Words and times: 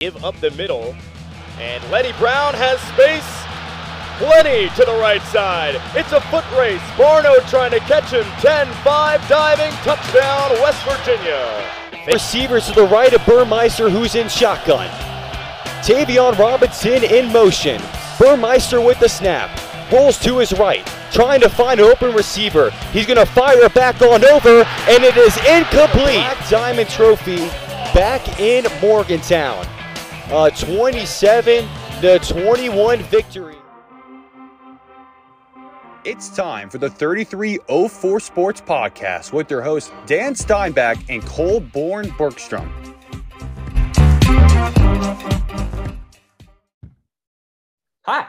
Give 0.00 0.24
up 0.24 0.34
the 0.36 0.50
middle. 0.52 0.96
And 1.58 1.84
Leddie 1.90 2.14
Brown 2.18 2.54
has 2.54 2.80
space. 2.88 3.28
Plenty 4.16 4.70
to 4.74 4.90
the 4.90 4.98
right 4.98 5.20
side. 5.24 5.78
It's 5.94 6.12
a 6.12 6.22
foot 6.32 6.50
race. 6.56 6.80
Barno 6.96 7.36
trying 7.50 7.72
to 7.72 7.80
catch 7.80 8.10
him. 8.10 8.24
10-5 8.40 9.28
diving. 9.28 9.70
Touchdown, 9.84 10.52
West 10.62 10.82
Virginia. 10.88 11.70
Receivers 12.06 12.68
to 12.68 12.72
the 12.72 12.86
right 12.86 13.12
of 13.12 13.26
Burmeister, 13.26 13.90
who's 13.90 14.14
in 14.14 14.30
shotgun. 14.30 14.88
Tayvion 15.84 16.38
Robinson 16.38 17.04
in 17.04 17.30
motion. 17.30 17.78
Burmeister 18.18 18.80
with 18.80 18.98
the 19.00 19.08
snap. 19.08 19.50
Rolls 19.92 20.18
to 20.20 20.38
his 20.38 20.54
right, 20.54 20.86
trying 21.12 21.42
to 21.42 21.50
find 21.50 21.78
an 21.78 21.84
open 21.84 22.14
receiver. 22.14 22.70
He's 22.90 23.04
going 23.04 23.18
to 23.18 23.26
fire 23.26 23.62
it 23.64 23.74
back 23.74 24.00
on 24.00 24.24
over, 24.24 24.64
and 24.64 25.04
it 25.04 25.18
is 25.18 25.36
incomplete. 25.46 26.24
Black 26.24 26.48
Diamond 26.48 26.88
Trophy 26.88 27.48
back 27.92 28.40
in 28.40 28.64
Morgantown. 28.80 29.66
A 30.32 30.48
27 30.48 31.68
to 32.02 32.18
21 32.20 33.02
victory. 33.02 33.56
It's 36.04 36.28
time 36.28 36.70
for 36.70 36.78
the 36.78 36.88
3304 36.88 38.20
Sports 38.20 38.60
Podcast 38.60 39.32
with 39.32 39.48
their 39.48 39.60
hosts 39.60 39.90
Dan 40.06 40.36
Steinbach 40.36 40.98
and 41.08 41.20
Kolbjorn 41.22 42.16
Bergstrom. 42.16 42.72
Hi, 48.06 48.28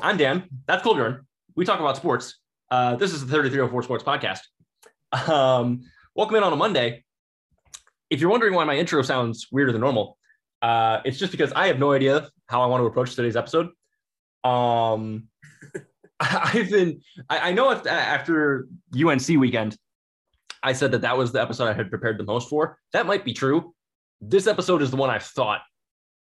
I'm 0.00 0.16
Dan. 0.16 0.48
That's 0.66 0.82
Kolbjorn. 0.82 1.26
We 1.56 1.66
talk 1.66 1.78
about 1.78 1.98
sports. 1.98 2.38
Uh, 2.70 2.96
this 2.96 3.12
is 3.12 3.20
the 3.20 3.26
3304 3.26 3.82
Sports 3.82 4.02
Podcast. 4.02 4.40
Um, 5.28 5.82
welcome 6.14 6.36
in 6.36 6.42
on 6.42 6.54
a 6.54 6.56
Monday. 6.56 7.04
If 8.08 8.22
you're 8.22 8.30
wondering 8.30 8.54
why 8.54 8.64
my 8.64 8.78
intro 8.78 9.02
sounds 9.02 9.48
weirder 9.52 9.72
than 9.72 9.82
normal, 9.82 10.17
uh, 10.62 11.00
it's 11.04 11.18
just 11.18 11.32
because 11.32 11.52
I 11.52 11.66
have 11.68 11.78
no 11.78 11.92
idea 11.92 12.28
how 12.46 12.62
I 12.62 12.66
want 12.66 12.82
to 12.82 12.86
approach 12.86 13.14
today's 13.14 13.36
episode. 13.36 13.68
Um, 14.44 15.28
I've 16.20 16.70
been, 16.70 17.00
I, 17.28 17.50
I 17.50 17.52
know 17.52 17.70
after, 17.72 18.68
UNC 18.94 19.28
weekend, 19.28 19.76
I 20.62 20.72
said 20.72 20.90
that 20.92 21.02
that 21.02 21.16
was 21.16 21.32
the 21.32 21.40
episode 21.40 21.68
I 21.68 21.72
had 21.72 21.90
prepared 21.90 22.18
the 22.18 22.24
most 22.24 22.48
for. 22.48 22.78
That 22.92 23.06
might 23.06 23.24
be 23.24 23.32
true. 23.32 23.74
This 24.20 24.46
episode 24.46 24.82
is 24.82 24.90
the 24.90 24.96
one 24.96 25.10
I've 25.10 25.22
thought 25.22 25.60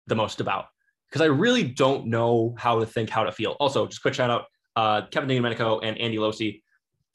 the 0.08 0.16
most 0.16 0.40
about 0.40 0.66
because 1.08 1.22
I 1.22 1.26
really 1.26 1.62
don't 1.62 2.06
know 2.06 2.54
how 2.58 2.80
to 2.80 2.86
think, 2.86 3.10
how 3.10 3.22
to 3.22 3.30
feel. 3.30 3.52
Also, 3.60 3.86
just 3.86 4.02
quick 4.02 4.14
shout 4.14 4.30
out 4.30 4.46
uh, 4.74 5.06
Kevin 5.10 5.28
Domenico 5.28 5.80
and 5.80 5.96
Andy 5.98 6.18
Losi 6.18 6.62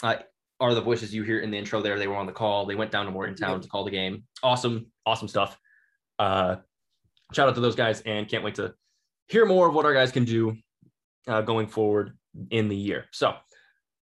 uh, 0.03 0.15
are 0.59 0.73
the 0.73 0.81
voices 0.81 1.13
you 1.13 1.23
hear 1.23 1.39
in 1.39 1.51
the 1.51 1.57
intro 1.57 1.81
there. 1.81 1.99
They 1.99 2.07
were 2.07 2.15
on 2.15 2.25
the 2.25 2.31
call. 2.31 2.65
They 2.65 2.75
went 2.75 2.91
down 2.91 3.05
to 3.05 3.11
Morgantown 3.11 3.53
yep. 3.53 3.61
to 3.61 3.67
call 3.67 3.83
the 3.83 3.91
game. 3.91 4.23
Awesome, 4.43 4.87
awesome 5.05 5.27
stuff. 5.27 5.57
Uh, 6.17 6.57
shout 7.31 7.47
out 7.47 7.55
to 7.55 7.61
those 7.61 7.75
guys 7.75 8.01
and 8.01 8.27
can't 8.27 8.43
wait 8.43 8.55
to 8.55 8.73
hear 9.27 9.45
more 9.45 9.67
of 9.67 9.73
what 9.73 9.85
our 9.85 9.93
guys 9.93 10.11
can 10.11 10.25
do 10.25 10.57
uh, 11.27 11.41
going 11.41 11.67
forward 11.67 12.17
in 12.49 12.67
the 12.67 12.75
year. 12.75 13.05
So 13.11 13.33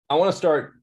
I 0.08 0.14
want 0.14 0.30
to 0.30 0.36
start. 0.36 0.74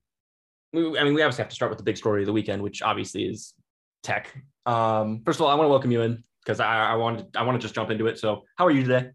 I 0.76 0.78
mean, 0.80 1.14
we 1.14 1.22
obviously 1.22 1.44
have 1.44 1.50
to 1.50 1.56
start 1.56 1.70
with 1.70 1.78
the 1.78 1.84
big 1.84 1.98
story 1.98 2.24
of 2.24 2.26
the 2.26 2.34
weekend, 2.34 2.62
which 2.62 2.82
obviously 2.82 3.26
is 3.26 3.54
tech. 4.02 4.36
Um, 4.66 5.22
first 5.24 5.40
of 5.40 5.46
all, 5.46 5.52
I 5.52 5.56
want 5.56 5.66
to 5.66 5.70
welcome 5.70 5.92
you 5.92 6.02
in 6.02 6.24
because 6.44 6.60
I, 6.60 6.92
I 6.92 6.96
want 6.96 7.38
I 7.38 7.44
want 7.44 7.60
to 7.60 7.62
just 7.62 7.76
jump 7.76 7.92
into 7.92 8.08
it. 8.08 8.18
So, 8.18 8.44
how 8.58 8.66
are 8.66 8.72
you 8.72 8.84
today? 8.84 9.12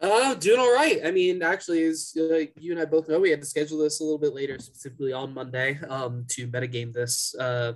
Uh, 0.00 0.34
doing 0.34 0.60
all 0.60 0.74
right. 0.74 1.00
I 1.02 1.10
mean, 1.12 1.42
actually, 1.42 1.84
as 1.84 2.12
uh, 2.18 2.44
you 2.58 2.72
and 2.72 2.80
I 2.80 2.84
both 2.84 3.08
know, 3.08 3.20
we 3.20 3.30
had 3.30 3.40
to 3.40 3.46
schedule 3.46 3.78
this 3.78 4.00
a 4.00 4.04
little 4.04 4.18
bit 4.18 4.34
later, 4.34 4.58
specifically 4.58 5.14
on 5.14 5.32
Monday, 5.32 5.78
um, 5.88 6.26
to 6.28 6.46
metagame 6.48 6.92
this. 6.92 7.34
Uh, 7.36 7.72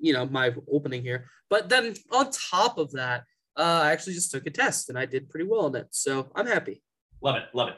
you 0.00 0.12
know, 0.12 0.26
my 0.26 0.54
opening 0.70 1.02
here. 1.02 1.24
But 1.48 1.68
then 1.68 1.94
on 2.10 2.30
top 2.30 2.76
of 2.76 2.92
that, 2.92 3.24
uh, 3.60 3.82
I 3.84 3.92
actually 3.92 4.14
just 4.14 4.30
took 4.30 4.46
a 4.46 4.50
test 4.50 4.88
and 4.88 4.98
I 4.98 5.06
did 5.06 5.28
pretty 5.28 5.46
well 5.46 5.66
in 5.66 5.76
it. 5.76 5.88
So 5.90 6.30
I'm 6.34 6.46
happy. 6.46 6.82
Love 7.20 7.36
it. 7.36 7.44
Love 7.52 7.68
it. 7.68 7.74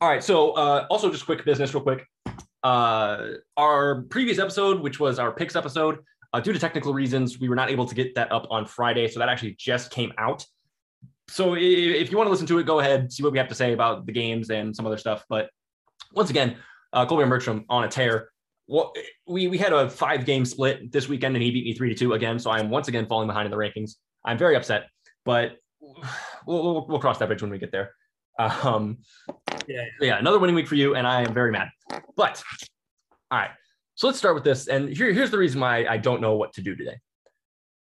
All 0.00 0.08
right. 0.08 0.22
So, 0.22 0.52
uh, 0.52 0.86
also 0.90 1.10
just 1.10 1.24
quick 1.24 1.44
business, 1.44 1.72
real 1.72 1.82
quick. 1.82 2.06
Uh, 2.62 3.28
our 3.56 4.02
previous 4.02 4.38
episode, 4.38 4.80
which 4.80 5.00
was 5.00 5.18
our 5.18 5.32
picks 5.32 5.56
episode, 5.56 5.98
uh, 6.32 6.40
due 6.40 6.52
to 6.52 6.58
technical 6.58 6.92
reasons, 6.92 7.38
we 7.38 7.48
were 7.48 7.54
not 7.54 7.70
able 7.70 7.86
to 7.86 7.94
get 7.94 8.14
that 8.14 8.30
up 8.30 8.46
on 8.50 8.66
Friday. 8.66 9.08
So 9.08 9.18
that 9.20 9.28
actually 9.28 9.54
just 9.58 9.90
came 9.90 10.12
out. 10.18 10.44
So 11.28 11.54
if 11.54 12.10
you 12.10 12.16
want 12.18 12.26
to 12.26 12.30
listen 12.30 12.46
to 12.48 12.58
it, 12.58 12.66
go 12.66 12.80
ahead, 12.80 13.10
see 13.10 13.22
what 13.22 13.32
we 13.32 13.38
have 13.38 13.48
to 13.48 13.54
say 13.54 13.72
about 13.72 14.04
the 14.04 14.12
games 14.12 14.50
and 14.50 14.76
some 14.76 14.86
other 14.86 14.98
stuff. 14.98 15.24
But 15.28 15.48
once 16.12 16.28
again, 16.28 16.56
uh, 16.92 17.06
Kolbjorn 17.06 17.30
Bergstrom 17.30 17.64
on 17.70 17.84
a 17.84 17.88
tear. 17.88 18.28
We, 19.26 19.48
we 19.48 19.58
had 19.58 19.72
a 19.72 19.88
five 19.88 20.26
game 20.26 20.44
split 20.44 20.92
this 20.92 21.08
weekend 21.08 21.34
and 21.34 21.42
he 21.42 21.50
beat 21.50 21.64
me 21.64 21.72
three 21.74 21.88
to 21.88 21.94
two 21.94 22.12
again. 22.12 22.38
So 22.38 22.50
I 22.50 22.60
am 22.60 22.68
once 22.68 22.88
again 22.88 23.06
falling 23.06 23.26
behind 23.26 23.46
in 23.46 23.50
the 23.50 23.56
rankings. 23.56 23.92
I'm 24.24 24.38
very 24.38 24.56
upset, 24.56 24.88
but 25.24 25.56
we'll, 26.46 26.86
we'll, 26.88 26.98
cross 26.98 27.18
that 27.18 27.26
bridge 27.26 27.42
when 27.42 27.50
we 27.50 27.58
get 27.58 27.72
there. 27.72 27.92
Um, 28.38 28.98
yeah, 29.68 29.84
yeah, 30.00 30.18
another 30.18 30.38
winning 30.38 30.56
week 30.56 30.66
for 30.66 30.74
you, 30.74 30.96
and 30.96 31.06
I 31.06 31.22
am 31.22 31.32
very 31.32 31.52
mad. 31.52 31.68
But 32.16 32.42
all 33.30 33.38
right, 33.38 33.50
so 33.94 34.06
let's 34.06 34.18
start 34.18 34.34
with 34.34 34.44
this. 34.44 34.66
And 34.66 34.88
here, 34.88 35.12
here's 35.12 35.30
the 35.30 35.38
reason 35.38 35.60
why 35.60 35.86
I 35.86 35.98
don't 35.98 36.20
know 36.20 36.36
what 36.36 36.52
to 36.54 36.62
do 36.62 36.74
today. 36.74 36.98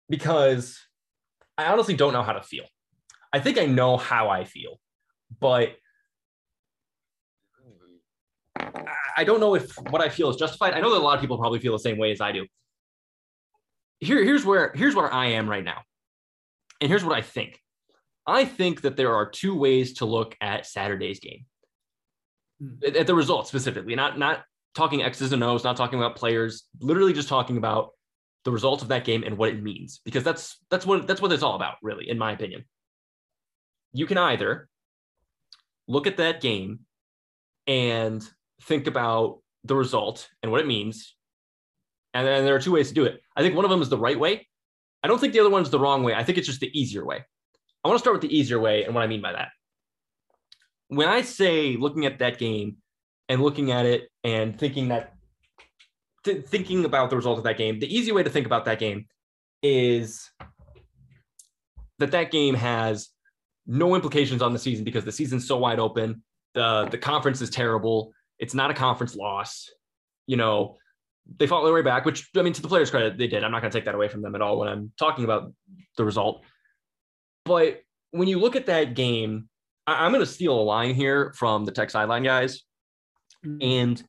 Because 0.09 0.79
I 1.57 1.67
honestly 1.67 1.95
don't 1.95 2.13
know 2.13 2.23
how 2.23 2.33
to 2.33 2.43
feel. 2.43 2.65
I 3.33 3.41
think 3.41 3.59
I 3.59 3.67
know 3.67 3.97
how 3.97 4.29
I 4.29 4.45
feel, 4.45 4.79
but 5.41 5.71
I 9.17 9.25
don't 9.25 9.41
know 9.41 9.55
if 9.55 9.75
what 9.91 10.03
I 10.03 10.09
feel 10.09 10.29
is 10.29 10.37
justified. 10.37 10.75
I 10.75 10.81
know 10.81 10.91
that 10.91 10.99
a 10.99 11.05
lot 11.05 11.15
of 11.15 11.21
people 11.21 11.39
probably 11.39 11.61
feel 11.61 11.73
the 11.73 11.79
same 11.79 11.97
way 11.97 12.13
as 12.13 12.21
I 12.21 12.33
do. 12.33 12.47
Here, 14.01 14.23
here's 14.23 14.45
where 14.45 14.73
here's 14.75 14.95
where 14.95 15.13
I 15.13 15.27
am 15.27 15.49
right 15.49 15.65
now. 15.65 15.83
And 16.83 16.91
here's 16.91 17.05
what 17.05 17.17
I 17.17 17.23
think. 17.23 17.61
I 18.27 18.45
think 18.45 18.83
that 18.83 18.97
there 18.97 19.15
are 19.15 19.31
two 19.31 19.57
ways 19.57 19.95
to 19.95 20.05
look 20.05 20.37
at 20.41 20.67
Saturday's 20.67 21.21
game. 21.21 21.47
Hmm. 22.61 22.75
At 22.85 23.07
the 23.07 23.15
results 23.15 23.49
specifically, 23.49 23.95
not 23.95 24.19
not 24.19 24.43
talking 24.75 25.03
X's 25.03 25.33
and 25.33 25.45
O's, 25.45 25.65
not 25.65 25.77
talking 25.77 25.99
about 25.99 26.17
players, 26.17 26.65
literally 26.81 27.13
just 27.13 27.29
talking 27.29 27.57
about 27.57 27.91
the 28.45 28.51
results 28.51 28.83
of 28.83 28.89
that 28.89 29.05
game 29.05 29.23
and 29.23 29.39
what 29.39 29.51
it 29.51 29.63
means. 29.63 30.01
Because 30.05 30.25
that's 30.25 30.59
that's 30.71 30.85
what 30.85 31.07
that's 31.07 31.23
what 31.23 31.33
it's 31.33 31.45
all 31.45 31.55
about, 31.55 31.77
really, 31.83 32.11
in 32.11 32.19
my 32.19 32.33
opinion. 32.33 32.65
You 33.93 34.07
can 34.07 34.19
either 34.19 34.69
look 35.87 36.09
at 36.09 36.17
that 36.17 36.41
game 36.41 36.81
and 37.69 38.29
think 38.63 38.89
about 38.89 39.39
the 39.63 39.77
result 39.77 40.29
and 40.43 40.51
what 40.51 40.61
it 40.61 40.67
means. 40.67 41.15
And 42.13 42.27
then 42.27 42.45
there 42.45 42.57
are 42.57 42.61
two 42.61 42.73
ways 42.73 42.89
to 42.89 42.95
do 42.95 43.05
it. 43.05 43.21
I 43.37 43.43
think 43.43 43.55
one 43.55 43.65
of 43.65 43.71
them 43.71 43.83
is 43.83 43.89
the 43.89 43.99
right 43.99 44.19
way. 44.19 44.49
I 45.03 45.09
don't 45.09 45.21
think 45.21 45.33
the 45.33 45.41
other 45.41 45.51
one's 45.51 45.71
the 45.71 45.81
wrong 45.81 46.03
way. 46.03 46.15
I 46.15 46.23
think 46.25 46.39
it's 46.39 46.47
just 46.47 46.61
the 46.61 46.79
easier 46.79 47.05
way. 47.05 47.25
I 47.85 47.89
want 47.89 47.99
to 47.99 48.03
start 48.03 48.15
with 48.15 48.23
the 48.23 48.37
easier 48.37 48.61
way 48.61 48.85
and 48.85 48.95
what 48.95 49.03
I 49.03 49.07
mean 49.07 49.21
by 49.21 49.33
that. 49.33 49.49
When 50.89 51.09
I 51.09 51.23
say 51.23 51.77
looking 51.77 52.07
at 52.07 52.21
that 52.21 52.39
game 52.39 52.77
and 53.29 53.43
looking 53.43 53.71
at 53.73 53.87
it 53.87 54.09
and 54.25 54.59
thinking 54.59 54.89
that 54.89 55.15
th- 56.25 56.45
thinking 56.45 56.85
about 56.85 57.11
the 57.11 57.17
result 57.17 57.39
of 57.39 57.45
that 57.45 57.57
game 57.57 57.81
the 57.81 57.95
easy 57.95 58.13
way 58.13 58.23
to 58.23 58.31
think 58.31 58.47
about 58.47 58.65
that 58.67 58.79
game 58.79 59.07
is 59.63 60.31
that 61.99 62.11
that 62.11 62.31
game 62.31 62.55
has 62.55 63.09
no 63.67 63.95
implications 63.95 64.43
on 64.43 64.53
the 64.53 64.59
season 64.59 64.85
because 64.85 65.05
the 65.05 65.13
season's 65.13 65.47
so 65.47 65.57
wide 65.57 65.79
open 65.79 66.23
the 66.55 66.89
the 66.91 66.99
conference 66.99 67.41
is 67.41 67.51
terrible 67.51 68.13
it's 68.39 68.55
not 68.55 68.71
a 68.71 68.75
conference 68.75 69.15
loss 69.15 69.71
you 70.27 70.37
know 70.37 70.77
they 71.39 71.47
fought 71.47 71.65
their 71.65 71.73
way 71.73 71.83
back 71.83 72.05
which 72.05 72.29
i 72.37 72.43
mean 72.43 72.53
to 72.53 72.63
the 72.63 72.69
players 72.69 72.91
credit 72.91 73.17
they 73.17 73.27
did 73.27 73.45
i'm 73.45 73.51
not 73.51 73.61
going 73.61 73.71
to 73.71 73.77
take 73.77 73.85
that 73.85 73.95
away 73.95 74.09
from 74.09 74.23
them 74.23 74.35
at 74.35 74.43
all 74.43 74.59
when 74.59 74.69
i'm 74.69 74.93
talking 74.99 75.25
about 75.25 75.53
the 75.97 76.05
result 76.05 76.43
but 77.45 77.83
when 78.11 78.29
you 78.29 78.39
look 78.39 78.57
at 78.57 78.67
that 78.67 78.95
game 78.95 79.49
I, 79.87 80.05
i'm 80.05 80.13
going 80.13 80.25
to 80.25 80.31
steal 80.31 80.59
a 80.59 80.63
line 80.63 80.95
here 80.95 81.33
from 81.37 81.65
the 81.65 81.73
tech 81.73 81.91
sideline 81.91 82.23
guys 82.23 82.65
Mm-hmm. 83.45 83.59
And 83.61 84.03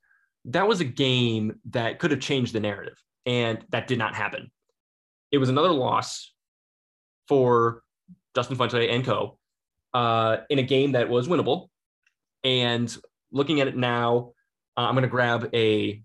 that 0.46 0.68
was 0.68 0.81
a 0.81 0.85
game 0.85 1.59
that 1.72 2.00
could 2.00 2.12
have 2.12 2.19
changed 2.19 2.53
the 2.53 2.59
narrative. 2.59 2.97
And 3.25 3.66
that 3.69 3.88
did 3.88 3.97
not 3.97 4.16
happen. 4.16 4.52
It 5.31 5.38
was 5.38 5.50
another 5.50 5.72
loss 5.72 6.34
for 7.28 7.81
Justin 8.35 8.57
Fuente 8.57 8.90
and 8.90 9.06
co 9.06 9.37
uh, 9.93 10.37
in 10.49 10.59
a 10.59 10.64
game 10.64 10.93
that 10.93 11.09
was 11.09 11.28
winnable. 11.28 11.70
And 12.43 12.96
looking 13.32 13.61
at 13.61 13.67
it 13.67 13.78
now, 13.78 14.34
uh, 14.78 14.82
I'm 14.82 14.93
going 14.93 15.03
to 15.03 15.09
grab 15.09 15.49
a 15.53 16.02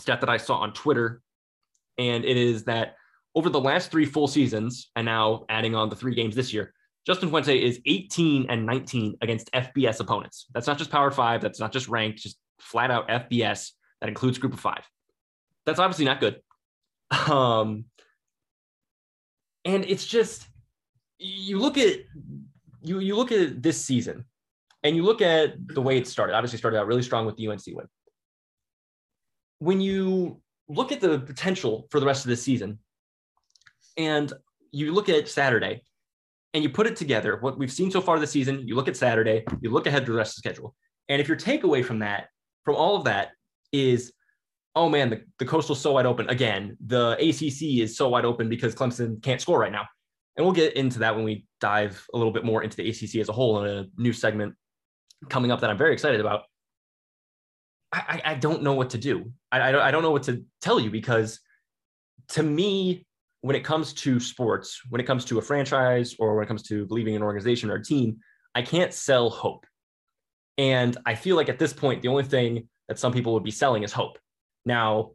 stat 0.00 0.20
that 0.20 0.30
I 0.30 0.36
saw 0.36 0.56
on 0.56 0.72
Twitter. 0.72 1.22
And 1.98 2.24
it 2.24 2.36
is 2.36 2.64
that 2.64 2.96
over 3.34 3.50
the 3.50 3.60
last 3.60 3.90
three 3.90 4.06
full 4.06 4.26
seasons, 4.26 4.90
and 4.96 5.04
now 5.04 5.44
adding 5.48 5.74
on 5.74 5.88
the 5.88 5.96
three 5.96 6.14
games 6.14 6.34
this 6.34 6.52
year, 6.52 6.72
Justin 7.06 7.30
Fuente 7.30 7.56
is 7.56 7.80
18 7.86 8.46
and 8.48 8.66
19 8.66 9.16
against 9.22 9.50
FBS 9.52 10.00
opponents. 10.00 10.46
That's 10.52 10.66
not 10.66 10.78
just 10.78 10.90
Power 10.90 11.10
Five. 11.10 11.40
That's 11.40 11.60
not 11.60 11.72
just 11.72 11.88
ranked, 11.88 12.18
just 12.18 12.38
flat 12.58 12.90
out 12.90 13.08
FBS 13.08 13.72
that 14.00 14.08
includes 14.08 14.38
group 14.38 14.54
of 14.54 14.60
five. 14.60 14.86
That's 15.66 15.78
obviously 15.78 16.04
not 16.04 16.20
good. 16.20 16.40
Um, 17.28 17.86
and 19.64 19.84
it's 19.84 20.06
just 20.06 20.46
you 21.18 21.58
look 21.58 21.76
at 21.76 21.98
you 22.82 22.98
you 23.00 23.16
look 23.16 23.32
at 23.32 23.62
this 23.62 23.84
season 23.84 24.24
and 24.82 24.96
you 24.96 25.02
look 25.02 25.20
at 25.20 25.54
the 25.68 25.82
way 25.82 25.98
it 25.98 26.06
started. 26.06 26.34
Obviously, 26.34 26.58
started 26.58 26.78
out 26.78 26.86
really 26.86 27.02
strong 27.02 27.26
with 27.26 27.36
the 27.36 27.48
UNC 27.48 27.62
win. 27.68 27.86
When 29.60 29.80
you 29.80 30.42
look 30.68 30.92
at 30.92 31.00
the 31.00 31.20
potential 31.20 31.86
for 31.90 32.00
the 32.00 32.06
rest 32.06 32.24
of 32.24 32.30
the 32.30 32.36
season, 32.36 32.78
and 33.96 34.32
you 34.72 34.92
look 34.92 35.08
at 35.08 35.28
Saturday, 35.28 35.82
and 36.52 36.62
you 36.64 36.70
put 36.70 36.86
it 36.86 36.96
together, 36.96 37.38
what 37.40 37.58
we've 37.58 37.72
seen 37.72 37.90
so 37.90 38.00
far 38.00 38.18
this 38.18 38.30
season, 38.30 38.66
you 38.66 38.74
look 38.74 38.88
at 38.88 38.96
Saturday, 38.96 39.44
you 39.60 39.70
look 39.70 39.86
ahead 39.86 40.04
to 40.06 40.12
the 40.12 40.18
rest 40.18 40.36
of 40.36 40.42
the 40.42 40.48
schedule. 40.48 40.74
And 41.08 41.20
if 41.20 41.28
your 41.28 41.36
takeaway 41.36 41.84
from 41.84 42.00
that, 42.00 42.28
from 42.64 42.74
all 42.74 42.96
of 42.96 43.04
that, 43.04 43.30
is, 43.72 44.12
oh 44.74 44.88
man, 44.88 45.10
the, 45.10 45.22
the 45.38 45.44
coastal's 45.44 45.80
so 45.80 45.92
wide 45.92 46.06
open. 46.06 46.28
Again, 46.28 46.76
the 46.84 47.12
ACC 47.20 47.82
is 47.82 47.96
so 47.96 48.08
wide 48.08 48.24
open 48.24 48.48
because 48.48 48.74
Clemson 48.74 49.22
can't 49.22 49.40
score 49.40 49.58
right 49.58 49.72
now. 49.72 49.86
And 50.36 50.44
we'll 50.44 50.54
get 50.54 50.74
into 50.74 51.00
that 51.00 51.14
when 51.14 51.24
we 51.24 51.46
dive 51.60 52.04
a 52.14 52.16
little 52.16 52.32
bit 52.32 52.44
more 52.44 52.62
into 52.62 52.76
the 52.76 52.88
ACC 52.88 53.16
as 53.16 53.28
a 53.28 53.32
whole 53.32 53.64
in 53.64 53.70
a 53.70 53.86
new 53.96 54.12
segment 54.12 54.54
coming 55.28 55.50
up 55.50 55.60
that 55.60 55.70
I'm 55.70 55.78
very 55.78 55.92
excited 55.92 56.20
about. 56.20 56.44
I, 57.92 58.22
I 58.24 58.34
don't 58.34 58.62
know 58.62 58.74
what 58.74 58.90
to 58.90 58.98
do. 58.98 59.32
I, 59.50 59.68
I, 59.68 59.90
don't, 59.90 60.02
know 60.02 60.12
what 60.12 60.22
to 60.24 60.44
tell 60.60 60.78
you 60.78 60.90
because 60.90 61.40
to 62.28 62.42
me, 62.42 63.04
when 63.40 63.56
it 63.56 63.64
comes 63.64 63.92
to 63.94 64.20
sports, 64.20 64.80
when 64.90 65.00
it 65.00 65.06
comes 65.06 65.24
to 65.26 65.38
a 65.38 65.42
franchise 65.42 66.14
or 66.18 66.36
when 66.36 66.44
it 66.44 66.46
comes 66.46 66.62
to 66.64 66.86
believing 66.86 67.14
in 67.14 67.22
an 67.22 67.24
organization 67.24 67.70
or 67.70 67.76
a 67.76 67.84
team, 67.84 68.18
I 68.54 68.62
can't 68.62 68.92
sell 68.92 69.28
hope. 69.28 69.66
And 70.56 70.96
I 71.06 71.14
feel 71.14 71.36
like 71.36 71.48
at 71.48 71.58
this 71.58 71.72
point, 71.72 72.02
the 72.02 72.08
only 72.08 72.24
thing 72.24 72.68
that 72.88 72.98
some 72.98 73.12
people 73.12 73.32
would 73.34 73.44
be 73.44 73.50
selling 73.50 73.82
is 73.82 73.92
hope. 73.92 74.18
Now, 74.64 75.12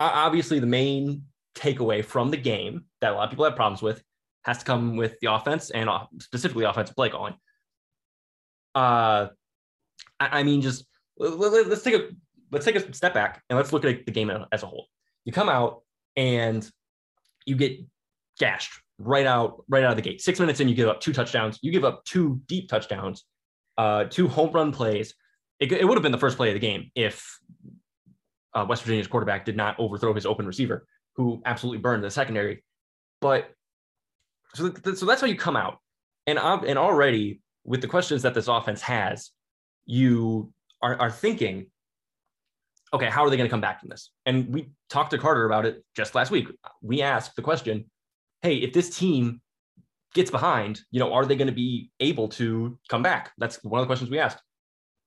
obviously, 0.00 0.58
the 0.58 0.66
main 0.66 1.24
takeaway 1.54 2.04
from 2.04 2.30
the 2.30 2.36
game 2.36 2.86
that 3.00 3.12
a 3.12 3.14
lot 3.14 3.24
of 3.24 3.30
people 3.30 3.44
have 3.44 3.56
problems 3.56 3.82
with 3.82 4.02
has 4.44 4.58
to 4.58 4.64
come 4.64 4.96
with 4.96 5.18
the 5.20 5.32
offense 5.32 5.70
and 5.70 5.88
uh, 5.88 6.06
specifically 6.20 6.64
offensive 6.64 6.96
play 6.96 7.10
calling. 7.10 7.34
Uh, 8.74 9.28
I 10.18 10.42
mean, 10.42 10.60
just 10.60 10.84
let's 11.16 11.82
take 11.82 11.94
a 11.94 12.08
let's 12.50 12.64
take 12.64 12.76
a 12.76 12.92
step 12.94 13.14
back 13.14 13.42
and 13.48 13.56
let's 13.56 13.72
look 13.72 13.84
at 13.84 14.06
the 14.06 14.12
game 14.12 14.30
as 14.52 14.62
a 14.62 14.66
whole. 14.66 14.86
You 15.24 15.32
come 15.32 15.48
out 15.48 15.82
and 16.16 16.68
you 17.46 17.56
get 17.56 17.80
gashed 18.38 18.80
right 18.98 19.26
out 19.26 19.64
right 19.68 19.84
out 19.84 19.90
of 19.90 19.96
the 19.96 20.02
gate. 20.02 20.20
Six 20.20 20.40
minutes 20.40 20.60
in, 20.60 20.68
you 20.68 20.74
give 20.74 20.88
up 20.88 21.00
two 21.00 21.12
touchdowns. 21.12 21.58
You 21.62 21.72
give 21.72 21.84
up 21.84 22.04
two 22.04 22.40
deep 22.46 22.68
touchdowns, 22.68 23.24
uh, 23.78 24.04
two 24.04 24.28
home 24.28 24.52
run 24.52 24.72
plays. 24.72 25.14
It, 25.60 25.72
it 25.72 25.86
would 25.86 25.96
have 25.96 26.02
been 26.02 26.12
the 26.12 26.18
first 26.18 26.36
play 26.36 26.48
of 26.48 26.54
the 26.54 26.60
game 26.60 26.90
if 26.94 27.38
uh, 28.54 28.66
West 28.68 28.82
Virginia's 28.82 29.06
quarterback 29.06 29.44
did 29.44 29.56
not 29.56 29.78
overthrow 29.78 30.14
his 30.14 30.26
open 30.26 30.46
receiver, 30.46 30.86
who 31.16 31.42
absolutely 31.44 31.78
burned 31.78 32.02
the 32.02 32.10
secondary. 32.10 32.64
But 33.20 33.50
so, 34.54 34.70
th- 34.70 34.96
so 34.96 35.06
that's 35.06 35.20
how 35.20 35.26
you 35.26 35.36
come 35.36 35.56
out, 35.56 35.78
and 36.26 36.38
um, 36.38 36.64
and 36.66 36.78
already 36.78 37.40
with 37.64 37.80
the 37.80 37.88
questions 37.88 38.22
that 38.22 38.34
this 38.34 38.48
offense 38.48 38.82
has, 38.82 39.30
you 39.86 40.52
are, 40.84 41.00
are 41.00 41.10
thinking 41.10 41.66
okay, 42.94 43.10
how 43.10 43.24
are 43.24 43.30
they 43.30 43.36
going 43.36 43.48
to 43.48 43.50
come 43.50 43.60
back 43.60 43.80
from 43.80 43.88
this? 43.88 44.12
And 44.24 44.54
we 44.54 44.70
talked 44.88 45.10
to 45.10 45.18
Carter 45.18 45.46
about 45.46 45.66
it 45.66 45.84
just 45.96 46.14
last 46.14 46.30
week. 46.30 46.48
We 46.80 47.02
asked 47.02 47.34
the 47.34 47.42
question, 47.42 47.90
hey, 48.40 48.58
if 48.58 48.72
this 48.72 48.96
team 48.96 49.40
gets 50.14 50.30
behind, 50.30 50.80
you 50.92 51.00
know, 51.00 51.12
are 51.12 51.26
they 51.26 51.34
going 51.34 51.48
to 51.48 51.52
be 51.54 51.90
able 51.98 52.28
to 52.28 52.78
come 52.88 53.02
back? 53.02 53.32
That's 53.36 53.62
one 53.64 53.80
of 53.80 53.84
the 53.84 53.88
questions 53.88 54.10
we 54.10 54.20
asked. 54.20 54.40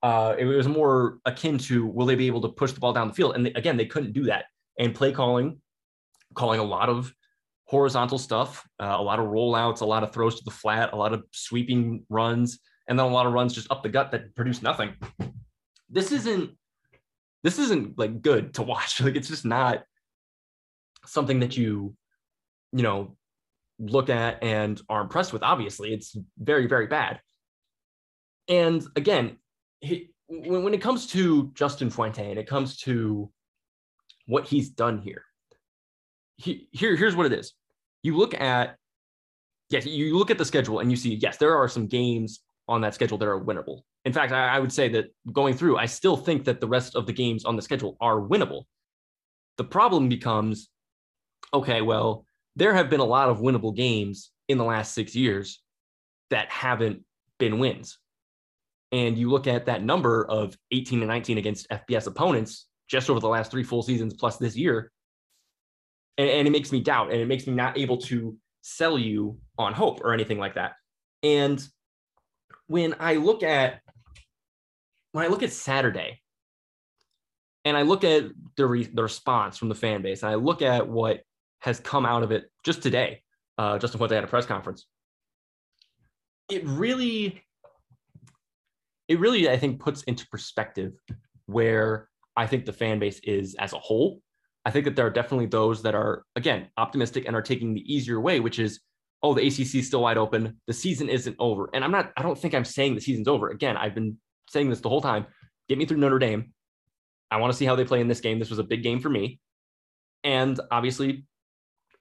Uh, 0.03 0.35
it 0.37 0.43
was 0.43 0.67
more 0.67 1.19
akin 1.25 1.57
to 1.59 1.87
will 1.87 2.05
they 2.05 2.15
be 2.15 2.27
able 2.27 2.41
to 2.41 2.49
push 2.49 2.73
the 2.73 2.79
ball 2.81 2.91
down 2.91 3.07
the 3.07 3.13
field? 3.13 3.35
And 3.35 3.45
they, 3.45 3.53
again, 3.53 3.77
they 3.77 3.85
couldn't 3.85 4.11
do 4.11 4.25
that. 4.25 4.45
And 4.77 4.93
play 4.93 5.13
calling, 5.13 5.61
calling 6.33 6.59
a 6.59 6.63
lot 6.63 6.89
of 6.89 7.13
horizontal 7.63 8.17
stuff, 8.17 8.67
uh, 8.81 8.95
a 8.97 9.01
lot 9.01 9.19
of 9.19 9.27
rollouts, 9.27 9.79
a 9.79 9.85
lot 9.85 10.03
of 10.03 10.11
throws 10.11 10.35
to 10.35 10.43
the 10.43 10.51
flat, 10.51 10.91
a 10.91 10.95
lot 10.95 11.13
of 11.13 11.23
sweeping 11.31 12.03
runs, 12.09 12.59
and 12.89 12.99
then 12.99 13.05
a 13.05 13.09
lot 13.09 13.25
of 13.25 13.33
runs 13.33 13.53
just 13.53 13.71
up 13.71 13.81
the 13.81 13.89
gut 13.89 14.11
that 14.11 14.35
produce 14.35 14.61
nothing. 14.61 14.93
This 15.89 16.11
isn't 16.11 16.51
this 17.43 17.59
isn't 17.59 17.97
like 17.97 18.21
good 18.21 18.53
to 18.55 18.63
watch. 18.63 19.01
Like 19.07 19.15
it's 19.15 19.29
just 19.29 19.45
not 19.45 19.83
something 21.05 21.39
that 21.39 21.55
you, 21.55 21.95
you 22.73 22.83
know, 22.83 23.15
look 23.79 24.09
at 24.09 24.43
and 24.43 24.81
are 24.89 25.01
impressed 25.01 25.33
with. 25.33 25.43
Obviously, 25.43 25.93
it's 25.93 26.17
very, 26.37 26.67
very 26.67 26.87
bad. 26.87 27.21
And 28.49 28.85
again, 28.95 29.37
he, 29.81 30.09
when, 30.27 30.63
when 30.63 30.73
it 30.73 30.81
comes 30.81 31.07
to 31.07 31.51
Justin 31.53 31.89
Fuente 31.89 32.29
and 32.29 32.39
it 32.39 32.47
comes 32.47 32.77
to 32.79 33.31
what 34.25 34.47
he's 34.47 34.69
done 34.69 34.99
here, 34.99 35.23
he, 36.37 36.67
here, 36.71 36.95
here's 36.95 37.15
what 37.15 37.25
it 37.25 37.33
is. 37.33 37.53
You 38.03 38.17
look 38.17 38.33
at, 38.33 38.75
yes, 39.69 39.85
you 39.85 40.17
look 40.17 40.31
at 40.31 40.37
the 40.37 40.45
schedule 40.45 40.79
and 40.79 40.91
you 40.91 40.97
see, 40.97 41.15
yes, 41.15 41.37
there 41.37 41.55
are 41.55 41.67
some 41.67 41.87
games 41.87 42.41
on 42.67 42.81
that 42.81 42.95
schedule 42.95 43.17
that 43.19 43.27
are 43.27 43.39
winnable. 43.39 43.81
In 44.07 44.13
fact, 44.13 44.31
I, 44.31 44.55
I 44.55 44.59
would 44.59 44.71
say 44.71 44.87
that 44.87 45.13
going 45.33 45.53
through, 45.53 45.75
I 45.75 45.85
still 45.85 46.15
think 46.15 46.45
that 46.45 46.61
the 46.61 46.67
rest 46.67 46.95
of 46.95 47.05
the 47.05 47.11
games 47.11 47.43
on 47.43 47.57
the 47.57 47.61
schedule 47.61 47.97
are 47.99 48.15
winnable. 48.15 48.63
The 49.57 49.65
problem 49.65 50.07
becomes 50.07 50.69
okay, 51.53 51.81
well, 51.81 52.25
there 52.55 52.73
have 52.73 52.89
been 52.89 53.01
a 53.01 53.05
lot 53.05 53.27
of 53.27 53.39
winnable 53.39 53.75
games 53.75 54.31
in 54.47 54.57
the 54.57 54.63
last 54.63 54.93
six 54.93 55.13
years 55.13 55.61
that 56.29 56.49
haven't 56.49 57.01
been 57.37 57.59
wins. 57.59 57.97
And 58.93 59.17
you 59.17 59.29
look 59.29 59.45
at 59.45 59.65
that 59.65 59.83
number 59.83 60.25
of 60.25 60.57
18 60.71 60.99
and 60.99 61.09
19 61.09 61.37
against 61.37 61.69
FBS 61.69 62.07
opponents 62.07 62.67
just 62.87 63.09
over 63.09 63.19
the 63.19 63.27
last 63.27 63.51
three 63.51 63.63
full 63.63 63.83
seasons 63.83 64.13
plus 64.13 64.37
this 64.37 64.55
year. 64.55 64.89
And, 66.17 66.29
and, 66.29 66.47
it 66.47 66.51
makes 66.51 66.71
me 66.71 66.79
doubt 66.79 67.11
and 67.11 67.19
it 67.19 67.27
makes 67.27 67.45
me 67.45 67.53
not 67.53 67.77
able 67.77 67.97
to 68.03 68.37
sell 68.61 68.97
you 68.97 69.37
on 69.57 69.73
hope 69.73 69.99
or 70.01 70.13
anything 70.13 70.39
like 70.39 70.55
that. 70.55 70.73
And 71.23 71.61
when 72.67 72.95
I 72.99 73.15
look 73.15 73.43
at 73.43 73.81
when 75.17 75.25
I 75.25 75.29
look 75.29 75.41
at 75.41 75.51
Saturday 75.51 76.21
and 77.65 77.75
I 77.75 77.81
look 77.81 78.03
at 78.03 78.25
the, 78.55 78.67
re- 78.67 78.83
the 78.83 79.01
response 79.01 79.57
from 79.57 79.67
the 79.67 79.73
fan 79.73 80.03
base 80.03 80.21
and 80.21 80.31
I 80.31 80.35
look 80.35 80.61
at 80.61 80.87
what 80.87 81.21
has 81.61 81.79
come 81.79 82.05
out 82.05 82.21
of 82.21 82.31
it 82.31 82.51
just 82.63 82.83
today, 82.83 83.23
uh, 83.57 83.79
Justin 83.79 83.97
Fuente 83.97 84.13
had 84.13 84.23
a 84.23 84.27
press 84.27 84.45
conference. 84.45 84.85
It 86.51 86.63
really, 86.67 87.41
it 89.07 89.19
really, 89.19 89.49
I 89.49 89.57
think, 89.57 89.79
puts 89.79 90.03
into 90.03 90.27
perspective 90.27 90.93
where 91.47 92.09
I 92.35 92.45
think 92.45 92.67
the 92.67 92.73
fan 92.73 92.99
base 92.99 93.19
is 93.23 93.55
as 93.55 93.73
a 93.73 93.79
whole. 93.79 94.21
I 94.65 94.69
think 94.69 94.85
that 94.85 94.95
there 94.95 95.07
are 95.07 95.09
definitely 95.09 95.47
those 95.47 95.81
that 95.81 95.95
are, 95.95 96.25
again, 96.35 96.67
optimistic 96.77 97.25
and 97.25 97.35
are 97.35 97.41
taking 97.41 97.73
the 97.73 97.91
easier 97.91 98.21
way, 98.21 98.39
which 98.39 98.59
is, 98.59 98.81
oh, 99.23 99.33
the 99.33 99.47
ACC 99.47 99.77
is 99.77 99.87
still 99.87 100.03
wide 100.03 100.19
open. 100.19 100.61
The 100.67 100.73
season 100.73 101.09
isn't 101.09 101.37
over. 101.39 101.71
And 101.73 101.83
I'm 101.83 101.89
not, 101.89 102.13
I 102.15 102.21
don't 102.21 102.37
think 102.37 102.53
I'm 102.53 102.63
saying 102.63 102.93
the 102.93 103.01
season's 103.01 103.27
over. 103.27 103.49
Again, 103.49 103.77
I've 103.77 103.95
been 103.95 104.19
saying 104.49 104.69
this 104.69 104.81
the 104.81 104.89
whole 104.89 105.01
time. 105.01 105.25
Get 105.69 105.77
me 105.77 105.85
through 105.85 105.97
Notre 105.97 106.19
Dame. 106.19 106.53
I 107.29 107.37
want 107.37 107.51
to 107.51 107.57
see 107.57 107.65
how 107.65 107.75
they 107.75 107.85
play 107.85 107.99
in 107.99 108.07
this 108.07 108.21
game. 108.21 108.39
This 108.39 108.49
was 108.49 108.59
a 108.59 108.63
big 108.63 108.83
game 108.83 108.99
for 108.99 109.09
me. 109.09 109.39
And 110.23 110.59
obviously, 110.71 111.25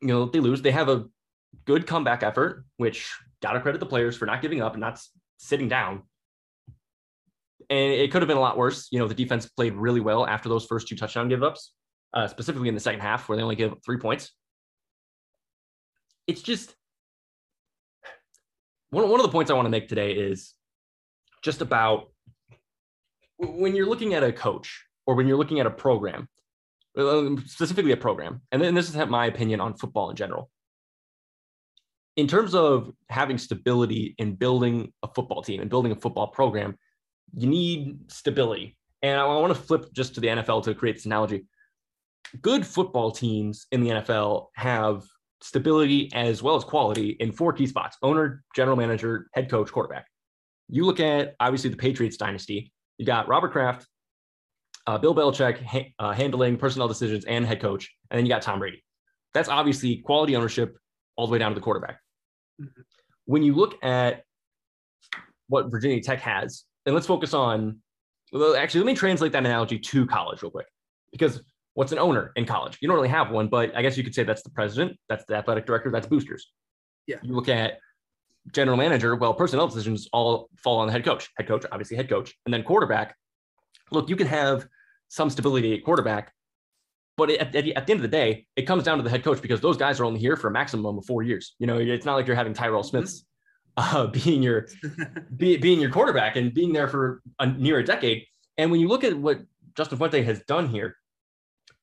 you 0.01 0.09
know, 0.09 0.27
they 0.27 0.41
lose. 0.41 0.63
They 0.63 0.71
have 0.71 0.89
a 0.89 1.07
good 1.65 1.87
comeback 1.87 2.23
effort, 2.23 2.65
which 2.77 3.13
gotta 3.43 3.61
credit 3.61 3.79
the 3.79 3.87
players 3.87 4.17
for 4.17 4.27
not 4.27 4.43
giving 4.43 4.63
up 4.63 4.75
and 4.75 4.81
not 4.81 5.01
sitting 5.39 5.69
down. 5.69 6.03
And 7.69 7.93
it 7.93 8.13
could 8.13 8.23
have 8.23 8.29
been 8.29 8.37
a 8.37 8.41
lot 8.41 8.57
worse. 8.57 8.89
You 8.93 9.01
know, 9.01 9.09
the 9.09 9.15
defense 9.15 9.47
played 9.47 9.75
really 9.75 10.01
well 10.01 10.27
after 10.27 10.49
those 10.49 10.65
first 10.65 10.87
two 10.87 10.97
touchdown 10.97 11.29
give 11.29 11.43
ups, 11.43 11.73
uh, 12.15 12.29
specifically 12.29 12.69
in 12.69 12.75
the 12.75 12.81
second 12.81 13.01
half 13.01 13.29
where 13.29 13.37
they 13.37 13.43
only 13.43 13.57
give 13.57 13.73
up 13.73 13.79
three 13.85 13.99
points. 13.99 14.33
It's 16.27 16.43
just 16.43 16.75
one, 18.91 19.09
one 19.09 19.21
of 19.21 19.27
the 19.27 19.33
points 19.33 19.51
I 19.51 19.55
want 19.55 19.67
to 19.67 19.71
make 19.71 19.89
today 19.89 20.13
is 20.13 20.55
just 21.43 21.61
about 21.61 22.13
when 23.39 23.75
you're 23.75 23.87
looking 23.87 24.15
at 24.15 24.23
a 24.23 24.33
coach 24.33 24.85
or 25.07 25.15
when 25.15 25.27
you're 25.27 25.37
looking 25.37 25.61
at 25.61 25.67
a 25.67 25.71
program, 25.71 26.29
um, 26.97 27.43
specifically 27.47 27.93
a 27.93 27.97
program, 27.97 28.41
and 28.53 28.63
then 28.63 28.75
this 28.75 28.89
is 28.89 28.97
my 29.09 29.27
opinion 29.27 29.61
on 29.61 29.75
football 29.75 30.11
in 30.11 30.17
general. 30.17 30.51
In 32.17 32.27
terms 32.27 32.55
of 32.55 32.91
having 33.11 33.37
stability 33.37 34.15
in 34.19 34.35
building 34.35 34.93
a 35.03 35.09
football 35.09 35.43
team 35.43 35.61
and 35.61 35.69
building 35.69 35.93
a 35.93 35.97
football 35.97 36.29
program, 36.29 36.79
you 37.35 37.47
need 37.47 38.11
stability. 38.11 38.77
And 39.03 39.21
I 39.21 39.25
want 39.27 39.55
to 39.55 39.61
flip 39.61 39.93
just 39.93 40.15
to 40.15 40.21
the 40.21 40.29
NFL 40.29 40.65
to 40.65 40.75
create 40.75 40.97
this 40.97 41.05
analogy. 41.05 41.45
Good 42.41 42.67
football 42.67 43.11
teams 43.11 43.67
in 43.71 43.83
the 43.83 43.91
NFL 43.91 44.47
have 44.55 45.05
stability 45.43 46.11
as 46.15 46.43
well 46.43 46.57
as 46.57 46.65
quality 46.65 47.11
in 47.21 47.33
four 47.33 47.53
key 47.53 47.67
spots 47.67 47.99
owner, 48.03 48.43
general 48.55 48.77
manager, 48.77 49.29
head 49.35 49.51
coach, 49.51 49.71
quarterback. 49.71 50.07
You 50.69 50.85
look 50.85 50.99
at 50.99 51.35
obviously 51.39 51.71
the 51.71 51.77
Patriots 51.77 52.17
dynasty, 52.17 52.73
you 52.99 53.07
got 53.07 53.29
Robert 53.29 53.53
Kraft, 53.53 53.87
uh, 54.87 54.99
Bill 54.99 55.15
Belichick 55.15 55.63
ha- 55.63 55.93
uh, 55.99 56.13
handling 56.13 56.57
personnel 56.57 56.89
decisions 56.89 57.25
and 57.25 57.45
head 57.45 57.61
coach, 57.61 57.95
and 58.11 58.19
then 58.19 58.25
you 58.25 58.31
got 58.31 58.43
Tom 58.43 58.59
Brady. 58.59 58.83
That's 59.35 59.49
obviously 59.49 59.99
quality 59.99 60.37
ownership 60.37 60.79
all 61.17 61.27
the 61.27 61.33
way 61.33 61.39
down 61.39 61.51
to 61.51 61.55
the 61.55 61.61
quarterback. 61.61 62.01
Mm-hmm. 62.61 62.81
When 63.27 63.43
you 63.43 63.55
look 63.55 63.83
at 63.85 64.23
what 65.49 65.71
Virginia 65.71 66.01
Tech 66.01 66.21
has, 66.21 66.65
and 66.87 66.95
let's 66.95 67.07
focus 67.07 67.35
on, 67.35 67.81
well, 68.33 68.57
actually, 68.57 68.81
let 68.81 68.87
me 68.87 68.95
translate 68.95 69.33
that 69.33 69.45
analogy 69.45 69.79
to 69.79 70.07
college 70.07 70.43
real 70.43 70.51
quick, 70.51 70.67
because 71.13 71.43
what's 71.75 71.93
an 71.93 71.99
owner 71.99 72.33
in 72.37 72.47
college? 72.47 72.79
You 72.81 72.89
don't 72.89 72.97
really 72.97 73.09
have 73.09 73.31
one, 73.31 73.49
but 73.49 73.77
I 73.77 73.83
guess 73.83 73.97
you 73.97 74.05
could 74.05 74.15
say 74.15 74.25
that's 74.25 74.43
the 74.43 74.51
president, 74.51 74.97
that's 75.09 75.25
the 75.27 75.35
athletic 75.35 75.67
director, 75.67 75.91
that's 75.91 76.07
boosters. 76.07 76.51
Yeah. 77.07 77.17
You 77.23 77.35
look 77.35 77.49
at 77.49 77.79
general 78.53 78.77
manager, 78.77 79.17
well, 79.17 79.35
personnel 79.35 79.67
decisions 79.67 80.09
all 80.13 80.49
fall 80.57 80.79
on 80.79 80.87
the 80.87 80.93
head 80.93 81.05
coach. 81.05 81.29
Head 81.37 81.47
coach, 81.47 81.65
obviously 81.71 81.97
head 81.97 82.09
coach, 82.09 82.35
and 82.45 82.55
then 82.55 82.63
quarterback. 82.63 83.17
Look, 83.91 84.09
you 84.09 84.17
can 84.17 84.27
have 84.27 84.67
some 85.09 85.31
stability 85.31 85.75
at 85.75 85.85
quarterback, 85.85 86.33
But 87.17 87.31
at, 87.31 87.55
at, 87.55 87.69
at, 87.69 87.87
the 87.87 87.93
end 87.93 87.99
of 87.99 88.03
the 88.03 88.09
day, 88.09 88.47
it 88.57 88.63
comes 88.63 88.83
down 88.83 88.99
to 88.99 89.05
the 89.05 89.11
head 89.11 89.23
coach 89.23 89.41
because 89.41 89.61
those 89.61 89.77
guys 89.77 90.01
are 90.01 90.05
only 90.05 90.21
here 90.21 90.37
for 90.37 90.49
a 90.49 90.51
maximum 90.51 90.99
of 90.99 91.05
four 91.05 91.23
years. 91.23 91.55
You 91.59 91.67
know, 91.67 91.79
it's 91.79 92.05
not 92.05 92.15
like 92.15 92.27
you're 92.27 92.37
having 92.37 92.55
Tyrell 92.55 92.83
mm-hmm. 92.83 92.89
Smith's 92.89 93.25
uh, 93.77 94.07
being 94.25 94.43
your 94.43 94.69
be, 95.37 95.57
being 95.57 95.81
your 95.81 95.91
quarterback 95.91 96.37
and 96.37 96.53
being 96.53 96.73
there 96.73 96.89
for 96.89 97.23
a, 97.39 97.47
near 97.47 97.79
a 97.79 97.85
decade. 97.85 98.25
And 98.59 98.71
when 98.71 98.81
you 98.81 98.89
look 98.89 99.05
at 99.05 99.17
what 99.17 99.41
Justin 99.77 99.99
Fuente 99.99 100.23
has 100.23 100.41
done 100.49 100.69
here 100.69 100.97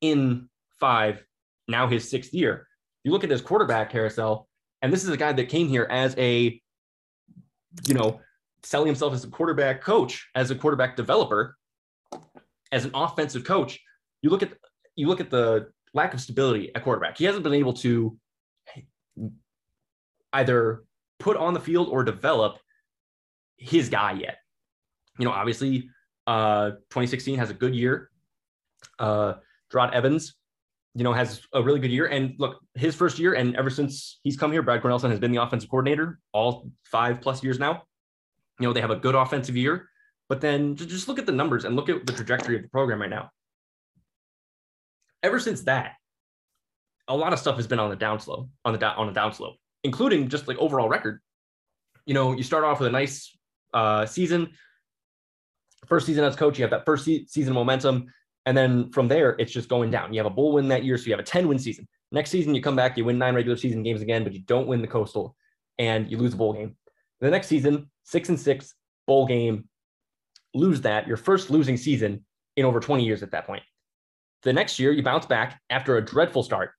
in 0.01 0.50
five, 0.79 1.24
now 1.67 1.88
his 1.88 2.10
sixth 2.10 2.34
year, 2.34 2.67
you 3.03 3.12
look 3.12 3.24
at 3.24 3.29
his 3.29 3.41
quarterback 3.41 3.91
carousel, 3.91 4.48
and 4.84 4.92
this 4.92 5.04
is 5.04 5.10
a 5.10 5.18
guy 5.18 5.32
that 5.32 5.48
came 5.48 5.70
here 5.70 5.88
as 5.90 6.13
a, 6.18 6.62
you 7.88 7.94
know, 7.94 8.20
selling 8.63 8.88
himself 8.88 9.13
as 9.13 9.24
a 9.24 9.30
quarterback 9.30 9.82
coach, 9.82 10.30
as 10.36 10.52
a 10.52 10.56
quarterback 10.56 10.98
developer, 10.98 11.56
as 12.72 12.84
an 12.84 12.92
offensive 12.94 13.46
coach. 13.46 13.80
You 14.22 14.30
look 14.30 14.44
at 14.44 14.52
you 14.96 15.08
look 15.08 15.22
at 15.22 15.30
the 15.30 15.70
lack 15.94 16.13
of 16.13 16.20
stability 16.20 16.70
at 16.75 16.84
quarterback. 16.84 17.18
He 17.18 17.24
hasn't 17.24 17.44
been 17.44 17.54
able 17.54 17.74
to 17.74 18.18
either 20.34 20.84
put 21.18 21.38
on 21.38 21.54
the 21.54 21.60
field 21.62 21.88
or 21.88 22.04
develop 22.04 22.58
his 23.58 23.88
guy 23.88 24.12
yet. 24.13 24.38
You 25.18 25.25
know, 25.25 25.32
obviously, 25.32 25.90
uh, 26.28 26.72
2016 26.90 27.38
has 27.40 27.50
a 27.50 27.54
good 27.54 27.74
year. 27.74 28.10
Uh, 29.00 29.36
Jerod 29.72 29.94
Evans, 29.94 30.36
you 30.96 31.04
know, 31.04 31.14
has 31.14 31.42
a 31.54 31.62
really 31.62 31.80
good 31.80 31.92
year. 31.92 32.08
And 32.08 32.36
look, 32.38 32.60
his 32.76 32.96
first 32.96 33.20
year, 33.20 33.34
and 33.34 33.56
ever 33.56 33.70
since 33.70 34.20
he's 34.24 34.38
come 34.38 34.52
here, 34.52 34.62
Brad 34.62 34.82
Cornelsen 34.82 35.10
has 35.10 35.20
been 35.20 35.32
the 35.32 35.42
offensive 35.42 35.70
coordinator 35.70 36.20
all 36.34 36.70
five 36.86 37.22
plus 37.22 37.44
years 37.44 37.60
now. 37.60 37.84
You 38.60 38.68
know, 38.68 38.74
they 38.74 38.82
have 38.82 38.92
a 38.92 38.96
good 38.96 39.16
offensive 39.16 39.58
year. 39.58 39.90
But 40.30 40.40
then 40.42 40.76
just 40.76 41.08
look 41.08 41.20
at 41.20 41.26
the 41.26 41.32
numbers 41.32 41.66
and 41.66 41.76
look 41.76 41.90
at 41.90 42.06
the 42.06 42.14
trajectory 42.14 42.56
of 42.56 42.62
the 42.62 42.70
program 42.70 43.02
right 43.02 43.10
now 43.10 43.30
ever 45.24 45.40
since 45.40 45.62
that, 45.62 45.94
a 47.08 47.16
lot 47.16 47.34
of 47.34 47.40
stuff 47.40 47.56
has 47.56 47.66
been 47.66 47.80
on 47.80 47.90
the 47.90 47.98
downslope, 47.98 48.50
on 48.66 48.74
the 48.74 48.80
down, 48.80 48.96
on 48.98 49.12
the 49.12 49.20
downslope, 49.20 49.56
including 49.84 50.28
just 50.28 50.48
like 50.48 50.58
overall 50.58 50.90
record. 50.90 51.22
You 52.06 52.14
know, 52.14 52.34
you 52.34 52.44
start 52.44 52.66
off 52.66 52.80
with 52.80 52.90
a 52.90 52.92
nice 52.92 53.36
uh, 53.74 54.06
season, 54.06 54.52
first 55.88 56.06
season 56.06 56.24
as 56.26 56.36
coach, 56.36 56.60
you 56.60 56.64
have 56.64 56.72
that 56.72 56.86
first 56.86 57.06
se- 57.06 57.26
season 57.28 57.54
momentum, 57.54 58.06
and 58.46 58.56
then 58.58 58.92
from 58.92 59.08
there 59.08 59.36
it's 59.40 59.52
just 59.52 59.70
going 59.70 59.92
down. 59.92 60.14
You 60.14 60.20
have 60.20 60.32
a 60.32 60.36
bowl 60.36 60.54
win 60.54 60.68
that 60.70 60.84
year, 60.84 60.98
so 60.98 61.06
you 61.06 61.14
have 61.14 61.20
a 61.20 61.24
10 61.24 61.48
win 61.48 61.60
season. 61.60 61.88
Next 62.12 62.30
season, 62.30 62.54
you 62.54 62.62
come 62.62 62.76
back, 62.76 62.96
you 62.96 63.06
win 63.06 63.18
nine 63.18 63.34
regular 63.34 63.58
season 63.58 63.82
games 63.82 64.02
again, 64.02 64.24
but 64.24 64.34
you 64.34 64.42
don't 64.42 64.68
win 64.68 64.82
the 64.82 64.88
coastal, 64.88 65.36
and 65.80 66.10
you 66.12 66.18
lose 66.18 66.34
a 66.36 66.38
bowl 66.38 66.54
game. 66.54 66.76
The 67.22 67.32
next 67.32 67.48
season, 67.48 67.90
six 68.04 68.30
and 68.30 68.40
six 68.40 68.76
bowl 69.08 69.26
game, 69.26 69.68
lose 70.54 70.82
that 70.82 71.08
your 71.08 71.18
first 71.18 71.50
losing 71.50 71.78
season 71.78 72.24
in 72.56 72.66
over 72.66 72.80
20 72.80 73.04
years 73.04 73.24
at 73.24 73.32
that 73.32 73.48
point. 73.48 73.64
The 74.44 74.54
next 74.54 74.78
year, 74.78 74.92
you 74.92 75.02
bounce 75.02 75.26
back 75.26 75.60
after 75.70 75.98
a 75.98 76.06
dreadful 76.06 76.44
start, 76.44 76.72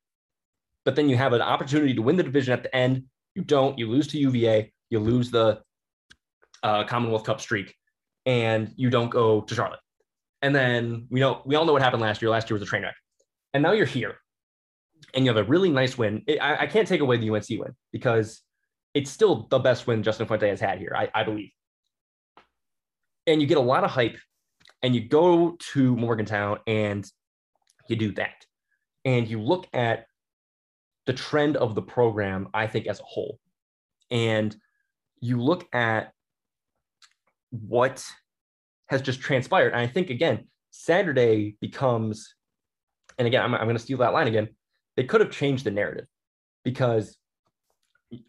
but 0.84 0.94
then 0.94 1.08
you 1.08 1.16
have 1.16 1.32
an 1.32 1.40
opportunity 1.40 1.94
to 1.94 2.02
win 2.02 2.16
the 2.16 2.22
division 2.22 2.52
at 2.52 2.62
the 2.62 2.74
end. 2.76 3.04
You 3.34 3.42
don't. 3.42 3.76
You 3.78 3.90
lose 3.90 4.06
to 4.08 4.18
UVA. 4.18 4.72
You 4.90 5.00
lose 5.00 5.30
the 5.30 5.62
uh, 6.62 6.84
Commonwealth 6.84 7.24
Cup 7.24 7.40
streak, 7.40 7.74
and 8.26 8.72
you 8.76 8.90
don't 8.90 9.10
go 9.10 9.40
to 9.40 9.54
Charlotte. 9.54 9.80
And 10.44 10.54
then 10.54 11.06
we 11.08 11.20
know 11.20 11.40
we 11.46 11.54
all 11.54 11.64
know 11.64 11.72
what 11.72 11.80
happened 11.80 12.02
last 12.02 12.20
year. 12.20 12.30
Last 12.30 12.50
year 12.50 12.54
was 12.54 12.62
a 12.62 12.66
train 12.66 12.82
wreck, 12.82 12.96
and 13.54 13.62
now 13.62 13.72
you're 13.72 13.86
here, 13.86 14.16
and 15.14 15.24
you 15.24 15.34
have 15.34 15.42
a 15.42 15.48
really 15.48 15.70
nice 15.70 15.96
win. 15.96 16.22
I, 16.28 16.56
I 16.58 16.66
can't 16.66 16.86
take 16.86 17.00
away 17.00 17.16
the 17.16 17.30
UNC 17.30 17.48
win 17.48 17.72
because 17.92 18.42
it's 18.92 19.10
still 19.10 19.46
the 19.48 19.58
best 19.58 19.86
win 19.86 20.02
Justin 20.02 20.26
Fuente 20.26 20.46
has 20.46 20.60
had 20.60 20.78
here, 20.78 20.92
I, 20.94 21.08
I 21.14 21.24
believe. 21.24 21.48
And 23.26 23.40
you 23.40 23.46
get 23.46 23.56
a 23.56 23.62
lot 23.62 23.84
of 23.84 23.90
hype, 23.90 24.18
and 24.82 24.94
you 24.94 25.08
go 25.08 25.56
to 25.72 25.96
Morgantown, 25.96 26.58
and 26.66 27.10
you 27.88 27.96
do 27.96 28.12
that. 28.12 28.44
And 29.06 29.26
you 29.26 29.40
look 29.40 29.66
at 29.72 30.04
the 31.06 31.14
trend 31.14 31.56
of 31.56 31.74
the 31.74 31.80
program, 31.80 32.48
I 32.52 32.66
think, 32.66 32.86
as 32.86 33.00
a 33.00 33.04
whole. 33.04 33.38
And 34.10 34.54
you 35.20 35.40
look 35.40 35.66
at 35.74 36.12
what 37.48 38.04
has 38.88 39.02
just 39.02 39.20
transpired. 39.20 39.72
And 39.72 39.80
I 39.80 39.86
think, 39.86 40.10
again, 40.10 40.46
Saturday 40.70 41.56
becomes, 41.60 42.34
and 43.18 43.26
again, 43.26 43.42
I'm, 43.42 43.54
I'm 43.54 43.64
going 43.64 43.76
to 43.76 43.82
steal 43.82 43.98
that 43.98 44.12
line 44.12 44.28
again. 44.28 44.48
They 44.96 45.04
could 45.04 45.20
have 45.20 45.30
changed 45.30 45.64
the 45.64 45.70
narrative 45.70 46.06
because 46.64 47.16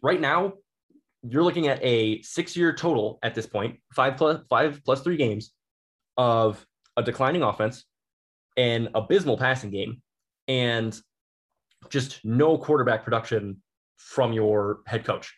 right 0.02 0.20
now, 0.20 0.54
you're 1.28 1.42
looking 1.42 1.66
at 1.66 1.82
a 1.82 2.22
six 2.22 2.56
year 2.56 2.72
total 2.72 3.18
at 3.22 3.34
this 3.34 3.46
point, 3.46 3.80
five 3.92 4.16
plus 4.16 4.40
five 4.48 4.80
plus 4.84 5.02
three 5.02 5.16
games 5.16 5.52
of 6.16 6.64
a 6.96 7.02
declining 7.02 7.42
offense, 7.42 7.84
an 8.56 8.88
abysmal 8.94 9.36
passing 9.36 9.70
game 9.70 10.02
and 10.48 10.98
just 11.88 12.24
no 12.24 12.58
quarterback 12.58 13.04
production 13.04 13.60
from 13.96 14.32
your 14.32 14.80
head 14.86 15.04
coach. 15.04 15.34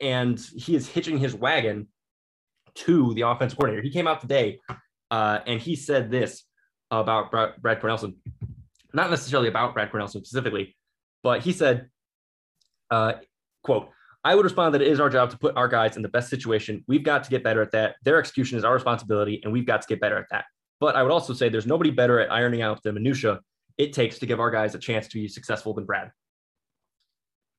And 0.00 0.38
he 0.56 0.74
is 0.74 0.88
hitching 0.88 1.18
his 1.18 1.34
wagon 1.34 1.88
to 2.74 3.14
the 3.14 3.22
offense 3.22 3.54
coordinator. 3.54 3.82
He 3.82 3.90
came 3.90 4.06
out 4.06 4.20
today 4.20 4.60
uh, 5.10 5.40
and 5.46 5.60
he 5.60 5.76
said 5.76 6.10
this 6.10 6.44
about 6.90 7.30
Brad, 7.30 7.54
Brad 7.60 7.80
Cornelsen, 7.80 8.14
not 8.92 9.10
necessarily 9.10 9.48
about 9.48 9.74
Brad 9.74 9.90
Cornelsen 9.90 10.24
specifically, 10.24 10.76
but 11.22 11.42
he 11.42 11.52
said, 11.52 11.88
uh, 12.90 13.14
quote, 13.62 13.88
I 14.24 14.34
would 14.34 14.44
respond 14.44 14.74
that 14.74 14.82
it 14.82 14.88
is 14.88 15.00
our 15.00 15.10
job 15.10 15.30
to 15.30 15.38
put 15.38 15.56
our 15.56 15.68
guys 15.68 15.96
in 15.96 16.02
the 16.02 16.08
best 16.08 16.30
situation. 16.30 16.82
We've 16.88 17.02
got 17.02 17.24
to 17.24 17.30
get 17.30 17.44
better 17.44 17.60
at 17.60 17.72
that. 17.72 17.96
Their 18.04 18.18
execution 18.18 18.56
is 18.56 18.64
our 18.64 18.72
responsibility, 18.72 19.40
and 19.44 19.52
we've 19.52 19.66
got 19.66 19.82
to 19.82 19.88
get 19.88 20.00
better 20.00 20.16
at 20.16 20.26
that. 20.30 20.46
But 20.80 20.96
I 20.96 21.02
would 21.02 21.12
also 21.12 21.34
say 21.34 21.48
there's 21.48 21.66
nobody 21.66 21.90
better 21.90 22.20
at 22.20 22.32
ironing 22.32 22.62
out 22.62 22.82
the 22.82 22.92
minutia 22.92 23.40
it 23.76 23.92
takes 23.92 24.18
to 24.20 24.26
give 24.26 24.40
our 24.40 24.50
guys 24.50 24.74
a 24.74 24.78
chance 24.78 25.08
to 25.08 25.14
be 25.14 25.28
successful 25.28 25.74
than 25.74 25.84
Brad. 25.84 26.10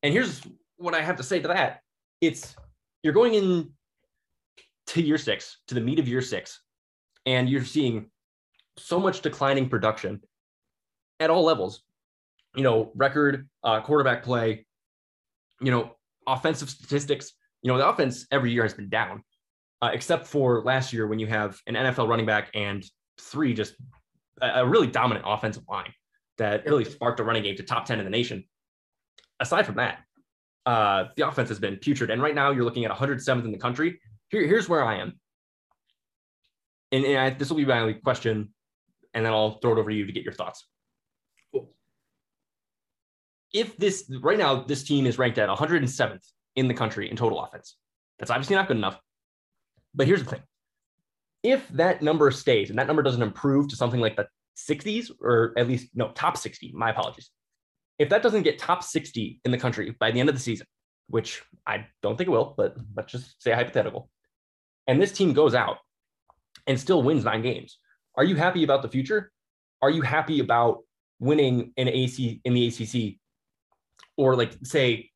And 0.02 0.14
here's 0.14 0.42
what 0.78 0.94
I 0.94 1.02
have 1.02 1.18
to 1.18 1.24
say 1.24 1.40
to 1.40 1.48
that. 1.50 1.82
It's 2.22 2.56
you're 3.04 3.14
going 3.14 3.34
in 3.34 3.72
to 4.88 5.02
year 5.02 5.18
six, 5.18 5.58
to 5.68 5.76
the 5.76 5.82
meat 5.82 6.00
of 6.00 6.08
year 6.08 6.22
six, 6.22 6.62
and 7.26 7.50
you're 7.50 7.66
seeing 7.66 8.10
so 8.78 9.00
much 9.00 9.22
declining 9.22 9.70
production 9.70 10.22
at 11.20 11.30
all 11.30 11.44
levels. 11.44 11.84
You 12.56 12.64
know, 12.64 12.92
record 12.96 13.50
uh, 13.64 13.82
quarterback 13.82 14.24
play, 14.24 14.66
you 15.62 15.72
know, 15.72 15.96
offensive 16.28 16.70
statistics. 16.70 17.34
You 17.62 17.72
know, 17.72 17.78
the 17.78 17.88
offense 17.88 18.28
every 18.32 18.52
year 18.52 18.64
has 18.64 18.74
been 18.74 18.90
down, 18.90 19.24
uh, 19.82 19.90
except 19.94 20.28
for 20.28 20.64
last 20.64 20.94
year 20.94 21.08
when 21.08 21.20
you 21.20 21.28
have 21.28 21.60
an 21.68 21.76
NFL 21.76 22.08
running 22.08 22.26
back 22.26 22.50
and 22.54 22.84
three, 23.20 23.54
just 23.54 23.76
a, 24.42 24.62
a 24.62 24.66
really 24.66 24.88
dominant 24.88 25.26
offensive 25.28 25.64
line 25.68 25.92
that 26.38 26.66
really 26.66 26.86
sparked 26.86 27.20
a 27.20 27.24
running 27.24 27.44
game 27.44 27.56
to 27.56 27.64
top 27.64 27.86
10 27.86 28.00
in 28.00 28.06
the 28.06 28.12
nation. 28.12 28.44
Aside 29.40 29.66
from 29.66 29.76
that, 29.76 30.00
uh, 30.66 31.06
the 31.16 31.28
offense 31.28 31.50
has 31.50 31.60
been 31.60 31.78
putrid. 31.78 32.10
And 32.10 32.22
right 32.22 32.36
now 32.36 32.52
you're 32.52 32.64
looking 32.64 32.86
at 32.86 32.92
107th 32.92 33.46
in 33.46 33.52
the 33.52 33.58
country. 33.58 34.00
Here, 34.36 34.46
here's 34.46 34.68
where 34.68 34.84
I 34.84 34.98
am. 34.98 35.14
And, 36.92 37.06
and 37.06 37.18
I, 37.18 37.30
this 37.30 37.50
will 37.50 37.56
be 37.56 37.64
my 37.64 37.94
question, 37.94 38.50
and 39.14 39.26
then 39.26 39.32
I'll 39.32 39.60
throw 39.60 39.72
it 39.72 39.80
over 39.80 39.90
to 39.90 39.96
you 39.96 40.06
to 40.06 40.12
get 40.12 40.26
your 40.26 40.34
thoughts. 40.34 40.68
Cool. 41.54 41.74
If 43.54 43.78
this, 43.78 44.12
right 44.22 44.38
now, 44.38 44.64
this 44.64 44.84
team 44.84 45.06
is 45.06 45.18
ranked 45.18 45.38
at 45.38 45.48
107th 45.48 46.28
in 46.58 46.68
the 46.68 46.74
country 46.74 47.10
in 47.10 47.16
total 47.16 47.42
offense, 47.42 47.78
that's 48.20 48.30
obviously 48.30 48.58
not 48.58 48.68
good 48.68 48.76
enough. 48.76 49.00
But 49.94 50.06
here's 50.08 50.22
the 50.22 50.30
thing 50.30 50.42
if 51.42 51.66
that 51.70 52.02
number 52.02 52.30
stays 52.30 52.70
and 52.70 52.78
that 52.78 52.88
number 52.88 53.04
doesn't 53.04 53.22
improve 53.22 53.70
to 53.70 53.78
something 53.78 54.02
like 54.02 54.18
the 54.18 54.28
60s 54.58 55.12
or 55.22 55.54
at 55.58 55.68
least 55.68 55.92
no 55.94 56.12
top 56.12 56.36
60 56.36 56.72
my 56.74 56.90
apologies 56.90 57.30
if 58.00 58.10
that 58.10 58.24
doesn't 58.24 58.42
get 58.42 58.58
top 58.58 58.82
60 58.84 59.42
in 59.46 59.52
the 59.52 59.58
country 59.58 59.96
by 60.00 60.10
the 60.10 60.20
end 60.20 60.28
of 60.28 60.34
the 60.34 60.42
season 60.42 60.66
which 61.08 61.44
i 61.68 61.86
don't 62.02 62.18
think 62.18 62.30
it 62.30 62.32
will 62.32 62.56
but 62.58 62.76
let's 62.96 63.12
just 63.12 63.44
say 63.44 63.52
hypothetical 63.52 64.10
and 64.88 65.02
this 65.02 65.12
team 65.12 65.34
goes 65.34 65.56
out 65.56 65.78
and 66.68 66.80
still 66.80 67.02
wins 67.02 67.24
nine 67.24 67.42
games. 67.42 67.78
Are 68.16 68.24
you 68.24 68.36
happy 68.36 68.64
about 68.64 68.82
the 68.82 68.90
future? 68.90 69.32
Are 69.82 69.90
you 69.90 70.02
happy 70.02 70.40
about 70.40 70.80
winning 71.20 71.74
an 71.78 71.88
ac 71.88 72.42
in 72.44 72.54
the 72.54 72.68
acc 72.68 73.18
or 74.18 74.36
like 74.36 74.52
say 74.64 75.10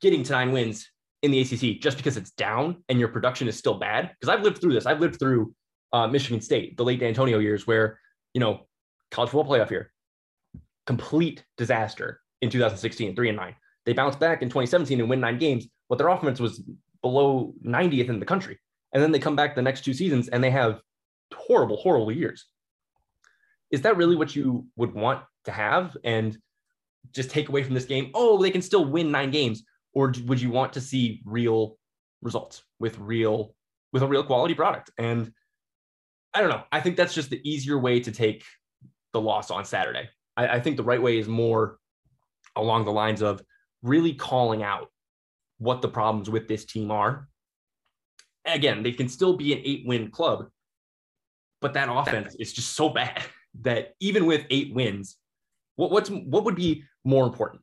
getting 0.00 0.22
to 0.22 0.32
nine 0.32 0.52
wins 0.52 0.88
in 1.22 1.30
the 1.30 1.40
acc 1.40 1.80
just 1.80 1.96
because 1.96 2.16
it's 2.16 2.30
down 2.32 2.82
and 2.88 2.98
your 2.98 3.08
production 3.08 3.48
is 3.48 3.56
still 3.56 3.74
bad? 3.74 4.10
Because 4.18 4.34
i've 4.34 4.42
lived 4.42 4.60
through 4.60 4.72
this. 4.72 4.86
I've 4.86 5.00
lived 5.00 5.18
through 5.18 5.54
uh, 5.92 6.06
Michigan 6.06 6.40
State, 6.40 6.76
the 6.76 6.84
late 6.84 7.00
Dantonio 7.00 7.42
years, 7.42 7.66
where 7.66 7.98
you 8.34 8.40
know 8.40 8.66
college 9.10 9.30
football 9.30 9.56
playoff 9.56 9.70
year, 9.70 9.92
complete 10.86 11.44
disaster 11.56 12.20
in 12.42 12.50
2016, 12.50 13.14
three 13.14 13.28
and 13.28 13.36
nine. 13.36 13.54
They 13.86 13.92
bounced 13.92 14.20
back 14.20 14.42
in 14.42 14.48
2017 14.48 15.00
and 15.00 15.08
win 15.08 15.20
nine 15.20 15.38
games, 15.38 15.66
but 15.88 15.98
their 15.98 16.08
offense 16.08 16.38
was 16.38 16.62
below 17.02 17.54
90th 17.64 18.08
in 18.08 18.20
the 18.20 18.26
country. 18.26 18.58
And 18.92 19.02
then 19.02 19.12
they 19.12 19.18
come 19.18 19.36
back 19.36 19.54
the 19.54 19.62
next 19.62 19.84
two 19.84 19.94
seasons 19.94 20.28
and 20.28 20.42
they 20.42 20.50
have 20.50 20.80
horrible, 21.34 21.76
horrible 21.76 22.12
years. 22.12 22.46
Is 23.70 23.82
that 23.82 23.96
really 23.96 24.16
what 24.16 24.34
you 24.34 24.66
would 24.76 24.92
want 24.92 25.22
to 25.44 25.52
have 25.52 25.96
and 26.02 26.36
just 27.12 27.30
take 27.30 27.48
away 27.48 27.62
from 27.62 27.74
this 27.74 27.84
game? 27.84 28.10
Oh, 28.14 28.42
they 28.42 28.50
can 28.50 28.62
still 28.62 28.84
win 28.84 29.10
nine 29.10 29.30
games. 29.30 29.62
Or 29.92 30.12
would 30.26 30.40
you 30.40 30.50
want 30.50 30.72
to 30.74 30.80
see 30.80 31.22
real 31.24 31.76
results 32.22 32.62
with 32.78 32.98
real, 32.98 33.54
with 33.92 34.02
a 34.02 34.06
real 34.06 34.24
quality 34.24 34.54
product? 34.54 34.90
And 34.98 35.32
I 36.34 36.40
don't 36.40 36.50
know. 36.50 36.62
I 36.70 36.80
think 36.80 36.96
that's 36.96 37.14
just 37.14 37.30
the 37.30 37.40
easier 37.48 37.78
way 37.78 38.00
to 38.00 38.12
take 38.12 38.44
the 39.12 39.20
loss 39.20 39.50
on 39.50 39.64
Saturday. 39.64 40.08
I, 40.36 40.48
I 40.48 40.60
think 40.60 40.76
the 40.76 40.84
right 40.84 41.02
way 41.02 41.18
is 41.18 41.28
more 41.28 41.78
along 42.56 42.84
the 42.84 42.92
lines 42.92 43.22
of 43.22 43.42
really 43.82 44.14
calling 44.14 44.62
out 44.62 44.88
what 45.58 45.82
the 45.82 45.88
problems 45.88 46.30
with 46.30 46.48
this 46.48 46.64
team 46.64 46.90
are. 46.90 47.28
Again, 48.44 48.82
they 48.82 48.92
can 48.92 49.08
still 49.08 49.36
be 49.36 49.52
an 49.52 49.60
eight 49.64 49.84
win 49.86 50.10
club, 50.10 50.48
but 51.60 51.74
that 51.74 51.88
offense 51.90 52.34
is 52.38 52.52
just 52.52 52.72
so 52.72 52.88
bad 53.00 53.22
that 53.62 53.94
even 54.00 54.26
with 54.26 54.46
eight 54.50 54.74
wins, 54.74 55.16
what, 55.76 55.90
what's 55.90 56.10
what 56.10 56.44
would 56.44 56.56
be 56.56 56.84
more 57.04 57.26
important? 57.26 57.62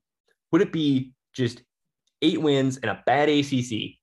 Would 0.51 0.61
it 0.61 0.71
be 0.71 1.13
just 1.33 1.61
eight 2.21 2.41
wins 2.41 2.77
and 2.77 2.89
a 2.89 3.01
bad 3.05 3.29
ACC, 3.29 3.97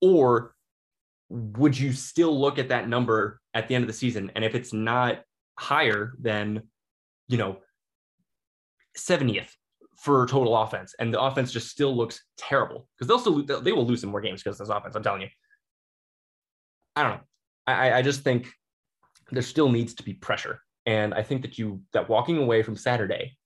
or 0.00 0.54
would 1.28 1.78
you 1.78 1.92
still 1.92 2.38
look 2.38 2.58
at 2.58 2.68
that 2.68 2.88
number 2.88 3.40
at 3.54 3.68
the 3.68 3.74
end 3.74 3.82
of 3.82 3.88
the 3.88 3.94
season? 3.94 4.30
And 4.34 4.44
if 4.44 4.54
it's 4.54 4.72
not 4.72 5.22
higher 5.58 6.12
than, 6.20 6.62
you 7.28 7.38
know, 7.38 7.58
70th 8.96 9.50
for 10.04 10.26
total 10.26 10.54
offense, 10.54 10.94
and 10.98 11.12
the 11.12 11.20
offense 11.20 11.50
just 11.50 11.70
still 11.70 11.96
looks 11.96 12.22
terrible 12.36 12.86
because 12.94 13.08
they'll 13.08 13.18
still 13.18 13.62
they 13.62 13.72
will 13.72 13.86
lose 13.86 14.02
some 14.02 14.10
more 14.10 14.20
games 14.20 14.42
because 14.42 14.60
of 14.60 14.66
this 14.66 14.76
offense. 14.76 14.94
I'm 14.94 15.02
telling 15.02 15.22
you. 15.22 15.28
I 16.94 17.02
don't 17.02 17.12
know. 17.12 17.20
I, 17.66 17.92
I 17.94 18.02
just 18.02 18.20
think 18.20 18.46
there 19.30 19.42
still 19.42 19.70
needs 19.70 19.94
to 19.94 20.02
be 20.02 20.12
pressure. 20.12 20.60
And 20.84 21.14
I 21.14 21.22
think 21.22 21.40
that 21.40 21.58
you 21.58 21.80
that 21.94 22.10
walking 22.10 22.36
away 22.36 22.62
from 22.62 22.76
Saturday 22.76 23.38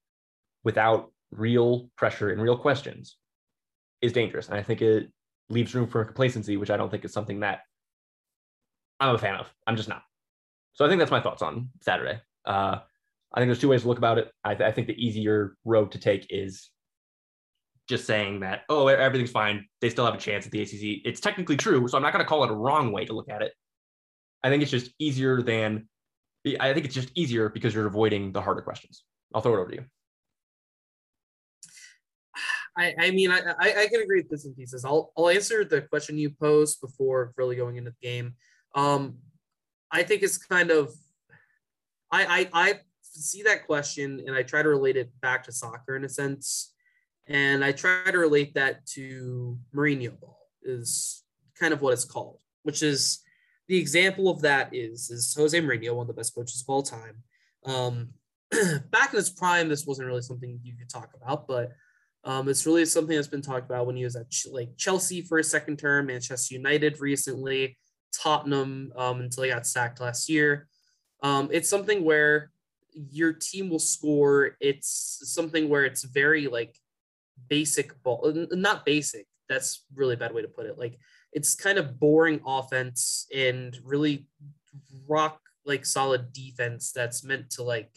without 0.64 1.12
real 1.30 1.90
pressure 1.96 2.30
and 2.30 2.42
real 2.42 2.58
questions 2.58 3.16
is 4.02 4.12
dangerous. 4.12 4.48
And 4.48 4.58
I 4.58 4.62
think 4.64 4.82
it 4.82 5.12
leaves 5.48 5.76
room 5.76 5.86
for 5.86 6.04
complacency, 6.04 6.56
which 6.56 6.70
I 6.70 6.76
don't 6.76 6.90
think 6.90 7.04
is 7.04 7.12
something 7.12 7.40
that 7.40 7.60
I'm 8.98 9.14
a 9.14 9.18
fan 9.18 9.36
of. 9.36 9.46
I'm 9.64 9.76
just 9.76 9.88
not. 9.88 10.02
So 10.72 10.84
I 10.84 10.88
think 10.88 10.98
that's 10.98 11.12
my 11.12 11.20
thoughts 11.20 11.42
on 11.42 11.68
Saturday. 11.82 12.20
Uh, 12.44 12.80
I 13.32 13.40
think 13.40 13.48
there's 13.48 13.58
two 13.58 13.68
ways 13.68 13.82
to 13.82 13.88
look 13.88 13.98
about 13.98 14.18
it. 14.18 14.30
I, 14.42 14.54
th- 14.54 14.66
I, 14.66 14.72
think 14.72 14.86
the 14.86 14.94
easier 14.94 15.54
road 15.64 15.92
to 15.92 15.98
take 15.98 16.26
is 16.30 16.70
just 17.88 18.06
saying 18.06 18.40
that, 18.40 18.62
oh, 18.68 18.86
everything's 18.88 19.30
fine. 19.30 19.66
They 19.80 19.90
still 19.90 20.04
have 20.04 20.14
a 20.14 20.18
chance 20.18 20.46
at 20.46 20.52
the 20.52 20.62
ACC. 20.62 21.02
It's 21.04 21.20
technically 21.20 21.56
true. 21.56 21.86
So 21.88 21.96
I'm 21.96 22.02
not 22.02 22.12
going 22.12 22.24
to 22.24 22.28
call 22.28 22.44
it 22.44 22.50
a 22.50 22.54
wrong 22.54 22.92
way 22.92 23.04
to 23.04 23.12
look 23.12 23.28
at 23.28 23.42
it. 23.42 23.52
I 24.42 24.48
think 24.48 24.62
it's 24.62 24.70
just 24.70 24.90
easier 24.98 25.42
than, 25.42 25.88
I 26.60 26.72
think 26.72 26.86
it's 26.86 26.94
just 26.94 27.10
easier 27.14 27.48
because 27.48 27.74
you're 27.74 27.86
avoiding 27.86 28.32
the 28.32 28.40
harder 28.40 28.62
questions. 28.62 29.04
I'll 29.34 29.42
throw 29.42 29.54
it 29.54 29.60
over 29.60 29.70
to 29.70 29.76
you. 29.76 29.84
I, 32.76 32.94
I 32.98 33.10
mean, 33.10 33.30
I, 33.30 33.40
I, 33.58 33.88
can 33.88 34.02
agree 34.02 34.20
with 34.20 34.30
this 34.30 34.46
in 34.46 34.54
pieces. 34.54 34.84
I'll, 34.84 35.12
I'll 35.18 35.28
answer 35.30 35.64
the 35.64 35.82
question 35.82 36.16
you 36.16 36.30
posed 36.30 36.80
before 36.80 37.32
really 37.36 37.56
going 37.56 37.76
into 37.76 37.90
the 37.90 38.06
game. 38.06 38.34
Um, 38.74 39.16
I 39.90 40.04
think 40.04 40.22
it's 40.22 40.38
kind 40.38 40.70
of, 40.70 40.94
I, 42.12 42.48
I, 42.52 42.68
I 42.68 42.80
see 43.22 43.42
that 43.42 43.66
question 43.66 44.22
and 44.26 44.34
I 44.34 44.42
try 44.42 44.62
to 44.62 44.68
relate 44.68 44.96
it 44.96 45.10
back 45.20 45.44
to 45.44 45.52
soccer 45.52 45.96
in 45.96 46.04
a 46.04 46.08
sense. 46.08 46.74
And 47.26 47.64
I 47.64 47.72
try 47.72 48.10
to 48.10 48.18
relate 48.18 48.54
that 48.54 48.86
to 48.94 49.58
Mourinho 49.74 50.18
ball 50.18 50.38
is 50.62 51.24
kind 51.58 51.72
of 51.72 51.82
what 51.82 51.92
it's 51.92 52.04
called, 52.04 52.40
which 52.62 52.82
is 52.82 53.20
the 53.68 53.76
example 53.76 54.30
of 54.30 54.40
that 54.42 54.74
is, 54.74 55.10
is 55.10 55.34
Jose 55.36 55.60
Mourinho, 55.60 55.94
one 55.94 56.04
of 56.04 56.08
the 56.08 56.14
best 56.14 56.34
coaches 56.34 56.64
of 56.66 56.72
all 56.72 56.82
time. 56.82 57.22
Um, 57.66 58.08
back 58.90 59.12
in 59.12 59.16
his 59.16 59.30
prime, 59.30 59.68
this 59.68 59.86
wasn't 59.86 60.08
really 60.08 60.22
something 60.22 60.58
you 60.62 60.74
could 60.74 60.88
talk 60.88 61.10
about, 61.20 61.46
but 61.46 61.72
um, 62.24 62.48
it's 62.48 62.66
really 62.66 62.86
something 62.86 63.14
that's 63.14 63.28
been 63.28 63.42
talked 63.42 63.66
about 63.66 63.86
when 63.86 63.96
he 63.96 64.04
was 64.04 64.16
at 64.16 64.26
like 64.50 64.76
Chelsea 64.76 65.22
for 65.22 65.38
his 65.38 65.50
second 65.50 65.78
term, 65.78 66.06
Manchester 66.06 66.54
United 66.54 67.00
recently, 67.00 67.78
Tottenham 68.12 68.92
um, 68.96 69.20
until 69.20 69.44
he 69.44 69.50
got 69.50 69.66
sacked 69.66 70.00
last 70.00 70.28
year. 70.28 70.66
Um, 71.22 71.48
it's 71.52 71.68
something 71.68 72.04
where 72.04 72.50
your 72.92 73.32
team 73.32 73.70
will 73.70 73.78
score. 73.78 74.56
It's 74.60 75.20
something 75.24 75.68
where 75.68 75.84
it's 75.84 76.04
very 76.04 76.46
like 76.46 76.76
basic 77.48 78.02
ball, 78.02 78.32
not 78.50 78.84
basic. 78.84 79.26
That's 79.48 79.84
really 79.94 80.16
bad 80.16 80.34
way 80.34 80.42
to 80.42 80.48
put 80.48 80.66
it. 80.66 80.78
Like 80.78 80.98
it's 81.32 81.54
kind 81.54 81.78
of 81.78 81.98
boring 81.98 82.40
offense 82.46 83.26
and 83.34 83.76
really 83.84 84.26
rock 85.06 85.40
like 85.64 85.84
solid 85.84 86.32
defense 86.32 86.92
that's 86.92 87.24
meant 87.24 87.50
to 87.50 87.62
like 87.62 87.90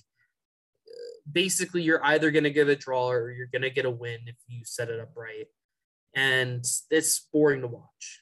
basically 1.32 1.82
you're 1.82 2.04
either 2.06 2.32
going 2.32 2.44
to 2.44 2.50
get 2.50 2.70
a 2.70 2.76
draw 2.76 3.10
or 3.10 3.32
you're 3.32 3.48
going 3.48 3.62
to 3.62 3.70
get 3.70 3.86
a 3.86 3.90
win 3.90 4.20
if 4.26 4.36
you 4.48 4.64
set 4.66 4.90
it 4.90 5.00
up 5.00 5.12
right. 5.16 5.48
And 6.16 6.66
it's 6.90 7.28
boring 7.32 7.62
to 7.62 7.68
watch. 7.68 8.22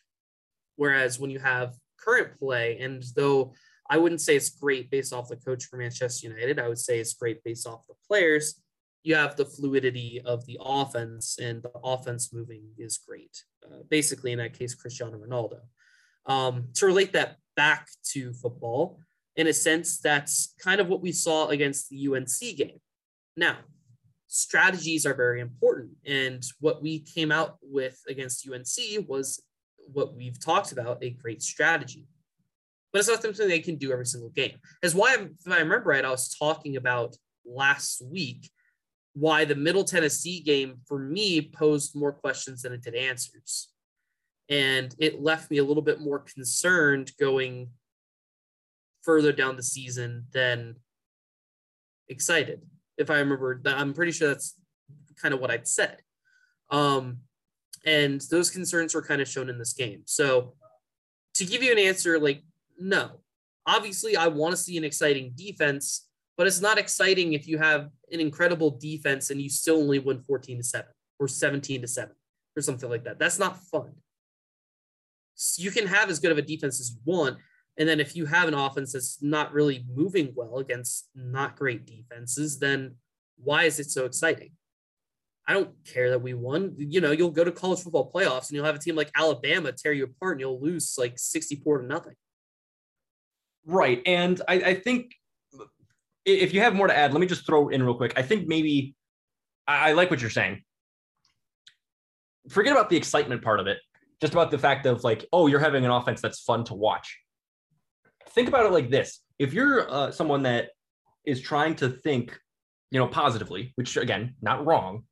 Whereas 0.76 1.20
when 1.20 1.32
you 1.32 1.40
have 1.40 1.76
current 1.98 2.38
play, 2.38 2.80
and 2.80 3.04
though 3.16 3.54
I 3.90 3.98
wouldn't 3.98 4.22
say 4.22 4.36
it's 4.36 4.50
great 4.50 4.92
based 4.92 5.14
off 5.14 5.30
the 5.30 5.36
coach 5.36 5.66
for 5.66 5.78
Manchester 5.78 6.28
United, 6.28 6.60
I 6.60 6.68
would 6.68 6.78
say 6.78 7.00
it's 7.00 7.14
great 7.14 7.44
based 7.44 7.68
off 7.68 7.88
the 7.88 7.96
players. 8.08 8.62
You 9.04 9.16
have 9.16 9.36
the 9.36 9.46
fluidity 9.46 10.22
of 10.26 10.46
the 10.46 10.60
offense, 10.62 11.38
and 11.42 11.64
the 11.64 11.72
offense 11.84 12.34
moving 12.34 12.64
is 12.78 12.98
great. 12.98 13.44
Uh, 13.66 13.84
basically, 13.90 14.34
in 14.34 14.40
that 14.40 14.58
case, 14.58 14.76
Cristiano 14.76 15.18
Ronaldo. 15.18 15.60
Um, 16.26 16.68
to 16.76 16.86
relate 16.86 17.14
that 17.14 17.38
back 17.56 17.88
to 18.12 18.34
football, 18.34 19.00
in 19.36 19.48
a 19.48 19.54
sense, 19.54 20.00
that's 20.00 20.54
kind 20.60 20.82
of 20.82 20.88
what 20.90 21.02
we 21.02 21.12
saw 21.12 21.48
against 21.48 21.90
the 21.90 22.08
UNC 22.10 22.58
game. 22.58 22.80
Now, 23.38 23.58
strategies 24.28 25.06
are 25.06 25.14
very 25.14 25.42
important. 25.42 25.92
And 26.06 26.44
what 26.60 26.82
we 26.82 27.00
came 27.00 27.32
out 27.32 27.58
with 27.62 28.00
against 28.08 28.48
UNC 28.48 29.08
was 29.08 29.42
what 29.92 30.16
we've 30.16 30.40
talked 30.40 30.72
about 30.72 31.04
a 31.04 31.10
great 31.10 31.42
strategy. 31.42 32.06
But 32.92 33.00
it's 33.00 33.08
not 33.08 33.22
something 33.22 33.48
they 33.48 33.60
can 33.60 33.76
do 33.76 33.92
every 33.92 34.06
single 34.06 34.30
game. 34.30 34.58
As 34.82 34.96
why, 34.96 35.14
if 35.14 35.52
I 35.52 35.60
remember 35.60 35.90
right, 35.90 36.06
I 36.06 36.10
was 36.10 36.34
talking 36.34 36.76
about 36.76 37.16
last 37.46 38.02
week 38.06 38.50
why 39.14 39.46
the 39.46 39.56
Middle 39.56 39.84
Tennessee 39.84 40.40
game 40.40 40.80
for 40.88 40.98
me 40.98 41.42
posed 41.42 41.96
more 41.96 42.14
questions 42.14 42.62
than 42.62 42.74
it 42.74 42.82
did 42.82 42.96
answers. 42.96 43.70
And 44.50 44.96
it 44.98 45.22
left 45.22 45.52
me 45.52 45.58
a 45.58 45.64
little 45.64 45.84
bit 45.84 46.00
more 46.00 46.20
concerned 46.20 47.12
going 47.20 47.70
further 49.04 49.32
down 49.32 49.56
the 49.56 49.64
season 49.64 50.26
than 50.34 50.76
excited 52.08 52.62
if 52.98 53.10
I 53.10 53.20
remember. 53.20 53.62
I'm 53.66 53.94
pretty 53.94 54.12
sure 54.12 54.30
that's 54.30 54.56
kind 55.22 55.34
of 55.34 55.40
what 55.40 55.52
I'd 55.52 55.68
said. 55.68 55.98
Um, 56.72 57.20
and 57.86 58.22
those 58.30 58.50
concerns 58.50 58.94
were 58.94 59.02
kind 59.02 59.22
of 59.22 59.28
shown 59.28 59.50
in 59.50 59.58
this 59.58 59.74
game. 59.74 60.02
So 60.06 60.54
to 61.36 61.46
give 61.46 61.64
you 61.64 61.72
an 61.72 61.80
answer, 61.80 62.20
like, 62.20 62.44
no, 62.80 63.20
obviously 63.66 64.16
I 64.16 64.28
want 64.28 64.52
to 64.54 64.58
see 64.58 64.78
an 64.78 64.84
exciting 64.84 65.34
defense, 65.36 66.08
but 66.38 66.48
it's 66.48 66.62
not 66.62 66.78
exciting 66.78 67.34
if 67.34 67.48
you 67.48 67.58
have 67.58 67.90
an 68.12 68.20
incredible 68.20 68.72
defense 68.72 69.30
and 69.30 69.42
you 69.42 69.50
still 69.50 69.78
only 69.78 70.00
win 70.00 70.22
14 70.22 70.58
to 70.58 70.64
7 70.64 70.88
or 71.20 71.28
17 71.28 71.82
to 71.82 71.88
7 71.88 72.16
or 72.56 72.62
something 72.62 72.90
like 72.90 73.04
that. 73.04 73.20
That's 73.20 73.40
not 73.40 73.58
fun. 73.58 73.92
So 75.36 75.62
you 75.62 75.72
can 75.72 75.88
have 75.88 76.10
as 76.10 76.20
good 76.20 76.32
of 76.32 76.38
a 76.38 76.42
defense 76.42 76.80
as 76.80 76.92
you 76.92 76.98
want. 77.06 77.38
And 77.78 77.88
then 77.88 78.00
if 78.00 78.16
you 78.16 78.26
have 78.26 78.48
an 78.48 78.54
offense 78.54 78.92
that's 78.92 79.22
not 79.22 79.54
really 79.54 79.86
moving 79.94 80.34
well 80.36 80.58
against 80.58 81.10
not 81.16 81.56
great 81.56 81.86
defenses, 81.86 82.60
then 82.60 82.96
why 83.38 83.64
is 83.64 83.80
it 83.80 83.90
so 83.90 84.06
exciting? 84.06 84.52
I 85.48 85.54
don't 85.54 85.72
care 85.86 86.10
that 86.10 86.22
we 86.22 86.34
won. 86.34 86.76
You 86.78 87.02
know, 87.02 87.12
you'll 87.12 87.32
go 87.32 87.44
to 87.44 87.52
college 87.52 87.80
football 87.80 88.12
playoffs 88.14 88.50
and 88.50 88.52
you'll 88.52 88.66
have 88.66 88.76
a 88.76 88.80
team 88.80 88.96
like 88.96 89.10
Alabama 89.16 89.72
tear 89.72 89.94
you 89.94 90.04
apart 90.04 90.34
and 90.34 90.42
you'll 90.42 90.62
lose 90.62 90.96
like 90.98 91.18
64 91.18 91.80
to 91.80 91.88
nothing. 91.88 92.16
Right. 93.66 94.02
And 94.06 94.42
I, 94.48 94.54
I 94.54 94.74
think 94.76 95.14
if 96.26 96.54
you 96.54 96.62
have 96.62 96.76
more 96.76 96.88
to 96.88 96.96
add, 96.96 97.14
let 97.14 97.20
me 97.20 97.28
just 97.28 97.46
throw 97.46 97.70
in 97.70 97.84
real 97.84 97.96
quick. 97.96 98.14
I 98.16 98.22
think 98.22 98.48
maybe 98.48 98.96
I, 99.68 99.90
I 99.90 99.94
like 99.94 100.10
what 100.10 100.22
you're 100.22 100.30
saying. 100.30 100.64
Forget 102.50 102.72
about 102.72 102.90
the 102.90 102.98
excitement 102.98 103.44
part 103.44 103.60
of 103.60 103.68
it, 103.68 103.78
just 104.22 104.34
about 104.34 104.52
the 104.52 104.58
fact 104.58 104.86
of 104.86 105.04
like, 105.04 105.26
oh, 105.32 105.48
you're 105.48 105.60
having 105.60 105.86
an 105.86 105.92
offense 105.92 106.22
that's 106.22 106.40
fun 106.40 106.64
to 106.66 106.74
watch 106.74 107.18
think 108.30 108.48
about 108.48 108.66
it 108.66 108.72
like 108.72 108.90
this 108.90 109.22
if 109.38 109.54
you're 109.54 109.90
uh, 109.92 110.12
someone 110.12 110.44
that 110.44 110.70
is 111.26 111.42
trying 111.42 111.76
to 111.76 111.90
think 111.90 112.40
you 112.92 113.00
know 113.00 113.08
positively 113.08 113.72
which 113.76 113.98
again 113.98 114.36
not 114.42 114.66
wrong 114.66 115.04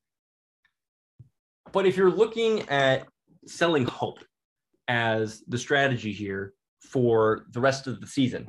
but 1.71 1.85
if 1.85 1.97
you're 1.97 2.11
looking 2.11 2.61
at 2.69 3.05
selling 3.45 3.85
hope 3.85 4.19
as 4.87 5.43
the 5.47 5.57
strategy 5.57 6.13
here 6.13 6.53
for 6.87 7.45
the 7.51 7.59
rest 7.59 7.87
of 7.87 8.01
the 8.01 8.07
season 8.07 8.47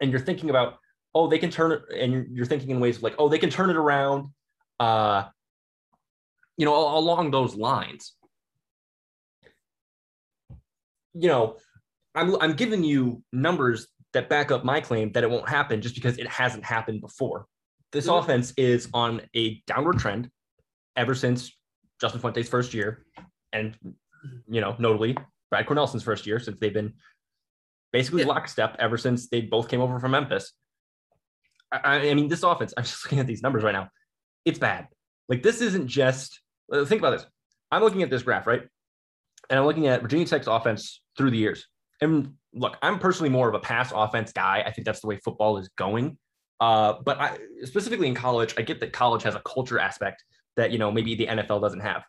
and 0.00 0.10
you're 0.10 0.20
thinking 0.20 0.50
about 0.50 0.78
oh 1.14 1.28
they 1.28 1.38
can 1.38 1.50
turn 1.50 1.72
it 1.72 1.82
and 1.96 2.36
you're 2.36 2.46
thinking 2.46 2.70
in 2.70 2.80
ways 2.80 3.02
like 3.02 3.14
oh 3.18 3.28
they 3.28 3.38
can 3.38 3.50
turn 3.50 3.70
it 3.70 3.76
around 3.76 4.28
uh 4.80 5.24
you 6.56 6.64
know 6.64 6.98
along 6.98 7.30
those 7.30 7.54
lines 7.54 8.12
you 11.14 11.28
know 11.28 11.56
I'm 12.14 12.36
I'm 12.40 12.52
giving 12.54 12.84
you 12.84 13.22
numbers 13.32 13.88
that 14.12 14.28
back 14.28 14.50
up 14.50 14.64
my 14.64 14.80
claim 14.80 15.12
that 15.12 15.24
it 15.24 15.30
won't 15.30 15.48
happen 15.48 15.80
just 15.80 15.94
because 15.94 16.18
it 16.18 16.28
hasn't 16.28 16.64
happened 16.64 17.00
before. 17.00 17.46
This 17.92 18.06
mm-hmm. 18.06 18.18
offense 18.22 18.52
is 18.56 18.88
on 18.92 19.22
a 19.34 19.62
downward 19.66 19.98
trend 19.98 20.30
ever 20.96 21.14
since 21.14 21.56
Justin 22.00 22.20
Fuente's 22.20 22.48
first 22.48 22.74
year, 22.74 23.04
and 23.52 23.76
you 24.48 24.60
know, 24.60 24.76
notably 24.78 25.16
Brad 25.50 25.66
Cornelsen's 25.66 26.02
first 26.02 26.26
year, 26.26 26.38
since 26.38 26.58
they've 26.60 26.72
been 26.72 26.94
basically 27.92 28.22
yeah. 28.22 28.28
lockstep 28.28 28.76
ever 28.78 28.96
since 28.96 29.28
they 29.28 29.42
both 29.42 29.68
came 29.68 29.80
over 29.80 29.98
from 30.00 30.12
Memphis. 30.12 30.52
I, 31.70 32.10
I 32.10 32.14
mean, 32.14 32.28
this 32.28 32.42
offense, 32.42 32.74
I'm 32.76 32.84
just 32.84 33.04
looking 33.04 33.18
at 33.18 33.26
these 33.26 33.42
numbers 33.42 33.62
right 33.62 33.72
now. 33.72 33.88
It's 34.44 34.58
bad. 34.58 34.88
Like, 35.28 35.42
this 35.42 35.60
isn't 35.60 35.86
just, 35.86 36.40
think 36.70 37.00
about 37.00 37.12
this. 37.12 37.26
I'm 37.70 37.82
looking 37.82 38.02
at 38.02 38.10
this 38.10 38.22
graph, 38.22 38.46
right? 38.46 38.62
And 39.48 39.58
I'm 39.58 39.64
looking 39.64 39.86
at 39.86 40.02
Virginia 40.02 40.26
Tech's 40.26 40.46
offense 40.46 41.00
through 41.16 41.30
the 41.30 41.38
years. 41.38 41.66
And 42.00 42.34
look, 42.52 42.76
I'm 42.82 42.98
personally 42.98 43.30
more 43.30 43.48
of 43.48 43.54
a 43.54 43.60
pass 43.60 43.92
offense 43.94 44.32
guy. 44.32 44.62
I 44.66 44.72
think 44.72 44.84
that's 44.84 45.00
the 45.00 45.06
way 45.06 45.18
football 45.24 45.58
is 45.58 45.68
going. 45.76 46.18
Uh, 46.60 46.94
but 47.04 47.20
I, 47.20 47.38
specifically 47.64 48.08
in 48.08 48.14
college, 48.14 48.54
I 48.56 48.62
get 48.62 48.80
that 48.80 48.92
college 48.92 49.22
has 49.22 49.34
a 49.34 49.40
culture 49.40 49.78
aspect 49.78 50.22
that 50.56 50.70
you 50.70 50.78
know 50.78 50.92
maybe 50.92 51.14
the 51.14 51.26
NFL 51.26 51.60
doesn't 51.60 51.80
have. 51.80 52.02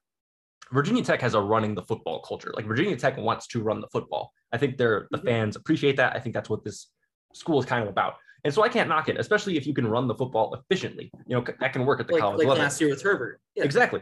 Virginia 0.74 1.04
Tech 1.04 1.22
has 1.22 1.36
a 1.36 1.40
running 1.40 1.76
the 1.76 1.84
football 1.84 2.20
culture. 2.22 2.52
Like 2.56 2.66
Virginia 2.66 2.96
Tech 2.96 3.18
wants 3.18 3.48
to 3.48 3.62
run 3.62 3.80
the 3.80 3.88
football. 3.88 4.34
I 4.52 4.58
think 4.58 4.78
they're 4.78 5.08
the 5.12 5.20
mm-hmm. 5.20 5.28
fans 5.28 5.56
appreciate 5.56 5.98
that. 5.98 6.16
I 6.16 6.20
think 6.20 6.34
that's 6.34 6.50
what 6.50 6.64
this 6.64 6.88
school 7.34 7.60
is 7.60 7.66
kind 7.66 7.84
of 7.84 7.90
about. 7.90 8.16
And 8.44 8.54
so 8.54 8.64
I 8.64 8.70
can't 8.70 8.90
knock 8.90 9.08
it, 9.08 9.18
especially 9.18 9.56
if 9.56 9.66
you 9.66 9.74
can 9.74 9.88
run 9.88 10.08
the 10.08 10.16
football 10.16 10.54
efficiently. 10.54 11.12
You 11.28 11.38
know, 11.38 11.46
that 11.60 11.72
can 11.72 11.86
work 11.86 12.00
at 12.00 12.08
the 12.08 12.14
like, 12.14 12.22
college 12.22 12.40
like 12.40 12.48
level. 12.48 12.64
last 12.64 12.82
year 12.82 12.90
with 12.90 13.02
Herbert. 13.02 13.40
Yeah. 13.56 13.64
Exactly. 13.64 14.02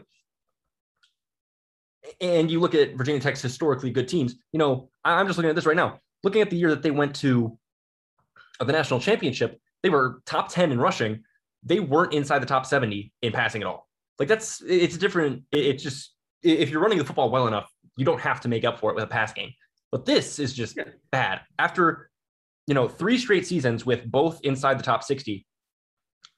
And 2.20 2.50
you 2.50 2.60
look 2.60 2.74
at 2.74 2.96
Virginia 2.96 3.22
Tech's 3.22 3.42
historically 3.42 3.92
good 3.92 4.08
teams. 4.08 4.36
You 4.52 4.58
know, 4.58 4.90
I'm 5.04 5.28
just 5.28 5.38
looking 5.38 5.50
at 5.50 5.56
this 5.56 5.66
right 5.66 5.76
now. 5.76 6.00
Looking 6.24 6.42
at 6.42 6.50
the 6.50 6.58
year 6.58 6.70
that 6.70 6.82
they 6.82 6.92
went 6.92 7.16
to 7.18 7.58
the 8.60 8.72
national 8.72 9.00
championship, 9.00 9.60
they 9.84 9.90
were 9.90 10.22
top 10.26 10.50
10 10.50 10.72
in 10.72 10.80
rushing. 10.80 11.24
They 11.64 11.80
weren't 11.80 12.14
inside 12.14 12.40
the 12.40 12.48
top 12.48 12.66
70 12.66 13.12
in 13.22 13.32
passing 13.32 13.62
at 13.62 13.68
all. 13.68 13.88
Like 14.18 14.28
that's 14.28 14.62
it's 14.62 14.98
different. 14.98 15.44
It's 15.52 15.84
just 15.84 16.14
if 16.43 16.69
you're 16.69 16.82
running 16.82 16.97
the 16.97 17.06
football 17.06 17.30
well 17.30 17.47
enough, 17.47 17.71
you 17.97 18.06
don't 18.06 18.21
have 18.21 18.41
to 18.41 18.49
make 18.49 18.63
up 18.63 18.80
for 18.80 18.91
it 18.91 18.95
with 18.95 19.04
a 19.04 19.08
pass 19.08 19.34
game. 19.34 19.51
But 19.91 20.06
this 20.06 20.39
is 20.39 20.54
just 20.54 20.77
yeah. 20.77 20.86
bad. 21.12 21.41
After 21.60 22.10
you 22.67 22.73
know 22.73 22.88
three 22.88 23.17
straight 23.17 23.45
seasons 23.45 23.86
with 23.86 24.10
both 24.10 24.39
inside 24.43 24.80
the 24.80 24.84
top 24.84 25.04
60, 25.04 25.45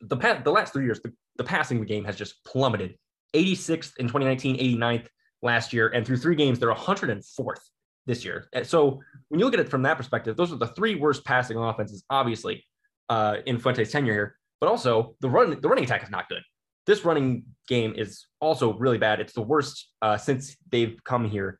the 0.01 0.17
pa- 0.17 0.41
the 0.43 0.51
last 0.51 0.73
three 0.73 0.85
years, 0.85 0.99
the, 1.01 1.13
the 1.37 1.43
passing 1.43 1.83
game 1.83 2.05
has 2.05 2.15
just 2.15 2.43
plummeted. 2.43 2.97
86th 3.33 3.93
in 3.97 4.07
2019, 4.07 4.57
89th 4.57 5.07
last 5.41 5.73
year, 5.73 5.89
and 5.89 6.05
through 6.05 6.17
three 6.17 6.35
games, 6.35 6.59
they're 6.59 6.71
104th 6.71 7.61
this 8.05 8.23
year. 8.23 8.47
So 8.63 9.01
when 9.29 9.39
you 9.39 9.45
look 9.45 9.53
at 9.53 9.59
it 9.59 9.69
from 9.69 9.81
that 9.83 9.97
perspective, 9.97 10.35
those 10.35 10.51
are 10.51 10.57
the 10.57 10.67
three 10.67 10.95
worst 10.95 11.25
passing 11.25 11.57
offenses, 11.57 12.03
obviously, 12.09 12.65
uh, 13.09 13.37
in 13.45 13.57
Fuente's 13.57 13.91
tenure 13.91 14.13
here. 14.13 14.37
But 14.59 14.69
also 14.69 15.15
the 15.19 15.29
run 15.29 15.59
the 15.59 15.67
running 15.67 15.83
attack 15.83 16.03
is 16.03 16.09
not 16.09 16.29
good. 16.29 16.41
This 16.85 17.05
running 17.05 17.43
game 17.67 17.93
is 17.95 18.27
also 18.39 18.73
really 18.73 18.97
bad. 18.97 19.19
It's 19.19 19.33
the 19.33 19.41
worst 19.41 19.89
uh, 20.01 20.17
since 20.17 20.57
they've 20.69 20.97
come 21.03 21.29
here, 21.29 21.59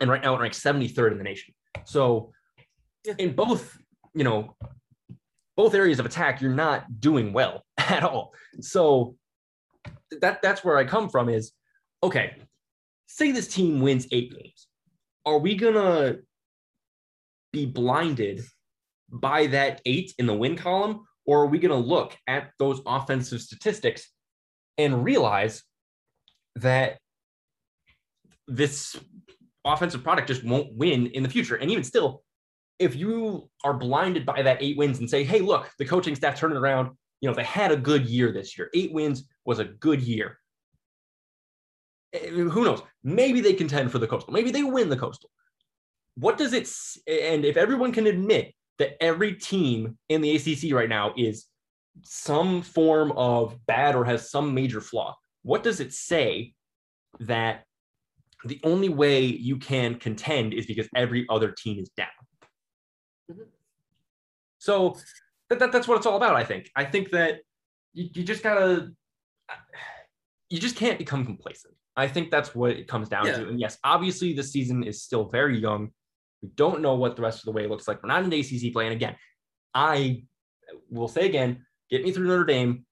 and 0.00 0.10
right 0.10 0.22
now 0.22 0.34
it 0.34 0.40
ranks 0.40 0.60
73rd 0.60 1.12
in 1.12 1.18
the 1.18 1.24
nation. 1.24 1.54
So 1.84 2.32
in 3.18 3.34
both, 3.34 3.78
you 4.14 4.24
know, 4.24 4.56
both 5.56 5.74
areas 5.74 5.98
of 6.00 6.06
attack, 6.06 6.40
you're 6.40 6.54
not 6.54 7.00
doing 7.00 7.32
well 7.32 7.64
at 7.78 8.02
all. 8.02 8.34
So 8.60 9.16
that 10.20 10.42
that's 10.42 10.64
where 10.64 10.76
I 10.76 10.84
come 10.84 11.08
from. 11.08 11.28
Is 11.28 11.52
okay. 12.02 12.36
Say 13.06 13.32
this 13.32 13.48
team 13.48 13.80
wins 13.80 14.06
eight 14.12 14.32
games. 14.36 14.66
Are 15.24 15.38
we 15.38 15.54
gonna 15.54 16.16
be 17.52 17.64
blinded 17.64 18.44
by 19.10 19.46
that 19.48 19.80
eight 19.86 20.14
in 20.18 20.26
the 20.26 20.34
win 20.34 20.56
column? 20.56 21.04
Or 21.28 21.42
are 21.42 21.46
we 21.46 21.58
going 21.58 21.82
to 21.82 21.88
look 21.88 22.16
at 22.26 22.52
those 22.58 22.80
offensive 22.86 23.42
statistics 23.42 24.08
and 24.78 25.04
realize 25.04 25.62
that 26.56 26.98
this 28.46 28.96
offensive 29.64 30.02
product 30.02 30.28
just 30.28 30.44
won't 30.44 30.72
win 30.74 31.08
in 31.08 31.22
the 31.22 31.28
future? 31.28 31.56
And 31.56 31.70
even 31.70 31.84
still, 31.84 32.22
if 32.78 32.94
you 32.94 33.50
are 33.64 33.74
blinded 33.74 34.24
by 34.24 34.42
that 34.42 34.62
eight 34.62 34.78
wins 34.78 35.00
and 35.00 35.10
say, 35.10 35.24
hey, 35.24 35.40
look, 35.40 35.70
the 35.78 35.84
coaching 35.84 36.14
staff 36.14 36.38
turned 36.38 36.54
it 36.54 36.58
around, 36.58 36.96
you 37.20 37.28
know, 37.28 37.34
they 37.34 37.44
had 37.44 37.72
a 37.72 37.76
good 37.76 38.06
year 38.06 38.32
this 38.32 38.56
year. 38.56 38.70
Eight 38.74 38.92
wins 38.92 39.28
was 39.44 39.58
a 39.58 39.64
good 39.64 40.00
year. 40.00 40.38
Eh, 42.12 42.30
who 42.30 42.64
knows? 42.64 42.82
Maybe 43.02 43.40
they 43.40 43.54
contend 43.54 43.90
for 43.90 43.98
the 43.98 44.06
coastal. 44.06 44.32
Maybe 44.32 44.50
they 44.50 44.62
win 44.62 44.88
the 44.88 44.96
coastal. 44.96 45.30
What 46.14 46.38
does 46.38 46.52
it? 46.52 46.68
And 47.06 47.44
if 47.44 47.56
everyone 47.56 47.92
can 47.92 48.06
admit 48.06 48.54
that 48.78 49.02
every 49.02 49.34
team 49.34 49.98
in 50.08 50.20
the 50.20 50.36
ACC 50.36 50.72
right 50.72 50.88
now 50.88 51.12
is 51.16 51.46
some 52.02 52.62
form 52.62 53.12
of 53.12 53.56
bad 53.66 53.94
or 53.94 54.04
has 54.04 54.30
some 54.30 54.54
major 54.54 54.80
flaw. 54.80 55.16
What 55.42 55.62
does 55.62 55.80
it 55.80 55.92
say 55.92 56.54
that 57.20 57.64
the 58.44 58.60
only 58.64 58.88
way 58.88 59.24
you 59.24 59.56
can 59.56 59.96
contend 59.96 60.54
is 60.54 60.66
because 60.66 60.88
every 60.94 61.26
other 61.28 61.52
team 61.52 61.78
is 61.78 61.90
down? 61.90 62.06
Mm-hmm. 63.30 63.42
So 64.58 64.96
that, 65.50 65.58
that, 65.58 65.72
that's 65.72 65.88
what 65.88 65.96
it's 65.96 66.06
all 66.06 66.16
about, 66.16 66.36
I 66.36 66.44
think. 66.44 66.70
I 66.76 66.84
think 66.84 67.10
that 67.10 67.40
you, 67.94 68.08
you 68.12 68.24
just 68.24 68.42
gotta, 68.42 68.90
you 70.50 70.58
just 70.58 70.76
can't 70.76 70.98
become 70.98 71.24
complacent. 71.24 71.74
I 71.96 72.06
think 72.06 72.30
that's 72.30 72.54
what 72.54 72.70
it 72.72 72.86
comes 72.86 73.08
down 73.08 73.26
yeah. 73.26 73.38
to. 73.38 73.48
And 73.48 73.58
yes, 73.58 73.76
obviously 73.82 74.32
the 74.32 74.42
season 74.42 74.84
is 74.84 75.02
still 75.02 75.24
very 75.24 75.58
young. 75.58 75.90
We 76.42 76.48
don't 76.54 76.80
know 76.80 76.94
what 76.94 77.16
the 77.16 77.22
rest 77.22 77.40
of 77.40 77.46
the 77.46 77.52
way 77.52 77.66
looks 77.66 77.88
like. 77.88 78.02
We're 78.02 78.08
not 78.08 78.22
in 78.22 78.32
ACC 78.32 78.72
play. 78.72 78.86
And 78.86 78.94
again, 78.94 79.16
I 79.74 80.22
will 80.90 81.08
say 81.08 81.26
again, 81.26 81.64
get 81.90 82.02
me 82.02 82.12
through 82.12 82.26
Notre 82.26 82.44
Dame, 82.44 82.84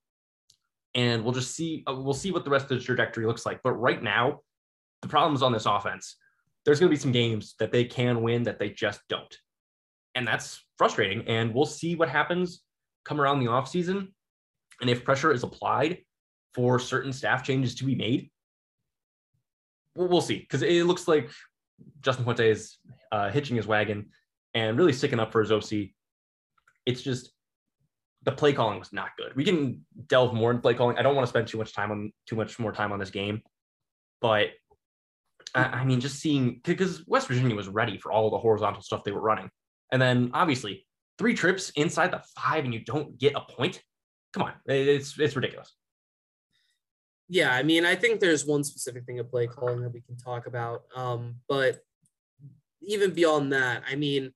and 0.95 1.25
we'll 1.25 1.33
just 1.33 1.55
see. 1.55 1.85
Uh, 1.87 1.95
we'll 1.95 2.15
see 2.15 2.33
what 2.33 2.45
the 2.45 2.51
rest 2.51 2.71
of 2.71 2.79
the 2.79 2.85
trajectory 2.85 3.27
looks 3.27 3.47
like. 3.47 3.61
But 3.63 3.73
right 3.73 4.03
now, 4.03 4.41
the 5.03 5.09
problems 5.09 5.43
on 5.43 5.53
this 5.53 5.67
offense. 5.67 6.17
There's 6.65 6.81
going 6.81 6.91
to 6.91 6.97
be 6.97 7.01
some 7.01 7.13
games 7.13 7.55
that 7.61 7.71
they 7.71 7.85
can 7.85 8.23
win 8.23 8.43
that 8.43 8.59
they 8.59 8.71
just 8.71 9.01
don't, 9.09 9.37
and 10.15 10.27
that's 10.27 10.65
frustrating. 10.79 11.27
And 11.29 11.55
we'll 11.55 11.65
see 11.65 11.95
what 11.95 12.09
happens 12.09 12.63
come 13.05 13.21
around 13.21 13.39
the 13.41 13.47
offseason. 13.47 14.09
and 14.81 14.91
if 14.91 15.05
pressure 15.05 15.33
is 15.33 15.43
applied 15.43 15.99
for 16.57 16.79
certain 16.79 17.13
staff 17.13 17.43
changes 17.45 17.75
to 17.77 17.85
be 17.85 17.95
made. 17.95 18.31
We'll 19.95 20.23
see 20.23 20.39
because 20.39 20.63
it 20.63 20.87
looks 20.87 21.07
like 21.07 21.31
Justin 22.01 22.25
Fuente 22.25 22.51
is 22.51 22.79
uh, 23.13 23.31
hitching 23.31 23.57
his 23.57 23.67
wagon 23.67 24.07
and 24.55 24.79
really 24.79 24.95
sticking 24.95 25.21
up 25.21 25.33
for 25.33 25.43
his 25.43 25.53
OC. 25.53 25.91
It's 26.87 27.03
just 27.03 27.31
the 28.27 28.33
play 28.33 28.53
calling 28.53 28.79
was 28.79 28.93
not 28.93 29.11
good. 29.17 29.35
We 29.37 29.45
can 29.45 29.87
delve 30.09 30.35
more 30.35 30.51
into 30.51 30.61
play 30.61 30.75
calling. 30.75 30.99
I 30.99 31.03
don't 31.03 31.15
want 31.15 31.25
to 31.25 31.31
spend 31.31 31.47
too 31.47 31.59
much 31.59 31.73
time 31.73 31.93
on 31.93 32.13
too 32.27 32.37
much 32.37 32.59
more 32.59 32.73
time 32.73 32.93
on 32.93 32.99
this 32.99 33.11
game, 33.11 33.41
but 34.21 34.49
I, 35.55 35.63
I 35.63 35.85
mean, 35.85 36.01
just 36.01 36.19
seeing 36.19 36.61
because 36.65 37.07
West 37.07 37.29
Virginia 37.29 37.55
was 37.55 37.69
ready 37.69 37.99
for 37.99 38.11
all 38.11 38.29
the 38.31 38.39
horizontal 38.39 38.83
stuff 38.83 39.05
they 39.05 39.13
were 39.13 39.21
running, 39.21 39.49
and 39.93 40.03
then 40.03 40.33
obviously 40.35 40.87
three 41.19 41.35
trips 41.35 41.71
inside 41.77 42.11
the 42.11 42.23
five 42.37 42.65
and 42.65 42.75
you 42.75 42.81
don't 42.81 43.17
get 43.17 43.35
a 43.37 43.41
point. 43.41 43.81
Come 44.35 44.43
on, 44.43 44.53
it's 44.67 45.19
it's 45.19 45.37
ridiculous. 45.37 45.73
Yeah, 47.29 47.53
I 47.53 47.63
mean, 47.63 47.87
I 47.87 47.95
think 47.95 48.21
there's 48.21 48.45
one 48.45 48.65
specific 48.65 49.05
thing 49.05 49.21
of 49.21 49.31
play 49.31 49.47
calling 49.47 49.83
that 49.83 49.93
we 49.93 50.01
can 50.01 50.17
talk 50.17 50.47
about. 50.47 50.83
Um, 50.95 51.37
but 51.49 51.81
even 52.83 53.13
beyond 53.13 53.53
that, 53.53 53.83
I 53.89 53.95
mean, 53.97 54.33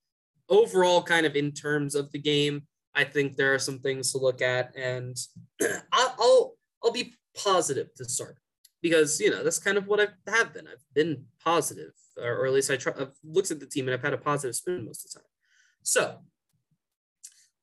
overall, 0.48 1.02
kind 1.02 1.26
of 1.26 1.36
in 1.36 1.52
terms 1.52 1.94
of 1.94 2.10
the 2.12 2.18
game, 2.18 2.66
I 2.94 3.04
think 3.04 3.36
there 3.36 3.54
are 3.54 3.58
some 3.58 3.78
things 3.78 4.12
to 4.12 4.18
look 4.18 4.42
at, 4.42 4.74
and 4.76 5.16
I'll 5.92 6.56
I'll, 6.82 6.92
be 6.92 7.14
positive 7.36 7.94
to 7.94 8.04
start 8.04 8.38
because 8.82 9.20
you 9.20 9.30
know 9.30 9.44
that's 9.44 9.58
kind 9.58 9.78
of 9.78 9.86
what 9.86 10.00
I 10.00 10.08
have 10.30 10.52
been. 10.52 10.66
I've 10.66 10.84
been 10.94 11.24
positive, 11.44 11.92
or, 12.16 12.38
or 12.38 12.46
at 12.46 12.52
least 12.52 12.70
I 12.70 12.76
try. 12.76 12.92
I've 12.98 13.16
looked 13.24 13.50
at 13.50 13.60
the 13.60 13.66
team 13.66 13.86
and 13.86 13.94
I've 13.94 14.02
had 14.02 14.14
a 14.14 14.18
positive 14.18 14.56
spin 14.56 14.84
most 14.84 15.04
of 15.04 15.12
the 15.12 15.20
time. 15.20 15.28
So 15.82 16.18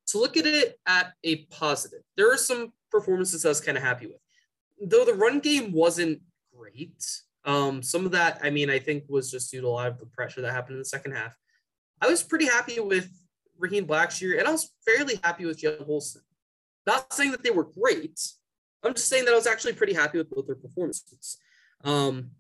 to 0.08 0.18
look 0.18 0.38
at 0.38 0.46
it 0.46 0.80
at 0.88 1.13
a 1.24 1.46
positive, 1.46 2.02
there 2.16 2.32
are 2.32 2.38
some 2.38 2.72
performances 2.90 3.46
I 3.46 3.50
was 3.50 3.60
kind 3.60 3.78
of 3.78 3.84
happy 3.84 4.08
with 4.08 4.22
though 4.82 5.06
the 5.06 5.13
run 5.13 5.40
game 5.40 5.72
wasn't 5.72 6.22
great, 6.56 7.04
um, 7.46 7.82
some 7.82 8.06
of 8.06 8.12
that, 8.12 8.40
I 8.44 8.50
mean, 8.50 8.70
I 8.70 8.80
think 8.80 9.06
was 9.08 9.32
just 9.32 9.52
due 9.52 9.62
to 9.62 9.68
a 9.68 9.70
lot 9.70 9.88
of 9.88 10.00
the 10.00 10.06
pressure 10.06 10.42
that 10.42 10.52
happened 10.52 10.76
in 10.76 10.80
the 10.80 10.86
second 10.86 11.13
half. 11.13 11.34
I 12.02 12.08
was 12.08 12.24
pretty 12.24 12.46
happy 12.46 12.80
with 12.80 13.10
Raheem 13.58 13.88
Blackshear, 13.88 14.39
and 14.39 14.48
I 14.48 14.52
was 14.52 14.72
fairly 14.86 15.20
happy 15.24 15.46
with 15.46 15.62
Jalen 15.62 15.86
Holston. 15.86 16.22
Not 16.86 17.12
saying 17.13 17.32
that 17.32 17.43
they 17.43 17.52
were 17.52 17.65
great. 17.65 18.20
I'm 18.84 18.93
just 18.93 19.10
saying 19.10 19.26
that 19.26 19.32
I 19.32 19.36
was 19.36 19.48
actually 19.48 19.74
pretty 19.74 19.93
happy 19.93 20.17
with 20.17 20.30
both 20.30 20.48
their 20.48 20.56
performances. 20.56 21.38
Um, 21.84 22.32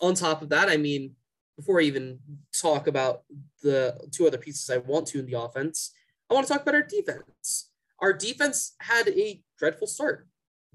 on 0.00 0.14
top 0.14 0.42
of 0.42 0.50
that, 0.50 0.68
I 0.68 0.76
mean, 0.76 1.12
before 1.56 1.80
I 1.80 1.84
even 1.84 2.18
talk 2.52 2.86
about 2.86 3.22
the 3.62 4.08
two 4.10 4.26
other 4.26 4.38
pieces 4.38 4.68
I 4.68 4.78
want 4.78 5.06
to 5.08 5.20
in 5.20 5.26
the 5.26 5.40
offense, 5.40 5.92
I 6.30 6.34
want 6.34 6.46
to 6.46 6.52
talk 6.52 6.62
about 6.62 6.74
our 6.74 6.82
defense. 6.82 7.70
Our 8.00 8.12
defense 8.12 8.74
had 8.80 9.08
a 9.08 9.42
dreadful 9.58 9.86
start 9.86 10.26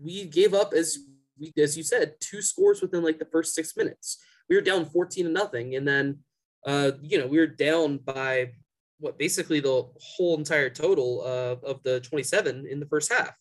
we 0.01 0.25
gave 0.25 0.53
up 0.53 0.73
as 0.73 0.97
we, 1.39 1.53
as 1.61 1.77
you 1.77 1.83
said, 1.83 2.15
two 2.19 2.41
scores 2.41 2.81
within 2.81 3.03
like 3.03 3.19
the 3.19 3.25
first 3.25 3.53
six 3.53 3.75
minutes. 3.75 4.23
We 4.49 4.55
were 4.55 4.61
down 4.61 4.85
14 4.85 5.25
to 5.25 5.31
nothing. 5.31 5.75
And 5.75 5.87
then, 5.87 6.19
uh, 6.65 6.91
you 7.01 7.17
know, 7.19 7.27
we 7.27 7.37
were 7.37 7.47
down 7.47 7.97
by 7.97 8.53
what 8.99 9.17
basically 9.17 9.59
the 9.59 9.85
whole 9.99 10.37
entire 10.37 10.69
total 10.69 11.21
uh, 11.25 11.67
of 11.67 11.81
the 11.83 11.99
27 12.01 12.67
in 12.69 12.79
the 12.79 12.85
first 12.85 13.11
half. 13.11 13.33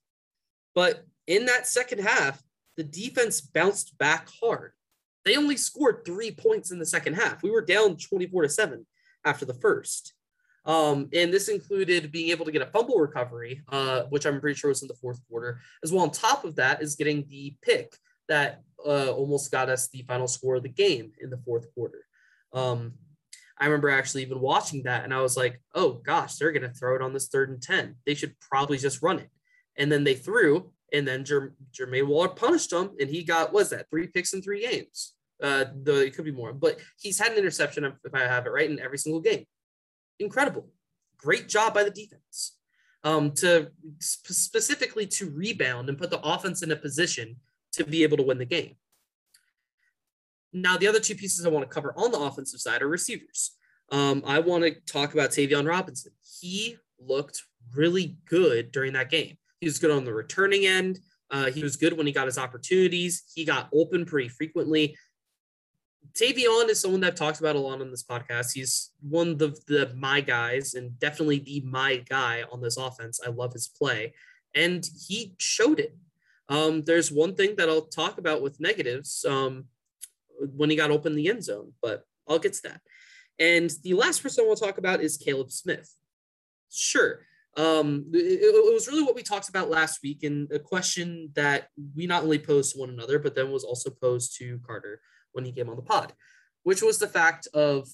But 0.74 1.04
in 1.26 1.46
that 1.46 1.66
second 1.66 2.00
half, 2.00 2.42
the 2.76 2.84
defense 2.84 3.40
bounced 3.40 3.98
back 3.98 4.28
hard. 4.40 4.72
They 5.24 5.36
only 5.36 5.56
scored 5.56 6.04
three 6.04 6.30
points 6.30 6.70
in 6.70 6.78
the 6.78 6.86
second 6.86 7.14
half. 7.14 7.42
We 7.42 7.50
were 7.50 7.60
down 7.60 7.96
24 7.96 8.42
to 8.42 8.48
seven 8.48 8.86
after 9.24 9.44
the 9.44 9.54
first. 9.54 10.14
Um, 10.64 11.08
and 11.12 11.32
this 11.32 11.48
included 11.48 12.12
being 12.12 12.30
able 12.30 12.44
to 12.44 12.52
get 12.52 12.62
a 12.62 12.66
fumble 12.66 12.98
recovery, 12.98 13.62
uh, 13.68 14.02
which 14.10 14.26
I'm 14.26 14.40
pretty 14.40 14.58
sure 14.58 14.68
was 14.68 14.82
in 14.82 14.88
the 14.88 14.94
fourth 14.94 15.20
quarter. 15.28 15.60
As 15.82 15.92
well, 15.92 16.02
on 16.02 16.10
top 16.10 16.44
of 16.44 16.56
that, 16.56 16.82
is 16.82 16.94
getting 16.94 17.26
the 17.28 17.56
pick 17.62 17.96
that 18.28 18.62
uh, 18.86 19.10
almost 19.10 19.50
got 19.50 19.68
us 19.68 19.88
the 19.88 20.02
final 20.02 20.28
score 20.28 20.56
of 20.56 20.62
the 20.62 20.68
game 20.68 21.12
in 21.20 21.30
the 21.30 21.38
fourth 21.38 21.72
quarter. 21.74 22.04
Um, 22.52 22.94
I 23.60 23.66
remember 23.66 23.90
actually 23.90 24.22
even 24.22 24.40
watching 24.40 24.84
that, 24.84 25.04
and 25.04 25.12
I 25.12 25.20
was 25.20 25.36
like, 25.36 25.60
"Oh 25.74 25.94
gosh, 25.94 26.36
they're 26.36 26.52
going 26.52 26.62
to 26.62 26.74
throw 26.74 26.94
it 26.96 27.02
on 27.02 27.12
this 27.12 27.28
third 27.28 27.50
and 27.50 27.60
ten. 27.60 27.96
They 28.06 28.14
should 28.14 28.38
probably 28.40 28.78
just 28.78 29.02
run 29.02 29.18
it." 29.18 29.30
And 29.76 29.90
then 29.90 30.04
they 30.04 30.14
threw, 30.14 30.72
and 30.92 31.06
then 31.06 31.24
Jer- 31.24 31.54
Jermaine 31.72 32.06
Waller 32.06 32.28
punished 32.28 32.70
them, 32.70 32.96
and 33.00 33.10
he 33.10 33.22
got 33.24 33.52
was 33.52 33.70
that 33.70 33.86
three 33.90 34.06
picks 34.06 34.32
in 34.32 34.42
three 34.42 34.66
games. 34.66 35.14
Uh, 35.42 35.66
the 35.82 36.06
it 36.06 36.14
could 36.14 36.24
be 36.24 36.32
more, 36.32 36.52
but 36.52 36.78
he's 37.00 37.18
had 37.18 37.32
an 37.32 37.38
interception 37.38 37.84
if 37.84 38.14
I 38.14 38.20
have 38.20 38.46
it 38.46 38.50
right 38.50 38.70
in 38.70 38.80
every 38.80 38.98
single 38.98 39.20
game 39.20 39.46
incredible. 40.18 40.68
Great 41.16 41.48
job 41.48 41.74
by 41.74 41.84
the 41.84 41.90
defense 41.90 42.56
um, 43.04 43.32
to 43.32 43.70
sp- 43.98 44.34
specifically 44.34 45.06
to 45.06 45.30
rebound 45.30 45.88
and 45.88 45.98
put 45.98 46.10
the 46.10 46.20
offense 46.20 46.62
in 46.62 46.70
a 46.70 46.76
position 46.76 47.36
to 47.72 47.84
be 47.84 48.02
able 48.02 48.16
to 48.16 48.22
win 48.22 48.38
the 48.38 48.44
game. 48.44 48.76
Now, 50.52 50.76
the 50.76 50.86
other 50.86 51.00
two 51.00 51.14
pieces 51.14 51.44
I 51.44 51.50
want 51.50 51.68
to 51.68 51.74
cover 51.74 51.92
on 51.96 52.10
the 52.10 52.18
offensive 52.18 52.60
side 52.60 52.82
are 52.82 52.88
receivers. 52.88 53.52
Um, 53.90 54.22
I 54.26 54.38
want 54.40 54.64
to 54.64 54.74
talk 54.90 55.14
about 55.14 55.30
Tayvion 55.30 55.68
Robinson. 55.68 56.12
He 56.40 56.76
looked 56.98 57.42
really 57.74 58.16
good 58.26 58.72
during 58.72 58.92
that 58.94 59.10
game. 59.10 59.36
He 59.60 59.66
was 59.66 59.78
good 59.78 59.90
on 59.90 60.04
the 60.04 60.12
returning 60.12 60.66
end. 60.66 61.00
Uh, 61.30 61.50
he 61.50 61.62
was 61.62 61.76
good 61.76 61.96
when 61.96 62.06
he 62.06 62.12
got 62.12 62.26
his 62.26 62.38
opportunities. 62.38 63.24
He 63.34 63.44
got 63.44 63.68
open 63.72 64.06
pretty 64.06 64.28
frequently. 64.28 64.96
Tayvion 66.14 66.68
is 66.68 66.80
someone 66.80 67.00
that 67.00 67.08
I've 67.08 67.14
talked 67.14 67.40
about 67.40 67.56
a 67.56 67.60
lot 67.60 67.80
on 67.80 67.90
this 67.90 68.02
podcast. 68.02 68.52
He's 68.54 68.90
one 69.00 69.30
of 69.30 69.38
the, 69.38 69.48
the 69.66 69.92
my 69.94 70.20
guys 70.20 70.74
and 70.74 70.98
definitely 70.98 71.38
the 71.40 71.60
my 71.60 71.96
guy 72.08 72.44
on 72.50 72.60
this 72.60 72.76
offense. 72.76 73.20
I 73.24 73.30
love 73.30 73.52
his 73.52 73.68
play, 73.68 74.14
and 74.54 74.88
he 75.06 75.34
showed 75.38 75.80
it. 75.80 75.96
Um, 76.48 76.82
there's 76.84 77.12
one 77.12 77.34
thing 77.34 77.56
that 77.56 77.68
I'll 77.68 77.82
talk 77.82 78.18
about 78.18 78.42
with 78.42 78.58
negatives 78.58 79.24
um, 79.28 79.66
when 80.40 80.70
he 80.70 80.76
got 80.76 80.90
open 80.90 81.14
the 81.14 81.28
end 81.28 81.44
zone, 81.44 81.72
but 81.82 82.04
I'll 82.28 82.38
get 82.38 82.54
to 82.54 82.62
that. 82.64 82.80
And 83.38 83.70
the 83.82 83.94
last 83.94 84.22
person 84.22 84.44
we'll 84.46 84.56
talk 84.56 84.78
about 84.78 85.00
is 85.00 85.16
Caleb 85.16 85.50
Smith. 85.50 85.92
Sure. 86.70 87.20
Um, 87.56 88.06
it, 88.12 88.40
it 88.42 88.74
was 88.74 88.88
really 88.88 89.02
what 89.02 89.14
we 89.14 89.22
talked 89.22 89.48
about 89.48 89.70
last 89.70 90.00
week, 90.02 90.22
and 90.22 90.50
a 90.52 90.58
question 90.58 91.30
that 91.34 91.68
we 91.96 92.06
not 92.06 92.22
only 92.22 92.38
posed 92.38 92.74
to 92.74 92.78
one 92.78 92.90
another, 92.90 93.18
but 93.18 93.34
then 93.34 93.50
was 93.50 93.64
also 93.64 93.90
posed 93.90 94.36
to 94.38 94.60
Carter 94.66 95.00
when 95.32 95.44
he 95.44 95.52
came 95.52 95.68
on 95.68 95.76
the 95.76 95.82
pod, 95.82 96.12
which 96.62 96.82
was 96.82 96.98
the 96.98 97.08
fact 97.08 97.48
of, 97.54 97.88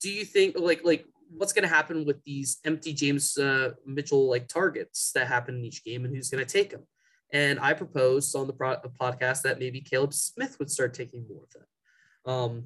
do 0.00 0.10
you 0.10 0.24
think 0.24 0.56
like 0.58 0.82
like 0.84 1.04
what's 1.30 1.52
going 1.52 1.68
to 1.68 1.74
happen 1.74 2.04
with 2.04 2.22
these 2.24 2.58
empty 2.64 2.92
James 2.92 3.36
uh, 3.38 3.70
Mitchell 3.86 4.28
like 4.28 4.46
targets 4.46 5.12
that 5.12 5.26
happen 5.26 5.56
in 5.56 5.64
each 5.64 5.84
game, 5.84 6.04
and 6.04 6.14
who's 6.14 6.30
going 6.30 6.44
to 6.44 6.52
take 6.52 6.70
them? 6.70 6.86
And 7.32 7.60
I 7.60 7.74
proposed 7.74 8.34
on 8.34 8.46
the 8.46 8.52
pro- 8.52 8.80
podcast 9.00 9.42
that 9.42 9.58
maybe 9.58 9.80
Caleb 9.80 10.12
Smith 10.12 10.56
would 10.58 10.70
start 10.70 10.94
taking 10.94 11.26
more 11.28 11.44
of 11.44 11.50
them. 11.52 12.34
Um, 12.34 12.64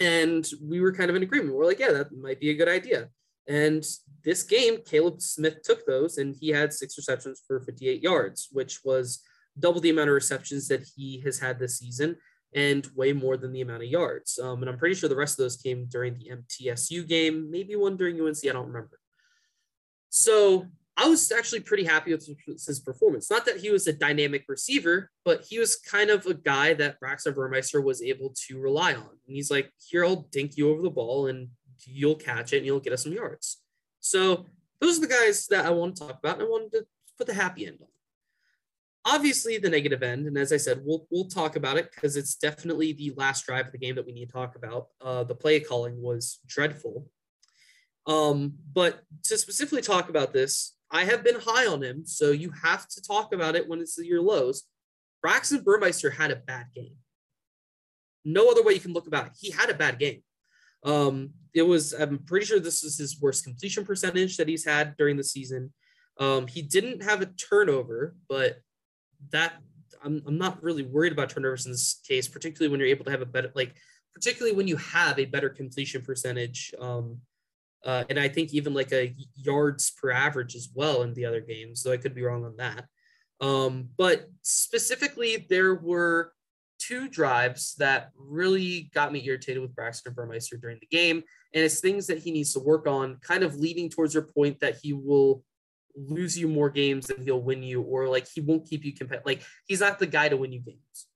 and 0.00 0.48
we 0.62 0.80
were 0.80 0.92
kind 0.92 1.10
of 1.10 1.16
in 1.16 1.22
agreement. 1.22 1.54
We're 1.54 1.66
like, 1.66 1.78
yeah, 1.78 1.92
that 1.92 2.16
might 2.16 2.40
be 2.40 2.50
a 2.50 2.54
good 2.54 2.68
idea. 2.68 3.08
And 3.46 3.84
this 4.24 4.42
game, 4.42 4.78
Caleb 4.86 5.20
Smith 5.20 5.62
took 5.62 5.84
those 5.84 6.18
and 6.18 6.34
he 6.34 6.48
had 6.48 6.72
six 6.72 6.96
receptions 6.96 7.42
for 7.46 7.60
58 7.60 8.02
yards, 8.02 8.48
which 8.52 8.80
was 8.84 9.22
double 9.58 9.80
the 9.80 9.90
amount 9.90 10.08
of 10.08 10.14
receptions 10.14 10.68
that 10.68 10.88
he 10.96 11.20
has 11.20 11.38
had 11.38 11.58
this 11.58 11.78
season 11.78 12.16
and 12.54 12.88
way 12.94 13.12
more 13.12 13.36
than 13.36 13.52
the 13.52 13.60
amount 13.60 13.82
of 13.82 13.88
yards. 13.88 14.38
Um, 14.38 14.62
and 14.62 14.70
I'm 14.70 14.78
pretty 14.78 14.94
sure 14.94 15.08
the 15.08 15.16
rest 15.16 15.38
of 15.38 15.44
those 15.44 15.56
came 15.56 15.86
during 15.86 16.14
the 16.14 16.30
MTSU 16.30 17.06
game, 17.06 17.50
maybe 17.50 17.76
one 17.76 17.96
during 17.96 18.20
UNC, 18.20 18.38
I 18.44 18.52
don't 18.52 18.66
remember. 18.66 18.98
So 20.08 20.66
I 21.00 21.08
was 21.08 21.32
actually 21.32 21.60
pretty 21.60 21.84
happy 21.84 22.12
with 22.12 22.28
his 22.46 22.78
performance. 22.80 23.30
Not 23.30 23.46
that 23.46 23.56
he 23.56 23.70
was 23.70 23.86
a 23.86 23.92
dynamic 23.94 24.44
receiver, 24.48 25.10
but 25.24 25.46
he 25.48 25.58
was 25.58 25.76
kind 25.76 26.10
of 26.10 26.26
a 26.26 26.34
guy 26.34 26.74
that 26.74 27.00
Braxton 27.00 27.32
Burmeister 27.32 27.80
was 27.80 28.02
able 28.02 28.34
to 28.48 28.60
rely 28.60 28.92
on. 28.92 29.08
And 29.26 29.34
he's 29.34 29.50
like, 29.50 29.72
here, 29.78 30.04
I'll 30.04 30.28
dink 30.30 30.58
you 30.58 30.70
over 30.70 30.82
the 30.82 30.90
ball 30.90 31.28
and 31.28 31.48
you'll 31.86 32.16
catch 32.16 32.52
it 32.52 32.58
and 32.58 32.66
you'll 32.66 32.80
get 32.80 32.92
us 32.92 33.04
some 33.04 33.14
yards. 33.14 33.62
So 34.00 34.44
those 34.82 34.98
are 34.98 35.00
the 35.00 35.06
guys 35.06 35.46
that 35.46 35.64
I 35.64 35.70
want 35.70 35.96
to 35.96 36.06
talk 36.06 36.18
about. 36.18 36.34
And 36.34 36.42
I 36.42 36.50
wanted 36.50 36.72
to 36.72 36.86
put 37.16 37.26
the 37.26 37.34
happy 37.34 37.66
end 37.66 37.78
on 37.80 37.88
obviously 39.06 39.56
the 39.56 39.70
negative 39.70 40.02
end 40.02 40.26
and 40.26 40.36
as 40.36 40.52
i 40.52 40.58
said 40.58 40.82
we'll 40.84 41.06
we'll 41.10 41.24
talk 41.24 41.56
about 41.56 41.78
it 41.78 41.90
because 41.90 42.16
it's 42.16 42.34
definitely 42.34 42.92
the 42.92 43.10
last 43.16 43.46
drive 43.46 43.64
of 43.64 43.72
the 43.72 43.78
game 43.78 43.94
that 43.94 44.04
we 44.04 44.12
need 44.12 44.26
to 44.26 44.32
talk 44.32 44.56
about 44.56 44.88
uh, 45.00 45.24
the 45.24 45.34
play 45.34 45.58
calling 45.58 46.00
was 46.02 46.38
dreadful 46.46 47.06
um, 48.06 48.54
but 48.74 49.00
to 49.22 49.38
specifically 49.38 49.80
talk 49.80 50.10
about 50.10 50.34
this 50.34 50.74
i 50.90 51.04
have 51.04 51.24
been 51.24 51.40
high 51.40 51.66
on 51.66 51.82
him 51.82 52.04
so 52.04 52.30
you 52.30 52.50
have 52.62 52.86
to 52.88 53.02
talk 53.02 53.32
about 53.32 53.56
it 53.56 53.68
when 53.68 53.80
it's 53.80 53.98
your 53.98 54.22
lows. 54.22 54.64
Braxton 55.22 55.62
burmeister 55.62 56.10
had 56.10 56.30
a 56.30 56.36
bad 56.36 56.68
game. 56.74 56.96
No 58.24 58.50
other 58.50 58.62
way 58.62 58.72
you 58.72 58.80
can 58.80 58.94
look 58.94 59.06
about 59.06 59.26
it. 59.26 59.32
He 59.38 59.50
had 59.50 59.68
a 59.68 59.74
bad 59.74 59.98
game. 59.98 60.22
Um, 60.82 61.34
it 61.52 61.62
was 61.62 61.92
i'm 61.92 62.18
pretty 62.18 62.46
sure 62.46 62.60
this 62.60 62.82
is 62.84 62.96
his 62.96 63.20
worst 63.20 63.44
completion 63.44 63.84
percentage 63.84 64.36
that 64.36 64.48
he's 64.48 64.64
had 64.64 64.96
during 64.96 65.16
the 65.16 65.24
season. 65.24 65.72
Um, 66.18 66.46
he 66.46 66.62
didn't 66.62 67.02
have 67.02 67.22
a 67.22 67.26
turnover, 67.26 68.14
but 68.28 68.60
that 69.30 69.54
I'm, 70.02 70.22
I'm 70.26 70.38
not 70.38 70.62
really 70.62 70.82
worried 70.82 71.12
about 71.12 71.30
turnovers 71.30 71.66
in 71.66 71.72
this 71.72 72.00
case, 72.06 72.28
particularly 72.28 72.70
when 72.70 72.80
you're 72.80 72.88
able 72.88 73.04
to 73.04 73.10
have 73.10 73.22
a 73.22 73.26
better, 73.26 73.50
like, 73.54 73.74
particularly 74.14 74.56
when 74.56 74.68
you 74.68 74.76
have 74.76 75.18
a 75.18 75.24
better 75.24 75.48
completion 75.48 76.02
percentage. 76.02 76.74
Um, 76.78 77.20
uh, 77.84 78.04
and 78.10 78.18
I 78.18 78.28
think 78.28 78.52
even 78.52 78.74
like 78.74 78.92
a 78.92 79.14
yards 79.34 79.90
per 79.90 80.10
average 80.10 80.54
as 80.54 80.68
well 80.74 81.02
in 81.02 81.14
the 81.14 81.24
other 81.24 81.40
games, 81.40 81.82
though 81.82 81.92
I 81.92 81.96
could 81.96 82.14
be 82.14 82.22
wrong 82.22 82.44
on 82.44 82.56
that. 82.58 82.84
Um, 83.40 83.88
but 83.96 84.26
specifically, 84.42 85.46
there 85.48 85.74
were 85.74 86.32
two 86.78 87.08
drives 87.08 87.74
that 87.76 88.10
really 88.16 88.90
got 88.94 89.12
me 89.12 89.24
irritated 89.24 89.62
with 89.62 89.74
Braxton 89.74 90.12
Burmeister 90.12 90.56
during 90.56 90.78
the 90.80 90.86
game. 90.86 91.22
And 91.54 91.64
it's 91.64 91.80
things 91.80 92.06
that 92.06 92.18
he 92.18 92.32
needs 92.32 92.52
to 92.54 92.60
work 92.60 92.86
on, 92.86 93.16
kind 93.22 93.42
of 93.42 93.56
leading 93.56 93.88
towards 93.88 94.14
your 94.14 94.24
point 94.24 94.60
that 94.60 94.78
he 94.82 94.92
will 94.92 95.42
lose 95.96 96.38
you 96.38 96.48
more 96.48 96.70
games 96.70 97.08
than 97.08 97.22
he'll 97.22 97.42
win 97.42 97.62
you, 97.62 97.82
or 97.82 98.08
like 98.08 98.26
he 98.32 98.40
won't 98.40 98.68
keep 98.68 98.84
you 98.84 98.94
competitive. 98.94 99.26
Like 99.26 99.42
he's 99.66 99.80
not 99.80 99.98
the 99.98 100.06
guy 100.06 100.28
to 100.28 100.36
win 100.36 100.52
you 100.52 100.60
games. 100.60 101.06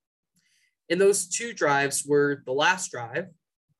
And 0.89 0.99
those 1.01 1.27
two 1.27 1.53
drives 1.53 2.05
were 2.05 2.43
the 2.45 2.51
last 2.51 2.91
drive. 2.91 3.27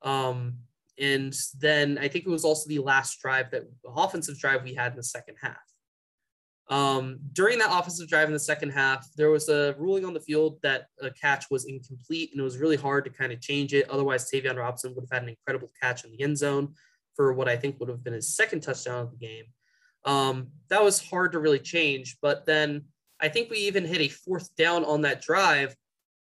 Um, 0.02 0.54
and 0.98 1.34
then 1.58 1.98
I 1.98 2.08
think 2.08 2.26
it 2.26 2.30
was 2.30 2.44
also 2.44 2.68
the 2.68 2.78
last 2.78 3.20
drive 3.20 3.50
that 3.50 3.64
offensive 3.86 4.38
drive 4.38 4.62
we 4.62 4.74
had 4.74 4.92
in 4.92 4.96
the 4.96 5.02
second 5.02 5.36
half. 5.40 5.56
Um, 6.68 7.18
during 7.32 7.58
that 7.60 7.70
offensive 7.70 8.08
drive 8.08 8.26
in 8.26 8.32
the 8.32 8.40
second 8.40 8.70
half, 8.70 9.06
there 9.16 9.30
was 9.30 9.48
a 9.48 9.74
ruling 9.78 10.04
on 10.04 10.14
the 10.14 10.20
field 10.20 10.58
that 10.62 10.86
a 11.00 11.10
catch 11.10 11.50
was 11.50 11.66
incomplete, 11.66 12.30
and 12.32 12.40
it 12.40 12.44
was 12.44 12.58
really 12.58 12.76
hard 12.76 13.04
to 13.04 13.10
kind 13.10 13.32
of 13.32 13.40
change 13.40 13.72
it. 13.72 13.88
Otherwise, 13.88 14.28
Tayvion 14.30 14.56
Robinson 14.56 14.94
would 14.94 15.04
have 15.04 15.20
had 15.20 15.22
an 15.22 15.28
incredible 15.28 15.70
catch 15.80 16.04
in 16.04 16.10
the 16.10 16.22
end 16.22 16.36
zone 16.36 16.74
for 17.14 17.32
what 17.32 17.48
I 17.48 17.56
think 17.56 17.78
would 17.78 17.88
have 17.88 18.02
been 18.02 18.14
his 18.14 18.34
second 18.34 18.62
touchdown 18.62 19.04
of 19.04 19.10
the 19.10 19.16
game. 19.16 19.44
Um, 20.04 20.48
that 20.68 20.82
was 20.82 21.00
hard 21.00 21.32
to 21.32 21.38
really 21.38 21.58
change. 21.58 22.16
But 22.20 22.46
then 22.46 22.84
I 23.20 23.28
think 23.28 23.50
we 23.50 23.58
even 23.58 23.84
hit 23.84 24.00
a 24.00 24.08
fourth 24.08 24.54
down 24.56 24.84
on 24.84 25.02
that 25.02 25.22
drive, 25.22 25.74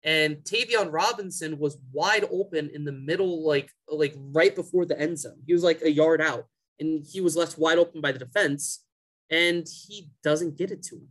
and 0.06 0.38
Tayvion 0.38 0.94
Robinson 0.94 1.58
was 1.58 1.80
wide 1.92 2.26
open 2.32 2.70
in 2.74 2.86
the 2.86 2.92
middle, 2.92 3.44
like 3.46 3.72
like 3.90 4.14
right 4.16 4.56
before 4.56 4.86
the 4.86 5.00
end 5.00 5.18
zone. 5.20 5.42
He 5.46 5.54
was 5.54 5.64
like 5.64 5.82
a 5.82 5.92
yard 5.92 6.22
out, 6.22 6.46
and 6.80 7.04
he 7.04 7.22
was 7.22 7.36
left 7.36 7.58
wide 7.58 7.80
open 7.80 8.02
by 8.02 8.12
the 8.12 8.20
defense, 8.20 8.86
and 9.32 9.68
he 9.68 10.10
doesn't 10.24 10.58
get 10.58 10.70
it 10.70 10.84
to 10.84 10.96
him. 10.96 11.10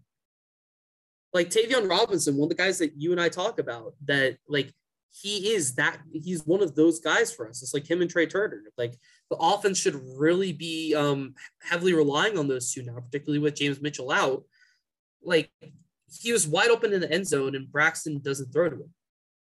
Like 1.33 1.50
Tayvion 1.50 1.90
Robinson, 1.90 2.37
one 2.37 2.44
of 2.44 2.57
the 2.57 2.62
guys 2.62 2.78
that 2.78 2.92
you 2.96 3.11
and 3.11 3.20
I 3.20 3.28
talk 3.28 3.59
about, 3.59 3.94
that 4.04 4.38
like 4.48 4.72
he 5.11 5.52
is 5.54 5.74
that 5.74 5.98
he's 6.12 6.46
one 6.46 6.62
of 6.62 6.76
those 6.76 7.00
guys 7.00 7.33
for 7.33 7.48
us. 7.48 7.62
It's 7.62 7.74
like 7.74 7.90
him 7.90 8.00
and 8.00 8.11
Tre 8.11 8.26
Turner. 8.26 8.62
Like 8.78 8.94
the 9.28 9.37
offense 9.37 9.78
should 9.78 10.00
really 10.16 10.52
be 10.52 10.94
um, 10.94 11.35
heavily 11.61 11.94
relying 11.94 12.38
on 12.38 12.46
those 12.46 12.72
two 12.72 12.85
now, 12.85 13.00
particularly 13.00 13.40
with 13.40 13.57
James 13.57 13.80
Mitchell 13.80 14.12
out. 14.12 14.44
Like 15.20 15.50
he 16.20 16.33
was 16.33 16.46
wide 16.46 16.70
open 16.70 16.92
in 16.92 17.00
the 17.00 17.11
end 17.11 17.27
zone 17.27 17.55
and 17.55 17.70
Braxton 17.70 18.20
doesn't 18.20 18.53
throw 18.53 18.70
to 18.70 18.77
him. 18.77 18.94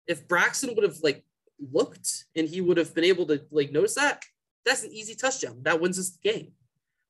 If 0.07 0.27
Braxton 0.27 0.75
would 0.75 0.83
have 0.83 0.97
like 1.01 1.23
looked 1.71 2.25
and 2.35 2.47
he 2.47 2.61
would 2.61 2.77
have 2.77 2.93
been 2.93 3.03
able 3.03 3.25
to 3.27 3.41
like 3.51 3.71
notice 3.71 3.95
that, 3.95 4.23
that's 4.65 4.83
an 4.83 4.91
easy 4.91 5.15
touchdown. 5.15 5.59
That 5.63 5.81
wins 5.81 5.99
us 5.99 6.11
the 6.11 6.29
game. 6.29 6.51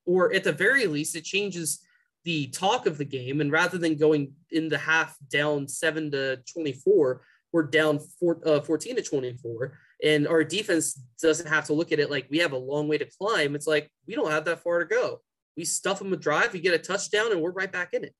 Or 0.05 0.33
at 0.33 0.43
the 0.43 0.51
very 0.51 0.85
least, 0.85 1.15
it 1.15 1.23
changes 1.23 1.79
the 2.23 2.47
talk 2.47 2.85
of 2.85 2.97
the 2.97 3.05
game. 3.05 3.41
And 3.41 3.51
rather 3.51 3.77
than 3.77 3.95
going 3.95 4.33
in 4.51 4.69
the 4.69 4.77
half 4.77 5.15
down 5.29 5.67
seven 5.67 6.11
to 6.11 6.39
24, 6.51 7.21
we're 7.53 7.63
down 7.63 7.99
four, 8.19 8.39
uh, 8.45 8.59
14 8.61 8.95
to 8.97 9.01
24 9.01 9.77
and 10.03 10.27
our 10.27 10.43
defense 10.43 11.01
doesn't 11.21 11.47
have 11.47 11.65
to 11.65 11.73
look 11.73 11.91
at 11.91 11.99
it 11.99 12.11
like 12.11 12.27
we 12.29 12.39
have 12.39 12.51
a 12.51 12.57
long 12.57 12.87
way 12.87 12.97
to 12.97 13.07
climb 13.17 13.55
it's 13.55 13.67
like 13.67 13.89
we 14.05 14.15
don't 14.15 14.31
have 14.31 14.45
that 14.45 14.61
far 14.61 14.79
to 14.79 14.85
go 14.85 15.21
we 15.55 15.63
stuff 15.63 15.99
them 15.99 16.11
a 16.11 16.17
drive 16.17 16.51
we 16.51 16.59
get 16.59 16.73
a 16.73 16.77
touchdown 16.79 17.31
and 17.31 17.41
we're 17.41 17.51
right 17.51 17.71
back 17.71 17.93
in 17.93 18.03
it 18.03 18.13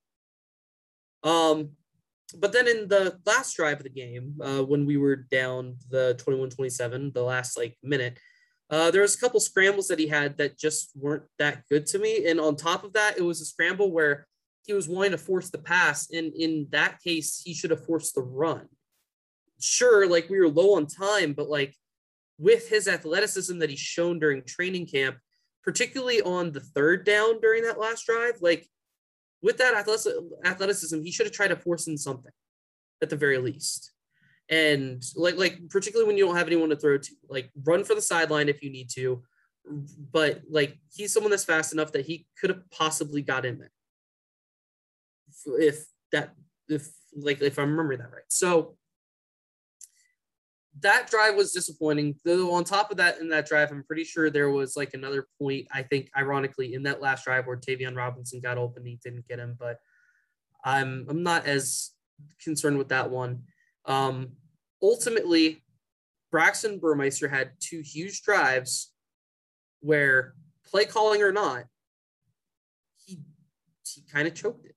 um 1.24 1.70
but 2.40 2.52
then 2.52 2.68
in 2.68 2.88
the 2.88 3.20
last 3.26 3.56
drive 3.56 3.78
of 3.78 3.84
the 3.84 3.90
game 3.90 4.36
uh, 4.42 4.64
when 4.64 4.86
we 4.86 4.98
were 4.98 5.16
down 5.16 5.76
the 5.90 6.16
21-27 6.26 7.14
the 7.14 7.24
last 7.24 7.58
like 7.58 7.78
minute 7.84 8.18
Uh, 8.70 8.90
there 8.90 9.04
was 9.04 9.14
a 9.16 9.20
couple 9.20 9.40
scrambles 9.40 9.88
that 9.88 10.00
he 10.00 10.08
had 10.08 10.38
that 10.38 10.58
just 10.58 10.92
weren't 10.96 11.28
that 11.38 11.62
good 11.70 11.86
to 11.86 12.00
me. 12.00 12.26
And 12.28 12.40
on 12.40 12.56
top 12.56 12.84
of 12.84 12.94
that, 12.94 13.18
it 13.20 13.22
was 13.22 13.40
a 13.42 13.46
scramble 13.46 13.92
where 13.92 14.26
he 14.66 14.74
was 14.74 14.88
wanting 14.88 15.12
to 15.12 15.18
force 15.30 15.50
the 15.52 15.62
pass. 15.62 16.10
And 16.10 16.34
in 16.34 16.68
that 16.72 16.98
case, 17.06 17.42
he 17.46 17.54
should 17.54 17.70
have 17.70 17.86
forced 17.86 18.16
the 18.16 18.24
run. 18.24 18.66
Sure, 19.60 20.08
like 20.08 20.28
we 20.30 20.40
were 20.40 20.50
low 20.50 20.70
on 20.78 20.88
time, 20.88 21.34
but 21.34 21.50
like 21.50 21.76
with 22.40 22.64
his 22.70 22.88
athleticism 22.88 23.60
that 23.60 23.70
he's 23.70 23.80
shown 23.96 24.18
during 24.18 24.42
training 24.44 24.88
camp, 24.88 25.18
particularly 25.62 26.22
on 26.22 26.52
the 26.52 26.66
third 26.74 27.06
down 27.06 27.42
during 27.42 27.64
that 27.64 27.80
last 27.86 28.08
drive, 28.08 28.42
like 28.42 28.64
with 29.44 29.58
that 29.58 29.76
athleticism, 29.76 31.04
he 31.04 31.12
should 31.12 31.26
have 31.28 31.34
tried 31.34 31.50
to 31.50 31.58
force 31.58 31.88
in 31.88 31.98
something 31.98 32.32
at 33.02 33.10
the 33.10 33.16
very 33.16 33.38
least. 33.38 33.92
And 34.50 35.04
like, 35.16 35.38
like 35.38 35.70
particularly 35.70 36.08
when 36.08 36.18
you 36.18 36.26
don't 36.26 36.36
have 36.36 36.48
anyone 36.48 36.70
to 36.70 36.76
throw 36.76 36.98
to, 36.98 37.12
like 37.30 37.52
run 37.64 37.84
for 37.84 37.94
the 37.94 38.02
sideline 38.02 38.50
if 38.50 38.64
you 38.64 38.72
need 38.72 38.90
to. 38.92 39.22
But 40.12 40.42
like 40.50 40.80
he's 40.92 41.14
someone 41.14 41.32
that's 41.32 41.46
fast 41.46 41.74
enough 41.74 41.92
that 41.92 42.06
he 42.06 42.26
could 42.40 42.50
have 42.50 42.70
possibly 42.72 43.22
got 43.22 43.46
in 43.46 43.60
there. 43.60 43.72
If 45.46 45.86
that, 46.12 46.34
if 46.68 46.90
like 47.16 47.42
if 47.42 47.60
I 47.60 47.64
remember 47.64 47.98
that 47.98 48.12
right. 48.12 48.24
So 48.30 48.76
that 50.82 51.10
drive 51.10 51.36
was 51.36 51.52
disappointing. 51.52 52.16
Though 52.26 52.54
on 52.54 52.64
top 52.64 52.92
of 52.92 52.98
that, 52.98 53.20
in 53.20 53.30
that 53.30 53.48
drive, 53.48 53.72
I'm 53.72 53.84
pretty 53.84 54.04
sure 54.04 54.30
there 54.30 54.50
was 54.50 54.76
like 54.76 54.94
another 54.94 55.28
point. 55.40 55.68
I 55.72 55.84
think, 55.84 56.10
ironically, 56.18 56.74
in 56.74 56.84
that 56.84 57.02
last 57.02 57.26
drive 57.26 57.46
where 57.46 57.58
Tayvion 57.58 57.96
Robinson 57.96 58.40
got 58.42 58.58
open, 58.58 58.86
he 58.86 59.00
didn't 59.04 59.28
get 59.28 59.40
him. 59.40 59.56
But 59.60 59.80
I'm 60.64 61.06
I'm 61.10 61.24
not 61.24 61.46
as 61.46 61.92
concerned 62.42 62.78
with 62.78 62.90
that 62.90 63.12
one. 63.12 63.44
Um, 63.86 64.34
ultimately, 64.82 65.64
Braxton 66.32 66.80
Burmeister 66.80 67.28
had 67.28 67.52
two 67.60 67.82
huge 67.82 68.24
drives 68.24 68.92
where 69.82 70.34
play 70.66 70.86
calling 70.86 71.22
or 71.22 71.32
not, 71.32 71.66
he 73.06 73.20
he 73.86 74.02
kind 74.12 74.28
of 74.28 74.34
choked 74.34 74.66
it. 74.66 74.76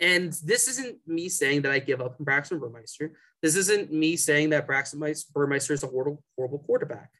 And 0.00 0.32
this 0.44 0.66
isn't 0.66 0.98
me 1.06 1.28
saying 1.28 1.62
that 1.62 1.70
I 1.70 1.78
give 1.78 2.00
up 2.00 2.16
on 2.18 2.24
Braxton 2.24 2.58
Burmeister. 2.58 3.12
This 3.42 3.56
isn't 3.56 3.92
me 3.92 4.16
saying 4.16 4.50
that 4.50 4.66
Braxton 4.66 5.02
Burmeister 5.34 5.72
is 5.72 5.82
a 5.82 5.88
horrible, 5.88 6.22
horrible 6.36 6.60
quarterback. 6.60 7.10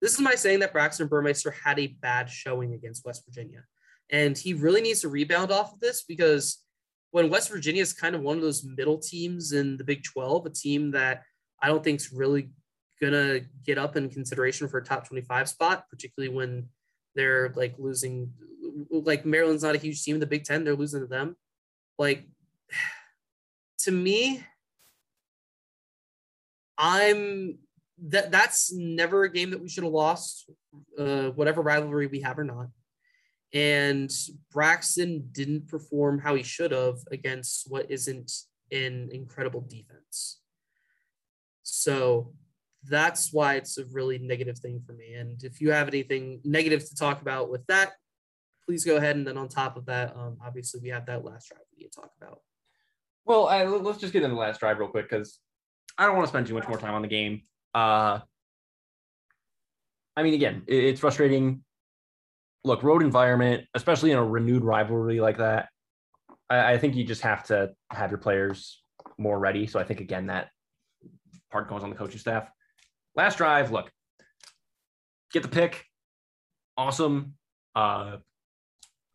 This 0.00 0.14
is 0.14 0.20
my 0.20 0.34
saying 0.34 0.60
that 0.60 0.72
Braxton 0.72 1.08
Burmeister 1.08 1.50
had 1.50 1.78
a 1.78 1.88
bad 1.88 2.30
showing 2.30 2.72
against 2.72 3.04
West 3.04 3.24
Virginia. 3.26 3.64
And 4.10 4.38
he 4.38 4.54
really 4.54 4.80
needs 4.80 5.02
to 5.02 5.08
rebound 5.08 5.50
off 5.50 5.74
of 5.74 5.80
this 5.80 6.04
because 6.04 6.64
when 7.10 7.28
West 7.28 7.50
Virginia 7.50 7.82
is 7.82 7.92
kind 7.92 8.14
of 8.14 8.22
one 8.22 8.36
of 8.36 8.42
those 8.42 8.64
middle 8.64 8.98
teams 8.98 9.52
in 9.52 9.76
the 9.76 9.84
Big 9.84 10.04
12, 10.04 10.46
a 10.46 10.50
team 10.50 10.90
that 10.92 11.22
I 11.62 11.68
don't 11.68 11.84
think 11.84 12.00
is 12.00 12.12
really 12.12 12.50
going 13.00 13.12
to 13.12 13.44
get 13.64 13.76
up 13.76 13.96
in 13.96 14.08
consideration 14.08 14.68
for 14.68 14.78
a 14.78 14.84
top 14.84 15.06
25 15.06 15.48
spot, 15.48 15.84
particularly 15.90 16.34
when 16.34 16.68
they're 17.14 17.52
like 17.56 17.74
losing, 17.78 18.32
like 18.90 19.26
Maryland's 19.26 19.62
not 19.62 19.74
a 19.74 19.78
huge 19.78 20.02
team 20.02 20.16
in 20.16 20.20
the 20.20 20.26
Big 20.26 20.44
10, 20.44 20.64
they're 20.64 20.74
losing 20.74 21.00
to 21.00 21.06
them. 21.06 21.36
Like, 21.98 22.24
to 23.80 23.90
me, 23.90 24.44
I'm 26.78 27.58
that 28.06 28.30
that's 28.30 28.72
never 28.72 29.24
a 29.24 29.32
game 29.32 29.50
that 29.50 29.60
we 29.60 29.68
should 29.68 29.84
have 29.84 29.92
lost, 29.92 30.48
uh, 30.98 31.30
whatever 31.30 31.62
rivalry 31.62 32.06
we 32.06 32.20
have 32.20 32.38
or 32.38 32.44
not. 32.44 32.68
And 33.52 34.10
Braxton 34.52 35.30
didn't 35.32 35.68
perform 35.68 36.20
how 36.20 36.34
he 36.34 36.42
should 36.42 36.70
have 36.70 36.98
against 37.10 37.70
what 37.70 37.90
isn't 37.90 38.30
an 38.70 39.08
incredible 39.12 39.62
defense. 39.62 40.40
So 41.62 42.32
that's 42.84 43.32
why 43.32 43.54
it's 43.54 43.78
a 43.78 43.86
really 43.86 44.18
negative 44.18 44.58
thing 44.58 44.80
for 44.86 44.92
me. 44.92 45.14
And 45.14 45.42
if 45.42 45.60
you 45.60 45.72
have 45.72 45.88
anything 45.88 46.40
negative 46.44 46.88
to 46.88 46.94
talk 46.94 47.20
about 47.20 47.50
with 47.50 47.66
that, 47.66 47.92
please 48.64 48.84
go 48.84 48.96
ahead. 48.96 49.16
And 49.16 49.26
then 49.26 49.38
on 49.38 49.48
top 49.48 49.76
of 49.76 49.86
that, 49.86 50.14
um, 50.14 50.36
obviously 50.44 50.80
we 50.80 50.90
have 50.90 51.06
that 51.06 51.24
last 51.24 51.48
drive 51.48 51.62
we 51.72 51.84
need 51.84 51.92
to 51.92 52.00
talk 52.00 52.10
about. 52.20 52.40
Well, 53.24 53.48
I, 53.48 53.64
let's 53.64 53.98
just 53.98 54.12
get 54.12 54.22
into 54.22 54.34
the 54.34 54.40
last 54.40 54.60
drive 54.60 54.78
real 54.78 54.88
quick 54.88 55.10
because 55.10 55.38
I 55.98 56.06
don't 56.06 56.14
want 56.14 56.26
to 56.26 56.30
spend 56.30 56.46
too 56.46 56.54
much 56.54 56.68
more 56.68 56.78
time 56.78 56.94
on 56.94 57.02
the 57.02 57.08
game. 57.08 57.42
Uh, 57.74 58.20
I 60.16 60.22
mean, 60.22 60.34
again, 60.34 60.62
it, 60.66 60.84
it's 60.84 61.00
frustrating. 61.00 61.64
Look, 62.64 62.82
road 62.82 63.02
environment, 63.02 63.64
especially 63.74 64.12
in 64.12 64.18
a 64.18 64.24
renewed 64.24 64.62
rivalry 64.62 65.20
like 65.20 65.38
that, 65.38 65.68
I, 66.48 66.74
I 66.74 66.78
think 66.78 66.94
you 66.94 67.04
just 67.04 67.22
have 67.22 67.44
to 67.46 67.72
have 67.90 68.10
your 68.10 68.18
players 68.18 68.82
more 69.18 69.38
ready. 69.38 69.66
So 69.66 69.80
I 69.80 69.84
think 69.84 70.00
again 70.00 70.26
that 70.26 70.48
part 71.50 71.68
goes 71.68 71.82
on 71.82 71.90
the 71.90 71.96
coaching 71.96 72.18
staff. 72.18 72.48
Last 73.16 73.38
drive, 73.38 73.72
look, 73.72 73.90
get 75.32 75.42
the 75.42 75.48
pick, 75.48 75.84
awesome. 76.76 77.34
Uh, 77.74 78.18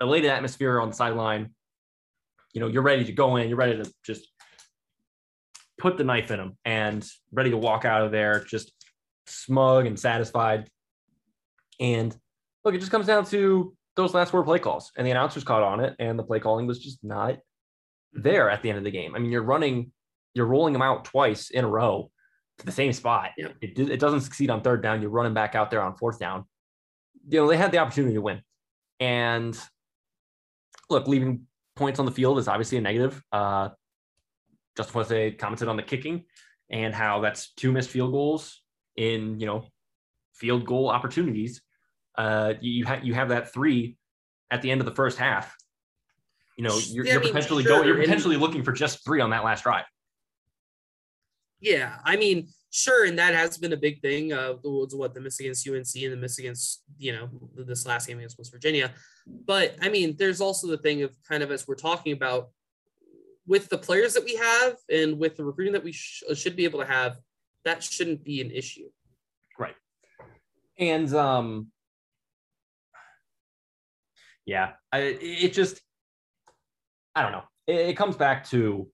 elated 0.01 0.29
atmosphere 0.29 0.79
on 0.79 0.89
the 0.89 0.95
sideline. 0.95 1.53
You 2.53 2.61
know, 2.61 2.67
you're 2.67 2.83
ready 2.83 3.05
to 3.05 3.11
go 3.11 3.37
in. 3.37 3.47
You're 3.47 3.57
ready 3.57 3.81
to 3.81 3.91
just 4.05 4.27
put 5.83 5.97
the 5.97 6.03
knife 6.05 6.31
in 6.31 6.39
him 6.39 6.57
and 6.63 7.05
ready 7.33 7.49
to 7.49 7.57
walk 7.57 7.83
out 7.83 8.03
of 8.03 8.11
there 8.13 8.41
just 8.45 8.71
smug 9.27 9.85
and 9.85 9.99
satisfied. 9.99 10.69
And 11.77 12.15
look, 12.63 12.73
it 12.73 12.77
just 12.79 12.89
comes 12.89 13.05
down 13.05 13.25
to 13.25 13.75
those 13.97 14.13
last 14.13 14.31
four 14.31 14.45
play 14.45 14.59
calls, 14.59 14.93
and 14.95 15.05
the 15.05 15.11
announcers 15.11 15.43
caught 15.43 15.61
on 15.61 15.81
it, 15.81 15.93
and 15.99 16.17
the 16.17 16.23
play 16.23 16.39
calling 16.39 16.67
was 16.67 16.79
just 16.79 17.03
not 17.03 17.37
there 18.13 18.49
at 18.49 18.63
the 18.63 18.69
end 18.69 18.77
of 18.77 18.85
the 18.85 18.91
game. 18.91 19.13
I 19.13 19.19
mean, 19.19 19.29
you're 19.29 19.43
running, 19.43 19.91
you're 20.33 20.45
rolling 20.45 20.71
them 20.71 20.81
out 20.81 21.03
twice 21.03 21.49
in 21.49 21.65
a 21.65 21.67
row 21.67 22.09
to 22.59 22.65
the 22.65 22.71
same 22.71 22.93
spot. 22.93 23.31
Yeah. 23.37 23.49
It, 23.61 23.77
it 23.77 23.99
doesn't 23.99 24.21
succeed 24.21 24.49
on 24.49 24.61
third 24.61 24.81
down. 24.81 25.01
You're 25.01 25.11
running 25.11 25.33
back 25.33 25.53
out 25.53 25.69
there 25.69 25.81
on 25.81 25.97
fourth 25.97 26.17
down. 26.17 26.45
You 27.27 27.41
know, 27.41 27.47
they 27.49 27.57
had 27.57 27.73
the 27.73 27.79
opportunity 27.79 28.13
to 28.13 28.21
win. 28.21 28.41
And 29.01 29.59
look, 30.89 31.09
leaving 31.09 31.41
points 31.75 31.99
on 31.99 32.05
the 32.05 32.11
field 32.11 32.39
is 32.39 32.47
obviously 32.47 32.77
a 32.77 32.81
negative. 32.81 33.21
Uh, 33.33 33.69
Justin 34.75 35.03
Fuente 35.05 35.31
commented 35.31 35.67
on 35.67 35.77
the 35.77 35.83
kicking 35.83 36.25
and 36.69 36.93
how 36.93 37.21
that's 37.21 37.53
two 37.53 37.71
missed 37.71 37.89
field 37.89 38.11
goals 38.11 38.61
in 38.95 39.39
you 39.39 39.45
know 39.45 39.65
field 40.33 40.65
goal 40.65 40.89
opportunities. 40.89 41.61
Uh, 42.17 42.53
you 42.61 42.85
have 42.85 43.03
you 43.03 43.13
have 43.13 43.29
that 43.29 43.53
three 43.53 43.97
at 44.51 44.61
the 44.61 44.71
end 44.71 44.81
of 44.81 44.85
the 44.85 44.95
first 44.95 45.17
half. 45.17 45.55
You 46.57 46.63
know, 46.63 46.77
you're, 46.89 47.05
you're 47.05 47.19
potentially 47.19 47.63
sure. 47.63 47.77
going, 47.77 47.87
you're 47.87 47.97
potentially 47.97 48.37
looking 48.37 48.63
for 48.63 48.71
just 48.71 49.03
three 49.03 49.21
on 49.21 49.31
that 49.31 49.43
last 49.43 49.63
drive. 49.63 49.85
Yeah, 51.59 51.95
I 52.05 52.15
mean, 52.15 52.49
sure, 52.69 53.05
and 53.05 53.17
that 53.17 53.33
has 53.33 53.57
been 53.57 53.73
a 53.73 53.77
big 53.77 54.01
thing. 54.01 54.33
Uh, 54.33 54.53
what 54.61 55.13
the 55.15 55.21
miss 55.21 55.39
against 55.39 55.67
UNC 55.67 55.95
and 55.95 56.13
the 56.13 56.17
miss 56.17 56.37
against 56.37 56.83
you 56.99 57.13
know 57.13 57.29
this 57.55 57.87
last 57.87 58.07
game 58.07 58.17
against 58.19 58.37
West 58.37 58.51
Virginia. 58.51 58.91
But 59.25 59.75
I 59.81 59.89
mean, 59.89 60.15
there's 60.17 60.41
also 60.41 60.67
the 60.67 60.77
thing 60.77 61.01
of 61.01 61.11
kind 61.27 61.41
of 61.41 61.51
as 61.51 61.67
we're 61.67 61.75
talking 61.75 62.13
about 62.13 62.49
with 63.45 63.69
the 63.69 63.77
players 63.77 64.13
that 64.13 64.23
we 64.23 64.35
have 64.35 64.75
and 64.89 65.19
with 65.19 65.35
the 65.35 65.43
recruiting 65.43 65.73
that 65.73 65.83
we 65.83 65.91
sh- 65.91 66.23
should 66.35 66.55
be 66.55 66.63
able 66.63 66.79
to 66.79 66.85
have, 66.85 67.17
that 67.65 67.83
shouldn't 67.83 68.23
be 68.23 68.41
an 68.41 68.51
issue. 68.51 68.89
Right. 69.57 69.75
And 70.77 71.13
um, 71.13 71.67
yeah, 74.45 74.71
I, 74.91 75.17
it 75.21 75.53
just, 75.53 75.81
I 77.15 77.21
don't 77.21 77.31
know. 77.31 77.43
It, 77.67 77.89
it 77.89 77.97
comes 77.97 78.15
back 78.15 78.47
to, 78.49 78.87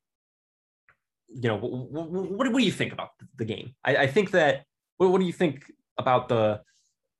you 1.28 1.48
know, 1.48 1.58
what, 1.58 2.10
what, 2.10 2.32
what, 2.32 2.52
do 2.52 2.64
you 2.64 2.72
think 2.72 2.92
about 2.92 3.10
the 3.38 3.46
game? 3.46 3.76
I, 3.86 3.96
I 3.98 4.08
think 4.08 4.32
that, 4.32 4.64
what, 4.98 5.12
what 5.12 5.20
do 5.20 5.28
you 5.28 5.34
think 5.34 5.72
about 5.98 6.28
the 6.28 6.62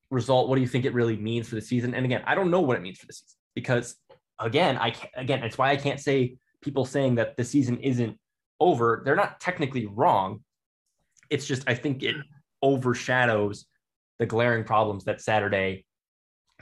result? 0.10 0.50
What 0.50 0.56
do 0.56 0.62
you 0.62 0.68
think 0.68 0.86
it 0.86 0.94
really 0.94 1.16
means 1.16 1.48
for 1.48 1.56
the 1.56 1.62
season? 1.62 1.94
And 1.94 2.06
again, 2.06 2.24
I 2.26 2.34
don't 2.34 2.50
know 2.50 2.62
what 2.62 2.76
it 2.76 2.82
means 2.82 2.98
for 2.98 3.06
the 3.06 3.14
season 3.14 3.38
because 3.54 3.96
again, 4.40 4.78
I 4.78 4.94
again, 5.16 5.44
it's 5.44 5.58
why 5.58 5.72
I 5.72 5.76
can't 5.76 6.00
say 6.00 6.38
people 6.62 6.86
saying 6.86 7.16
that 7.16 7.38
the 7.38 7.44
season 7.44 7.78
isn't 7.78 8.18
over, 8.60 9.02
they're 9.06 9.16
not 9.16 9.40
technically 9.40 9.86
wrong. 9.86 10.44
It's 11.30 11.46
just, 11.46 11.64
I 11.68 11.76
think 11.76 12.04
it 12.04 12.16
overshadows 12.62 13.66
the 14.18 14.26
glaring 14.26 14.64
problems 14.64 15.06
that 15.06 15.22
Saturday 15.22 15.86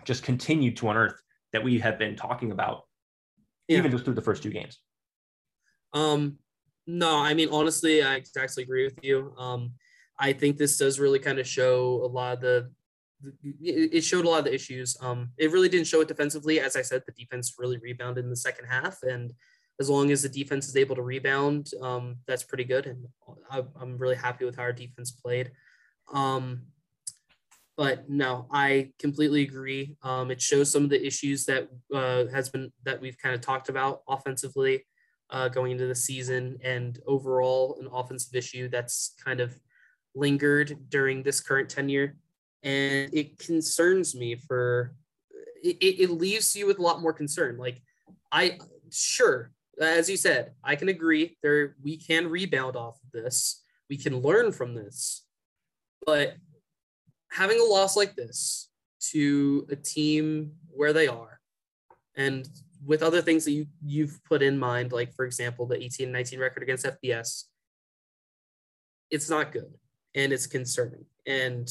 just 0.05 0.23
continued 0.23 0.77
to 0.77 0.89
unearth 0.89 1.19
that 1.53 1.63
we 1.63 1.79
have 1.79 1.97
been 1.97 2.15
talking 2.15 2.51
about, 2.51 2.83
yeah. 3.67 3.79
even 3.79 3.91
just 3.91 4.05
through 4.05 4.13
the 4.13 4.21
first 4.21 4.43
two 4.43 4.51
games. 4.51 4.79
Um, 5.93 6.37
no, 6.85 7.17
I 7.17 7.33
mean, 7.33 7.49
honestly, 7.51 8.03
I 8.03 8.15
exactly 8.15 8.63
agree 8.63 8.83
with 8.83 8.99
you. 9.01 9.33
Um, 9.37 9.71
I 10.19 10.33
think 10.33 10.57
this 10.57 10.77
does 10.77 10.99
really 10.99 11.19
kind 11.19 11.39
of 11.39 11.47
show 11.47 12.01
a 12.03 12.07
lot 12.07 12.33
of 12.33 12.41
the, 12.41 12.69
it 13.61 14.03
showed 14.03 14.25
a 14.25 14.29
lot 14.29 14.39
of 14.39 14.45
the 14.45 14.53
issues. 14.53 14.95
Um, 15.01 15.31
it 15.37 15.51
really 15.51 15.69
didn't 15.69 15.87
show 15.87 16.01
it 16.01 16.07
defensively. 16.07 16.59
As 16.59 16.75
I 16.75 16.83
said, 16.83 17.01
the 17.05 17.13
defense 17.13 17.55
really 17.57 17.77
rebounded 17.79 18.23
in 18.23 18.29
the 18.29 18.35
second 18.35 18.65
half, 18.65 19.01
and 19.01 19.33
as 19.79 19.89
long 19.89 20.11
as 20.11 20.23
the 20.23 20.29
defense 20.29 20.67
is 20.67 20.75
able 20.75 20.95
to 20.95 21.01
rebound, 21.01 21.71
um, 21.81 22.17
that's 22.27 22.43
pretty 22.43 22.63
good. 22.63 22.87
And 22.87 23.05
I, 23.49 23.63
am 23.81 23.97
really 23.97 24.15
happy 24.15 24.45
with 24.45 24.55
how 24.55 24.63
our 24.63 24.73
defense 24.73 25.11
played. 25.11 25.51
Um, 26.13 26.63
but 27.75 28.09
no, 28.09 28.47
I 28.51 28.91
completely 28.97 29.43
agree. 29.43 29.95
Um, 30.01 30.31
it 30.31 30.41
shows 30.41 30.71
some 30.71 30.83
of 30.83 30.89
the 30.89 31.05
issues 31.05 31.45
that 31.45 31.69
uh, 31.93 32.25
has 32.33 32.49
been 32.49 32.71
that 32.83 32.99
we've 32.99 33.17
kind 33.19 33.35
of 33.35 33.41
talked 33.41 33.69
about 33.69 34.01
offensively 34.09 34.85
uh, 35.29 35.47
going 35.49 35.73
into 35.73 35.85
the 35.85 35.93
season, 35.93 36.57
and 36.63 36.99
overall 37.05 37.77
an 37.79 37.87
offensive 37.93 38.33
issue 38.33 38.67
that's 38.67 39.13
kind 39.23 39.39
of 39.39 39.59
lingered 40.15 40.89
during 40.89 41.21
this 41.21 41.39
current 41.39 41.69
tenure. 41.69 42.15
and 42.63 43.13
it 43.13 43.37
concerns 43.37 44.15
me 44.15 44.35
for 44.35 44.95
it, 45.63 45.77
it 45.81 46.09
leaves 46.09 46.55
you 46.55 46.65
with 46.65 46.79
a 46.79 46.81
lot 46.81 47.01
more 47.01 47.13
concern. 47.13 47.57
Like 47.57 47.81
I 48.31 48.57
sure, 48.91 49.51
as 49.81 50.09
you 50.09 50.17
said, 50.17 50.51
I 50.63 50.75
can 50.75 50.89
agree 50.89 51.37
there 51.43 51.75
we 51.81 51.97
can 51.97 52.27
rebound 52.27 52.75
off 52.75 52.95
of 53.03 53.11
this. 53.11 53.63
We 53.89 53.97
can 53.97 54.21
learn 54.21 54.51
from 54.51 54.73
this. 54.73 55.25
But 56.05 56.35
having 57.31 57.59
a 57.59 57.63
loss 57.63 57.95
like 57.95 58.15
this 58.15 58.69
to 59.11 59.67
a 59.69 59.75
team 59.75 60.53
where 60.69 60.93
they 60.93 61.07
are 61.07 61.39
and 62.15 62.47
with 62.85 63.03
other 63.03 63.21
things 63.21 63.45
that 63.45 63.51
you 63.51 63.67
you've 63.83 64.23
put 64.23 64.41
in 64.41 64.57
mind, 64.57 64.91
like 64.91 65.13
for 65.13 65.25
example, 65.25 65.65
the 65.65 65.81
18 65.81 66.11
19 66.11 66.39
record 66.39 66.63
against 66.63 66.85
FBS, 66.85 67.43
it's 69.09 69.29
not 69.29 69.51
good 69.51 69.73
and 70.15 70.33
it's 70.33 70.47
concerning. 70.47 71.05
And 71.25 71.69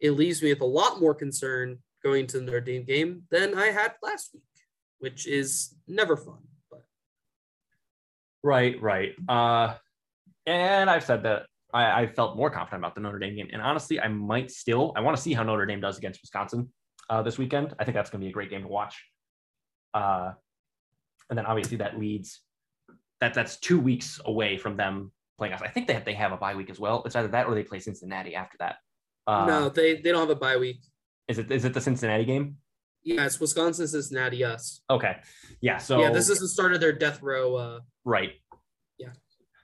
it 0.00 0.12
leaves 0.12 0.42
me 0.42 0.52
with 0.52 0.60
a 0.60 0.66
lot 0.66 1.00
more 1.00 1.14
concern 1.14 1.78
going 2.02 2.26
to 2.28 2.38
the 2.38 2.44
Notre 2.44 2.60
Dame 2.60 2.84
game 2.84 3.22
than 3.30 3.56
I 3.56 3.66
had 3.66 3.94
last 4.02 4.30
week, 4.34 4.42
which 4.98 5.26
is 5.26 5.74
never 5.88 6.16
fun. 6.16 6.38
Right, 8.46 8.80
right. 8.80 9.12
Uh, 9.28 9.74
and 10.46 10.88
I've 10.88 11.02
said 11.02 11.24
that 11.24 11.46
I, 11.74 12.02
I, 12.02 12.06
felt 12.06 12.36
more 12.36 12.48
confident 12.48 12.80
about 12.80 12.94
the 12.94 13.00
Notre 13.00 13.18
Dame 13.18 13.34
game, 13.34 13.48
and 13.52 13.60
honestly, 13.60 14.00
I 14.00 14.06
might 14.06 14.52
still. 14.52 14.92
I 14.94 15.00
want 15.00 15.16
to 15.16 15.22
see 15.22 15.34
how 15.34 15.42
Notre 15.42 15.66
Dame 15.66 15.80
does 15.80 15.98
against 15.98 16.20
Wisconsin 16.22 16.72
uh, 17.10 17.22
this 17.22 17.38
weekend. 17.38 17.74
I 17.80 17.84
think 17.84 17.96
that's 17.96 18.08
going 18.08 18.20
to 18.20 18.24
be 18.24 18.30
a 18.30 18.32
great 18.32 18.48
game 18.48 18.62
to 18.62 18.68
watch. 18.68 19.02
Uh, 19.92 20.30
and 21.28 21.36
then 21.36 21.44
obviously 21.44 21.78
that 21.78 21.98
leads 21.98 22.40
that 23.20 23.34
that's 23.34 23.56
two 23.56 23.80
weeks 23.80 24.20
away 24.24 24.58
from 24.58 24.76
them 24.76 25.10
playing 25.38 25.52
us. 25.52 25.60
I 25.60 25.66
think 25.66 25.88
they 25.88 25.94
have, 25.94 26.04
they 26.04 26.14
have 26.14 26.30
a 26.30 26.36
bye 26.36 26.54
week 26.54 26.70
as 26.70 26.78
well. 26.78 27.02
It's 27.04 27.16
either 27.16 27.26
that 27.26 27.48
or 27.48 27.54
they 27.56 27.64
play 27.64 27.80
Cincinnati 27.80 28.36
after 28.36 28.58
that. 28.60 28.76
Uh, 29.26 29.44
no, 29.44 29.68
they 29.70 29.96
they 29.96 30.12
don't 30.12 30.20
have 30.20 30.30
a 30.30 30.36
bye 30.36 30.56
week. 30.56 30.84
Is 31.26 31.38
it 31.40 31.50
is 31.50 31.64
it 31.64 31.74
the 31.74 31.80
Cincinnati 31.80 32.24
game? 32.24 32.58
Yeah, 33.06 33.24
it's 33.24 33.40
Wisconsin, 33.40 33.86
Cincinnati, 33.86 34.38
yes. 34.38 34.80
Okay. 34.90 35.16
Yeah. 35.60 35.78
So 35.78 36.00
yeah, 36.00 36.10
this 36.10 36.28
is 36.28 36.40
the 36.40 36.48
start 36.48 36.74
of 36.74 36.80
their 36.80 36.92
death 36.92 37.22
row. 37.22 37.54
Uh, 37.54 37.80
right. 38.04 38.32
Yeah. 38.98 39.10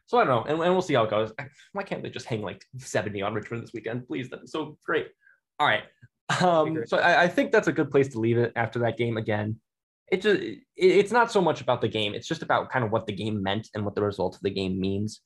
So 0.07 0.19
I 0.19 0.25
don't 0.25 0.35
know, 0.35 0.43
and, 0.43 0.63
and 0.63 0.73
we'll 0.73 0.83
see 0.83 0.95
how 0.95 1.05
it 1.05 1.11
goes. 1.11 1.33
Why 1.73 1.83
can't 1.83 2.03
they 2.03 2.11
just 2.11 2.27
hang 2.27 2.43
like 2.43 2.65
70 2.79 3.21
on 3.23 3.35
Richmond 3.35 3.65
this 3.65 3.73
weekend, 3.73 4.07
please? 4.07 4.31
That'd 4.31 4.49
so 4.49 4.79
great. 4.87 5.09
All 5.59 5.67
right. 5.67 5.83
Um, 6.41 6.85
so 6.87 6.99
I, 6.99 7.25
I 7.25 7.29
think 7.29 7.53
that's 7.53 7.69
a 7.69 7.73
good 7.73 7.91
place 7.91 8.09
to 8.09 8.19
leave 8.19 8.39
it 8.39 8.53
after 8.57 8.79
that 8.79 8.97
game 8.97 9.19
again 9.19 9.61
it 10.13 10.21
just 10.21 10.41
it, 10.41 10.63
it's 10.77 11.11
not 11.11 11.33
so 11.33 11.41
much 11.41 11.61
about 11.61 11.81
the 11.81 11.89
game 11.89 12.15
it's 12.15 12.29
just 12.29 12.43
about 12.43 12.71
kind 12.71 12.85
of 12.85 12.93
what 12.93 13.07
the 13.07 13.13
game 13.13 13.43
meant 13.43 13.69
and 13.75 13.85
what 13.85 13.97
the 13.97 14.03
result 14.03 14.37
of 14.37 14.43
the 14.43 14.51
game 14.51 14.79
means 14.79 15.21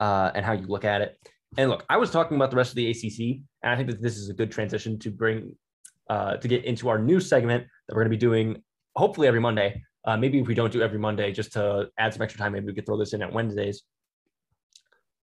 uh, 0.00 0.30
and 0.34 0.44
how 0.44 0.52
you 0.52 0.66
look 0.66 0.84
at 0.84 1.00
it 1.00 1.16
and 1.56 1.70
look 1.70 1.84
i 1.88 1.96
was 1.96 2.10
talking 2.10 2.36
about 2.36 2.50
the 2.50 2.56
rest 2.56 2.70
of 2.70 2.76
the 2.76 2.90
acc 2.90 3.40
and 3.62 3.72
i 3.72 3.76
think 3.76 3.88
that 3.88 4.02
this 4.02 4.18
is 4.18 4.28
a 4.28 4.34
good 4.34 4.50
transition 4.50 4.98
to 4.98 5.10
bring 5.10 5.54
uh, 6.12 6.36
to 6.36 6.46
get 6.48 6.64
into 6.64 6.88
our 6.88 6.98
new 6.98 7.20
segment 7.20 7.62
that 7.86 7.94
we're 7.94 8.02
going 8.02 8.12
to 8.12 8.16
be 8.16 8.26
doing 8.30 8.46
hopefully 8.96 9.26
every 9.28 9.40
monday 9.40 9.68
uh, 10.06 10.16
maybe 10.16 10.38
if 10.38 10.46
we 10.46 10.54
don't 10.54 10.72
do 10.72 10.82
every 10.82 10.98
monday 10.98 11.32
just 11.32 11.52
to 11.52 11.88
add 11.98 12.12
some 12.12 12.22
extra 12.22 12.38
time 12.38 12.52
maybe 12.52 12.66
we 12.66 12.74
could 12.74 12.86
throw 12.86 12.98
this 12.98 13.12
in 13.14 13.22
at 13.22 13.32
wednesdays 13.32 13.82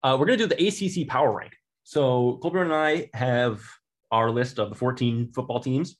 uh, 0.03 0.15
we're 0.17 0.25
going 0.25 0.39
to 0.39 0.47
do 0.47 0.55
the 0.55 0.67
acc 0.67 1.07
power 1.07 1.31
rank 1.31 1.53
so 1.83 2.39
Kolbjorn 2.41 2.65
and 2.65 2.73
i 2.73 3.09
have 3.13 3.61
our 4.11 4.29
list 4.31 4.59
of 4.59 4.69
the 4.69 4.75
14 4.75 5.31
football 5.33 5.59
teams 5.59 5.97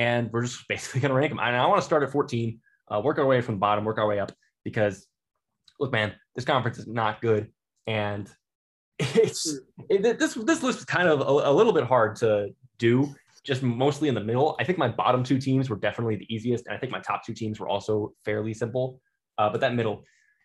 and 0.00 0.30
we're 0.32 0.42
just 0.42 0.66
basically 0.68 1.00
going 1.00 1.10
to 1.10 1.14
rank 1.14 1.30
them. 1.30 1.40
And 1.40 1.56
I 1.56 1.66
want 1.66 1.80
to 1.80 1.84
start 1.84 2.02
at 2.02 2.10
14, 2.10 2.58
uh, 2.90 3.00
work 3.04 3.18
our 3.18 3.26
way 3.26 3.40
from 3.40 3.56
the 3.56 3.60
bottom, 3.60 3.84
work 3.84 3.98
our 3.98 4.06
way 4.06 4.18
up 4.18 4.32
because 4.64 5.06
look, 5.78 5.92
man, 5.92 6.12
this 6.34 6.44
conference 6.44 6.78
is 6.78 6.86
not 6.86 7.20
good, 7.20 7.50
and 7.86 8.28
it's 8.98 9.58
it, 9.88 10.02
this 10.02 10.34
this 10.34 10.62
list 10.62 10.80
is 10.80 10.84
kind 10.84 11.08
of 11.08 11.20
a, 11.20 11.50
a, 11.50 11.52
little 11.52 11.72
bit 11.72 11.84
hard 11.84 12.16
to 12.16 12.50
do. 12.78 13.14
Just 13.50 13.62
mostly 13.62 14.08
in 14.08 14.14
the 14.14 14.22
middle. 14.22 14.56
I 14.60 14.64
think 14.64 14.78
my 14.78 14.88
bottom 14.88 15.24
two 15.24 15.38
teams 15.38 15.68
were 15.68 15.76
definitely 15.76 16.16
the 16.16 16.32
easiest, 16.32 16.66
and 16.66 16.76
I 16.76 16.78
think 16.78 16.92
my 16.92 17.00
top 17.00 17.24
two 17.26 17.34
teams 17.34 17.58
were 17.58 17.68
also 17.68 18.12
fairly 18.24 18.54
simple. 18.54 19.00
Uh, 19.38 19.50
but 19.50 19.60
that 19.60 19.74
middle 19.74 20.04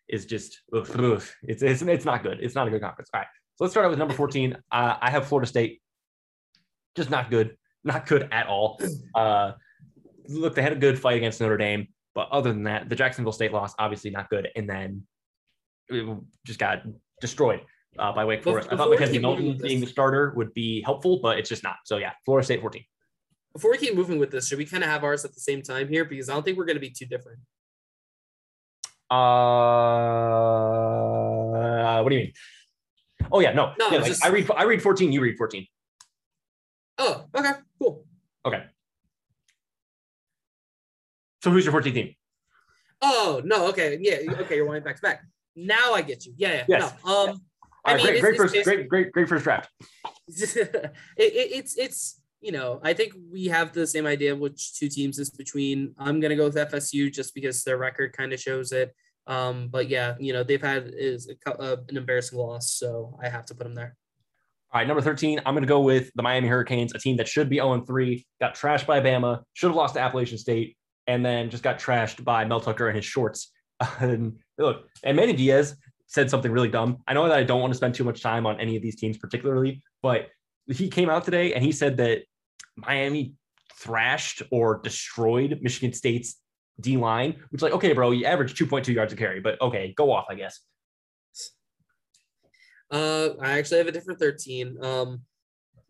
is 0.09 0.25
just 0.25 0.61
ugh, 0.75 0.89
ugh, 0.97 1.23
it's, 1.43 1.61
it's 1.61 1.81
it's 1.81 2.05
not 2.05 2.23
good. 2.23 2.39
It's 2.41 2.55
not 2.55 2.67
a 2.67 2.71
good 2.71 2.81
conference. 2.81 3.09
All 3.13 3.19
right, 3.19 3.27
so 3.55 3.63
let's 3.63 3.73
start 3.73 3.85
out 3.85 3.89
with 3.89 3.99
number 3.99 4.13
14. 4.13 4.57
Uh, 4.71 4.95
I 4.99 5.11
have 5.11 5.27
Florida 5.27 5.47
State, 5.47 5.81
just 6.95 7.09
not 7.09 7.29
good 7.29 7.55
not 7.85 8.07
good 8.07 8.27
at 8.31 8.47
all. 8.47 8.81
Uh, 9.13 9.53
look, 10.27 10.55
they 10.55 10.61
had 10.61 10.73
a 10.73 10.75
good 10.75 10.99
fight 10.99 11.15
against 11.15 11.39
Notre 11.39 11.55
Dame, 11.55 11.87
but 12.13 12.27
other 12.31 12.51
than 12.51 12.63
that, 12.63 12.89
the 12.89 12.95
Jacksonville 12.95 13.31
State 13.31 13.53
loss 13.53 13.73
obviously 13.79 14.09
not 14.09 14.29
good, 14.29 14.49
and 14.55 14.67
then 14.69 15.03
it 15.87 16.17
just 16.45 16.59
got 16.59 16.81
destroyed 17.21 17.61
uh, 17.97 18.11
by 18.11 18.25
Wake 18.25 18.43
Forest. 18.43 18.69
Before 18.69 18.93
I 18.93 18.97
thought 18.97 19.07
McKenzie 19.07 19.21
Milton 19.21 19.57
being 19.61 19.79
the 19.79 19.87
starter 19.87 20.33
would 20.35 20.53
be 20.53 20.81
helpful, 20.81 21.19
but 21.21 21.37
it's 21.37 21.47
just 21.47 21.63
not. 21.63 21.77
So 21.85 21.97
yeah, 21.97 22.11
Florida 22.25 22.43
State 22.43 22.61
14. 22.61 22.83
Before 23.55 23.71
we 23.71 23.77
keep 23.77 23.95
moving 23.95 24.19
with 24.19 24.31
this, 24.31 24.49
should 24.49 24.57
we 24.57 24.65
kind 24.65 24.83
of 24.83 24.89
have 24.89 25.05
ours 25.05 25.23
at 25.23 25.33
the 25.33 25.39
same 25.39 25.61
time 25.61 25.87
here? 25.87 26.03
Because 26.03 26.29
I 26.29 26.33
don't 26.33 26.43
think 26.43 26.57
we're 26.57 26.65
going 26.65 26.75
to 26.75 26.81
be 26.81 26.89
too 26.89 27.05
different. 27.05 27.39
Uh, 29.09 29.15
what 32.01 32.09
do 32.09 32.15
you 32.15 32.23
mean? 32.23 32.33
Oh 33.31 33.39
yeah, 33.39 33.53
no. 33.53 33.71
no 33.79 33.91
yeah, 33.91 33.99
like, 33.99 34.07
just... 34.07 34.25
I 34.25 34.27
read 34.27 34.51
I 34.51 34.63
read 34.63 34.81
14, 34.81 35.09
you 35.09 35.21
read 35.21 35.37
14. 35.37 35.65
Oh, 36.97 37.27
okay, 37.33 37.51
cool. 37.79 38.03
Okay. 38.45 38.65
So 41.41 41.49
who's 41.49 41.63
your 41.63 41.73
14th 41.73 41.93
team? 41.93 42.13
Oh 43.01 43.41
no, 43.45 43.67
okay, 43.67 43.97
yeah, 44.01 44.17
okay, 44.41 44.57
you're 44.57 44.65
wanting 44.65 44.83
back 44.83 44.97
to 44.97 45.01
back. 45.01 45.23
Now 45.55 45.93
I 45.93 46.01
get 46.01 46.25
you. 46.25 46.33
Yeah, 46.35 46.55
yeah. 46.55 46.65
Yes. 46.67 46.93
No, 47.05 47.09
um, 47.09 47.29
All 47.85 47.95
right, 47.95 48.03
mean, 48.03 48.19
great, 48.19 48.21
great 48.21 48.35
first, 48.35 48.53
great, 48.65 48.89
great, 48.89 49.13
great 49.13 49.29
first 49.29 49.45
draft. 49.45 49.69
it, 50.27 50.91
it, 51.15 51.51
it's 51.53 51.77
it's 51.77 52.19
you 52.45 52.51
know 52.51 52.79
I 52.83 52.93
think 52.93 53.13
we 53.31 53.45
have 53.45 53.73
the 53.73 53.87
same 53.87 54.05
idea 54.05 54.35
which 54.35 54.77
two 54.77 54.87
teams 54.87 55.17
is 55.17 55.31
between. 55.31 55.95
I'm 55.97 56.19
gonna 56.19 56.35
go 56.35 56.45
with 56.45 56.55
FSU 56.55 57.11
just 57.11 57.33
because 57.33 57.63
their 57.63 57.77
record 57.77 58.13
kind 58.13 58.33
of 58.33 58.39
shows 58.39 58.71
it. 58.71 58.93
Um, 59.25 59.69
but 59.69 59.89
yeah, 59.89 60.13
you 60.19 60.31
know 60.31 60.43
they've 60.43 60.61
had 60.61 60.91
is 60.95 61.27
a, 61.27 61.51
uh, 61.59 61.77
an 61.89 61.97
embarrassing 61.97 62.37
loss, 62.37 62.73
so 62.73 63.17
I 63.21 63.29
have 63.29 63.45
to 63.45 63.55
put 63.55 63.63
them 63.63 63.73
there. 63.73 63.95
All 64.71 64.79
right, 64.79 64.87
number 64.87 65.01
13, 65.01 65.39
I'm 65.45 65.53
going 65.53 65.63
to 65.63 65.67
go 65.67 65.79
with 65.79 66.11
the 66.15 66.21
Miami 66.21 66.47
Hurricanes, 66.49 66.93
a 66.93 66.99
team 66.99 67.15
that 67.17 67.27
should 67.27 67.49
be 67.49 67.57
0 67.57 67.81
3, 67.81 68.25
got 68.41 68.55
trashed 68.55 68.85
by 68.85 68.99
Bama, 68.99 69.41
should 69.53 69.67
have 69.67 69.75
lost 69.75 69.93
to 69.93 70.01
Appalachian 70.01 70.37
State, 70.37 70.75
and 71.07 71.25
then 71.25 71.49
just 71.49 71.63
got 71.63 71.79
trashed 71.79 72.23
by 72.23 72.45
Mel 72.45 72.59
Tucker 72.59 72.87
and 72.87 72.95
his 72.95 73.05
shorts. 73.05 73.51
and 73.99 74.37
look, 74.57 74.83
and 75.03 75.15
Manny 75.17 75.33
Diaz 75.33 75.75
said 76.07 76.29
something 76.29 76.51
really 76.51 76.69
dumb. 76.69 76.97
I 77.07 77.13
know 77.13 77.27
that 77.27 77.37
I 77.37 77.43
don't 77.43 77.61
want 77.61 77.73
to 77.73 77.77
spend 77.77 77.95
too 77.95 78.03
much 78.03 78.21
time 78.21 78.45
on 78.45 78.59
any 78.59 78.75
of 78.75 78.83
these 78.83 78.97
teams 78.97 79.17
particularly, 79.17 79.81
but 80.03 80.27
he 80.67 80.89
came 80.89 81.09
out 81.09 81.23
today 81.23 81.53
and 81.53 81.63
he 81.63 81.71
said 81.71 81.97
that 81.97 82.23
Miami 82.75 83.35
thrashed 83.73 84.41
or 84.51 84.79
destroyed 84.83 85.59
Michigan 85.61 85.93
State's 85.93 86.39
D 86.79 86.97
line, 86.97 87.41
which 87.49 87.61
like, 87.61 87.73
okay, 87.73 87.93
bro, 87.93 88.11
you 88.11 88.25
averaged 88.25 88.57
2.2 88.57 88.93
yards 88.93 89.13
a 89.13 89.15
carry, 89.15 89.39
but 89.39 89.59
okay, 89.61 89.93
go 89.95 90.11
off, 90.11 90.25
I 90.29 90.35
guess. 90.35 90.59
Uh, 92.91 93.29
I 93.41 93.57
actually 93.57 93.79
have 93.79 93.87
a 93.87 93.91
different 93.91 94.19
13. 94.19 94.83
Um, 94.83 95.21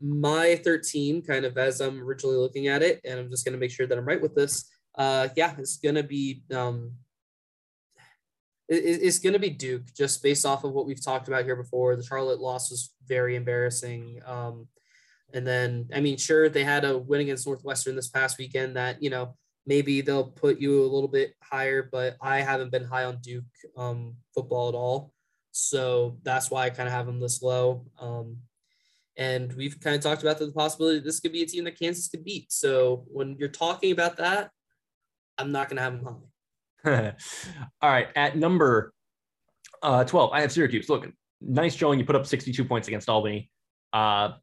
my 0.02 0.56
13, 0.64 1.22
kind 1.24 1.46
of 1.46 1.58
as 1.58 1.82
I'm 1.82 2.02
originally 2.02 2.38
looking 2.38 2.68
at 2.68 2.82
it, 2.82 3.02
and 3.04 3.20
I'm 3.20 3.30
just 3.30 3.46
going 3.46 3.54
to 3.54 3.60
make 3.60 3.72
sure 3.72 3.88
that 3.88 3.98
I'm 3.98 4.06
right 4.06 4.22
with 4.22 4.36
this. 4.36 4.70
Uh, 4.96 5.28
yeah, 5.36 5.54
it's 5.58 5.78
going 5.78 5.96
to 5.96 6.04
be 6.04 6.44
um, 6.54 6.94
it, 8.68 8.76
it's 8.76 9.20
going 9.20 9.34
to 9.34 9.40
be 9.40 9.50
Duke, 9.50 9.94
just 9.96 10.24
based 10.24 10.46
off 10.46 10.64
of 10.64 10.74
what 10.74 10.86
we've 10.86 11.04
talked 11.04 11.28
about 11.28 11.46
here 11.46 11.56
before. 11.56 11.96
The 11.96 12.04
Charlotte 12.04 12.40
loss 12.40 12.72
was 12.72 12.94
very 13.08 13.36
embarrassing. 13.36 14.22
Um, 14.26 14.68
and 15.36 15.46
then, 15.46 15.90
I 15.94 16.00
mean, 16.00 16.16
sure, 16.16 16.48
they 16.48 16.64
had 16.64 16.86
a 16.86 16.98
win 16.98 17.20
against 17.20 17.46
Northwestern 17.46 17.96
this 17.96 18.08
past 18.08 18.38
weekend 18.38 18.78
that, 18.78 19.04
you 19.04 19.10
know, 19.10 19.36
maybe 19.68 20.00
they'll 20.00 20.32
put 20.32 20.60
you 20.60 20.82
a 20.82 20.88
little 20.88 21.10
bit 21.10 21.34
higher, 21.44 21.90
but 21.92 22.16
I 22.22 22.40
haven't 22.40 22.72
been 22.72 22.86
high 22.86 23.04
on 23.04 23.18
Duke 23.22 23.44
um, 23.76 24.16
football 24.34 24.70
at 24.70 24.76
all. 24.76 25.12
So 25.52 26.18
that's 26.24 26.50
why 26.50 26.64
I 26.64 26.70
kind 26.70 26.88
of 26.88 26.94
have 26.94 27.06
them 27.06 27.20
this 27.20 27.42
low. 27.42 27.86
Um, 28.00 28.38
and 29.18 29.52
we've 29.54 29.78
kind 29.82 29.94
of 29.94 30.02
talked 30.02 30.22
about 30.22 30.40
the 30.40 30.54
possibility 30.54 31.00
this 31.00 31.20
could 31.20 31.34
be 31.34 31.44
a 31.44 31.46
team 31.46 31.66
that 31.66 31.78
Kansas 31.78 32.08
could 32.08 32.24
beat. 32.24 32.50
So 32.54 33.04
when 33.08 33.36
you're 33.38 33.50
talking 33.50 33.92
about 33.92 34.16
that, 34.18 34.52
I'm 35.38 35.52
not 35.52 35.68
going 35.68 35.78
to 35.78 35.84
have 35.84 36.02
them 36.02 36.24
high. 36.86 37.14
All 37.82 37.90
right. 37.90 38.08
At 38.16 38.38
number 38.38 38.94
uh, 39.84 40.06
12, 40.06 40.32
I 40.32 40.40
have 40.42 40.52
Syracuse. 40.54 40.88
Look, 40.88 41.10
nice 41.42 41.76
showing. 41.76 42.00
You 42.00 42.06
put 42.06 42.16
up 42.16 42.26
62 42.26 42.64
points 42.64 42.88
against 42.88 43.10
Albany, 43.10 43.50
uh, 43.92 44.34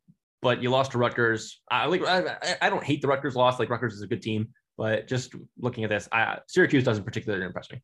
but 0.43 0.63
you 0.63 0.71
lost 0.71 0.93
to 0.93 0.99
Rutgers. 0.99 1.63
I, 1.71 1.87
like, 1.87 2.05
I, 2.05 2.37
I 2.61 2.69
don't 2.69 2.85
hate 2.85 3.01
the 3.01 3.09
Rutgers 3.09 3.37
loss. 3.37 3.59
Like, 3.59 3.71
Rutgers 3.71 3.95
is 3.95 4.03
a 4.03 4.07
good 4.09 4.21
team, 4.21 4.49
but 4.77 5.07
just 5.09 5.35
looking 5.59 5.85
at 5.85 5.91
this, 5.91 6.09
I, 6.13 6.39
Syracuse 6.49 6.85
doesn't 6.85 7.05
particularly 7.05 7.47
impress 7.47 7.71
me. 7.71 7.81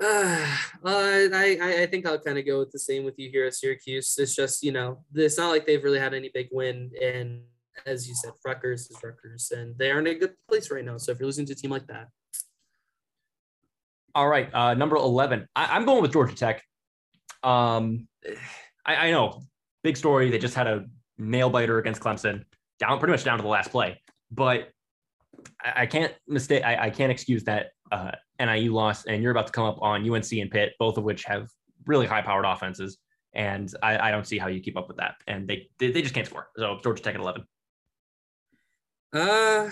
Uh, 0.84 1.26
I, 1.34 1.80
I 1.80 1.86
think 1.86 2.06
I'll 2.06 2.20
kind 2.20 2.38
of 2.38 2.46
go 2.46 2.60
with 2.60 2.70
the 2.70 2.78
same 2.78 3.04
with 3.04 3.18
you 3.18 3.28
here 3.28 3.46
at 3.46 3.54
Syracuse. 3.54 4.14
It's 4.18 4.36
just, 4.36 4.62
you 4.62 4.70
know, 4.70 5.02
it's 5.12 5.36
not 5.36 5.48
like 5.48 5.66
they've 5.66 5.82
really 5.82 5.98
had 5.98 6.14
any 6.14 6.30
big 6.32 6.46
win. 6.52 6.92
And 7.02 7.40
as 7.86 8.08
you 8.08 8.14
said, 8.14 8.32
Rutgers 8.44 8.82
is 8.82 8.98
Rutgers, 9.02 9.50
and 9.50 9.76
they 9.78 9.90
are 9.90 9.98
in 9.98 10.06
a 10.06 10.14
good 10.14 10.34
place 10.48 10.70
right 10.70 10.84
now. 10.84 10.96
So 10.98 11.10
if 11.10 11.18
you're 11.18 11.26
losing 11.26 11.46
to 11.46 11.54
a 11.54 11.56
team 11.56 11.72
like 11.72 11.88
that. 11.88 12.08
All 14.14 14.28
right. 14.28 14.48
Uh, 14.54 14.74
number 14.74 14.94
11. 14.94 15.48
I, 15.56 15.76
am 15.76 15.86
going 15.86 16.02
with 16.02 16.12
Georgia 16.12 16.36
Tech. 16.36 16.62
Um, 17.42 18.06
I, 18.84 19.08
I 19.08 19.10
know, 19.10 19.42
big 19.86 19.96
story. 19.96 20.30
They 20.30 20.38
just 20.38 20.56
had 20.56 20.66
a 20.66 20.84
nail 21.16 21.48
biter 21.48 21.78
against 21.78 22.00
Clemson, 22.00 22.44
down 22.80 22.98
pretty 22.98 23.12
much 23.12 23.22
down 23.22 23.38
to 23.38 23.42
the 23.42 23.48
last 23.48 23.70
play. 23.70 24.02
But 24.32 24.70
I, 25.64 25.82
I 25.82 25.86
can't 25.86 26.12
mistake. 26.26 26.64
I, 26.64 26.86
I, 26.86 26.90
can't 26.90 27.12
excuse 27.12 27.44
that 27.44 27.68
uh, 27.92 28.10
NIU 28.40 28.74
loss. 28.74 29.06
And 29.06 29.22
you're 29.22 29.30
about 29.30 29.46
to 29.46 29.52
come 29.52 29.64
up 29.64 29.78
on 29.80 30.08
UNC 30.10 30.32
and 30.32 30.50
Pitt, 30.50 30.72
both 30.80 30.98
of 30.98 31.04
which 31.04 31.22
have 31.24 31.48
really 31.86 32.06
high 32.06 32.22
powered 32.22 32.44
offenses. 32.44 32.98
And 33.32 33.72
I, 33.80 34.08
I, 34.08 34.10
don't 34.10 34.26
see 34.26 34.38
how 34.38 34.48
you 34.48 34.60
keep 34.60 34.76
up 34.76 34.88
with 34.88 34.96
that. 34.96 35.14
And 35.28 35.46
they, 35.46 35.68
they, 35.78 35.92
they 35.92 36.02
just 36.02 36.14
can't 36.14 36.26
score. 36.26 36.48
So 36.56 36.80
Georgia 36.82 37.02
Tech 37.02 37.14
at 37.14 37.20
11. 37.20 37.44
Uh, 39.12 39.70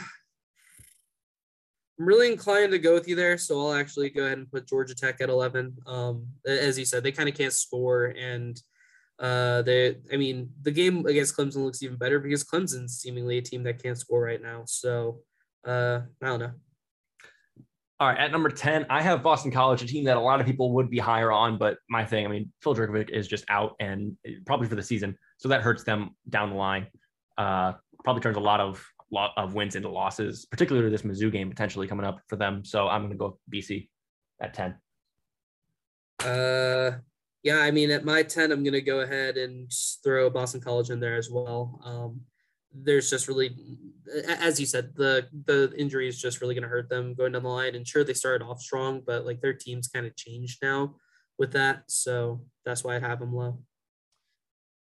I'm 1.99 2.07
really 2.07 2.31
inclined 2.31 2.71
to 2.71 2.79
go 2.79 2.95
with 2.95 3.09
you 3.09 3.17
there, 3.17 3.37
so 3.37 3.59
I'll 3.61 3.75
actually 3.75 4.11
go 4.11 4.27
ahead 4.27 4.39
and 4.39 4.51
put 4.51 4.69
Georgia 4.69 4.95
Tech 4.95 5.21
at 5.21 5.29
11. 5.29 5.77
Um, 5.87 6.29
as 6.47 6.79
you 6.79 6.85
said, 6.85 7.03
they 7.03 7.13
kind 7.13 7.29
of 7.29 7.35
can't 7.35 7.53
score, 7.53 8.15
and 8.17 8.61
uh, 9.19 9.63
they, 9.63 9.97
I 10.13 10.17
mean, 10.17 10.51
the 10.63 10.71
game 10.71 11.07
against 11.07 11.37
Clemson 11.37 11.65
looks 11.65 11.83
even 11.83 11.97
better 11.97 12.19
because 12.19 12.45
Clemson's 12.45 12.99
seemingly 12.99 13.39
a 13.39 13.43
team 13.43 13.63
that 13.65 13.83
can't 13.83 13.99
score 13.99 14.23
right 14.23 14.43
now. 14.43 14.65
So, 14.67 15.21
uh, 15.65 16.01
I 16.23 16.27
don't 16.27 16.41
know. 16.41 16.53
All 18.01 18.09
right, 18.09 18.19
at 18.19 18.33
number 18.33 18.49
10, 18.49 18.87
I 18.91 19.01
have 19.03 19.23
Boston 19.23 19.53
College, 19.53 19.83
a 19.83 19.87
team 19.87 20.05
that 20.05 20.17
a 20.17 20.21
lot 20.21 20.41
of 20.41 20.47
people 20.47 20.73
would 20.73 20.91
be 20.91 20.99
higher 20.99 21.31
on, 21.31 21.59
but 21.59 21.79
my 21.89 22.05
thing, 22.05 22.27
I 22.27 22.29
mean, 22.29 22.53
Phil 22.61 22.75
Jurkovec 22.75 23.11
is 23.11 23.29
just 23.29 23.45
out 23.49 23.77
and 23.79 24.17
probably 24.47 24.67
for 24.67 24.75
the 24.75 24.83
season, 24.83 25.17
so 25.39 25.49
that 25.49 25.63
hurts 25.63 25.85
them 25.85 26.11
down 26.29 26.51
the 26.51 26.57
line. 26.57 26.89
Uh, 27.39 27.75
probably 28.03 28.21
turns 28.21 28.37
a 28.37 28.41
lot 28.41 28.61
of 28.61 28.85
lot 29.13 29.31
of 29.37 29.55
wins 29.55 29.77
into 29.77 29.89
losses, 29.89 30.45
particularly 30.45 30.91
this 30.91 31.03
Mizzou 31.03 31.31
game 31.31 31.49
potentially 31.49 31.87
coming 31.87 32.05
up 32.05 32.21
for 32.29 32.37
them. 32.37 32.65
So 32.65 32.89
I'm 32.89 33.03
going 33.03 33.13
to 33.13 33.17
go 33.17 33.39
BC 33.53 33.89
at 34.41 34.55
10. 34.55 34.75
Uh, 36.25 36.99
yeah, 37.45 37.59
I 37.59 37.71
mean, 37.71 37.91
at 37.91 38.07
my 38.07 38.23
10, 38.23 38.51
I'm 38.51 38.65
going 38.65 38.73
to 38.73 38.81
go 38.81 39.01
ahead 39.01 39.37
and 39.37 39.71
throw 40.03 40.31
Boston 40.31 40.63
College 40.63 40.89
in 40.89 40.99
there 40.99 41.17
as 41.17 41.31
well. 41.31 41.79
Um, 41.85 42.23
there's 42.75 43.11
just 43.11 43.29
really, 43.29 43.55
as 44.27 44.59
you 44.59 44.67
said, 44.67 44.95
the 44.97 45.29
the 45.45 45.73
injury 45.77 46.09
is 46.09 46.21
just 46.21 46.41
really 46.41 46.55
going 46.55 46.63
to 46.63 46.69
hurt 46.69 46.89
them 46.89 47.15
going 47.15 47.33
down 47.33 47.45
the 47.45 47.49
line. 47.49 47.75
And 47.75 47.87
sure, 47.87 48.03
they 48.03 48.15
started 48.15 48.45
off 48.45 48.61
strong, 48.61 49.03
but 49.07 49.27
like 49.27 49.41
their 49.41 49.53
team's 49.53 49.89
kind 49.89 50.07
of 50.07 50.17
changed 50.17 50.59
now 50.63 50.97
with 51.39 51.53
that. 51.53 51.85
So 51.87 52.41
that's 52.65 52.83
why 52.83 52.97
I 52.97 52.99
have 52.99 53.21
them 53.21 53.35
low. 53.35 53.59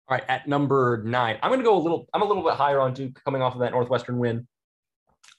All 0.07 0.17
right, 0.17 0.23
at 0.29 0.47
number 0.47 1.01
nine, 1.03 1.37
I'm 1.41 1.49
going 1.49 1.59
to 1.59 1.65
go 1.65 1.75
a 1.75 1.81
little. 1.81 2.07
I'm 2.13 2.21
a 2.21 2.25
little 2.25 2.43
bit 2.43 2.53
higher 2.53 2.79
on 2.79 2.93
Duke 2.93 3.19
coming 3.25 3.41
off 3.41 3.55
of 3.55 3.61
that 3.61 3.71
Northwestern 3.71 4.19
win. 4.19 4.47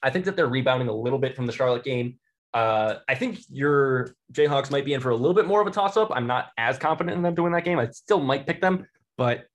I 0.03 0.09
think 0.09 0.25
that 0.25 0.35
they're 0.35 0.47
rebounding 0.47 0.89
a 0.89 0.93
little 0.93 1.19
bit 1.19 1.35
from 1.35 1.45
the 1.45 1.53
Charlotte 1.53 1.85
game. 1.85 2.19
Uh, 2.53 2.99
I 3.09 3.15
think 3.15 3.39
your 3.49 4.15
Jayhawks 4.31 4.69
might 4.69 4.85
be 4.85 4.93
in 4.93 5.01
for 5.01 5.09
a 5.09 5.15
little 5.15 5.33
bit 5.33 5.47
more 5.47 5.59
of 5.59 5.67
a 5.67 5.71
toss-up. 5.71 6.11
I'm 6.13 6.27
not 6.27 6.49
as 6.57 6.77
confident 6.77 7.17
in 7.17 7.23
them 7.23 7.33
doing 7.33 7.51
that 7.53 7.65
game. 7.65 7.79
I 7.79 7.89
still 7.89 8.19
might 8.19 8.45
pick 8.45 8.61
them, 8.61 8.85
but 9.17 9.45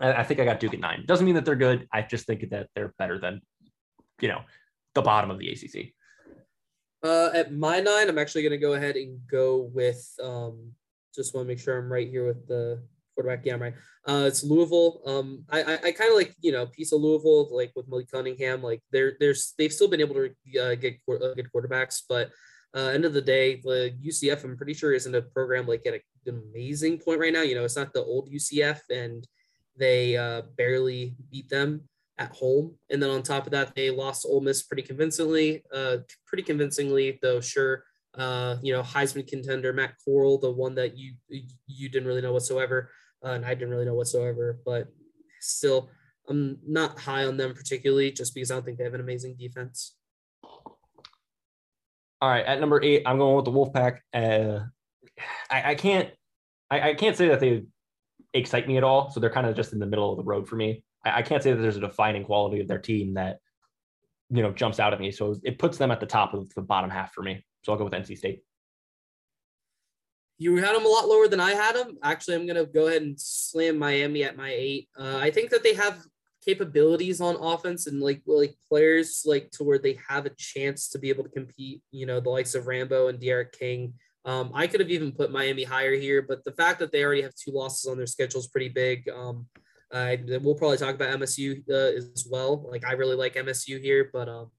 I, 0.00 0.12
I 0.14 0.22
think 0.22 0.40
I 0.40 0.44
got 0.44 0.60
Duke 0.60 0.74
at 0.74 0.80
nine. 0.80 1.04
Doesn't 1.06 1.24
mean 1.24 1.36
that 1.36 1.44
they're 1.44 1.56
good. 1.56 1.88
I 1.92 2.02
just 2.02 2.26
think 2.26 2.48
that 2.50 2.68
they're 2.74 2.94
better 2.98 3.18
than, 3.18 3.40
you 4.20 4.28
know, 4.28 4.42
the 4.94 5.02
bottom 5.02 5.30
of 5.30 5.38
the 5.38 5.50
ACC. 5.50 5.92
Uh, 7.02 7.30
at 7.34 7.54
my 7.54 7.80
nine, 7.80 8.08
I'm 8.08 8.18
actually 8.18 8.42
going 8.42 8.52
to 8.52 8.58
go 8.58 8.74
ahead 8.74 8.96
and 8.96 9.18
go 9.30 9.70
with. 9.72 10.06
Um, 10.22 10.72
just 11.14 11.34
want 11.34 11.46
to 11.46 11.48
make 11.48 11.58
sure 11.58 11.78
I'm 11.78 11.90
right 11.90 12.08
here 12.08 12.26
with 12.26 12.46
the 12.46 12.82
quarterback. 13.16 13.44
Yeah, 13.44 13.54
I'm 13.54 13.62
right. 13.62 13.74
Uh, 14.06 14.24
it's 14.26 14.44
Louisville. 14.44 15.00
Um, 15.06 15.44
I 15.50 15.62
I, 15.62 15.72
I 15.86 15.92
kind 15.92 16.10
of 16.10 16.16
like 16.16 16.34
you 16.40 16.52
know 16.52 16.66
piece 16.66 16.92
of 16.92 17.00
Louisville 17.00 17.48
like 17.50 17.72
with 17.74 17.88
Malik 17.88 18.10
Cunningham. 18.10 18.62
Like 18.62 18.82
they're 18.92 19.16
there's 19.18 19.54
they've 19.58 19.72
still 19.72 19.88
been 19.88 20.00
able 20.00 20.14
to 20.14 20.60
uh, 20.60 20.74
get 20.76 20.98
uh, 21.10 21.34
good 21.34 21.48
quarterbacks, 21.52 22.02
but 22.08 22.30
uh, 22.76 22.90
end 22.90 23.06
of 23.06 23.14
the 23.14 23.22
day, 23.22 23.56
the 23.64 23.94
UCF 24.04 24.44
I'm 24.44 24.56
pretty 24.56 24.74
sure 24.74 24.92
isn't 24.92 25.14
a 25.14 25.22
program 25.22 25.66
like 25.66 25.86
at 25.86 25.94
a, 25.94 26.00
an 26.26 26.42
amazing 26.52 26.98
point 26.98 27.18
right 27.18 27.32
now. 27.32 27.42
You 27.42 27.54
know, 27.54 27.64
it's 27.64 27.76
not 27.76 27.92
the 27.92 28.04
old 28.04 28.30
UCF, 28.30 28.80
and 28.90 29.26
they 29.78 30.16
uh, 30.16 30.42
barely 30.56 31.16
beat 31.30 31.48
them 31.48 31.88
at 32.18 32.32
home. 32.32 32.74
And 32.90 33.02
then 33.02 33.10
on 33.10 33.22
top 33.22 33.46
of 33.46 33.52
that, 33.52 33.74
they 33.74 33.90
lost 33.90 34.26
Ole 34.28 34.42
Miss 34.42 34.62
pretty 34.62 34.82
convincingly. 34.82 35.64
Uh, 35.72 35.98
pretty 36.26 36.42
convincingly, 36.42 37.18
though. 37.22 37.40
Sure, 37.40 37.84
uh, 38.14 38.56
you 38.62 38.74
know, 38.74 38.82
Heisman 38.82 39.26
contender 39.26 39.72
Matt 39.72 39.94
Corral, 40.04 40.38
the 40.38 40.50
one 40.50 40.74
that 40.74 40.98
you 40.98 41.14
you 41.66 41.88
didn't 41.88 42.08
really 42.08 42.22
know 42.22 42.32
whatsoever 42.32 42.90
uh, 43.24 43.30
and 43.30 43.44
I 43.44 43.54
didn't 43.54 43.70
really 43.70 43.84
know 43.84 43.94
whatsoever. 43.94 44.58
But 44.64 44.88
still, 45.40 45.88
I'm 46.28 46.58
not 46.66 46.98
high 46.98 47.24
on 47.24 47.36
them 47.36 47.54
particularly, 47.54 48.12
just 48.12 48.34
because 48.34 48.50
I 48.50 48.54
don't 48.54 48.64
think 48.64 48.78
they 48.78 48.84
have 48.84 48.94
an 48.94 49.00
amazing 49.00 49.36
defense. 49.38 49.94
All 52.22 52.30
right, 52.30 52.46
at 52.46 52.60
number 52.60 52.82
eight, 52.82 53.02
I'm 53.04 53.18
going 53.18 53.36
with 53.36 53.44
the 53.44 53.50
Wolfpack. 53.50 53.98
Uh, 54.14 54.64
I, 55.50 55.72
I 55.72 55.74
can't, 55.74 56.10
I, 56.70 56.90
I 56.90 56.94
can't 56.94 57.16
say 57.16 57.28
that 57.28 57.40
they 57.40 57.64
excite 58.32 58.66
me 58.66 58.76
at 58.76 58.84
all. 58.84 59.10
So 59.10 59.20
they're 59.20 59.30
kind 59.30 59.46
of 59.46 59.54
just 59.54 59.72
in 59.72 59.78
the 59.78 59.86
middle 59.86 60.10
of 60.10 60.16
the 60.16 60.24
road 60.24 60.48
for 60.48 60.56
me. 60.56 60.82
I, 61.04 61.18
I 61.18 61.22
can't 61.22 61.42
say 61.42 61.52
that 61.52 61.60
there's 61.60 61.76
a 61.76 61.80
defining 61.80 62.24
quality 62.24 62.60
of 62.60 62.68
their 62.68 62.78
team 62.78 63.14
that 63.14 63.38
you 64.30 64.42
know 64.42 64.52
jumps 64.52 64.80
out 64.80 64.92
at 64.92 65.00
me. 65.00 65.10
So 65.10 65.36
it 65.44 65.58
puts 65.58 65.78
them 65.78 65.90
at 65.90 66.00
the 66.00 66.06
top 66.06 66.34
of 66.34 66.52
the 66.54 66.62
bottom 66.62 66.90
half 66.90 67.12
for 67.12 67.22
me. 67.22 67.44
So 67.62 67.72
I'll 67.72 67.78
go 67.78 67.84
with 67.84 67.92
NC 67.92 68.16
State. 68.16 68.42
You 70.38 70.56
had 70.56 70.74
them 70.74 70.84
a 70.84 70.88
lot 70.88 71.08
lower 71.08 71.28
than 71.28 71.40
I 71.40 71.52
had 71.52 71.76
them. 71.76 71.96
Actually, 72.02 72.36
I'm 72.36 72.46
going 72.46 72.56
to 72.56 72.66
go 72.66 72.88
ahead 72.88 73.02
and 73.02 73.18
slam 73.18 73.78
Miami 73.78 74.22
at 74.24 74.36
my 74.36 74.50
eight. 74.50 74.88
Uh, 74.98 75.18
I 75.18 75.30
think 75.30 75.50
that 75.50 75.62
they 75.62 75.74
have 75.74 76.02
capabilities 76.44 77.20
on 77.20 77.36
offense 77.36 77.88
and 77.88 78.00
like 78.00 78.22
like 78.26 78.54
players 78.68 79.22
like 79.26 79.50
to 79.50 79.64
where 79.64 79.78
they 79.78 79.98
have 80.08 80.26
a 80.26 80.30
chance 80.38 80.88
to 80.90 80.98
be 80.98 81.08
able 81.08 81.24
to 81.24 81.30
compete. 81.30 81.82
You 81.90 82.06
know, 82.06 82.20
the 82.20 82.30
likes 82.30 82.54
of 82.54 82.66
Rambo 82.66 83.08
and 83.08 83.18
D'Eriq 83.18 83.52
King. 83.52 83.94
Um, 84.24 84.50
I 84.54 84.66
could 84.66 84.80
have 84.80 84.90
even 84.90 85.12
put 85.12 85.30
Miami 85.30 85.64
higher 85.64 85.94
here, 85.94 86.20
but 86.20 86.44
the 86.44 86.52
fact 86.52 86.80
that 86.80 86.90
they 86.90 87.04
already 87.04 87.22
have 87.22 87.34
two 87.34 87.52
losses 87.52 87.88
on 87.88 87.96
their 87.96 88.06
schedule 88.06 88.40
is 88.40 88.48
pretty 88.48 88.68
big. 88.68 89.08
Um, 89.08 89.46
uh, 89.92 90.16
we'll 90.40 90.56
probably 90.56 90.78
talk 90.78 90.96
about 90.96 91.16
MSU 91.18 91.62
uh, 91.70 91.96
as 91.96 92.26
well. 92.28 92.68
Like 92.68 92.84
I 92.84 92.92
really 92.92 93.14
like 93.14 93.34
MSU 93.34 93.80
here, 93.80 94.10
but 94.12 94.28
um, 94.28 94.50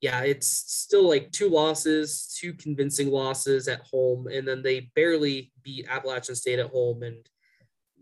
yeah, 0.00 0.22
it's 0.22 0.46
still 0.46 1.08
like 1.08 1.32
two 1.32 1.48
losses, 1.48 2.36
two 2.38 2.52
convincing 2.54 3.10
losses 3.10 3.66
at 3.66 3.80
home, 3.80 4.28
and 4.28 4.46
then 4.46 4.62
they 4.62 4.90
barely 4.94 5.52
beat 5.62 5.86
Appalachian 5.88 6.36
State 6.36 6.60
at 6.60 6.70
home. 6.70 7.02
And 7.02 7.16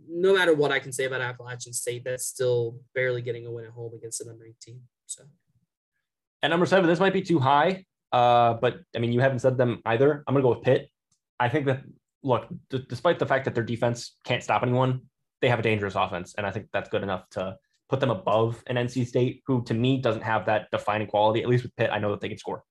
no 0.09 0.35
matter 0.35 0.55
what 0.55 0.73
I 0.73 0.79
can 0.79 0.93
say 0.93 1.05
about 1.05 1.23
Appalachian 1.23 1.73
State, 1.73 2.05
that's 2.05 2.27
still 2.27 2.81
barely 2.95 3.23
getting 3.23 3.47
a 3.47 3.51
win 3.51 3.65
at 3.65 3.71
home 3.71 3.93
against 3.95 4.21
an 4.21 4.29
unranked 4.29 4.61
team. 4.61 4.83
So, 5.07 5.25
at 6.43 6.51
number 6.51 6.67
seven, 6.67 6.89
this 6.89 7.01
might 7.01 7.15
be 7.15 7.23
too 7.23 7.39
high, 7.39 7.85
uh, 8.13 8.55
but 8.55 8.81
I 8.95 8.99
mean, 8.99 9.13
you 9.13 9.21
haven't 9.21 9.39
said 9.39 9.57
them 9.57 9.81
either. 9.87 10.23
I'm 10.27 10.35
gonna 10.35 10.43
go 10.43 10.51
with 10.51 10.63
Pitt. 10.63 10.91
I 11.41 11.49
think 11.49 11.65
that 11.67 11.83
look, 12.23 12.47
d- 12.69 12.85
despite 12.89 13.19
the 13.19 13.27
fact 13.27 13.47
that 13.47 13.55
their 13.55 13.65
defense 13.65 14.17
can't 14.25 14.43
stop 14.43 14.63
anyone, 14.63 15.03
they 15.41 15.49
have 15.49 15.61
a 15.61 15.63
dangerous 15.63 15.95
offense, 15.95 16.35
and 16.37 16.47
I 16.47 16.51
think 16.51 16.67
that's 16.75 16.91
good 16.91 17.03
enough 17.03 17.27
to 17.31 17.57
put 17.89 18.01
them 18.01 18.11
above 18.11 18.63
an 18.67 18.77
NC 18.77 19.07
State, 19.07 19.43
who 19.47 19.63
to 19.65 19.75
me 19.75 19.99
doesn't 19.99 20.23
have 20.23 20.47
that 20.47 20.69
defining 20.71 21.07
quality. 21.07 21.43
At 21.43 21.49
least 21.49 21.63
with 21.63 21.77
Pitt, 21.77 21.91
I 21.93 21.99
know 21.99 22.11
that 22.11 22.21
they 22.21 22.29
can 22.29 22.39
score. 22.39 22.65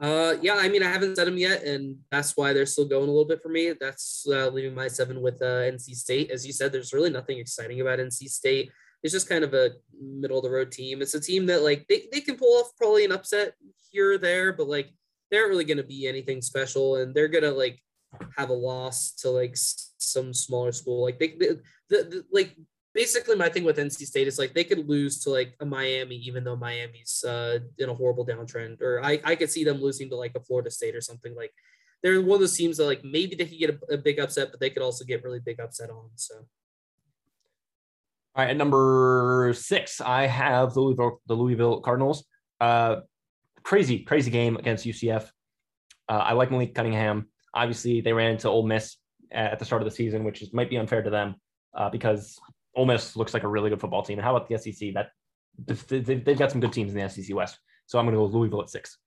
Uh, 0.00 0.34
yeah, 0.42 0.56
I 0.56 0.68
mean, 0.68 0.82
I 0.82 0.90
haven't 0.90 1.16
said 1.16 1.26
them 1.26 1.38
yet, 1.38 1.62
and 1.62 1.96
that's 2.10 2.36
why 2.36 2.52
they're 2.52 2.66
still 2.66 2.86
going 2.86 3.08
a 3.08 3.12
little 3.12 3.24
bit 3.26 3.42
for 3.42 3.48
me. 3.48 3.72
That's 3.80 4.26
uh, 4.28 4.48
leaving 4.48 4.74
my 4.74 4.88
seven 4.88 5.20
with 5.22 5.40
uh, 5.40 5.70
NC 5.72 5.94
State. 5.94 6.30
As 6.30 6.46
you 6.46 6.52
said, 6.52 6.72
there's 6.72 6.92
really 6.92 7.10
nothing 7.10 7.38
exciting 7.38 7.80
about 7.80 7.98
NC 7.98 8.28
State. 8.28 8.70
It's 9.02 9.12
just 9.12 9.28
kind 9.28 9.44
of 9.44 9.54
a 9.54 9.70
middle 10.00 10.38
of 10.38 10.44
the 10.44 10.50
road 10.50 10.72
team. 10.72 11.00
It's 11.00 11.14
a 11.14 11.20
team 11.20 11.46
that 11.46 11.62
like 11.62 11.86
they, 11.88 12.08
they 12.12 12.20
can 12.20 12.36
pull 12.36 12.58
off 12.58 12.76
probably 12.76 13.04
an 13.04 13.12
upset 13.12 13.54
here 13.90 14.14
or 14.14 14.18
there, 14.18 14.52
but 14.52 14.68
like 14.68 14.90
they 15.30 15.38
aren't 15.38 15.50
really 15.50 15.64
going 15.64 15.78
to 15.78 15.84
be 15.84 16.06
anything 16.06 16.42
special, 16.42 16.96
and 16.96 17.14
they're 17.14 17.28
gonna 17.28 17.50
like 17.50 17.80
have 18.36 18.50
a 18.50 18.54
loss 18.54 19.12
to 19.12 19.30
like 19.30 19.54
some 19.56 20.34
smaller 20.34 20.72
school. 20.72 21.04
Like 21.04 21.18
they, 21.18 21.28
they 21.28 21.48
the, 21.88 22.04
the 22.04 22.24
like 22.32 22.56
basically 22.98 23.36
my 23.36 23.48
thing 23.48 23.62
with 23.62 23.76
NC 23.78 24.06
State 24.06 24.26
is 24.26 24.40
like 24.40 24.54
they 24.54 24.64
could 24.64 24.88
lose 24.88 25.20
to 25.20 25.30
like 25.30 25.54
a 25.60 25.64
Miami, 25.64 26.16
even 26.16 26.42
though 26.42 26.56
Miami's 26.56 27.22
uh, 27.22 27.60
in 27.78 27.88
a 27.88 27.94
horrible 27.94 28.26
downtrend, 28.26 28.82
or 28.82 29.00
I, 29.04 29.20
I 29.24 29.36
could 29.36 29.50
see 29.50 29.62
them 29.62 29.80
losing 29.80 30.10
to 30.10 30.16
like 30.16 30.32
a 30.34 30.40
Florida 30.40 30.70
State 30.70 30.96
or 30.96 31.00
something 31.00 31.34
like. 31.36 31.52
They're 32.02 32.20
one 32.20 32.36
of 32.36 32.40
those 32.40 32.56
teams 32.56 32.76
that 32.76 32.86
like 32.86 33.04
maybe 33.04 33.36
they 33.36 33.46
could 33.46 33.58
get 33.58 33.70
a, 33.70 33.94
a 33.94 33.98
big 33.98 34.18
upset, 34.18 34.50
but 34.50 34.58
they 34.58 34.70
could 34.70 34.82
also 34.82 35.04
get 35.04 35.22
really 35.22 35.38
big 35.38 35.60
upset 35.60 35.90
on. 35.90 36.10
So. 36.16 36.34
All 38.34 38.44
right, 38.44 38.50
at 38.50 38.56
number 38.56 39.52
six, 39.56 40.00
I 40.00 40.26
have 40.26 40.74
the 40.74 40.80
Louisville, 40.80 41.20
the 41.26 41.34
Louisville 41.34 41.80
Cardinals. 41.80 42.24
Uh, 42.60 42.96
crazy, 43.62 44.00
crazy 44.00 44.30
game 44.30 44.56
against 44.56 44.86
UCF. 44.86 45.30
Uh, 46.08 46.22
I 46.28 46.32
like 46.32 46.50
Malik 46.50 46.74
Cunningham. 46.74 47.28
Obviously, 47.54 48.00
they 48.00 48.12
ran 48.12 48.32
into 48.32 48.48
Ole 48.48 48.66
Miss 48.66 48.96
at 49.32 49.58
the 49.58 49.64
start 49.64 49.82
of 49.82 49.86
the 49.86 49.94
season, 49.94 50.24
which 50.24 50.42
is, 50.42 50.52
might 50.52 50.70
be 50.70 50.76
unfair 50.76 51.02
to 51.02 51.10
them 51.10 51.34
uh, 51.76 51.90
because 51.90 52.38
Ole 52.74 52.86
Miss 52.86 53.16
looks 53.16 53.34
like 53.34 53.42
a 53.42 53.48
really 53.48 53.70
good 53.70 53.80
football 53.80 54.02
team. 54.02 54.18
And 54.18 54.24
how 54.24 54.36
about 54.36 54.48
the 54.48 54.58
SEC? 54.58 54.94
That 54.94 55.10
they've 55.66 56.38
got 56.38 56.50
some 56.50 56.60
good 56.60 56.72
teams 56.72 56.92
in 56.92 57.00
the 57.00 57.08
SEC 57.08 57.34
West. 57.34 57.58
So 57.86 57.98
I'm 57.98 58.04
going 58.04 58.14
to 58.14 58.18
go 58.18 58.26
Louisville 58.26 58.62
at 58.62 58.70
six. 58.70 58.98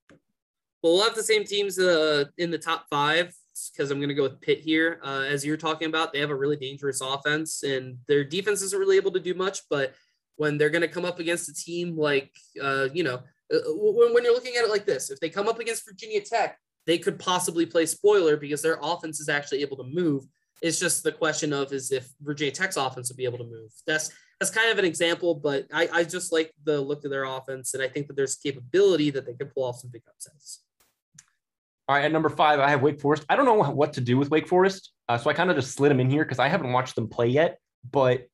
Well, 0.81 0.93
we'll 0.93 1.03
have 1.03 1.15
the 1.15 1.23
same 1.23 1.43
teams 1.43 1.77
uh, 1.77 2.25
in 2.37 2.49
the 2.49 2.57
top 2.57 2.85
five 2.89 3.33
because 3.71 3.91
I'm 3.91 3.99
going 3.99 4.09
to 4.09 4.15
go 4.15 4.23
with 4.23 4.41
Pitt 4.41 4.59
here. 4.59 4.99
Uh, 5.03 5.21
as 5.21 5.45
you're 5.45 5.57
talking 5.57 5.87
about, 5.87 6.11
they 6.11 6.19
have 6.19 6.31
a 6.31 6.35
really 6.35 6.55
dangerous 6.55 7.01
offense, 7.01 7.63
and 7.63 7.97
their 8.07 8.23
defense 8.23 8.61
isn't 8.61 8.79
really 8.79 8.97
able 8.97 9.11
to 9.11 9.19
do 9.19 9.33
much. 9.33 9.61
But 9.69 9.93
when 10.37 10.57
they're 10.57 10.69
going 10.69 10.81
to 10.81 10.87
come 10.87 11.05
up 11.05 11.19
against 11.19 11.49
a 11.49 11.53
team 11.53 11.95
like, 11.95 12.31
uh, 12.61 12.87
you 12.93 13.03
know, 13.03 13.21
uh, 13.53 13.59
when, 13.67 14.13
when 14.13 14.23
you're 14.23 14.33
looking 14.33 14.55
at 14.55 14.63
it 14.63 14.71
like 14.71 14.85
this, 14.85 15.11
if 15.11 15.19
they 15.19 15.29
come 15.29 15.47
up 15.47 15.59
against 15.59 15.85
Virginia 15.85 16.21
Tech, 16.21 16.57
they 16.87 16.97
could 16.97 17.19
possibly 17.19 17.65
play 17.65 17.85
spoiler 17.85 18.37
because 18.37 18.61
their 18.61 18.79
offense 18.81 19.19
is 19.19 19.29
actually 19.29 19.61
able 19.61 19.77
to 19.77 19.83
move 19.83 20.25
It's 20.61 20.79
just 20.79 21.03
the 21.03 21.11
question 21.11 21.53
of 21.53 21.73
is 21.73 21.91
if 21.91 22.07
Virginia 22.21 22.53
Tech's 22.53 22.77
offense 22.77 23.09
would 23.09 23.17
be 23.17 23.25
able 23.25 23.39
to 23.39 23.43
move. 23.43 23.71
That's 23.87 24.11
that's 24.39 24.51
kind 24.51 24.71
of 24.71 24.79
an 24.79 24.85
example, 24.85 25.35
but 25.35 25.67
I, 25.71 25.87
I 25.93 26.03
just 26.03 26.31
like 26.31 26.51
the 26.63 26.81
look 26.81 27.05
of 27.05 27.11
their 27.11 27.25
offense, 27.25 27.75
and 27.75 27.83
I 27.83 27.87
think 27.87 28.07
that 28.07 28.15
there's 28.15 28.35
capability 28.35 29.11
that 29.11 29.25
they 29.25 29.33
can 29.33 29.47
pull 29.47 29.63
off 29.63 29.77
some 29.77 29.91
big 29.91 30.01
upsets. 30.07 30.63
All 31.87 31.95
right, 31.95 32.05
at 32.05 32.11
number 32.11 32.29
five, 32.29 32.59
I 32.59 32.69
have 32.69 32.81
Wake 32.81 32.99
Forest. 32.99 33.23
I 33.29 33.35
don't 33.35 33.45
know 33.45 33.71
what 33.71 33.93
to 33.93 34.01
do 34.01 34.17
with 34.17 34.31
Wake 34.31 34.47
Forest, 34.47 34.93
uh, 35.09 35.17
so 35.17 35.29
I 35.29 35.33
kind 35.33 35.49
of 35.49 35.55
just 35.55 35.73
slid 35.73 35.91
them 35.91 35.99
in 35.99 36.09
here 36.09 36.23
because 36.23 36.39
I 36.39 36.47
haven't 36.47 36.71
watched 36.71 36.95
them 36.95 37.07
play 37.07 37.27
yet. 37.27 37.59
But 37.91 38.27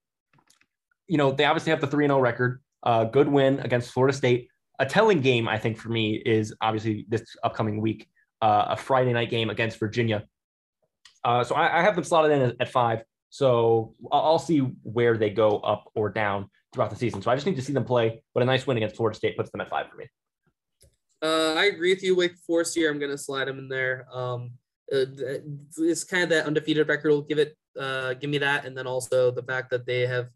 you 1.08 1.18
know, 1.18 1.32
they 1.32 1.46
obviously 1.46 1.72
have 1.72 1.82
the 1.82 1.88
three 1.88 2.06
and 2.06 2.12
zero 2.12 2.22
record. 2.22 2.62
Uh, 2.84 3.06
good 3.06 3.28
win 3.28 3.60
against 3.60 3.92
Florida 3.92 4.16
State. 4.16 4.50
A 4.80 4.86
telling 4.86 5.22
game, 5.22 5.48
I 5.48 5.58
think, 5.58 5.78
for 5.78 5.90
me 5.90 6.22
is 6.26 6.54
obviously 6.62 7.06
this 7.10 7.36
upcoming 7.44 7.82
week, 7.82 8.08
uh, 8.42 8.66
a 8.70 8.78
Friday 8.78 9.12
night 9.12 9.30
game 9.30 9.50
against 9.50 9.80
Virginia. 9.80 10.24
Uh, 11.28 11.44
so 11.44 11.56
I, 11.56 11.80
I, 11.80 11.82
have 11.82 11.94
them 11.94 12.06
slotted 12.06 12.32
in 12.32 12.56
at, 12.58 12.70
five. 12.70 13.04
So 13.32 13.94
I'll, 14.14 14.22
I'll, 14.22 14.40
see 14.40 14.60
where 14.84 15.18
they 15.18 15.30
go 15.30 15.58
up 15.60 15.92
or 15.94 16.10
down 16.10 16.50
throughout 16.74 16.90
the 16.90 16.96
season. 16.96 17.22
So 17.22 17.30
I 17.30 17.36
just 17.36 17.46
need 17.46 17.58
to 17.58 17.62
see 17.62 17.74
them 17.74 17.84
play. 17.84 18.24
But 18.34 18.44
a 18.44 18.46
nice 18.46 18.66
win 18.66 18.78
against 18.78 18.96
Florida 18.96 19.18
State 19.18 19.36
puts 19.36 19.52
them 19.52 19.60
at 19.60 19.70
five 19.70 19.90
for 19.90 19.98
me. 19.98 20.06
Uh, 21.22 21.54
I 21.56 21.66
agree 21.66 21.94
with 21.94 22.02
you. 22.02 22.16
Wake 22.16 22.38
Forest 22.48 22.76
here. 22.76 22.90
I'm 22.90 22.98
going 22.98 23.12
to 23.12 23.18
slide 23.18 23.50
them 23.50 23.60
in 23.60 23.68
there. 23.68 24.08
Um, 24.10 24.52
uh, 24.90 25.04
it's 25.78 26.06
kind 26.06 26.24
of 26.24 26.30
that 26.30 26.46
undefeated 26.46 26.88
record 26.88 27.10
will 27.10 27.24
give 27.24 27.40
it, 27.40 27.58
uh, 27.78 28.14
give 28.14 28.30
me 28.30 28.38
that, 28.38 28.64
and 28.64 28.78
then 28.78 28.88
also 28.88 29.30
the 29.30 29.44
fact 29.44 29.70
that 29.72 29.86
they 29.86 30.08
have 30.08 30.30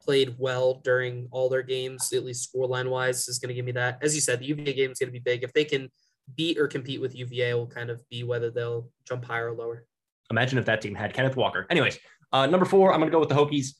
played 0.00 0.36
well 0.38 0.74
during 0.84 1.26
all 1.32 1.48
their 1.48 1.64
games, 1.64 2.12
at 2.12 2.24
least 2.24 2.48
scoreline 2.54 2.88
wise, 2.88 3.26
is 3.26 3.40
going 3.40 3.48
to 3.48 3.54
give 3.54 3.64
me 3.64 3.72
that. 3.72 3.98
As 4.00 4.14
you 4.14 4.20
said, 4.20 4.38
the 4.38 4.46
UVA 4.46 4.74
game 4.74 4.92
is 4.92 4.98
going 5.00 5.08
to 5.08 5.12
be 5.12 5.18
big. 5.18 5.42
If 5.42 5.52
they 5.54 5.64
can 5.64 5.90
beat 6.36 6.56
or 6.56 6.68
compete 6.68 7.00
with 7.00 7.16
UVA, 7.16 7.54
will 7.54 7.66
kind 7.66 7.90
of 7.90 8.00
be 8.10 8.22
whether 8.22 8.52
they'll 8.52 8.88
jump 9.08 9.24
higher 9.24 9.48
or 9.48 9.56
lower. 9.56 9.84
Imagine 10.30 10.58
if 10.58 10.64
that 10.66 10.80
team 10.80 10.94
had 10.94 11.14
Kenneth 11.14 11.36
Walker. 11.36 11.66
Anyways, 11.70 11.98
uh, 12.32 12.46
number 12.46 12.66
four, 12.66 12.92
I'm 12.92 13.00
going 13.00 13.10
to 13.10 13.14
go 13.14 13.20
with 13.20 13.28
the 13.28 13.34
Hokies. 13.34 13.74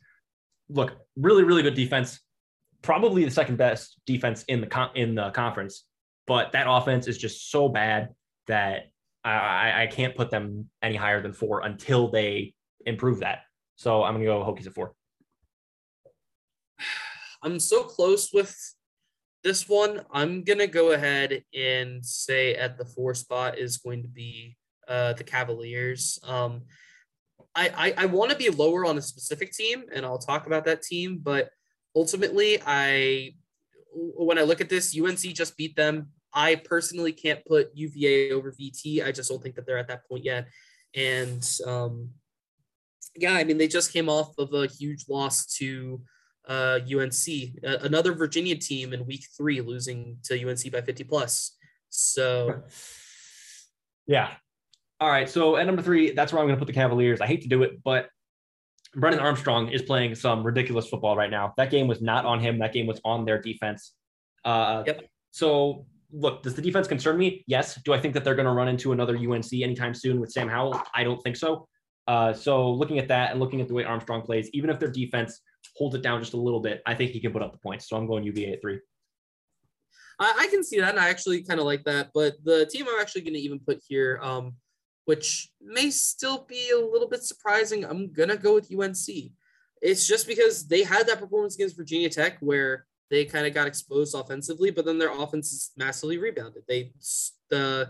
Look, 0.68 0.96
really, 1.16 1.44
really 1.44 1.62
good 1.62 1.74
defense. 1.74 2.20
Probably 2.82 3.24
the 3.24 3.30
second 3.30 3.56
best 3.56 4.00
defense 4.06 4.44
in 4.44 4.60
the 4.60 4.66
con- 4.66 4.90
in 4.94 5.14
the 5.14 5.30
conference, 5.30 5.84
but 6.26 6.52
that 6.52 6.66
offense 6.68 7.08
is 7.08 7.18
just 7.18 7.50
so 7.50 7.68
bad 7.68 8.10
that 8.46 8.90
I, 9.24 9.82
I 9.82 9.86
can't 9.88 10.14
put 10.14 10.30
them 10.30 10.70
any 10.82 10.94
higher 10.94 11.20
than 11.20 11.32
four 11.32 11.62
until 11.62 12.10
they 12.10 12.54
improve 12.84 13.20
that. 13.20 13.40
So 13.74 14.04
I'm 14.04 14.14
going 14.14 14.24
to 14.24 14.26
go 14.26 14.44
Hokies 14.44 14.66
at 14.66 14.74
four. 14.74 14.94
I'm 17.42 17.58
so 17.58 17.82
close 17.82 18.32
with 18.32 18.56
this 19.46 19.68
one. 19.68 20.02
I'm 20.10 20.42
gonna 20.42 20.66
go 20.66 20.90
ahead 20.90 21.44
and 21.54 22.04
say 22.04 22.54
at 22.54 22.76
the 22.76 22.84
four 22.84 23.14
spot 23.14 23.58
is 23.58 23.76
going 23.76 24.02
to 24.02 24.08
be 24.08 24.56
uh, 24.88 25.12
the 25.14 25.24
Cavaliers. 25.24 26.18
Um, 26.24 26.62
I 27.54 27.94
I, 27.96 28.04
I 28.04 28.06
want 28.06 28.30
to 28.30 28.36
be 28.36 28.50
lower 28.50 28.84
on 28.84 28.98
a 28.98 29.02
specific 29.02 29.52
team, 29.52 29.84
and 29.92 30.04
I'll 30.04 30.18
talk 30.18 30.46
about 30.46 30.64
that 30.66 30.82
team. 30.82 31.18
But 31.22 31.50
ultimately, 31.94 32.60
I 32.66 33.34
when 33.94 34.38
I 34.38 34.42
look 34.42 34.60
at 34.60 34.68
this, 34.68 34.98
UNC 34.98 35.18
just 35.18 35.56
beat 35.56 35.76
them. 35.76 36.08
I 36.32 36.56
personally 36.56 37.12
can't 37.12 37.44
put 37.46 37.70
UVA 37.74 38.32
over 38.32 38.52
VT. 38.52 39.04
I 39.04 39.10
just 39.10 39.30
don't 39.30 39.42
think 39.42 39.54
that 39.54 39.66
they're 39.66 39.78
at 39.78 39.88
that 39.88 40.06
point 40.06 40.24
yet. 40.24 40.48
And 40.94 41.48
um, 41.66 42.10
yeah, 43.16 43.32
I 43.32 43.44
mean, 43.44 43.58
they 43.58 43.68
just 43.68 43.92
came 43.92 44.08
off 44.08 44.36
of 44.38 44.52
a 44.52 44.66
huge 44.66 45.06
loss 45.08 45.46
to 45.56 46.00
uh, 46.48 46.78
UNC, 46.84 47.64
uh, 47.66 47.78
another 47.82 48.12
Virginia 48.12 48.56
team 48.56 48.92
in 48.92 49.06
week 49.06 49.26
three, 49.36 49.60
losing 49.60 50.18
to 50.24 50.48
UNC 50.48 50.70
by 50.70 50.80
50 50.80 51.04
plus. 51.04 51.56
So, 51.88 52.62
yeah. 54.06 54.34
All 55.00 55.10
right. 55.10 55.28
So 55.28 55.56
at 55.56 55.66
number 55.66 55.82
three, 55.82 56.12
that's 56.12 56.32
where 56.32 56.40
I'm 56.40 56.46
going 56.46 56.56
to 56.56 56.58
put 56.58 56.66
the 56.66 56.72
Cavaliers. 56.72 57.20
I 57.20 57.26
hate 57.26 57.42
to 57.42 57.48
do 57.48 57.62
it, 57.62 57.82
but 57.84 58.08
Brennan 58.94 59.20
Armstrong 59.20 59.68
is 59.68 59.82
playing 59.82 60.14
some 60.14 60.42
ridiculous 60.42 60.88
football 60.88 61.16
right 61.16 61.30
now. 61.30 61.52
That 61.58 61.70
game 61.70 61.86
was 61.86 62.00
not 62.00 62.24
on 62.24 62.40
him. 62.40 62.58
That 62.58 62.72
game 62.72 62.86
was 62.86 63.00
on 63.04 63.24
their 63.24 63.40
defense. 63.40 63.92
Uh, 64.44 64.84
yep. 64.86 65.02
So, 65.32 65.84
look, 66.12 66.42
does 66.42 66.54
the 66.54 66.62
defense 66.62 66.88
concern 66.88 67.18
me? 67.18 67.44
Yes. 67.46 67.78
Do 67.84 67.92
I 67.92 68.00
think 68.00 68.14
that 68.14 68.24
they're 68.24 68.34
going 68.34 68.46
to 68.46 68.52
run 68.52 68.68
into 68.68 68.92
another 68.92 69.16
UNC 69.16 69.52
anytime 69.52 69.92
soon 69.92 70.18
with 70.18 70.32
Sam 70.32 70.48
Howell? 70.48 70.80
I 70.94 71.04
don't 71.04 71.20
think 71.22 71.36
so. 71.36 71.68
Uh, 72.06 72.32
so, 72.32 72.70
looking 72.70 72.98
at 72.98 73.08
that 73.08 73.32
and 73.32 73.40
looking 73.40 73.60
at 73.60 73.68
the 73.68 73.74
way 73.74 73.84
Armstrong 73.84 74.22
plays, 74.22 74.48
even 74.54 74.70
if 74.70 74.78
their 74.78 74.90
defense 74.90 75.42
holds 75.76 75.94
it 75.94 76.02
down 76.02 76.20
just 76.20 76.32
a 76.32 76.38
little 76.38 76.60
bit, 76.60 76.80
I 76.86 76.94
think 76.94 77.10
he 77.10 77.20
can 77.20 77.32
put 77.32 77.42
up 77.42 77.52
the 77.52 77.58
points. 77.58 77.88
So 77.88 77.96
I'm 77.96 78.06
going 78.06 78.24
UVA 78.24 78.54
at 78.54 78.62
three. 78.62 78.80
I, 80.18 80.34
I 80.40 80.46
can 80.48 80.64
see 80.64 80.80
that, 80.80 80.90
and 80.90 81.00
I 81.00 81.10
actually 81.10 81.42
kind 81.42 81.60
of 81.60 81.66
like 81.66 81.84
that. 81.84 82.10
But 82.14 82.36
the 82.44 82.66
team 82.66 82.86
I'm 82.88 83.00
actually 83.00 83.22
going 83.22 83.34
to 83.34 83.40
even 83.40 83.58
put 83.58 83.82
here, 83.86 84.18
um, 84.22 84.54
which 85.06 85.50
may 85.60 85.90
still 85.90 86.44
be 86.48 86.70
a 86.70 86.78
little 86.78 87.08
bit 87.08 87.22
surprising, 87.22 87.84
I'm 87.84 88.12
going 88.12 88.28
to 88.28 88.36
go 88.36 88.54
with 88.54 88.72
UNC. 88.72 89.32
It's 89.80 90.06
just 90.06 90.26
because 90.26 90.66
they 90.66 90.82
had 90.82 91.06
that 91.06 91.20
performance 91.20 91.54
against 91.54 91.76
Virginia 91.76 92.10
Tech 92.10 92.38
where 92.40 92.86
they 93.10 93.24
kind 93.24 93.46
of 93.46 93.54
got 93.54 93.68
exposed 93.68 94.14
offensively, 94.14 94.70
but 94.70 94.84
then 94.84 94.98
their 94.98 95.16
offense 95.16 95.52
is 95.52 95.70
massively 95.76 96.18
rebounded. 96.18 96.64
They 96.68 96.92
the 97.50 97.88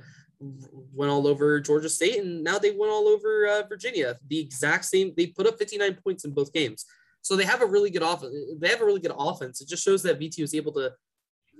went 0.93 1.11
all 1.11 1.27
over 1.27 1.59
Georgia 1.61 1.89
State, 1.89 2.23
and 2.23 2.45
now 2.45 2.59
they 2.59 2.71
went 2.71 2.93
all 2.93 3.09
over 3.09 3.47
uh, 3.47 3.63
Virginia. 3.67 4.19
The 4.29 4.39
exact 4.39 4.85
same. 4.85 5.15
They 5.17 5.29
put 5.29 5.47
up 5.47 5.59
59 5.59 5.99
points 6.05 6.25
in 6.25 6.33
both 6.33 6.53
games. 6.53 6.85
So 7.23 7.35
they 7.35 7.45
have 7.45 7.63
a 7.63 7.67
really 7.67 7.91
good 7.91 8.03
offense. 8.03 8.35
They 8.59 8.69
have 8.69 8.83
a 8.83 8.85
really 8.85 9.01
good 9.01 9.15
offense. 9.17 9.61
It 9.63 9.69
just 9.69 9.83
shows 9.83 10.03
that 10.03 10.21
VT 10.21 10.41
was 10.43 10.55
able 10.55 10.73
to 10.73 10.93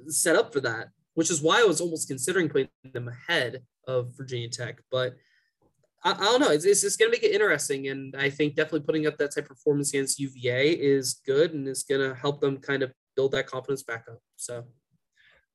set 0.09 0.37
up 0.37 0.53
for 0.53 0.61
that, 0.61 0.89
which 1.15 1.31
is 1.31 1.41
why 1.41 1.61
I 1.61 1.65
was 1.65 1.81
almost 1.81 2.09
considering 2.09 2.49
putting 2.49 2.69
them 2.93 3.09
ahead 3.09 3.63
of 3.89 4.15
Virginia 4.17 4.49
Tech. 4.49 4.81
But 4.91 5.15
I, 6.07 6.13
I 6.13 6.15
don't 6.15 6.41
know. 6.41 6.51
It's, 6.51 6.65
it's 6.65 6.83
just 6.83 6.99
going 6.99 7.11
to 7.11 7.17
make 7.17 7.25
it 7.25 7.35
interesting. 7.35 7.89
And 7.89 8.15
I 8.17 8.31
think 8.31 8.55
definitely 8.55 8.81
putting 8.81 9.07
up 9.07 9.19
that 9.19 9.35
type 9.35 9.45
of 9.45 9.49
performance 9.49 9.93
against 9.93 10.21
UVA 10.21 10.71
is 10.73 11.21
good 11.27 11.53
and 11.53 11.67
is 11.67 11.83
going 11.83 12.01
to 12.01 12.15
help 12.15 12.41
them 12.41 12.59
kind 12.59 12.83
of 12.83 12.93
build 13.17 13.33
that 13.33 13.49
confidence 13.49 13.83
back 13.83 14.05
up. 14.09 14.21
So. 14.37 14.65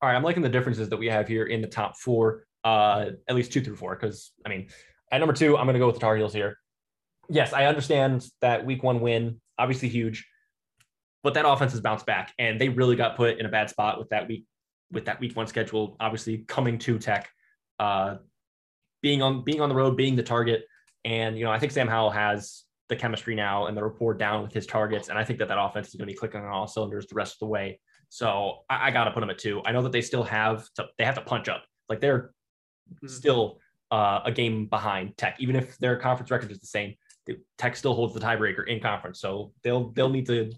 All 0.00 0.08
right. 0.08 0.14
I'm 0.14 0.22
liking 0.22 0.42
the 0.42 0.48
differences 0.48 0.88
that 0.90 0.98
we 0.98 1.06
have 1.06 1.26
here 1.26 1.46
in 1.46 1.62
the 1.62 1.68
top 1.68 1.96
four, 1.96 2.44
uh, 2.64 3.06
at 3.28 3.34
least 3.34 3.52
two 3.52 3.62
through 3.62 3.76
four. 3.76 3.96
Cause 3.96 4.32
I 4.44 4.50
mean, 4.50 4.68
at 5.10 5.18
number 5.18 5.34
two, 5.34 5.56
I'm 5.56 5.64
going 5.64 5.74
to 5.74 5.80
go 5.80 5.86
with 5.86 5.96
the 5.96 6.00
Tar 6.00 6.16
Heels 6.16 6.34
here. 6.34 6.58
Yes, 7.28 7.52
I 7.52 7.66
understand 7.66 8.26
that 8.40 8.66
week 8.66 8.82
one 8.82 9.00
win 9.00 9.40
obviously 9.58 9.88
huge, 9.88 10.26
but 11.22 11.34
that 11.34 11.48
offense 11.48 11.72
has 11.72 11.80
bounced 11.80 12.04
back, 12.04 12.32
and 12.38 12.60
they 12.60 12.68
really 12.68 12.96
got 12.96 13.16
put 13.16 13.38
in 13.38 13.46
a 13.46 13.48
bad 13.48 13.70
spot 13.70 13.98
with 13.98 14.08
that 14.10 14.26
week 14.28 14.44
with 14.90 15.04
that 15.06 15.20
week 15.20 15.36
one 15.36 15.46
schedule. 15.46 15.96
Obviously, 16.00 16.38
coming 16.48 16.78
to 16.78 16.98
Tech, 16.98 17.30
uh, 17.78 18.16
being 19.02 19.20
on 19.22 19.42
being 19.44 19.60
on 19.60 19.68
the 19.68 19.74
road, 19.74 19.96
being 19.96 20.16
the 20.16 20.22
target, 20.22 20.64
and 21.04 21.36
you 21.36 21.44
know 21.44 21.50
I 21.50 21.58
think 21.58 21.72
Sam 21.72 21.88
Howell 21.88 22.10
has 22.10 22.64
the 22.88 22.96
chemistry 22.96 23.34
now 23.34 23.66
and 23.66 23.76
the 23.76 23.82
rapport 23.82 24.14
down 24.14 24.42
with 24.42 24.52
his 24.52 24.66
targets, 24.66 25.08
and 25.08 25.18
I 25.18 25.24
think 25.24 25.38
that 25.40 25.48
that 25.48 25.58
offense 25.60 25.88
is 25.88 25.94
going 25.94 26.06
to 26.06 26.12
be 26.12 26.16
clicking 26.16 26.40
on 26.40 26.46
all 26.46 26.66
cylinders 26.66 27.06
the 27.06 27.14
rest 27.14 27.34
of 27.34 27.38
the 27.40 27.46
way. 27.46 27.80
So 28.08 28.60
I, 28.70 28.88
I 28.88 28.90
got 28.90 29.04
to 29.04 29.10
put 29.10 29.20
them 29.20 29.30
at 29.30 29.38
two. 29.38 29.62
I 29.64 29.72
know 29.72 29.82
that 29.82 29.92
they 29.92 30.02
still 30.02 30.22
have 30.24 30.66
to 30.76 30.86
they 30.98 31.04
have 31.04 31.16
to 31.16 31.22
punch 31.22 31.48
up, 31.48 31.64
like 31.88 32.00
they're 32.00 32.32
mm-hmm. 32.92 33.08
still 33.08 33.58
uh, 33.90 34.20
a 34.24 34.32
game 34.32 34.66
behind 34.66 35.16
Tech, 35.16 35.36
even 35.38 35.56
if 35.56 35.76
their 35.78 35.96
conference 35.96 36.30
record 36.30 36.50
is 36.50 36.60
the 36.60 36.66
same. 36.66 36.94
Tech 37.58 37.76
still 37.76 37.94
holds 37.94 38.14
the 38.14 38.20
tiebreaker 38.20 38.66
in 38.66 38.80
conference, 38.80 39.20
so 39.20 39.52
they'll 39.62 39.90
they'll 39.90 40.08
need 40.08 40.26
to 40.26 40.50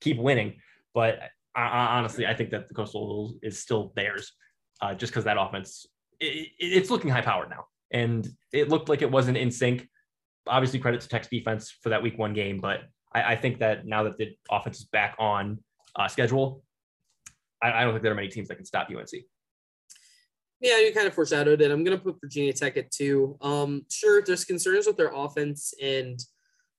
keep 0.00 0.18
winning. 0.18 0.56
But 0.94 1.20
I, 1.54 1.62
I, 1.62 1.86
honestly, 1.98 2.26
I 2.26 2.34
think 2.34 2.50
that 2.50 2.68
the 2.68 2.74
Coastal 2.74 3.34
is 3.42 3.60
still 3.60 3.92
theirs, 3.96 4.32
uh, 4.80 4.94
just 4.94 5.12
because 5.12 5.24
that 5.24 5.36
offense 5.38 5.86
it, 6.20 6.50
it's 6.58 6.90
looking 6.90 7.10
high 7.10 7.20
powered 7.20 7.50
now, 7.50 7.66
and 7.90 8.28
it 8.52 8.68
looked 8.68 8.88
like 8.88 9.02
it 9.02 9.10
wasn't 9.10 9.36
in 9.36 9.50
sync. 9.50 9.88
Obviously, 10.46 10.78
credit 10.78 11.00
to 11.00 11.08
Tech's 11.08 11.28
defense 11.28 11.74
for 11.82 11.88
that 11.90 12.02
Week 12.02 12.18
One 12.18 12.32
game, 12.32 12.60
but 12.60 12.82
I, 13.12 13.32
I 13.32 13.36
think 13.36 13.58
that 13.58 13.86
now 13.86 14.04
that 14.04 14.18
the 14.18 14.36
offense 14.50 14.78
is 14.78 14.84
back 14.84 15.16
on 15.18 15.58
uh, 15.96 16.08
schedule, 16.08 16.62
I, 17.62 17.72
I 17.72 17.80
don't 17.82 17.92
think 17.92 18.02
there 18.02 18.12
are 18.12 18.16
many 18.16 18.28
teams 18.28 18.48
that 18.48 18.56
can 18.56 18.64
stop 18.64 18.88
UNC. 18.88 19.08
Yeah, 20.60 20.78
you 20.78 20.92
kind 20.92 21.06
of 21.06 21.14
foreshadowed 21.14 21.60
it. 21.60 21.70
I'm 21.70 21.84
going 21.84 21.96
to 21.96 22.02
put 22.02 22.20
Virginia 22.20 22.52
Tech 22.52 22.76
at 22.76 22.90
two. 22.90 23.36
Um, 23.42 23.84
sure, 23.90 24.22
there's 24.22 24.44
concerns 24.44 24.86
with 24.86 24.96
their 24.96 25.12
offense, 25.14 25.74
and 25.82 26.18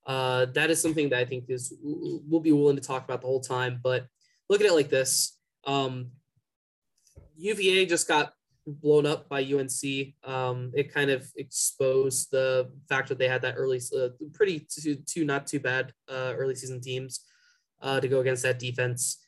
uh, 0.05 0.47
that 0.53 0.71
is 0.71 0.81
something 0.81 1.09
that 1.09 1.19
I 1.19 1.25
think 1.25 1.45
is 1.49 1.73
we'll 1.81 2.41
be 2.41 2.51
willing 2.51 2.75
to 2.75 2.81
talk 2.81 3.03
about 3.03 3.21
the 3.21 3.27
whole 3.27 3.41
time. 3.41 3.79
But 3.83 4.07
look 4.49 4.61
at 4.61 4.67
it 4.67 4.73
like 4.73 4.89
this: 4.89 5.37
um, 5.65 6.07
UVA 7.37 7.85
just 7.85 8.07
got 8.07 8.33
blown 8.67 9.05
up 9.05 9.29
by 9.29 9.41
UNC. 9.41 10.13
Um, 10.23 10.71
it 10.75 10.93
kind 10.93 11.09
of 11.09 11.27
exposed 11.37 12.31
the 12.31 12.69
fact 12.89 13.09
that 13.09 13.17
they 13.17 13.27
had 13.27 13.41
that 13.41 13.55
early, 13.57 13.81
uh, 13.97 14.09
pretty 14.33 14.67
two, 14.69 14.95
two 15.05 15.25
not 15.25 15.47
too 15.47 15.59
bad 15.59 15.93
uh, 16.09 16.33
early 16.35 16.55
season 16.55 16.81
teams 16.81 17.21
uh, 17.81 17.99
to 17.99 18.07
go 18.07 18.19
against 18.19 18.43
that 18.43 18.59
defense. 18.59 19.19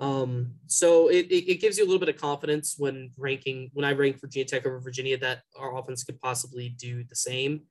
Um, 0.00 0.54
so 0.66 1.08
it, 1.08 1.26
it, 1.26 1.50
it, 1.50 1.60
gives 1.60 1.76
you 1.76 1.84
a 1.84 1.86
little 1.86 1.98
bit 1.98 2.08
of 2.08 2.20
confidence 2.20 2.76
when 2.78 3.10
ranking, 3.16 3.70
when 3.72 3.84
I 3.84 3.92
rank 3.92 4.20
Virginia 4.20 4.46
Tech 4.46 4.64
over 4.64 4.78
Virginia, 4.78 5.18
that 5.18 5.42
our 5.58 5.76
offense 5.76 6.04
could 6.04 6.20
possibly 6.20 6.68
do 6.68 7.02
the 7.02 7.16
same. 7.16 7.62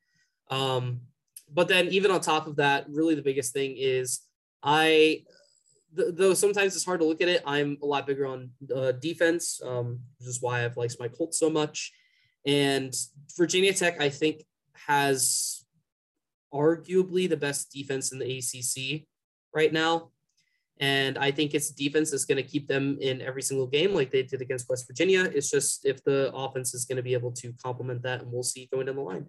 Um, 0.50 1.02
but 1.54 1.70
then 1.70 1.88
even 1.88 2.12
on 2.12 2.20
top 2.20 2.48
of 2.48 2.58
that, 2.58 2.86
really 2.90 3.16
the 3.16 3.22
biggest 3.22 3.54
thing 3.54 3.76
is 3.78 4.22
I, 4.62 5.24
th- 5.96 6.10
though 6.14 6.34
sometimes 6.34 6.76
it's 6.76 6.86
hard 6.86 7.00
to 7.00 7.06
look 7.06 7.22
at 7.22 7.28
it, 7.28 7.44
I'm 7.46 7.78
a 7.82 7.86
lot 7.86 8.08
bigger 8.08 8.26
on 8.26 8.52
uh, 8.74 8.94
defense, 8.94 9.62
um, 9.64 10.00
which 10.20 10.28
is 10.28 10.42
why 10.42 10.64
I've 10.64 10.78
liked 10.78 10.98
my 11.00 11.08
Colts 11.08 11.40
so 11.40 11.50
much. 11.50 11.92
And 12.46 12.94
Virginia 13.38 13.74
Tech, 13.74 14.02
I 14.02 14.10
think, 14.10 14.44
has 14.74 15.66
arguably 16.54 17.30
the 17.30 17.38
best 17.38 17.72
defense 17.72 18.12
in 18.12 18.20
the 18.20 18.38
ACC 18.38 19.06
right 19.54 19.74
now. 19.74 20.12
And 20.80 21.18
I 21.18 21.32
think 21.32 21.54
it's 21.54 21.72
defense 21.72 22.14
is 22.14 22.26
going 22.26 22.38
to 22.38 22.44
keep 22.44 22.68
them 22.68 22.98
in 23.02 23.22
every 23.22 23.42
single 23.42 23.66
game 23.66 23.96
like 23.96 24.12
they 24.12 24.24
did 24.24 24.42
against 24.42 24.70
West 24.70 24.86
Virginia. 24.88 25.24
It's 25.24 25.50
just 25.50 25.86
if 25.86 26.04
the 26.04 26.32
offense 26.34 26.74
is 26.76 26.86
going 26.86 26.98
to 26.98 27.04
be 27.04 27.14
able 27.14 27.32
to 27.32 27.52
complement 27.64 28.04
that, 28.04 28.22
and 28.22 28.32
we'll 28.32 28.44
see 28.44 28.70
going 28.72 28.86
down 28.86 28.96
the 28.96 29.02
line. 29.02 29.26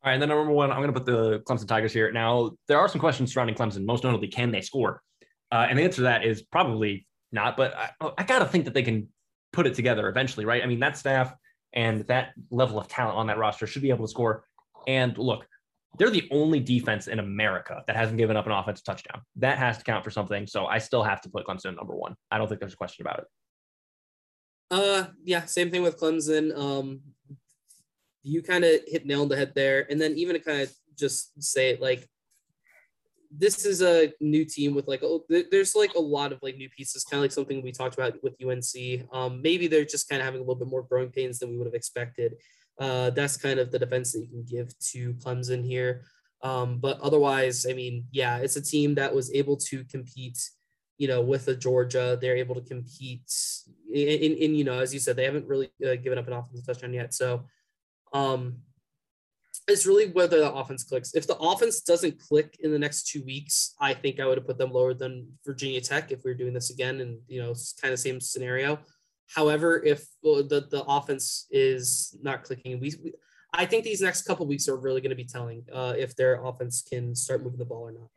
All 0.00 0.10
right, 0.10 0.12
and 0.12 0.22
then 0.22 0.28
number 0.28 0.52
one, 0.52 0.70
I'm 0.70 0.80
going 0.80 0.94
to 0.94 1.00
put 1.00 1.06
the 1.06 1.40
Clemson 1.40 1.66
Tigers 1.66 1.92
here. 1.92 2.12
Now, 2.12 2.52
there 2.68 2.78
are 2.78 2.88
some 2.88 3.00
questions 3.00 3.34
surrounding 3.34 3.56
Clemson. 3.56 3.84
Most 3.84 4.04
notably, 4.04 4.28
can 4.28 4.52
they 4.52 4.60
score? 4.60 5.02
Uh, 5.50 5.66
and 5.68 5.78
the 5.78 5.82
answer 5.82 5.96
to 5.96 6.02
that 6.02 6.24
is 6.24 6.42
probably 6.42 7.06
not. 7.32 7.56
But 7.56 7.74
I, 7.74 8.10
I 8.18 8.22
got 8.24 8.40
to 8.40 8.46
think 8.46 8.64
that 8.66 8.74
they 8.74 8.82
can 8.82 9.08
put 9.52 9.66
it 9.66 9.74
together 9.74 10.08
eventually, 10.08 10.44
right? 10.44 10.62
I 10.62 10.66
mean, 10.66 10.80
that 10.80 10.96
staff 10.96 11.34
and 11.72 12.00
that 12.08 12.32
level 12.50 12.78
of 12.78 12.88
talent 12.88 13.16
on 13.16 13.26
that 13.28 13.38
roster 13.38 13.66
should 13.66 13.82
be 13.82 13.90
able 13.90 14.06
to 14.06 14.10
score. 14.10 14.44
And 14.86 15.16
look, 15.18 15.46
they're 15.98 16.10
the 16.10 16.28
only 16.30 16.60
defense 16.60 17.08
in 17.08 17.18
America 17.18 17.82
that 17.86 17.96
hasn't 17.96 18.18
given 18.18 18.36
up 18.36 18.46
an 18.46 18.52
offensive 18.52 18.84
touchdown. 18.84 19.22
That 19.36 19.58
has 19.58 19.78
to 19.78 19.84
count 19.84 20.04
for 20.04 20.10
something. 20.10 20.46
So 20.46 20.66
I 20.66 20.78
still 20.78 21.02
have 21.02 21.20
to 21.22 21.30
put 21.30 21.46
Clemson 21.46 21.76
number 21.76 21.94
one. 21.94 22.14
I 22.30 22.38
don't 22.38 22.48
think 22.48 22.60
there's 22.60 22.74
a 22.74 22.76
question 22.76 23.06
about 23.06 23.20
it. 23.20 23.24
Uh, 24.70 25.06
yeah, 25.24 25.44
same 25.46 25.70
thing 25.70 25.82
with 25.82 25.98
Clemson. 25.98 26.56
Um, 26.56 27.00
you 28.22 28.42
kind 28.42 28.64
of 28.64 28.80
hit 28.86 29.06
nail 29.06 29.22
on 29.22 29.28
the 29.28 29.36
head 29.36 29.52
there, 29.54 29.90
and 29.90 30.00
then 30.00 30.12
even 30.12 30.34
to 30.34 30.40
kind 30.40 30.60
of 30.60 30.70
just 30.98 31.42
say 31.42 31.70
it 31.70 31.80
like 31.80 32.06
this 33.30 33.66
is 33.66 33.82
a 33.82 34.12
new 34.20 34.44
team 34.44 34.74
with 34.74 34.88
like 34.88 35.02
oh, 35.02 35.24
there's 35.28 35.74
like 35.74 35.94
a 35.94 36.00
lot 36.00 36.32
of 36.32 36.38
like 36.42 36.56
new 36.56 36.68
pieces, 36.70 37.04
kind 37.04 37.18
of 37.18 37.24
like 37.24 37.32
something 37.32 37.62
we 37.62 37.72
talked 37.72 37.94
about 37.94 38.14
with 38.22 38.34
UNC. 38.42 39.06
Um, 39.12 39.42
maybe 39.42 39.66
they're 39.66 39.84
just 39.84 40.08
kind 40.08 40.20
of 40.20 40.26
having 40.26 40.40
a 40.40 40.42
little 40.42 40.56
bit 40.56 40.68
more 40.68 40.82
growing 40.82 41.10
pains 41.10 41.38
than 41.38 41.50
we 41.50 41.58
would 41.58 41.66
have 41.66 41.74
expected. 41.74 42.34
Uh, 42.78 43.10
that's 43.10 43.36
kind 43.36 43.58
of 43.58 43.70
the 43.70 43.78
defense 43.78 44.12
that 44.12 44.20
you 44.20 44.28
can 44.28 44.44
give 44.44 44.78
to 44.78 45.12
Clemson 45.14 45.64
here. 45.64 46.04
Um, 46.42 46.78
but 46.78 47.00
otherwise, 47.00 47.66
I 47.68 47.72
mean, 47.72 48.06
yeah, 48.12 48.38
it's 48.38 48.56
a 48.56 48.62
team 48.62 48.94
that 48.94 49.14
was 49.14 49.32
able 49.34 49.56
to 49.56 49.84
compete, 49.84 50.38
you 50.96 51.08
know, 51.08 51.20
with 51.20 51.46
the 51.46 51.56
Georgia. 51.56 52.16
They're 52.20 52.36
able 52.36 52.54
to 52.54 52.60
compete 52.60 53.30
in, 53.92 54.08
in, 54.08 54.32
in 54.34 54.54
you 54.54 54.64
know, 54.64 54.78
as 54.78 54.94
you 54.94 55.00
said, 55.00 55.16
they 55.16 55.24
haven't 55.24 55.48
really 55.48 55.70
uh, 55.84 55.96
given 55.96 56.18
up 56.18 56.28
an 56.28 56.34
offensive 56.34 56.66
touchdown 56.66 56.94
yet. 56.94 57.12
So, 57.12 57.44
um, 58.12 58.58
it's 59.68 59.86
really 59.86 60.06
whether 60.08 60.38
the 60.40 60.52
offense 60.52 60.82
clicks. 60.82 61.14
If 61.14 61.26
the 61.26 61.36
offense 61.36 61.82
doesn't 61.82 62.18
click 62.18 62.56
in 62.60 62.72
the 62.72 62.78
next 62.78 63.08
two 63.08 63.22
weeks, 63.24 63.74
I 63.80 63.92
think 63.92 64.18
I 64.18 64.26
would 64.26 64.38
have 64.38 64.46
put 64.46 64.58
them 64.58 64.72
lower 64.72 64.94
than 64.94 65.28
Virginia 65.44 65.80
Tech 65.80 66.10
if 66.10 66.20
we 66.24 66.30
are 66.30 66.34
doing 66.34 66.54
this 66.54 66.70
again, 66.70 67.00
and 67.00 67.18
you 67.28 67.40
know, 67.40 67.54
kind 67.80 67.92
of 67.92 67.92
the 67.92 67.96
same 67.98 68.20
scenario. 68.20 68.78
However, 69.34 69.82
if 69.84 70.06
the, 70.22 70.66
the 70.70 70.82
offense 70.88 71.46
is 71.50 72.16
not 72.22 72.44
clicking, 72.44 72.80
we, 72.80 72.94
we 73.04 73.12
I 73.52 73.66
think 73.66 73.84
these 73.84 74.00
next 74.00 74.22
couple 74.22 74.46
weeks 74.46 74.68
are 74.68 74.76
really 74.76 75.02
going 75.02 75.10
to 75.10 75.16
be 75.16 75.24
telling 75.24 75.64
uh, 75.72 75.94
if 75.96 76.16
their 76.16 76.42
offense 76.44 76.82
can 76.82 77.14
start 77.14 77.42
moving 77.42 77.58
the 77.58 77.64
ball 77.66 77.88
or 77.88 77.92
not. 77.92 78.08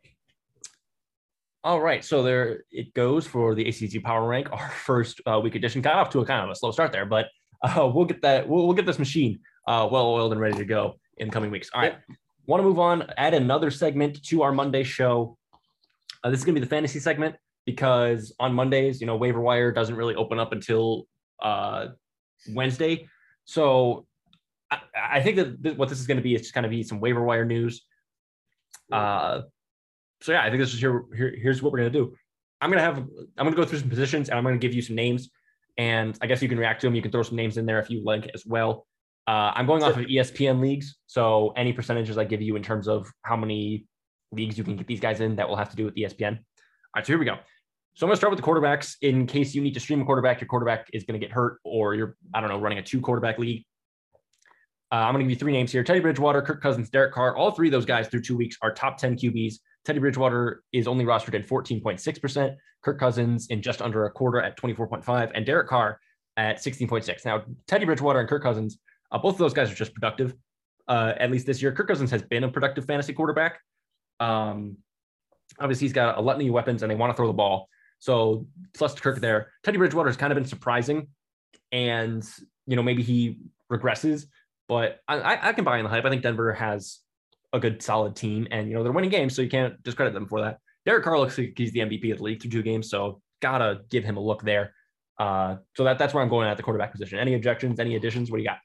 All 1.64 1.80
right, 1.80 2.04
so 2.04 2.22
there 2.22 2.64
it 2.70 2.94
goes 2.94 3.26
for 3.26 3.54
the 3.54 3.68
ACC 3.68 4.02
Power 4.02 4.26
Rank. 4.26 4.50
Our 4.52 4.70
first 4.84 5.20
uh, 5.26 5.38
week 5.38 5.54
edition 5.54 5.82
got 5.82 5.96
off 5.96 6.10
to 6.10 6.20
a 6.20 6.26
kind 6.26 6.44
of 6.44 6.50
a 6.50 6.54
slow 6.54 6.70
start 6.70 6.92
there, 6.92 7.06
but 7.06 7.26
uh, 7.62 7.90
we'll 7.92 8.06
get 8.06 8.22
that. 8.22 8.48
We'll, 8.48 8.66
we'll 8.66 8.76
get 8.76 8.86
this 8.86 8.98
machine 8.98 9.40
uh, 9.68 9.86
well 9.92 10.06
oiled 10.06 10.32
and 10.32 10.40
ready 10.40 10.56
to 10.56 10.64
go 10.64 10.96
in 11.18 11.30
coming 11.30 11.50
weeks. 11.50 11.70
All 11.74 11.82
right, 11.82 11.92
yep. 12.08 12.18
want 12.46 12.60
to 12.60 12.64
move 12.64 12.78
on? 12.78 13.10
Add 13.16 13.34
another 13.34 13.70
segment 13.70 14.22
to 14.24 14.42
our 14.42 14.52
Monday 14.52 14.84
show. 14.84 15.36
Uh, 16.24 16.30
this 16.30 16.40
is 16.40 16.44
going 16.44 16.54
to 16.54 16.60
be 16.60 16.64
the 16.64 16.70
fantasy 16.70 17.00
segment 17.00 17.36
because 17.64 18.34
on 18.38 18.54
Mondays, 18.54 19.00
you 19.00 19.06
know, 19.06 19.16
waiver 19.16 19.40
wire 19.40 19.72
doesn't 19.72 19.94
really 19.94 20.14
open 20.14 20.38
up 20.38 20.52
until 20.52 21.06
uh, 21.42 21.88
Wednesday. 22.50 23.08
So 23.44 24.06
I, 24.70 24.80
I 24.94 25.22
think 25.22 25.36
that 25.36 25.62
th- 25.62 25.76
what 25.76 25.88
this 25.88 26.00
is 26.00 26.06
going 26.06 26.16
to 26.16 26.22
be 26.22 26.34
is 26.34 26.42
just 26.42 26.54
kind 26.54 26.66
of 26.66 26.70
be 26.70 26.82
some 26.82 27.00
waiver 27.00 27.22
wire 27.22 27.44
news. 27.44 27.82
Uh, 28.90 29.42
so 30.20 30.32
yeah, 30.32 30.42
I 30.42 30.50
think 30.50 30.60
this 30.60 30.74
is 30.74 30.80
here, 30.80 31.04
here. 31.16 31.34
Here's 31.36 31.62
what 31.62 31.72
we're 31.72 31.80
going 31.80 31.92
to 31.92 31.98
do. 31.98 32.14
I'm 32.60 32.70
going 32.70 32.78
to 32.78 32.84
have, 32.84 32.98
I'm 32.98 33.44
going 33.44 33.52
to 33.52 33.56
go 33.56 33.64
through 33.64 33.80
some 33.80 33.88
positions 33.88 34.28
and 34.28 34.38
I'm 34.38 34.44
going 34.44 34.58
to 34.58 34.64
give 34.64 34.74
you 34.74 34.82
some 34.82 34.94
names. 34.94 35.30
And 35.78 36.16
I 36.20 36.26
guess 36.26 36.42
you 36.42 36.48
can 36.48 36.58
react 36.58 36.80
to 36.82 36.86
them. 36.86 36.94
You 36.94 37.02
can 37.02 37.10
throw 37.10 37.22
some 37.22 37.36
names 37.36 37.56
in 37.56 37.66
there 37.66 37.80
if 37.80 37.90
you 37.90 38.04
like 38.04 38.30
as 38.34 38.44
well. 38.46 38.86
Uh, 39.26 39.52
I'm 39.54 39.66
going 39.66 39.82
off 39.82 39.96
of 39.96 40.06
ESPN 40.06 40.60
leagues. 40.60 40.96
So 41.06 41.52
any 41.56 41.72
percentages 41.72 42.18
I 42.18 42.24
give 42.24 42.42
you 42.42 42.56
in 42.56 42.62
terms 42.62 42.88
of 42.88 43.10
how 43.22 43.36
many 43.36 43.86
leagues 44.32 44.58
you 44.58 44.64
can 44.64 44.76
get 44.76 44.86
these 44.86 45.00
guys 45.00 45.20
in, 45.20 45.36
that 45.36 45.48
will 45.48 45.56
have 45.56 45.70
to 45.70 45.76
do 45.76 45.84
with 45.84 45.94
ESPN. 45.94 46.32
All 46.32 46.38
right, 46.96 47.06
so 47.06 47.12
here 47.12 47.18
we 47.18 47.24
go. 47.24 47.36
So 47.94 48.06
I'm 48.06 48.08
going 48.08 48.14
to 48.14 48.16
start 48.16 48.32
with 48.32 48.40
the 48.40 48.46
quarterbacks 48.46 48.96
in 49.02 49.26
case 49.26 49.54
you 49.54 49.62
need 49.62 49.74
to 49.74 49.80
stream 49.80 50.00
a 50.00 50.04
quarterback, 50.04 50.40
your 50.40 50.48
quarterback 50.48 50.88
is 50.92 51.04
going 51.04 51.20
to 51.20 51.24
get 51.24 51.32
hurt, 51.32 51.58
or 51.62 51.94
you're, 51.94 52.16
I 52.32 52.40
don't 52.40 52.48
know, 52.48 52.58
running 52.58 52.78
a 52.78 52.82
two 52.82 53.00
quarterback 53.00 53.38
league. 53.38 53.64
Uh, 54.90 54.96
I'm 54.96 55.14
going 55.14 55.20
to 55.20 55.24
give 55.24 55.30
you 55.30 55.36
three 55.36 55.52
names 55.52 55.72
here 55.72 55.84
Teddy 55.84 56.00
Bridgewater, 56.00 56.42
Kirk 56.42 56.62
Cousins, 56.62 56.90
Derek 56.90 57.12
Carr. 57.12 57.36
All 57.36 57.50
three 57.50 57.68
of 57.68 57.72
those 57.72 57.86
guys 57.86 58.08
through 58.08 58.22
two 58.22 58.36
weeks 58.36 58.56
are 58.62 58.72
top 58.72 58.98
10 58.98 59.16
QBs. 59.16 59.54
Teddy 59.84 59.98
Bridgewater 59.98 60.62
is 60.72 60.86
only 60.86 61.04
rostered 61.04 61.34
in 61.34 61.42
14.6%, 61.42 62.56
Kirk 62.82 62.98
Cousins 62.98 63.46
in 63.48 63.62
just 63.62 63.82
under 63.82 64.06
a 64.06 64.10
quarter 64.10 64.40
at 64.40 64.58
24.5, 64.58 65.32
and 65.34 65.44
Derek 65.44 65.68
Carr 65.68 65.98
at 66.36 66.58
16.6. 66.58 67.24
Now, 67.24 67.42
Teddy 67.66 67.84
Bridgewater 67.84 68.20
and 68.20 68.28
Kirk 68.28 68.42
Cousins, 68.42 68.78
uh, 69.12 69.18
both 69.18 69.34
of 69.34 69.38
those 69.38 69.54
guys 69.54 69.70
are 69.70 69.74
just 69.74 69.94
productive. 69.94 70.34
Uh, 70.88 71.12
at 71.18 71.30
least 71.30 71.46
this 71.46 71.62
year, 71.62 71.72
Kirk 71.72 71.86
Cousins 71.86 72.10
has 72.10 72.22
been 72.22 72.44
a 72.44 72.48
productive 72.48 72.86
fantasy 72.86 73.12
quarterback. 73.12 73.60
Um, 74.18 74.78
obviously, 75.60 75.84
he's 75.84 75.92
got 75.92 76.18
a 76.18 76.20
lot 76.20 76.36
of 76.36 76.42
new 76.42 76.52
weapons, 76.52 76.82
and 76.82 76.90
they 76.90 76.96
want 76.96 77.12
to 77.12 77.16
throw 77.16 77.28
the 77.28 77.32
ball. 77.32 77.68
So 78.00 78.48
plus 78.74 78.98
Kirk 78.98 79.20
there. 79.20 79.52
Teddy 79.62 79.78
Bridgewater 79.78 80.08
has 80.08 80.16
kind 80.16 80.32
of 80.32 80.36
been 80.36 80.44
surprising, 80.44 81.08
and 81.70 82.24
you 82.66 82.74
know 82.74 82.82
maybe 82.82 83.02
he 83.02 83.38
regresses, 83.70 84.26
but 84.66 85.00
I, 85.06 85.38
I 85.50 85.52
can 85.52 85.64
buy 85.64 85.78
in 85.78 85.84
the 85.84 85.90
hype. 85.90 86.04
I 86.04 86.10
think 86.10 86.22
Denver 86.22 86.52
has 86.52 86.98
a 87.52 87.60
good 87.60 87.80
solid 87.80 88.16
team, 88.16 88.48
and 88.50 88.68
you 88.68 88.74
know 88.74 88.82
they're 88.82 88.90
winning 88.90 89.10
games, 89.10 89.36
so 89.36 89.42
you 89.42 89.48
can't 89.48 89.80
discredit 89.84 90.14
them 90.14 90.26
for 90.26 90.40
that. 90.40 90.58
Derek 90.84 91.04
Carr 91.04 91.18
looks 91.18 91.38
like 91.38 91.54
he's 91.56 91.70
the 91.70 91.80
MVP 91.80 92.10
of 92.10 92.18
the 92.18 92.24
league 92.24 92.42
through 92.42 92.50
two 92.50 92.62
games, 92.62 92.90
so 92.90 93.20
gotta 93.40 93.82
give 93.88 94.02
him 94.02 94.16
a 94.16 94.20
look 94.20 94.42
there. 94.42 94.74
Uh, 95.20 95.58
so 95.76 95.84
that 95.84 95.98
that's 95.98 96.12
where 96.12 96.24
I'm 96.24 96.28
going 96.28 96.48
at 96.48 96.56
the 96.56 96.62
quarterback 96.64 96.90
position. 96.90 97.20
Any 97.20 97.34
objections? 97.34 97.78
Any 97.78 97.94
additions? 97.94 98.32
What 98.32 98.38
do 98.38 98.42
you 98.42 98.48
got? 98.48 98.58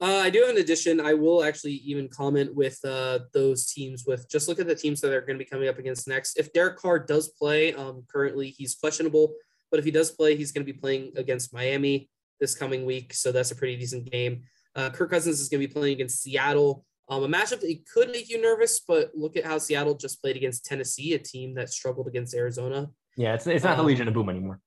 Uh, 0.00 0.16
I 0.16 0.30
do 0.30 0.40
have 0.40 0.50
an 0.50 0.56
addition. 0.56 1.00
I 1.00 1.14
will 1.14 1.44
actually 1.44 1.74
even 1.74 2.08
comment 2.08 2.52
with 2.54 2.76
uh, 2.84 3.20
those 3.32 3.72
teams. 3.72 4.04
With 4.04 4.28
just 4.28 4.48
look 4.48 4.58
at 4.58 4.66
the 4.66 4.74
teams 4.74 5.00
that 5.00 5.12
are 5.12 5.20
going 5.20 5.38
to 5.38 5.44
be 5.44 5.48
coming 5.48 5.68
up 5.68 5.78
against 5.78 6.08
next. 6.08 6.38
If 6.38 6.52
Derek 6.52 6.76
Carr 6.76 6.98
does 6.98 7.28
play, 7.28 7.72
um, 7.74 8.02
currently 8.12 8.48
he's 8.48 8.74
questionable, 8.74 9.34
but 9.70 9.78
if 9.78 9.84
he 9.84 9.92
does 9.92 10.10
play, 10.10 10.34
he's 10.34 10.50
going 10.50 10.66
to 10.66 10.72
be 10.72 10.76
playing 10.76 11.12
against 11.16 11.54
Miami 11.54 12.10
this 12.40 12.54
coming 12.56 12.84
week, 12.84 13.14
so 13.14 13.30
that's 13.30 13.52
a 13.52 13.54
pretty 13.54 13.76
decent 13.76 14.10
game. 14.10 14.42
Uh, 14.74 14.90
Kirk 14.90 15.10
Cousins 15.10 15.40
is 15.40 15.48
going 15.48 15.60
to 15.60 15.68
be 15.68 15.72
playing 15.72 15.94
against 15.94 16.20
Seattle. 16.20 16.84
Um, 17.08 17.22
a 17.22 17.28
matchup 17.28 17.60
that 17.60 17.82
could 17.92 18.10
make 18.10 18.28
you 18.28 18.42
nervous, 18.42 18.80
but 18.80 19.12
look 19.14 19.36
at 19.36 19.44
how 19.44 19.58
Seattle 19.58 19.94
just 19.94 20.20
played 20.20 20.36
against 20.36 20.64
Tennessee, 20.64 21.14
a 21.14 21.18
team 21.18 21.54
that 21.54 21.70
struggled 21.70 22.08
against 22.08 22.34
Arizona. 22.34 22.90
Yeah, 23.16 23.34
it's, 23.34 23.46
it's 23.46 23.64
not 23.64 23.78
um, 23.78 23.84
the 23.84 23.84
Legion 23.84 24.08
of 24.08 24.14
Boom 24.14 24.28
anymore. 24.28 24.60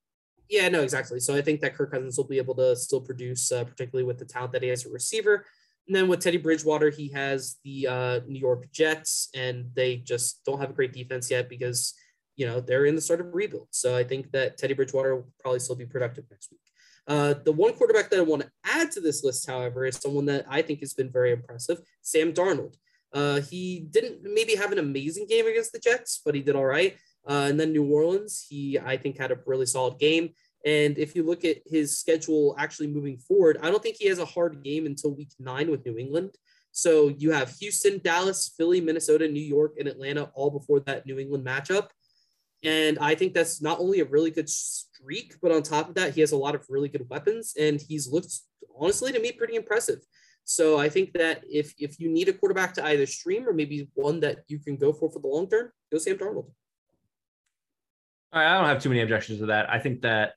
Yeah, 0.50 0.70
no, 0.70 0.82
exactly. 0.82 1.20
So 1.20 1.36
I 1.36 1.42
think 1.42 1.62
that 1.62 1.76
Kirk 1.76 1.92
Cousins 1.92 2.18
will 2.18 2.28
be 2.28 2.38
able 2.38 2.56
to 2.56 2.76
still 2.76 3.02
produce, 3.02 3.52
uh, 3.52 3.64
particularly 3.64 4.06
with 4.06 4.20
the 4.20 4.26
talent 4.26 4.54
that 4.54 4.62
he 4.62 4.70
has 4.70 4.86
a 4.86 4.90
receiver. 4.90 5.46
And 5.88 5.96
then 5.96 6.08
with 6.08 6.20
Teddy 6.20 6.38
Bridgewater, 6.38 6.90
he 6.90 7.10
has 7.10 7.58
the 7.64 7.88
uh, 7.88 8.20
New 8.28 8.40
York 8.40 8.72
Jets, 8.72 9.30
and 9.36 9.70
they 9.76 9.98
just 9.98 10.44
don't 10.46 10.60
have 10.60 10.72
a 10.72 10.74
great 10.74 10.94
defense 10.94 11.30
yet 11.30 11.50
because 11.50 11.94
you 12.36 12.46
know 12.46 12.60
they're 12.60 12.86
in 12.86 12.96
the 12.96 13.02
start 13.02 13.22
of 13.22 13.34
rebuild. 13.34 13.68
So 13.72 13.96
I 13.96 14.04
think 14.04 14.32
that 14.32 14.58
Teddy 14.58 14.74
Bridgewater 14.74 15.16
will 15.16 15.28
probably 15.40 15.60
still 15.60 15.76
be 15.76 15.86
productive 15.86 16.26
next 16.30 16.52
week. 16.52 16.62
Uh, 17.08 17.36
the 17.44 17.52
one 17.52 17.74
quarterback 17.74 18.10
that 18.10 18.20
I 18.20 18.24
want 18.24 18.42
to 18.42 18.52
add 18.64 18.92
to 18.94 19.00
this 19.00 19.24
list, 19.24 19.48
however, 19.48 19.86
is 19.86 19.98
someone 19.98 20.26
that 20.26 20.46
I 20.50 20.64
think 20.64 20.80
has 20.80 20.94
been 20.94 21.12
very 21.12 21.32
impressive, 21.32 21.80
Sam 22.02 22.34
Darnold. 22.34 22.76
Uh, 23.14 23.42
he 23.42 23.88
didn't 23.92 24.24
maybe 24.24 24.56
have 24.56 24.72
an 24.72 24.80
amazing 24.80 25.28
game 25.28 25.46
against 25.46 25.72
the 25.72 25.80
Jets, 25.80 26.22
but 26.26 26.36
he 26.36 26.42
did 26.42 26.56
all 26.56 26.66
right. 26.66 26.98
Uh, 27.28 27.48
and 27.50 27.60
then 27.60 27.72
New 27.72 27.86
Orleans, 27.86 28.46
he 28.48 28.80
I 28.80 28.98
think 28.98 29.18
had 29.18 29.32
a 29.32 29.40
really 29.46 29.66
solid 29.66 30.00
game. 30.00 30.30
And 30.66 30.98
if 30.98 31.16
you 31.16 31.24
look 31.24 31.46
at 31.46 31.58
his 31.66 31.98
schedule 31.98 32.56
actually 32.58 32.88
moving 32.88 33.18
forward, 33.18 33.60
I 33.62 33.70
don't 33.70 33.84
think 33.84 33.98
he 34.00 34.08
has 34.08 34.20
a 34.20 34.26
hard 34.26 34.64
game 34.64 34.86
until 34.86 35.16
week 35.16 35.32
nine 35.40 35.70
with 35.70 35.86
New 35.86 35.98
England. 35.98 36.32
So 36.72 37.08
you 37.08 37.32
have 37.32 37.56
Houston, 37.60 38.02
Dallas, 38.04 38.52
Philly, 38.58 38.82
Minnesota, 38.82 39.28
New 39.28 39.44
York, 39.44 39.76
and 39.80 39.88
Atlanta 39.88 40.30
all 40.34 40.50
before 40.50 40.82
that 40.82 41.06
New 41.06 41.20
England 41.20 41.46
matchup. 41.46 41.88
And 42.64 42.98
I 43.00 43.14
think 43.16 43.34
that's 43.34 43.62
not 43.62 43.80
only 43.80 44.00
a 44.00 44.06
really 44.06 44.32
good 44.32 44.50
streak, 44.50 45.36
but 45.42 45.52
on 45.52 45.62
top 45.62 45.88
of 45.88 45.96
that, 45.96 46.16
he 46.16 46.22
has 46.22 46.32
a 46.32 46.38
lot 46.38 46.56
of 46.56 46.66
really 46.68 46.90
good 46.90 47.08
weapons, 47.10 47.54
and 47.60 47.80
he's 47.80 48.08
looked 48.08 48.34
honestly 48.78 49.12
to 49.12 49.20
me 49.20 49.32
pretty 49.32 49.56
impressive. 49.56 50.00
So 50.46 50.78
I 50.78 50.90
think 50.90 51.14
that 51.14 51.44
if 51.50 51.74
if 51.78 52.00
you 52.00 52.10
need 52.10 52.30
a 52.30 52.34
quarterback 52.34 52.74
to 52.76 52.86
either 52.86 53.06
stream 53.06 53.48
or 53.48 53.54
maybe 53.54 53.90
one 53.94 54.20
that 54.22 54.40
you 54.48 54.60
can 54.60 54.78
go 54.78 54.94
for 54.94 55.10
for 55.12 55.20
the 55.20 55.28
long 55.28 55.48
term, 55.48 55.72
go 55.92 55.98
Sam 55.98 56.18
Darnold. 56.18 56.52
I 58.36 58.58
don't 58.58 58.68
have 58.68 58.82
too 58.82 58.90
many 58.90 59.02
objections 59.02 59.40
to 59.40 59.46
that. 59.48 59.70
I 59.70 59.80
think 59.80 60.02
that 60.02 60.34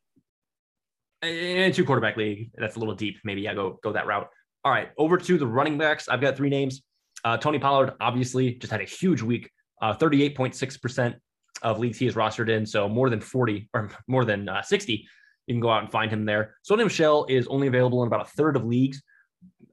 in 1.23 1.71
a 1.71 1.73
two 1.73 1.85
quarterback 1.85 2.17
league, 2.17 2.51
that's 2.57 2.77
a 2.77 2.79
little 2.79 2.95
deep. 2.95 3.19
Maybe 3.25 3.49
I 3.49 3.55
go 3.55 3.79
go 3.83 3.93
that 3.93 4.07
route. 4.07 4.29
All 4.65 4.73
right, 4.73 4.91
over 4.97 5.17
to 5.17 5.39
the 5.39 5.47
running 5.47 5.79
backs. 5.79 6.09
I've 6.09 6.21
got 6.21 6.37
three 6.37 6.51
names. 6.51 6.83
Uh, 7.25 7.37
Tony 7.37 7.59
Pollard 7.59 7.95
obviously 8.01 8.55
just 8.55 8.71
had 8.71 8.81
a 8.81 8.85
huge 8.85 9.23
week. 9.23 9.51
Uh, 9.81 9.95
38.6% 9.95 11.15
of 11.63 11.79
leagues 11.79 11.99
he 11.99 12.07
is 12.07 12.15
rostered 12.15 12.49
in, 12.49 12.67
so 12.67 12.89
more 12.89 13.11
than 13.11 13.21
40 13.21 13.69
or 13.75 13.91
more 14.07 14.25
than 14.25 14.49
uh, 14.49 14.63
60. 14.63 15.07
You 15.47 15.55
can 15.55 15.61
go 15.61 15.71
out 15.71 15.83
and 15.83 15.91
find 15.91 16.11
him 16.11 16.25
there. 16.25 16.57
Sony 16.69 16.85
Michel 16.85 17.27
is 17.29 17.47
only 17.49 17.67
available 17.67 18.03
in 18.03 18.07
about 18.07 18.21
a 18.27 18.31
third 18.31 18.57
of 18.57 18.65
leagues 18.65 19.03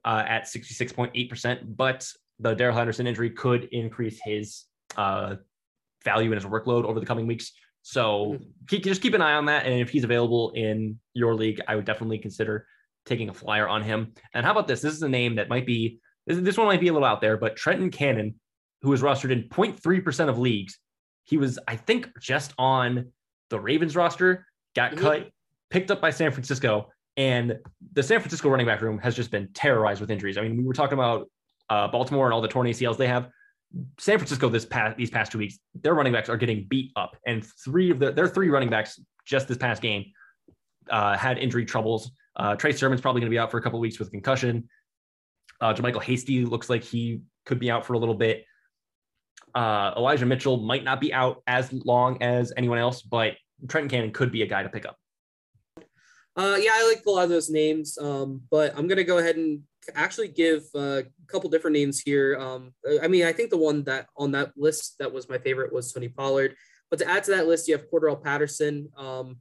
uh, 0.04 0.24
at 0.26 0.44
66.8%, 0.44 1.76
but 1.76 2.08
the 2.38 2.54
Darrell 2.54 2.76
Henderson 2.76 3.06
injury 3.06 3.30
could 3.30 3.68
increase 3.72 4.20
his 4.24 4.64
uh, 4.96 5.36
value 6.04 6.32
and 6.32 6.40
his 6.40 6.50
workload 6.50 6.84
over 6.84 7.00
the 7.00 7.06
coming 7.06 7.26
weeks. 7.26 7.52
So 7.96 8.38
keep, 8.66 8.82
just 8.82 9.00
keep 9.00 9.14
an 9.14 9.22
eye 9.22 9.34
on 9.34 9.44
that. 9.46 9.64
And 9.64 9.80
if 9.80 9.90
he's 9.90 10.02
available 10.02 10.50
in 10.56 10.98
your 11.14 11.36
league, 11.36 11.60
I 11.68 11.76
would 11.76 11.84
definitely 11.84 12.18
consider 12.18 12.66
taking 13.04 13.28
a 13.28 13.32
flyer 13.32 13.68
on 13.68 13.80
him. 13.84 14.12
And 14.34 14.44
how 14.44 14.50
about 14.50 14.66
this? 14.66 14.80
This 14.80 14.92
is 14.92 15.02
a 15.02 15.08
name 15.08 15.36
that 15.36 15.48
might 15.48 15.66
be, 15.66 16.00
this, 16.26 16.36
this 16.40 16.56
one 16.58 16.66
might 16.66 16.80
be 16.80 16.88
a 16.88 16.92
little 16.92 17.06
out 17.06 17.20
there, 17.20 17.36
but 17.36 17.54
Trenton 17.54 17.90
Cannon, 17.92 18.34
who 18.82 18.90
was 18.90 19.02
rostered 19.02 19.30
in 19.30 19.48
0.3% 19.48 20.28
of 20.28 20.36
leagues, 20.36 20.80
he 21.22 21.36
was, 21.36 21.60
I 21.68 21.76
think, 21.76 22.10
just 22.20 22.54
on 22.58 23.12
the 23.50 23.60
Ravens 23.60 23.94
roster, 23.94 24.44
got 24.74 24.90
Mhm. 24.94 24.98
cut, 24.98 25.30
picked 25.70 25.92
up 25.92 26.00
by 26.00 26.10
San 26.10 26.32
Francisco. 26.32 26.90
And 27.16 27.54
the 27.92 28.02
San 28.02 28.18
Francisco 28.18 28.48
running 28.48 28.66
back 28.66 28.80
room 28.80 28.98
has 28.98 29.14
just 29.14 29.30
been 29.30 29.48
terrorized 29.54 30.00
with 30.00 30.10
injuries. 30.10 30.38
I 30.38 30.42
mean, 30.42 30.56
we 30.56 30.64
were 30.64 30.74
talking 30.74 30.94
about 30.98 31.30
uh, 31.70 31.86
Baltimore 31.86 32.26
and 32.26 32.34
all 32.34 32.40
the 32.42 32.48
torn 32.48 32.66
ACLs 32.66 32.96
they 32.96 33.06
have. 33.06 33.28
San 33.98 34.18
Francisco 34.18 34.48
this 34.48 34.64
past 34.64 34.96
these 34.96 35.10
past 35.10 35.32
two 35.32 35.38
weeks, 35.38 35.58
their 35.74 35.94
running 35.94 36.12
backs 36.12 36.28
are 36.28 36.36
getting 36.36 36.66
beat 36.68 36.92
up, 36.96 37.16
and 37.26 37.44
three 37.64 37.90
of 37.90 37.98
the, 37.98 38.12
their 38.12 38.28
three 38.28 38.48
running 38.48 38.70
backs 38.70 39.00
just 39.26 39.48
this 39.48 39.58
past 39.58 39.82
game 39.82 40.04
uh, 40.90 41.16
had 41.16 41.38
injury 41.38 41.64
troubles. 41.64 42.10
Uh, 42.36 42.54
Trey 42.54 42.72
Sermon's 42.72 43.00
probably 43.00 43.20
going 43.20 43.30
to 43.30 43.34
be 43.34 43.38
out 43.38 43.50
for 43.50 43.58
a 43.58 43.62
couple 43.62 43.80
weeks 43.80 43.98
with 43.98 44.10
concussion. 44.10 44.68
Uh, 45.60 45.72
JaMycal 45.72 46.02
Hasty 46.02 46.44
looks 46.44 46.68
like 46.68 46.84
he 46.84 47.22
could 47.44 47.58
be 47.58 47.70
out 47.70 47.86
for 47.86 47.94
a 47.94 47.98
little 47.98 48.14
bit. 48.14 48.44
Uh, 49.54 49.94
Elijah 49.96 50.26
Mitchell 50.26 50.58
might 50.58 50.84
not 50.84 51.00
be 51.00 51.12
out 51.14 51.42
as 51.46 51.72
long 51.72 52.22
as 52.22 52.52
anyone 52.56 52.78
else, 52.78 53.00
but 53.00 53.34
Trenton 53.68 53.88
Cannon 53.88 54.12
could 54.12 54.30
be 54.30 54.42
a 54.42 54.46
guy 54.46 54.62
to 54.62 54.68
pick 54.68 54.84
up. 54.84 54.96
Uh, 56.36 56.58
yeah, 56.60 56.72
I 56.74 56.86
like 56.86 57.02
a 57.06 57.10
lot 57.10 57.24
of 57.24 57.30
those 57.30 57.48
names, 57.48 57.96
um, 57.96 58.42
but 58.50 58.76
I'm 58.76 58.86
gonna 58.86 59.04
go 59.04 59.16
ahead 59.16 59.36
and 59.36 59.62
actually 59.94 60.28
give 60.28 60.62
uh, 60.74 61.02
a 61.02 61.04
couple 61.28 61.50
different 61.50 61.76
names 61.76 62.00
here. 62.00 62.36
Um, 62.38 62.72
I 63.02 63.08
mean, 63.08 63.24
I 63.24 63.32
think 63.32 63.50
the 63.50 63.56
one 63.56 63.84
that 63.84 64.06
on 64.16 64.32
that 64.32 64.52
list 64.56 64.96
that 64.98 65.12
was 65.12 65.28
my 65.28 65.38
favorite 65.38 65.72
was 65.72 65.92
Tony 65.92 66.08
Pollard, 66.08 66.54
but 66.90 66.98
to 66.98 67.08
add 67.08 67.24
to 67.24 67.32
that 67.32 67.46
list, 67.46 67.68
you 67.68 67.76
have 67.76 67.90
Cordarrelle 67.90 68.22
Patterson. 68.22 68.88
Um, 68.96 69.40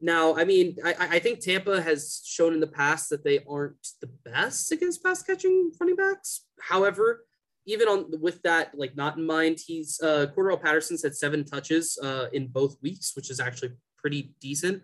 now, 0.00 0.34
I 0.34 0.44
mean, 0.44 0.76
I, 0.84 0.94
I 0.98 1.18
think 1.18 1.40
Tampa 1.40 1.82
has 1.82 2.22
shown 2.24 2.54
in 2.54 2.60
the 2.60 2.66
past 2.66 3.10
that 3.10 3.22
they 3.22 3.40
aren't 3.48 3.86
the 4.00 4.08
best 4.24 4.72
against 4.72 5.04
pass 5.04 5.22
catching 5.22 5.72
running 5.78 5.96
backs. 5.96 6.46
However, 6.60 7.24
even 7.66 7.88
on 7.88 8.06
with 8.20 8.40
that 8.42 8.72
like 8.74 8.96
not 8.96 9.18
in 9.18 9.26
mind, 9.26 9.58
he's 9.64 10.00
uh, 10.02 10.26
Cordarrelle 10.34 10.62
Patterson's 10.62 11.02
had 11.02 11.14
seven 11.14 11.44
touches 11.44 11.98
uh, 12.02 12.26
in 12.32 12.48
both 12.48 12.76
weeks, 12.82 13.14
which 13.14 13.30
is 13.30 13.40
actually 13.40 13.72
pretty 13.98 14.34
decent 14.40 14.82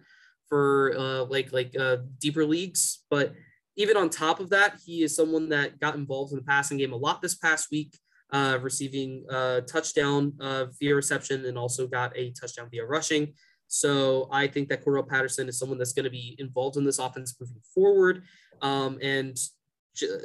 for 0.49 0.95
uh, 0.97 1.25
like 1.25 1.53
like 1.53 1.75
uh, 1.79 1.99
deeper 2.19 2.45
leagues. 2.45 3.05
But 3.11 3.35
even 3.77 3.97
on 3.97 4.11
top 4.11 4.41
of 4.41 4.51
that, 4.51 4.79
he 4.85 5.03
is 5.03 5.15
someone 5.15 5.49
that 5.51 5.79
got 5.81 5.95
involved 5.95 6.33
in 6.33 6.39
the 6.39 6.45
passing 6.45 6.79
game 6.79 6.93
a 6.93 6.97
lot 6.97 7.21
this 7.21 7.35
past 7.35 7.69
week, 7.71 7.97
uh, 8.33 8.59
receiving 8.61 9.25
a 9.31 9.63
touchdown 9.63 10.33
uh, 10.41 10.67
via 10.81 10.95
reception 10.95 11.45
and 11.45 11.59
also 11.59 11.87
got 11.87 12.17
a 12.17 12.33
touchdown 12.33 12.69
via 12.71 12.85
rushing. 12.85 13.35
So 13.69 14.29
I 14.33 14.47
think 14.47 14.69
that 14.69 14.85
Cordarrelle 14.85 15.09
Patterson 15.09 15.49
is 15.49 15.59
someone 15.59 15.79
that's 15.79 15.93
going 15.93 16.05
to 16.05 16.11
be 16.11 16.37
involved 16.39 16.77
in 16.77 16.85
this 16.85 16.99
offense 16.99 17.35
moving 17.41 17.61
forward. 17.75 18.23
Um, 18.63 18.99
and 19.03 19.37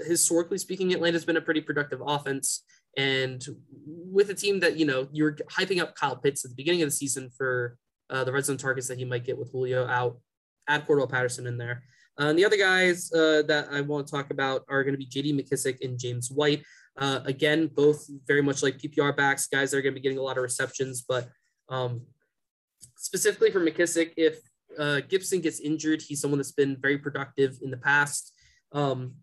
historically 0.08 0.58
speaking, 0.58 0.94
Atlanta's 0.94 1.26
been 1.26 1.38
a 1.38 1.42
pretty 1.42 1.62
productive 1.62 2.02
offense. 2.06 2.64
And 2.98 3.44
with 3.86 4.30
a 4.30 4.34
team 4.34 4.60
that, 4.60 4.78
you 4.78 4.86
know, 4.86 5.08
you're 5.12 5.34
hyping 5.52 5.82
up 5.82 5.96
Kyle 5.96 6.16
Pitts 6.16 6.46
at 6.46 6.52
the 6.52 6.56
beginning 6.56 6.82
of 6.84 6.88
the 6.88 6.96
season 6.96 7.30
for 7.36 7.78
uh, 8.10 8.24
the 8.24 8.32
red 8.32 8.46
zone 8.46 8.58
targets 8.58 8.88
that 8.88 8.98
he 8.98 9.06
might 9.06 9.26
get 9.26 9.38
with 9.38 9.52
Julio 9.52 9.88
out, 9.88 10.20
add 10.68 10.86
Cordarrelle 10.86 11.10
Patterson 11.10 11.48
in 11.48 11.58
there. 11.58 11.84
And 12.30 12.38
the 12.38 12.46
other 12.46 12.58
guys 12.58 13.12
uh, 13.14 13.42
that 13.48 13.70
I 13.72 13.82
want 13.82 14.08
to 14.08 14.12
talk 14.12 14.30
about 14.30 14.64
are 14.70 14.84
going 14.84 14.94
to 14.94 14.98
be 14.98 15.08
JD 15.08 15.34
McKissic 15.34 15.84
and 15.84 15.98
James 15.98 16.30
White. 16.32 16.64
Uh, 16.98 17.22
again, 17.26 17.68
both 17.68 18.06
very 18.28 18.44
much 18.44 18.62
like 18.62 18.78
PPR 18.78 19.16
backs, 19.16 19.48
guys 19.48 19.72
that 19.72 19.78
are 19.78 19.82
going 19.82 19.96
to 19.96 20.00
be 20.00 20.04
getting 20.04 20.20
a 20.20 20.22
lot 20.22 20.38
of 20.38 20.44
receptions. 20.44 21.04
But 21.08 21.30
um, 21.70 22.02
specifically 22.96 23.50
for 23.50 23.60
McKissic, 23.60 24.12
if 24.18 24.40
uh, 24.78 25.02
Gibson 25.10 25.42
gets 25.42 25.60
injured, 25.60 26.02
he's 26.02 26.22
someone 26.22 26.38
that's 26.38 26.52
been 26.52 26.78
very 26.80 26.98
productive 26.98 27.58
in 27.64 27.72
the 27.72 27.78
past. 27.78 28.34
Um, 28.72 29.16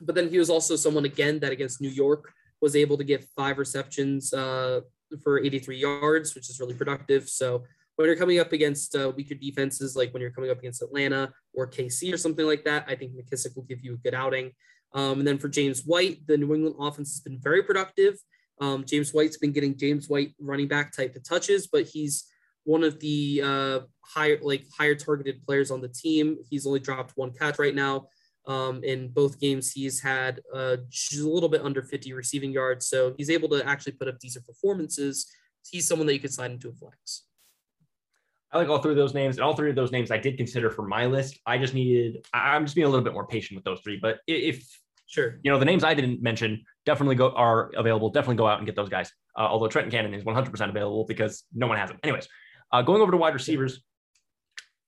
but 0.00 0.14
then 0.14 0.28
he 0.28 0.38
was 0.38 0.50
also 0.50 0.76
someone, 0.76 1.04
again, 1.04 1.38
that 1.40 1.52
against 1.52 1.80
New 1.80 1.90
York 1.90 2.32
was 2.60 2.74
able 2.74 2.98
to 2.98 3.04
get 3.04 3.24
five 3.36 3.58
receptions 3.58 4.32
uh, 4.32 4.80
for 5.22 5.38
83 5.38 5.76
yards, 5.76 6.34
which 6.34 6.50
is 6.50 6.58
really 6.58 6.74
productive. 6.74 7.28
So 7.28 7.64
when 7.98 8.06
you're 8.06 8.16
coming 8.16 8.38
up 8.38 8.52
against 8.52 8.94
uh, 8.94 9.10
weaker 9.16 9.34
defenses, 9.34 9.96
like 9.96 10.12
when 10.14 10.22
you're 10.22 10.30
coming 10.30 10.50
up 10.50 10.60
against 10.60 10.82
Atlanta 10.82 11.32
or 11.52 11.66
KC 11.66 12.14
or 12.14 12.16
something 12.16 12.46
like 12.46 12.64
that, 12.64 12.84
I 12.86 12.94
think 12.94 13.12
McKissic 13.12 13.56
will 13.56 13.64
give 13.64 13.80
you 13.82 13.94
a 13.94 13.96
good 13.96 14.14
outing. 14.14 14.52
Um, 14.94 15.18
and 15.18 15.26
then 15.26 15.36
for 15.36 15.48
James 15.48 15.82
White, 15.84 16.24
the 16.28 16.36
New 16.36 16.54
England 16.54 16.76
offense 16.78 17.10
has 17.10 17.20
been 17.20 17.40
very 17.40 17.60
productive. 17.60 18.14
Um, 18.60 18.84
James 18.84 19.12
White's 19.12 19.36
been 19.36 19.50
getting 19.50 19.76
James 19.76 20.08
White 20.08 20.32
running 20.38 20.68
back 20.68 20.92
type 20.92 21.16
of 21.16 21.24
touches, 21.24 21.66
but 21.66 21.86
he's 21.86 22.26
one 22.62 22.84
of 22.84 23.00
the 23.00 23.42
uh, 23.44 23.80
higher 24.04 24.38
like 24.42 24.64
higher 24.78 24.94
targeted 24.94 25.42
players 25.44 25.72
on 25.72 25.80
the 25.80 25.88
team. 25.88 26.36
He's 26.48 26.68
only 26.68 26.80
dropped 26.80 27.16
one 27.16 27.32
catch 27.32 27.58
right 27.58 27.74
now. 27.74 28.06
Um, 28.46 28.84
in 28.84 29.08
both 29.08 29.40
games, 29.40 29.72
he's 29.72 30.00
had 30.00 30.40
uh, 30.54 30.76
just 30.88 31.20
a 31.20 31.28
little 31.28 31.48
bit 31.48 31.62
under 31.62 31.82
50 31.82 32.12
receiving 32.12 32.52
yards, 32.52 32.86
so 32.86 33.12
he's 33.18 33.28
able 33.28 33.48
to 33.48 33.66
actually 33.66 33.92
put 33.92 34.06
up 34.06 34.20
decent 34.20 34.46
performances. 34.46 35.26
He's 35.68 35.88
someone 35.88 36.06
that 36.06 36.14
you 36.14 36.20
could 36.20 36.32
slide 36.32 36.52
into 36.52 36.68
a 36.68 36.72
flex. 36.72 37.24
I 38.52 38.58
like 38.58 38.68
all 38.68 38.78
three 38.78 38.92
of 38.92 38.96
those 38.96 39.14
names, 39.14 39.36
and 39.36 39.44
all 39.44 39.54
three 39.54 39.70
of 39.70 39.76
those 39.76 39.92
names 39.92 40.10
I 40.10 40.16
did 40.16 40.36
consider 40.38 40.70
for 40.70 40.86
my 40.86 41.06
list. 41.06 41.38
I 41.44 41.58
just 41.58 41.74
needed, 41.74 42.26
I'm 42.32 42.64
just 42.64 42.74
being 42.74 42.86
a 42.86 42.90
little 42.90 43.04
bit 43.04 43.12
more 43.12 43.26
patient 43.26 43.56
with 43.56 43.64
those 43.64 43.80
three. 43.80 43.98
But 44.00 44.20
if 44.26 44.66
Sure. 45.06 45.38
you 45.42 45.50
know 45.50 45.58
the 45.58 45.64
names 45.64 45.84
I 45.84 45.94
didn't 45.94 46.22
mention, 46.22 46.64
definitely 46.84 47.16
go 47.16 47.30
are 47.30 47.70
available. 47.76 48.10
Definitely 48.10 48.36
go 48.36 48.46
out 48.46 48.58
and 48.58 48.66
get 48.66 48.76
those 48.76 48.88
guys. 48.90 49.10
Uh, 49.36 49.42
although 49.42 49.68
Trenton 49.68 49.90
Cannon 49.90 50.12
is 50.14 50.24
100% 50.24 50.68
available 50.68 51.04
because 51.06 51.44
no 51.54 51.66
one 51.66 51.78
has 51.78 51.90
him. 51.90 51.98
Anyways, 52.02 52.28
uh, 52.72 52.82
going 52.82 53.00
over 53.00 53.12
to 53.12 53.16
wide 53.16 53.34
receivers, 53.34 53.82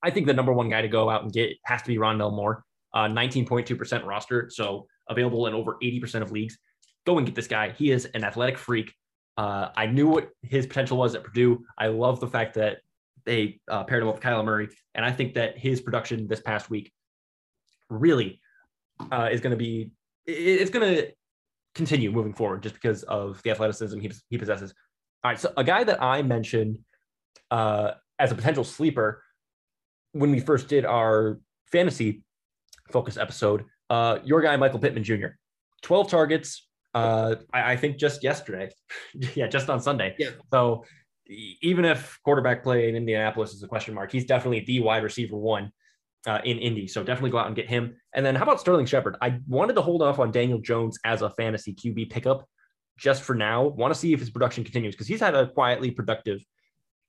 I 0.03 0.11
think 0.11 0.27
the 0.27 0.35
number 0.35 0.53
one 0.53 0.69
guy 0.69 0.83
to 0.83 0.89
go 0.89 1.09
out 1.09 1.23
and 1.23 1.33
get 1.33 1.57
has 1.65 1.83
to 1.83 1.89
be 1.89 1.97
Rondale 1.97 2.35
Moore, 2.35 2.65
uh, 2.95 3.07
19.2% 3.07 4.05
roster, 4.05 4.49
so 4.51 4.87
available 5.09 5.47
in 5.47 5.55
over 5.55 5.77
80% 5.83 6.23
of 6.23 6.33
leagues. 6.33 6.59
Go 7.07 7.19
and 7.19 7.27
get 7.27 7.35
this 7.35 7.47
guy. 7.47 7.71
He 7.71 7.91
is 7.91 8.07
an 8.07 8.25
athletic 8.25 8.59
freak. 8.59 8.95
Uh, 9.37 9.69
I 9.75 9.87
knew 9.87 10.09
what 10.09 10.31
his 10.43 10.67
potential 10.67 10.99
was 10.99 11.15
at 11.15 11.25
Purdue. 11.25 11.65
I 11.79 11.87
love 11.87 12.21
the 12.21 12.27
fact 12.27 12.55
that 12.55 12.79
they 13.25 13.61
uh, 13.69 13.85
paired 13.85 14.03
him 14.03 14.09
up 14.09 14.17
with 14.17 14.25
Kyler 14.25 14.45
Murray, 14.45 14.69
and 14.95 15.05
I 15.05 15.13
think 15.13 15.35
that 15.35 15.59
his 15.59 15.81
production 15.81 16.27
this 16.29 16.41
past 16.41 16.71
week 16.71 16.93
really 17.89 18.41
uh, 19.13 19.29
is 19.31 19.41
going 19.41 19.53
to 19.53 19.57
be 19.57 19.91
it's 20.27 20.71
going 20.71 20.95
to 20.95 21.13
continue 21.75 22.11
moving 22.11 22.35
forward 22.35 22.63
just 22.63 22.75
because 22.75 23.03
of 23.05 23.43
the 23.43 23.51
athleticism 23.51 23.99
he, 23.99 24.11
he 24.29 24.39
possesses. 24.39 24.75
All 25.25 25.31
right, 25.31 25.41
so 25.41 25.53
a 25.57 25.65
guy 25.65 25.85
that 25.85 26.03
I 26.03 26.23
mentioned 26.23 26.79
uh, 27.51 27.93
as 28.19 28.33
a 28.33 28.35
potential 28.35 28.65
sleeper 28.65 29.23
when 30.13 30.31
we 30.31 30.41
first 30.41 30.69
did 30.69 30.85
our 30.85 31.39
fantasy 31.71 32.23
focus 32.91 33.17
episode, 33.17 33.65
uh, 33.89 34.19
your 34.25 34.41
guy 34.41 34.57
Michael 34.57 34.79
Pittman 34.79 35.05
Jr. 35.05 35.29
12 35.83 36.11
targets. 36.11 36.67
Uh, 36.93 37.37
I, 37.53 37.73
I 37.73 37.77
think 37.77 37.99
just 37.99 38.25
yesterday, 38.25 38.71
yeah, 39.35 39.47
just 39.47 39.71
on 39.71 39.81
Sunday. 39.81 40.17
Yeah. 40.19 40.31
So 40.51 40.85
even 41.31 41.85
if 41.85 42.19
quarterback 42.25 42.63
play 42.63 42.89
in 42.89 42.97
Indianapolis 42.97 43.53
is 43.53 43.63
a 43.63 43.69
question 43.69 43.95
mark, 43.95 44.11
he's 44.11 44.25
definitely 44.25 44.61
the 44.61 44.81
wide 44.81 45.03
receiver 45.03 45.37
one 45.37 45.73
uh, 46.27 46.41
in 46.45 46.59
Indy. 46.59 46.87
So 46.87 47.03
definitely 47.03 47.31
go 47.31 47.39
out 47.39 47.47
and 47.47 47.57
get 47.57 47.69
him. 47.69 47.97
And 48.15 48.25
then 48.25 48.35
how 48.35 48.43
about 48.43 48.61
Sterling 48.61 48.87
Shepard? 48.87 49.17
I 49.23 49.39
wanted 49.47 49.75
to 49.75 49.83
hold 49.83 50.03
off 50.03 50.19
on 50.19 50.31
Daniel 50.31 50.59
Jones 50.59 50.99
as 51.05 51.23
a 51.23 51.31
fantasy 51.31 51.75
QB 51.75 52.11
pickup 52.11 52.49
just 52.99 53.23
for 53.23 53.35
now. 53.35 53.67
Want 53.67 53.95
to 53.95 53.99
see 53.99 54.13
if 54.13 54.21
his 54.21 54.31
production 54.31 54.65
continues 54.65 54.95
because 54.95 55.07
he's 55.07 55.21
had 55.21 55.35
a 55.35 55.49
quietly 55.49 55.91
productive 55.91 56.45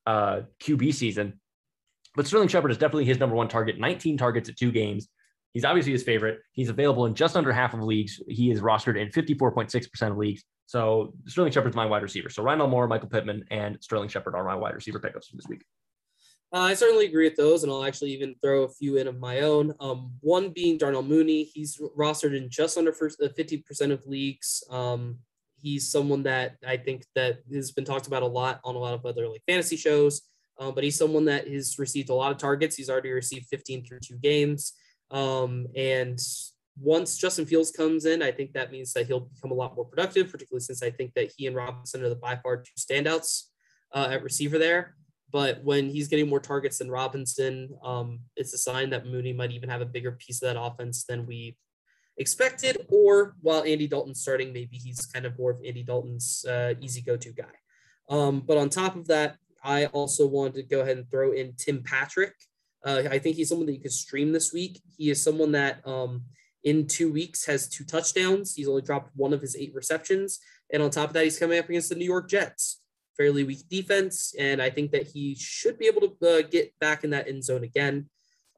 uh, 0.06 0.42
QB 0.62 0.94
season. 0.94 1.40
But 2.16 2.28
Sterling 2.28 2.50
Shepard 2.50 2.72
is 2.72 2.78
definitely 2.78 3.06
his 3.06 3.20
number 3.20 3.36
one 3.36 3.48
target. 3.48 3.80
19 3.80 4.18
targets 4.18 4.50
at 4.50 4.58
two 4.58 4.72
games. 4.72 5.08
He's 5.54 5.66
obviously 5.66 5.92
his 5.92 6.04
favorite. 6.04 6.40
He's 6.54 6.70
available 6.70 7.06
in 7.06 7.14
just 7.16 7.36
under 7.36 7.52
half 7.52 7.74
of 7.74 7.82
leagues. 7.82 8.22
He 8.28 8.52
is 8.52 8.62
rostered 8.62 9.00
in 9.00 9.10
54.6% 9.10 10.12
of 10.12 10.18
leagues. 10.18 10.44
So 10.72 11.14
Sterling 11.28 11.52
Shepard's 11.52 11.76
my 11.76 11.86
wide 11.86 12.02
receiver. 12.02 12.30
So 12.30 12.44
Ryan 12.44 12.70
Moore, 12.70 12.88
Michael 12.88 13.10
Pittman, 13.10 13.44
and 13.52 13.78
Sterling 13.84 14.08
Shepard 14.08 14.36
are 14.36 14.46
my 14.46 14.56
wide 14.56 14.74
receiver 14.74 15.00
pickups 15.00 15.28
for 15.28 15.36
this 15.36 15.46
week. 15.50 15.66
Uh, 16.54 16.60
I 16.60 16.76
certainly 16.76 17.08
agree 17.08 17.28
with 17.28 17.36
those, 17.36 17.64
and 17.64 17.72
I'll 17.72 17.84
actually 17.84 18.12
even 18.12 18.36
throw 18.42 18.64
a 18.64 18.70
few 18.70 18.96
in 18.96 19.06
of 19.06 19.20
my 19.20 19.42
own. 19.42 19.74
Um, 19.82 20.14
one 20.22 20.52
being 20.52 20.78
Darnell 20.78 21.04
Mooney. 21.04 21.44
He's 21.44 21.78
rostered 21.98 22.38
in 22.38 22.50
just 22.50 22.78
under 22.78 22.94
first, 22.94 23.22
uh, 23.22 23.28
50% 23.38 23.92
of 23.92 24.08
leagues. 24.08 24.64
Um, 24.70 25.18
he's 25.62 25.92
someone 25.92 26.24
that 26.24 26.56
I 26.66 26.78
think 26.78 27.04
that 27.16 27.40
has 27.54 27.72
been 27.72 27.84
talked 27.84 28.08
about 28.08 28.24
a 28.24 28.28
lot 28.28 28.62
on 28.64 28.76
a 28.76 28.80
lot 28.80 28.94
of 28.94 29.06
other 29.06 29.28
like 29.28 29.44
fantasy 29.46 29.76
shows. 29.76 30.22
Um, 30.58 30.74
but 30.74 30.86
he's 30.86 30.98
someone 30.98 31.26
that 31.26 31.50
has 31.50 31.80
received 31.80 32.10
a 32.10 32.16
lot 32.16 32.32
of 32.32 32.38
targets. 32.38 32.78
He's 32.78 32.90
already 32.90 33.12
received 33.12 33.48
15 33.48 33.86
through 33.86 34.00
two 34.00 34.18
games. 34.20 34.72
Um, 35.10 35.68
and 35.76 36.18
once 36.82 37.18
Justin 37.18 37.46
Fields 37.46 37.72
comes 37.72 38.06
in, 38.06 38.22
I 38.22 38.32
think 38.32 38.54
that 38.54 38.72
means 38.72 38.94
that 38.94 39.08
he'll 39.08 39.22
become 39.22 39.52
a 39.52 39.56
lot 39.56 39.76
more 39.76 39.86
productive, 39.86 40.32
particularly 40.32 40.62
since 40.62 40.82
I 40.82 40.90
think 40.90 41.14
that 41.14 41.32
he 41.36 41.48
and 41.48 41.56
Robinson 41.56 42.04
are 42.04 42.10
the 42.10 42.16
by 42.16 42.36
far 42.38 42.58
two 42.58 42.72
standouts 42.78 43.44
uh, 43.94 44.10
at 44.12 44.24
receiver 44.24 44.58
there. 44.58 44.96
But 45.32 45.64
when 45.64 45.90
he's 45.90 46.08
getting 46.08 46.28
more 46.28 46.40
targets 46.40 46.80
than 46.80 46.92
Robinson, 46.92 47.70
um, 47.84 48.20
it's 48.36 48.54
a 48.54 48.58
sign 48.58 48.90
that 48.90 49.06
Mooney 49.06 49.32
might 49.32 49.52
even 49.52 49.70
have 49.70 49.82
a 49.82 49.86
bigger 49.86 50.12
piece 50.12 50.42
of 50.42 50.48
that 50.54 50.62
offense 50.62 51.06
than 51.06 51.26
we 51.26 51.56
expected, 52.18 52.86
or 52.90 53.36
while 53.42 53.64
Andy 53.64 53.88
Dalton's 53.88 54.22
starting, 54.22 54.52
maybe 54.52 54.78
he's 54.78 55.06
kind 55.06 55.26
of 55.26 55.38
more 55.40 55.52
of 55.52 55.62
Andy 55.66 55.84
Dalton's 55.84 56.46
uh, 56.46 56.74
easy 56.82 57.02
go-to 57.02 57.32
guy. 57.32 57.56
Um, 58.10 58.42
but 58.42 58.58
on 58.58 58.70
top 58.70 58.96
of 58.96 59.08
that, 59.08 59.38
I 59.64 59.86
also 59.88 60.28
wanted 60.28 60.56
to 60.56 60.64
go 60.64 60.82
ahead 60.82 60.98
and 60.98 61.10
throw 61.10 61.32
in 61.32 61.54
Tim 61.58 61.82
Patrick. 61.84 62.34
Uh, 62.84 63.04
I 63.10 63.20
think 63.20 63.36
he's 63.36 63.50
someone 63.50 63.68
that 63.68 63.74
you 63.74 63.80
could 63.80 63.92
stream 63.92 64.32
this 64.32 64.52
week. 64.52 64.82
He 64.98 65.10
is 65.10 65.24
someone 65.24 65.54
that 65.54 65.88
um, 65.88 66.24
in 66.64 66.88
two 66.88 67.12
weeks 67.12 67.46
has 67.46 67.68
two 67.68 67.84
touchdowns. 67.84 68.56
He's 68.56 68.68
only 68.68 68.82
dropped 68.82 69.12
one 69.16 69.34
of 69.34 69.42
his 69.42 69.56
eight 69.56 69.74
receptions. 69.74 70.40
And 70.72 70.82
on 70.82 70.90
top 70.90 71.10
of 71.10 71.14
that, 71.14 71.24
he's 71.24 71.40
coming 71.40 71.60
up 71.60 71.70
against 71.70 71.90
the 71.90 71.96
New 71.96 72.06
York 72.06 72.30
Jets, 72.30 72.82
fairly 73.18 73.44
weak 73.44 73.68
defense. 73.70 74.34
And 74.38 74.62
I 74.62 74.70
think 74.70 74.92
that 74.92 75.08
he 75.08 75.36
should 75.36 75.78
be 75.78 75.88
able 75.88 76.02
to 76.02 76.28
uh, 76.28 76.42
get 76.44 76.74
back 76.80 77.04
in 77.04 77.10
that 77.12 77.28
end 77.28 77.44
zone 77.44 77.64
again. 77.64 78.10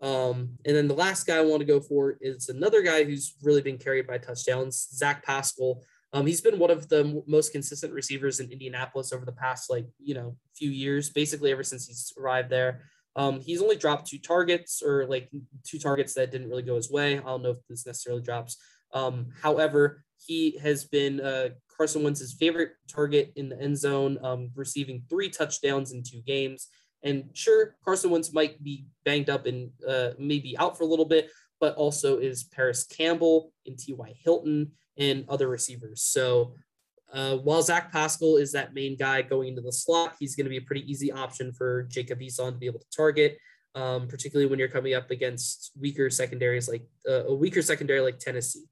Um, 0.01 0.57
and 0.65 0.75
then 0.75 0.89
the 0.89 0.93
last 0.93 1.25
guy 1.25 1.37
I 1.37 1.41
want 1.41 1.61
to 1.61 1.65
go 1.65 1.79
for 1.79 2.17
is 2.19 2.49
another 2.49 2.81
guy 2.81 3.05
who's 3.05 3.35
really 3.41 3.61
been 3.61 3.77
carried 3.77 4.05
by 4.05 4.17
touchdowns, 4.17 4.89
Zach 4.93 5.23
Pascal. 5.23 5.81
Um, 6.11 6.27
he's 6.27 6.41
been 6.41 6.59
one 6.59 6.69
of 6.71 6.89
the 6.89 7.23
most 7.25 7.53
consistent 7.53 7.93
receivers 7.93 8.39
in 8.39 8.51
Indianapolis 8.51 9.13
over 9.13 9.25
the 9.25 9.31
past 9.31 9.69
like 9.69 9.87
you 9.97 10.13
know 10.13 10.35
few 10.55 10.69
years, 10.69 11.09
basically 11.09 11.51
ever 11.51 11.63
since 11.63 11.87
he's 11.87 12.13
arrived 12.19 12.49
there. 12.49 12.81
Um, 13.15 13.39
he's 13.39 13.61
only 13.61 13.75
dropped 13.75 14.07
two 14.07 14.17
targets 14.17 14.81
or 14.81 15.05
like 15.05 15.29
two 15.63 15.79
targets 15.79 16.13
that 16.15 16.31
didn't 16.31 16.49
really 16.49 16.63
go 16.63 16.75
his 16.75 16.89
way. 16.89 17.17
I 17.17 17.21
don't 17.21 17.43
know 17.43 17.51
if 17.51 17.67
this 17.69 17.85
necessarily 17.85 18.21
drops. 18.21 18.57
Um, 18.93 19.27
however, 19.41 20.03
he 20.25 20.57
has 20.59 20.85
been 20.85 21.19
uh, 21.21 21.49
Carson 21.75 22.03
Wentz's 22.03 22.33
favorite 22.33 22.71
target 22.87 23.33
in 23.35 23.49
the 23.49 23.59
end 23.59 23.77
zone, 23.77 24.17
um, 24.23 24.51
receiving 24.55 25.03
three 25.09 25.29
touchdowns 25.29 25.91
in 25.91 26.03
two 26.03 26.21
games. 26.25 26.67
And 27.03 27.29
sure, 27.33 27.75
Carson 27.83 28.11
Wentz 28.11 28.33
might 28.33 28.63
be 28.63 28.85
banged 29.03 29.29
up 29.29 29.45
and 29.45 29.71
uh, 29.87 30.11
maybe 30.17 30.57
out 30.57 30.77
for 30.77 30.83
a 30.83 30.87
little 30.87 31.05
bit, 31.05 31.29
but 31.59 31.75
also 31.75 32.17
is 32.17 32.45
Parris 32.45 32.85
Campbell 32.85 33.51
and 33.65 33.77
T.Y. 33.77 34.15
Hilton 34.23 34.71
and 34.97 35.25
other 35.27 35.49
receivers. 35.49 36.01
So 36.01 36.53
uh, 37.13 37.37
while 37.37 37.61
Zach 37.61 37.91
Pascal 37.91 38.37
is 38.37 38.51
that 38.53 38.73
main 38.73 38.97
guy 38.97 39.21
going 39.21 39.49
into 39.49 39.61
the 39.61 39.71
slot, 39.71 40.15
he's 40.19 40.35
going 40.35 40.45
to 40.45 40.49
be 40.49 40.57
a 40.57 40.61
pretty 40.61 40.89
easy 40.91 41.11
option 41.11 41.53
for 41.53 41.83
Jacob 41.83 42.19
Eason 42.19 42.51
to 42.51 42.57
be 42.57 42.65
able 42.65 42.79
to 42.79 42.85
target, 42.95 43.37
um, 43.75 44.07
particularly 44.07 44.49
when 44.49 44.57
you're 44.57 44.67
coming 44.67 44.95
up 44.95 45.11
against 45.11 45.71
weaker 45.79 46.09
secondaries 46.09 46.67
like 46.67 46.85
uh, 47.07 47.25
a 47.25 47.33
weaker 47.35 47.61
secondary 47.61 48.01
like 48.01 48.17
Tennessee. 48.17 48.65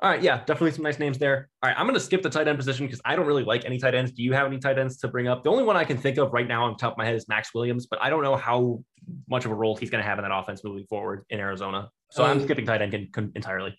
All 0.00 0.10
right, 0.10 0.20
yeah, 0.20 0.38
definitely 0.38 0.72
some 0.72 0.82
nice 0.82 0.98
names 0.98 1.16
there. 1.16 1.48
All 1.62 1.70
right, 1.70 1.78
I'm 1.78 1.86
going 1.86 1.94
to 1.94 2.00
skip 2.00 2.22
the 2.22 2.28
tight 2.28 2.48
end 2.48 2.58
position 2.58 2.86
because 2.86 3.00
I 3.04 3.14
don't 3.14 3.24
really 3.24 3.44
like 3.44 3.64
any 3.64 3.78
tight 3.78 3.94
ends. 3.94 4.10
Do 4.10 4.22
you 4.24 4.32
have 4.32 4.48
any 4.48 4.58
tight 4.58 4.76
ends 4.76 4.98
to 4.98 5.08
bring 5.08 5.28
up? 5.28 5.44
The 5.44 5.50
only 5.50 5.62
one 5.62 5.76
I 5.76 5.84
can 5.84 5.96
think 5.96 6.18
of 6.18 6.32
right 6.32 6.46
now 6.46 6.64
on 6.64 6.76
top 6.76 6.94
of 6.94 6.98
my 6.98 7.06
head 7.06 7.14
is 7.14 7.28
Maxx 7.28 7.54
Williams, 7.54 7.86
but 7.86 8.02
I 8.02 8.10
don't 8.10 8.24
know 8.24 8.36
how 8.36 8.82
much 9.28 9.44
of 9.44 9.52
a 9.52 9.54
role 9.54 9.76
he's 9.76 9.90
going 9.90 10.02
to 10.02 10.08
have 10.08 10.18
in 10.18 10.24
that 10.24 10.36
offense 10.36 10.64
moving 10.64 10.86
forward 10.86 11.24
in 11.30 11.38
Arizona. 11.38 11.88
So 12.10 12.24
um, 12.24 12.30
I'm 12.30 12.42
skipping 12.42 12.66
tight 12.66 12.82
end 12.82 12.94
entirely. 13.36 13.78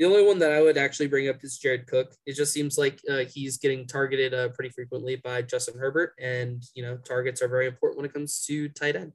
The 0.00 0.06
only 0.06 0.24
one 0.24 0.38
that 0.38 0.50
I 0.50 0.62
would 0.62 0.78
actually 0.78 1.08
bring 1.08 1.28
up 1.28 1.44
is 1.44 1.58
Jared 1.58 1.86
Cook. 1.86 2.14
It 2.24 2.34
just 2.34 2.54
seems 2.54 2.78
like 2.78 2.98
uh, 3.08 3.24
he's 3.30 3.58
getting 3.58 3.86
targeted 3.86 4.32
uh, 4.32 4.48
pretty 4.48 4.70
frequently 4.70 5.16
by 5.16 5.42
Justin 5.42 5.78
Herbert, 5.78 6.14
and 6.18 6.62
you 6.74 6.82
know 6.82 6.96
targets 6.96 7.42
are 7.42 7.48
very 7.48 7.66
important 7.66 7.98
when 7.98 8.06
it 8.06 8.14
comes 8.14 8.42
to 8.46 8.70
tight 8.70 8.96
end. 8.96 9.12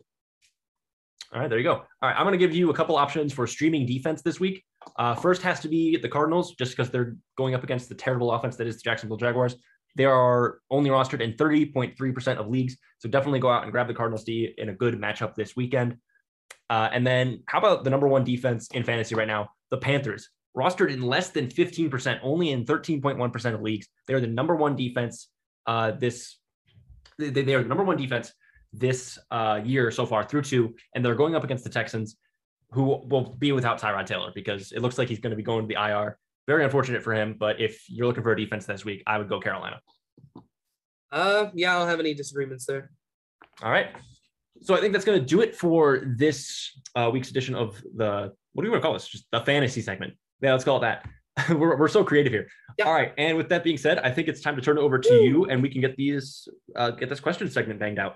All 1.34 1.42
right, 1.42 1.50
there 1.50 1.58
you 1.58 1.64
go. 1.64 1.74
All 1.74 1.84
right, 2.04 2.16
I'm 2.16 2.22
going 2.22 2.34
to 2.34 2.38
give 2.38 2.54
you 2.54 2.70
a 2.70 2.74
couple 2.76 2.98
options 2.98 3.34
for 3.34 3.48
streaming 3.48 3.88
defense 3.88 4.22
this 4.22 4.40
week. 4.40 4.64
Uh, 4.96 5.16
first 5.16 5.42
has 5.42 5.60
to 5.62 5.68
be 5.68 5.98
the 5.98 6.08
Cardinals, 6.08 6.54
just 6.54 6.78
because 6.78 6.92
they're 6.92 7.16
going 7.36 7.56
up 7.56 7.64
against 7.64 7.90
the 7.90 7.96
terrible 7.96 8.32
offense 8.32 8.56
that 8.58 8.68
is 8.68 8.76
the 8.76 8.84
Jacksonville 8.84 9.18
Jaguars. 9.18 9.56
They 9.96 10.06
are 10.06 10.60
only 10.70 10.92
rostered 10.92 11.22
in 11.22 11.34
30.3% 11.34 12.38
of 12.38 12.48
leagues, 12.48 12.78
so 13.00 13.10
definitely 13.10 13.40
go 13.40 13.50
out 13.50 13.64
and 13.64 13.72
grab 13.72 13.88
the 13.88 13.96
Cardinals 13.96 14.24
D 14.24 14.54
in 14.60 14.70
a 14.70 14.74
good 14.74 15.02
matchup 15.02 15.34
this 15.34 15.56
weekend. 15.56 15.98
Uh, 16.70 16.90
and 16.92 17.08
then, 17.08 17.42
how 17.48 17.58
about 17.58 17.84
the 17.84 17.90
number 17.90 18.08
one 18.08 18.24
defense 18.24 18.68
in 18.76 18.84
fantasy 18.84 19.16
right 19.16 19.28
now, 19.28 19.50
the 19.72 19.78
Panthers? 19.78 20.30
Rostered 20.56 20.92
in 20.92 21.02
less 21.02 21.30
than 21.30 21.48
15%, 21.48 22.20
only 22.24 22.52
in 22.52 22.66
13.1% 22.66 23.54
of 23.54 23.62
leagues. 23.62 23.88
They're 24.08 24.22
the 24.22 24.28
number 24.28 24.56
one 24.56 24.76
defense 24.76 25.30
uh, 25.68 25.92
this. 25.92 26.38
They, 27.18 27.30
they 27.30 27.56
are 27.56 27.64
the 27.64 27.70
number 27.70 27.84
one 27.84 27.98
defense 27.98 28.34
this 28.72 29.18
uh, 29.32 29.62
year 29.64 29.92
so 29.92 30.06
far 30.06 30.24
through 30.24 30.44
two, 30.44 30.76
and 30.94 31.04
they're 31.04 31.16
going 31.16 31.36
up 31.36 31.44
against 31.44 31.64
the 31.64 31.70
Texans, 31.70 32.18
who 32.72 33.02
will 33.08 33.36
be 33.38 33.52
without 33.52 33.80
Tyrod 33.80 34.06
Taylor 34.06 34.32
because 34.34 34.72
it 34.72 34.82
looks 34.82 34.98
like 34.98 35.10
he's 35.10 35.20
going 35.20 35.32
to 35.32 35.38
be 35.38 35.44
going 35.44 35.68
to 35.68 35.74
the 35.74 35.82
IR. 35.82 36.18
Very 36.48 36.64
unfortunate 36.64 37.02
for 37.02 37.14
him, 37.14 37.36
but 37.40 37.60
if 37.60 37.84
you're 37.88 38.08
looking 38.08 38.24
for 38.24 38.32
a 38.32 38.38
defense 38.38 38.66
this 38.66 38.86
week, 38.86 39.02
I 39.08 39.18
would 39.18 39.30
go 39.30 39.40
Carolina. 39.40 39.82
Uh, 41.12 41.50
yeah, 41.54 41.76
I 41.76 41.80
don't 41.80 41.88
have 41.88 42.00
any 42.00 42.14
disagreements 42.14 42.66
there. 42.66 42.92
All 43.64 43.72
right. 43.72 43.88
So 44.62 44.76
I 44.76 44.80
think 44.80 44.94
that's 44.94 45.06
going 45.06 45.20
to 45.20 45.26
do 45.26 45.42
it 45.42 45.56
for 45.56 46.04
this 46.18 46.72
uh, 46.96 47.10
week's 47.12 47.30
edition 47.30 47.56
of 47.56 47.82
the 47.96 48.32
what 48.54 48.64
do 48.64 48.68
you 48.68 48.72
want 48.72 48.82
to 48.82 48.86
call 48.86 48.94
this? 48.94 49.08
Just 49.08 49.26
the 49.32 49.42
fantasy 49.42 49.82
segment. 49.82 50.14
Yeah, 50.42 50.52
let's 50.52 50.64
call 50.64 50.78
it 50.78 50.82
that. 50.82 51.06
we're, 51.50 51.78
we're 51.78 51.88
so 51.88 52.04
creative 52.04 52.32
here. 52.32 52.48
Yeah. 52.78 52.86
All 52.86 52.94
right. 52.94 53.14
And 53.18 53.38
with 53.38 53.50
that 53.50 53.64
being 53.64 53.78
said, 53.78 54.00
I 54.00 54.12
think 54.12 54.28
it's 54.28 54.42
time 54.42 54.56
to 54.56 54.62
turn 54.62 54.78
it 54.78 54.82
over 54.82 55.00
to 55.00 55.10
Woo. 55.10 55.24
you 55.24 55.46
and 55.46 55.62
we 55.62 55.70
can 55.70 55.82
get 55.82 55.96
these 55.96 56.48
uh, 56.76 56.92
get 56.92 57.10
this 57.10 57.20
question 57.20 57.50
segment 57.50 57.80
banged 57.80 58.00
out. 58.00 58.16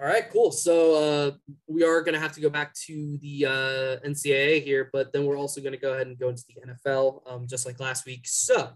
All 0.00 0.06
right, 0.06 0.30
cool. 0.30 0.50
So 0.50 0.94
uh, 0.94 1.30
we 1.66 1.84
are 1.84 2.00
going 2.00 2.14
to 2.14 2.20
have 2.20 2.32
to 2.32 2.40
go 2.40 2.48
back 2.48 2.72
to 2.86 3.18
the 3.20 3.44
uh, 3.44 4.08
NCAA 4.08 4.64
here, 4.64 4.88
but 4.94 5.12
then 5.12 5.26
we're 5.26 5.36
also 5.36 5.60
going 5.60 5.74
to 5.74 5.78
go 5.78 5.92
ahead 5.92 6.06
and 6.06 6.18
go 6.18 6.30
into 6.30 6.42
the 6.48 6.72
NFL, 6.72 7.20
um, 7.30 7.46
just 7.46 7.66
like 7.66 7.78
last 7.80 8.06
week. 8.06 8.22
So 8.24 8.70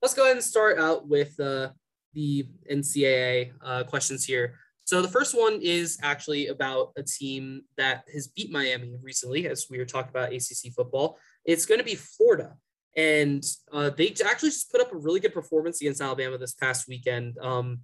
let's 0.00 0.14
go 0.14 0.22
ahead 0.22 0.36
and 0.36 0.44
start 0.44 0.78
out 0.78 1.08
with 1.08 1.38
uh, 1.40 1.70
the 2.14 2.46
NCAA 2.70 3.54
uh, 3.60 3.82
questions 3.84 4.24
here. 4.24 4.54
So 4.86 5.02
the 5.02 5.08
first 5.08 5.36
one 5.36 5.58
is 5.60 5.98
actually 6.00 6.46
about 6.46 6.92
a 6.96 7.02
team 7.02 7.62
that 7.76 8.04
has 8.14 8.28
beat 8.28 8.52
Miami 8.52 8.94
recently, 9.02 9.48
as 9.48 9.66
we 9.68 9.78
were 9.78 9.84
talking 9.84 10.10
about 10.10 10.32
ACC 10.32 10.72
football. 10.72 11.18
It's 11.44 11.66
going 11.66 11.80
to 11.80 11.84
be 11.84 11.96
Florida. 11.96 12.54
And 12.96 13.44
uh, 13.72 13.90
they 13.90 14.14
actually 14.24 14.50
just 14.50 14.70
put 14.70 14.80
up 14.80 14.92
a 14.92 14.96
really 14.96 15.18
good 15.18 15.34
performance 15.34 15.80
against 15.80 16.00
Alabama 16.00 16.38
this 16.38 16.54
past 16.54 16.86
weekend. 16.86 17.36
Um, 17.38 17.80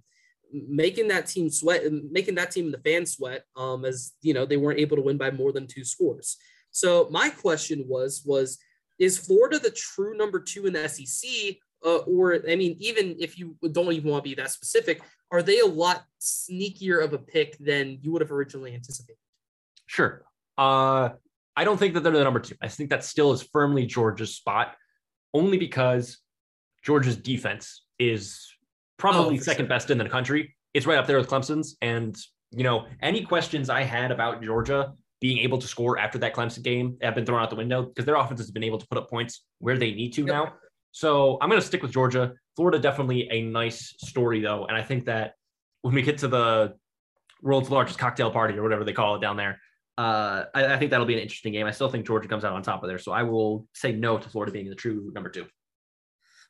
making 0.53 1.07
that 1.07 1.25
team 1.27 1.49
sweat 1.49 1.81
making 2.11 2.35
that 2.35 2.51
team 2.51 2.65
and 2.65 2.73
the 2.73 2.89
fan 2.89 3.07
sweat 3.07 3.43
um, 3.55 3.85
as 3.85 4.11
you 4.21 4.35
know 4.35 4.45
they 4.45 4.55
weren't 4.55 4.79
able 4.79 4.95
to 4.95 5.01
win 5.01 5.17
by 5.17 5.31
more 5.31 5.51
than 5.51 5.67
two 5.67 5.83
scores. 5.83 6.37
So 6.71 7.07
my 7.11 7.29
question 7.29 7.85
was 7.87 8.23
was 8.25 8.59
is 8.99 9.17
Florida 9.17 9.59
the 9.59 9.71
true 9.71 10.15
number 10.15 10.39
two 10.39 10.67
in 10.67 10.73
the 10.73 10.87
SEC? 10.87 11.57
Uh, 11.85 11.97
or 11.97 12.39
I 12.49 12.55
mean, 12.55 12.77
even 12.79 13.15
if 13.19 13.37
you 13.37 13.55
don't 13.71 13.91
even 13.91 14.09
want 14.09 14.23
to 14.23 14.29
be 14.29 14.35
that 14.35 14.51
specific, 14.51 15.01
are 15.31 15.41
they 15.41 15.59
a 15.59 15.65
lot 15.65 16.03
sneakier 16.21 17.03
of 17.03 17.13
a 17.13 17.17
pick 17.17 17.57
than 17.57 17.99
you 18.01 18.11
would 18.11 18.21
have 18.21 18.31
originally 18.31 18.73
anticipated? 18.73 19.17
Sure. 19.87 20.23
Uh, 20.57 21.09
I 21.55 21.63
don't 21.63 21.77
think 21.77 21.93
that 21.93 22.03
they're 22.03 22.13
the 22.13 22.23
number 22.23 22.39
two. 22.39 22.55
I 22.61 22.67
think 22.67 22.89
that 22.89 23.03
still 23.03 23.31
is 23.31 23.41
firmly 23.41 23.85
Georgia's 23.85 24.35
spot, 24.35 24.75
only 25.33 25.57
because 25.57 26.19
Georgia's 26.83 27.17
defense 27.17 27.85
is 27.99 28.47
probably 28.97 29.37
oh, 29.37 29.41
second 29.41 29.65
sure. 29.65 29.69
best 29.69 29.89
in 29.89 29.97
the 29.97 30.09
country. 30.09 30.55
It's 30.73 30.85
right 30.85 30.97
up 30.97 31.07
there 31.07 31.17
with 31.17 31.27
Clemson's. 31.27 31.77
And, 31.81 32.15
you 32.51 32.63
know, 32.63 32.85
any 33.01 33.23
questions 33.23 33.69
I 33.69 33.83
had 33.83 34.11
about 34.11 34.41
Georgia 34.41 34.93
being 35.21 35.37
able 35.39 35.57
to 35.57 35.67
score 35.67 35.97
after 35.97 36.17
that 36.19 36.35
Clemson 36.35 36.63
game 36.63 36.97
have 37.01 37.15
been 37.15 37.25
thrown 37.25 37.41
out 37.41 37.49
the 37.49 37.55
window 37.55 37.83
because 37.83 38.05
their 38.05 38.15
offense 38.15 38.39
has 38.39 38.51
been 38.51 38.63
able 38.63 38.77
to 38.77 38.87
put 38.87 38.97
up 38.97 39.09
points 39.09 39.45
where 39.59 39.77
they 39.77 39.91
need 39.93 40.13
to 40.13 40.21
yep. 40.21 40.27
now. 40.27 40.53
So 40.93 41.39
I'm 41.41 41.49
going 41.49 41.59
to 41.59 41.67
stick 41.67 41.81
with 41.81 41.91
Georgia. 41.91 42.33
Florida, 42.55 42.77
definitely 42.77 43.27
a 43.31 43.41
nice 43.41 43.95
story, 43.97 44.39
though. 44.41 44.65
And 44.67 44.77
I 44.77 44.83
think 44.83 45.05
that 45.05 45.33
when 45.81 45.95
we 45.95 46.03
get 46.03 46.19
to 46.19 46.27
the 46.27 46.75
world's 47.41 47.71
largest 47.71 47.97
cocktail 47.97 48.29
party 48.29 48.57
or 48.57 48.61
whatever 48.61 48.83
they 48.85 48.93
call 48.93 49.15
it 49.15 49.19
down 49.21 49.35
there, 49.35 49.59
uh, 49.97 50.45
I, 50.53 50.73
I 50.73 50.77
think 50.77 50.91
that'll 50.91 51.07
be 51.07 51.15
an 51.15 51.19
interesting 51.19 51.51
game. 51.51 51.65
I 51.65 51.71
still 51.71 51.89
think 51.89 52.05
Georgia 52.05 52.27
comes 52.27 52.45
out 52.45 52.53
on 52.53 52.61
top 52.61 52.83
of 52.83 52.89
there. 52.89 52.99
So 52.99 53.11
I 53.11 53.23
will 53.23 53.67
say 53.73 53.91
no 53.91 54.19
to 54.19 54.29
Florida 54.29 54.51
being 54.51 54.69
the 54.69 54.75
true 54.75 55.11
number 55.15 55.29
two. 55.29 55.45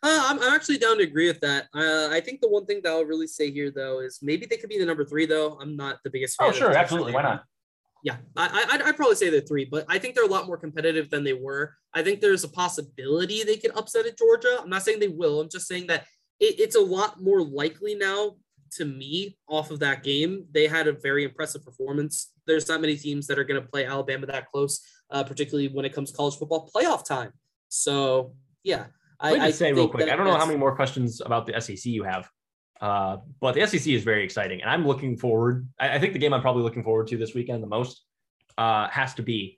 Uh, 0.03 0.25
I'm, 0.27 0.39
I'm 0.41 0.53
actually 0.53 0.77
down 0.77 0.97
to 0.97 1.03
agree 1.03 1.27
with 1.27 1.39
that. 1.39 1.67
Uh, 1.73 2.09
I 2.11 2.19
think 2.19 2.41
the 2.41 2.49
one 2.49 2.65
thing 2.65 2.81
that 2.83 2.89
I'll 2.89 3.05
really 3.05 3.27
say 3.27 3.49
here, 3.49 3.71
though, 3.71 4.01
is 4.01 4.19
maybe 4.21 4.45
they 4.45 4.57
could 4.57 4.69
be 4.69 4.77
the 4.77 4.85
number 4.85 5.05
three, 5.05 5.25
though. 5.25 5.57
I'm 5.61 5.77
not 5.77 5.99
the 6.03 6.09
biggest 6.09 6.35
fan. 6.35 6.49
Oh, 6.49 6.51
sure. 6.51 6.75
Absolutely. 6.75 7.13
Why 7.13 7.21
not? 7.21 7.45
Yeah, 8.03 8.17
I, 8.35 8.65
I'd, 8.69 8.81
I'd 8.81 8.97
probably 8.97 9.15
say 9.15 9.29
they're 9.29 9.39
three, 9.39 9.63
but 9.63 9.85
I 9.87 9.97
think 9.97 10.13
they're 10.13 10.25
a 10.25 10.29
lot 10.29 10.45
more 10.45 10.57
competitive 10.57 11.09
than 11.09 11.23
they 11.23 11.33
were. 11.33 11.73
I 11.93 12.03
think 12.03 12.19
there's 12.19 12.43
a 12.43 12.49
possibility 12.49 13.43
they 13.43 13.55
could 13.55 13.71
upset 13.75 14.05
at 14.05 14.17
Georgia. 14.17 14.59
I'm 14.61 14.69
not 14.69 14.83
saying 14.83 14.99
they 14.99 15.07
will. 15.07 15.39
I'm 15.39 15.49
just 15.49 15.67
saying 15.67 15.87
that 15.87 16.05
it, 16.39 16.59
it's 16.59 16.75
a 16.75 16.81
lot 16.81 17.23
more 17.23 17.41
likely 17.41 17.95
now 17.95 18.33
to 18.73 18.85
me 18.85 19.37
off 19.47 19.71
of 19.71 19.79
that 19.79 20.03
game. 20.03 20.45
They 20.51 20.67
had 20.67 20.87
a 20.87 20.93
very 20.93 21.23
impressive 21.23 21.63
performance. 21.63 22.33
There's 22.45 22.67
not 22.67 22.81
many 22.81 22.97
teams 22.97 23.27
that 23.27 23.39
are 23.39 23.43
going 23.43 23.61
to 23.61 23.67
play 23.67 23.85
Alabama 23.85 24.25
that 24.27 24.51
close, 24.51 24.81
uh, 25.09 25.23
particularly 25.23 25.69
when 25.69 25.85
it 25.85 25.93
comes 25.93 26.11
to 26.11 26.17
college 26.17 26.35
football 26.35 26.69
playoff 26.75 27.05
time. 27.05 27.31
So, 27.69 28.35
yeah. 28.63 28.85
Me 29.23 29.39
I, 29.39 29.51
say 29.51 29.71
real 29.71 29.87
quick. 29.87 30.09
I 30.09 30.17
don't 30.17 30.25
know 30.25 30.35
how 30.37 30.45
many 30.45 30.59
more 30.59 30.75
questions 30.75 31.21
about 31.21 31.45
the 31.45 31.59
SEC 31.61 31.85
you 31.85 32.03
have, 32.03 32.29
uh, 32.83 33.15
but 33.39 33.55
the 33.55 33.65
SEC 33.65 33.87
is 33.87 34.03
very 34.03 34.25
exciting, 34.25 34.59
and 34.61 34.69
I'm 34.69 34.85
looking 34.85 35.15
forward. 35.15 35.65
I, 35.79 35.95
I, 35.95 35.99
think 35.99 36.11
the 36.11 36.19
game 36.19 36.33
I'm 36.33 36.41
probably 36.41 36.63
looking 36.63 36.83
forward 36.83 37.07
to 37.07 37.17
this 37.17 37.33
weekend 37.33 37.63
the 37.63 37.67
most 37.67 38.03
uh, 38.57 38.89
has 38.89 39.13
to 39.13 39.21
be 39.21 39.57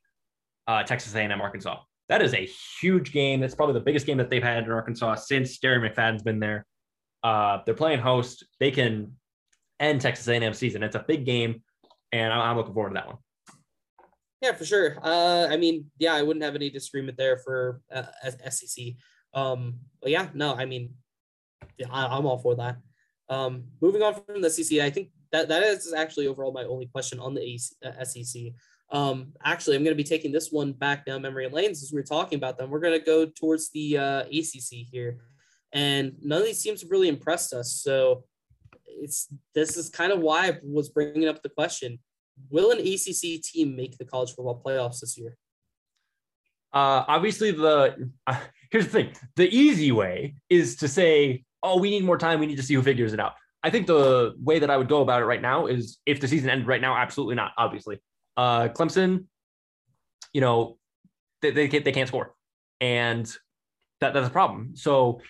uh, 0.68 0.84
Texas 0.84 1.16
A&M 1.16 1.42
Arkansas. 1.42 1.80
That 2.08 2.22
is 2.22 2.36
a 2.36 2.48
huge 2.80 3.12
game. 3.12 3.40
That's 3.40 3.56
probably 3.56 3.74
the 3.74 3.80
biggest 3.80 4.06
game 4.06 4.18
that 4.18 4.30
they've 4.30 4.44
had 4.44 4.64
in 4.64 4.70
Arkansas 4.70 5.16
since 5.16 5.58
Darren 5.58 5.92
McFadden's 5.92 6.22
been 6.22 6.40
there. 6.40 6.68
Uh, 7.24 7.62
they're 7.66 7.74
playing 7.74 8.00
host. 8.00 8.46
They 8.60 8.70
can 8.70 9.14
end 9.80 10.02
Texas 10.02 10.28
A&M 10.28 10.54
season. 10.54 10.84
It's 10.84 10.96
a 10.96 11.04
big 11.08 11.26
game, 11.26 11.64
and 12.12 12.32
I'm, 12.32 12.42
I'm 12.42 12.58
looking 12.58 12.76
forward 12.76 12.90
to 12.90 12.94
that 12.94 13.08
one. 13.08 13.18
Yeah, 14.40 14.54
for 14.54 14.66
sure. 14.66 15.00
Uh, 15.02 15.48
I 15.50 15.58
mean, 15.58 15.90
yeah, 15.98 16.14
I 16.14 16.22
wouldn't 16.22 16.46
have 16.46 16.54
any 16.54 16.70
disagreement 16.70 17.18
there 17.18 17.38
for 17.38 17.82
SEC. 18.52 18.86
Um, 19.34 19.80
but 20.00 20.12
yeah, 20.12 20.28
no, 20.36 20.54
I 20.54 20.66
mean, 20.66 20.94
I, 21.92 22.16
am 22.16 22.28
all 22.28 22.38
for 22.38 22.56
that. 22.58 22.78
Um, 23.30 23.64
moving 23.82 24.04
on 24.04 24.14
from 24.14 24.42
the 24.42 24.50
SEC, 24.50 24.80
I 24.80 24.90
think 24.90 25.10
that 25.32 25.48
that 25.48 25.64
is 25.64 25.94
actually 25.94 26.28
overall 26.28 26.52
my 26.52 26.64
only 26.64 26.86
question 26.88 27.20
on 27.20 27.34
the 27.34 27.60
uh, 27.84 28.04
SEC. 28.04 28.54
Um, 28.92 29.34
actually, 29.44 29.76
I'm 29.76 29.84
going 29.84 29.96
to 29.96 30.04
be 30.04 30.08
taking 30.08 30.32
this 30.32 30.52
one 30.52 30.72
back 30.72 31.06
down 31.06 31.22
memory 31.22 31.50
lanes 31.50 31.82
as 31.82 31.92
we 31.92 32.00
are 32.00 32.04
talking 32.04 32.38
about 32.38 32.58
them. 32.58 32.70
We're 32.70 32.80
going 32.80 33.00
to 33.00 33.06
go 33.06 33.26
towards 33.26 33.72
the 33.72 33.98
uh, 33.98 34.20
ACC 34.26 34.86
here, 34.92 35.20
and 35.74 36.14
none 36.22 36.40
of 36.40 36.46
these 36.46 36.62
teams 36.62 36.82
have 36.82 36.92
really 36.92 37.10
impressed 37.10 37.54
us. 37.54 37.74
So 37.84 38.26
it's 38.86 39.28
this 39.54 39.76
is 39.78 39.90
kind 39.90 40.12
of 40.12 40.20
why 40.20 40.48
I 40.48 40.60
was 40.64 40.90
bringing 40.90 41.28
up 41.28 41.42
the 41.42 41.50
question: 41.50 42.00
Will 42.50 42.72
an 42.72 42.80
ACC 42.80 43.42
team 43.42 43.76
make 43.76 43.98
the 43.98 44.06
college 44.06 44.34
football 44.34 44.62
playoffs 44.64 45.00
this 45.00 45.18
year? 45.18 45.38
Uh, 46.72 47.06
obviously, 47.08 47.52
the 47.52 48.12
uh, 48.28 48.40
here's 48.72 48.86
the 48.86 48.92
thing: 48.92 49.14
the 49.36 49.50
easy 49.50 49.92
way 49.92 50.36
is 50.50 50.76
to 50.78 50.88
say, 50.88 51.45
"Oh, 51.66 51.80
we 51.80 51.90
need 51.90 52.04
more 52.04 52.18
time. 52.18 52.40
We 52.40 52.46
need 52.46 52.58
to 52.58 52.64
see 52.64 52.74
who 52.74 52.82
figures 52.82 53.14
it 53.14 53.20
out." 53.20 53.34
I 53.64 53.70
think 53.72 53.88
the 53.88 54.36
way 54.40 54.60
that 54.60 54.70
I 54.70 54.78
would 54.78 54.88
go 54.88 55.02
about 55.02 55.22
it 55.22 55.26
right 55.26 55.42
now 55.42 55.66
is 55.66 55.98
if 56.06 56.22
the 56.22 56.28
season 56.28 56.50
ended 56.50 56.68
right 56.68 56.82
now, 56.82 56.96
absolutely 56.96 57.36
not. 57.36 57.52
Obviously, 57.58 58.00
uh, 58.38 58.68
Clemson, 58.68 59.26
you 60.34 60.42
know, 60.42 60.78
they, 61.42 61.52
they 61.52 61.68
can't, 61.68 61.84
they 61.84 61.92
can't 61.92 62.08
score, 62.08 62.36
and 62.80 63.26
that 64.02 64.14
that's 64.14 64.28
a 64.28 64.32
problem. 64.32 64.76
So, 64.76 65.22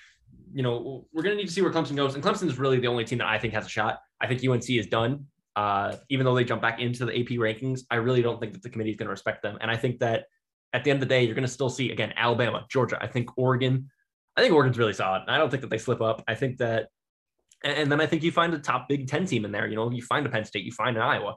you 0.54 0.64
know, 0.64 1.08
we're 1.14 1.24
gonna 1.24 1.36
need 1.36 1.48
to 1.48 1.54
see 1.54 1.62
where 1.62 1.72
Clemson 1.72 1.96
goes. 1.96 2.16
And 2.16 2.24
Clemson 2.24 2.48
is 2.48 2.60
really 2.60 2.80
the 2.80 2.88
only 2.88 3.06
team 3.06 3.20
that 3.20 3.28
I 3.28 3.38
think 3.38 3.54
has 3.54 3.66
a 3.66 3.70
shot. 3.70 4.00
I 4.20 4.28
think 4.28 4.48
UNC 4.48 4.70
is 4.70 4.88
done. 4.88 5.28
Uh, 5.56 5.96
even 6.10 6.26
though 6.26 6.36
they 6.36 6.44
jump 6.44 6.62
back 6.62 6.82
into 6.82 7.06
the 7.06 7.18
AP 7.18 7.30
rankings, 7.40 7.82
I 7.90 7.96
really 7.96 8.22
don't 8.22 8.40
think 8.40 8.54
that 8.54 8.62
the 8.62 8.70
committee 8.70 8.90
is 8.90 8.98
going 8.98 9.08
to 9.08 9.12
respect 9.12 9.42
them. 9.42 9.58
And 9.62 9.72
I 9.72 9.78
think 9.78 10.00
that 10.00 10.26
at 10.74 10.84
the 10.84 10.92
end 10.92 11.02
of 11.02 11.08
the 11.08 11.14
day, 11.14 11.24
you're 11.24 11.36
going 11.36 11.48
to 11.48 11.52
still 11.52 11.70
see 11.70 11.92
again 11.92 12.14
Alabama, 12.18 12.66
Georgia. 12.70 12.98
I 13.00 13.08
think 13.08 13.30
Oregon. 13.38 13.90
I 14.38 14.42
think 14.42 14.54
Oregon's 14.54 14.78
really 14.78 14.94
solid. 14.94 15.24
I 15.28 15.38
don't 15.38 15.50
think 15.50 15.62
that 15.62 15.70
they 15.70 15.78
slip 15.78 16.02
up. 16.02 16.24
I 16.28 16.36
think 16.36 16.58
that, 16.58 16.90
and 17.64 17.92
then 17.92 18.02
I 18.02 18.06
think 18.06 18.24
you 18.24 18.32
find 18.32 18.54
a 18.54 18.60
top 18.60 18.88
Big 18.90 19.08
Ten 19.08 19.26
team 19.26 19.46
in 19.46 19.52
there. 19.52 19.68
You 19.68 19.76
know, 19.76 19.90
you 19.90 20.02
find 20.02 20.26
a 20.26 20.30
Penn 20.30 20.46
State, 20.46 20.66
you 20.66 20.72
find 20.72 20.98
an 20.98 21.04
Iowa. 21.04 21.36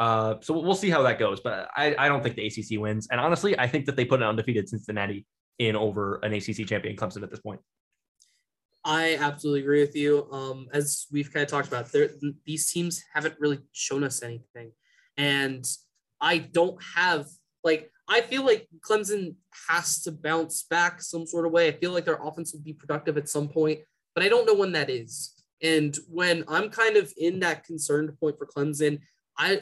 Uh, 0.00 0.36
so 0.40 0.58
we'll 0.58 0.74
see 0.74 0.90
how 0.90 1.02
that 1.02 1.18
goes. 1.18 1.40
But 1.40 1.68
I, 1.76 1.94
I 1.98 2.08
don't 2.08 2.22
think 2.22 2.36
the 2.36 2.46
ACC 2.46 2.80
wins. 2.80 3.08
And 3.10 3.20
honestly, 3.20 3.58
I 3.58 3.66
think 3.66 3.86
that 3.86 3.96
they 3.96 4.04
put 4.04 4.22
an 4.22 4.28
undefeated 4.28 4.68
Cincinnati 4.68 5.26
in 5.58 5.76
over 5.76 6.20
an 6.22 6.32
ACC 6.32 6.66
champion 6.66 6.96
Clemson 6.96 7.22
at 7.22 7.30
this 7.30 7.40
point. 7.40 7.60
I 8.84 9.16
absolutely 9.16 9.60
agree 9.60 9.80
with 9.80 9.96
you. 9.96 10.26
Um, 10.30 10.68
as 10.72 11.06
we've 11.12 11.32
kind 11.32 11.42
of 11.42 11.50
talked 11.50 11.68
about, 11.68 11.90
these 12.46 12.70
teams 12.70 13.02
haven't 13.12 13.34
really 13.38 13.58
shown 13.72 14.04
us 14.04 14.22
anything, 14.22 14.72
and 15.16 15.64
I 16.20 16.38
don't 16.38 16.80
have 16.96 17.26
like 17.64 17.90
I 18.08 18.22
feel 18.22 18.44
like 18.44 18.66
Clemson 18.80 19.34
has 19.68 20.02
to 20.02 20.12
bounce 20.12 20.62
back 20.62 21.02
some 21.02 21.26
sort 21.26 21.46
of 21.46 21.52
way. 21.52 21.68
I 21.68 21.72
feel 21.72 21.92
like 21.92 22.06
their 22.06 22.22
offense 22.22 22.52
will 22.52 22.60
be 22.60 22.72
productive 22.72 23.18
at 23.18 23.28
some 23.28 23.48
point, 23.48 23.80
but 24.14 24.24
I 24.24 24.28
don't 24.28 24.46
know 24.46 24.54
when 24.54 24.72
that 24.72 24.88
is. 24.88 25.34
And 25.62 25.96
when 26.08 26.44
I'm 26.48 26.70
kind 26.70 26.96
of 26.96 27.12
in 27.18 27.40
that 27.40 27.64
concerned 27.64 28.10
point 28.18 28.38
for 28.38 28.46
Clemson, 28.46 29.00
I 29.36 29.60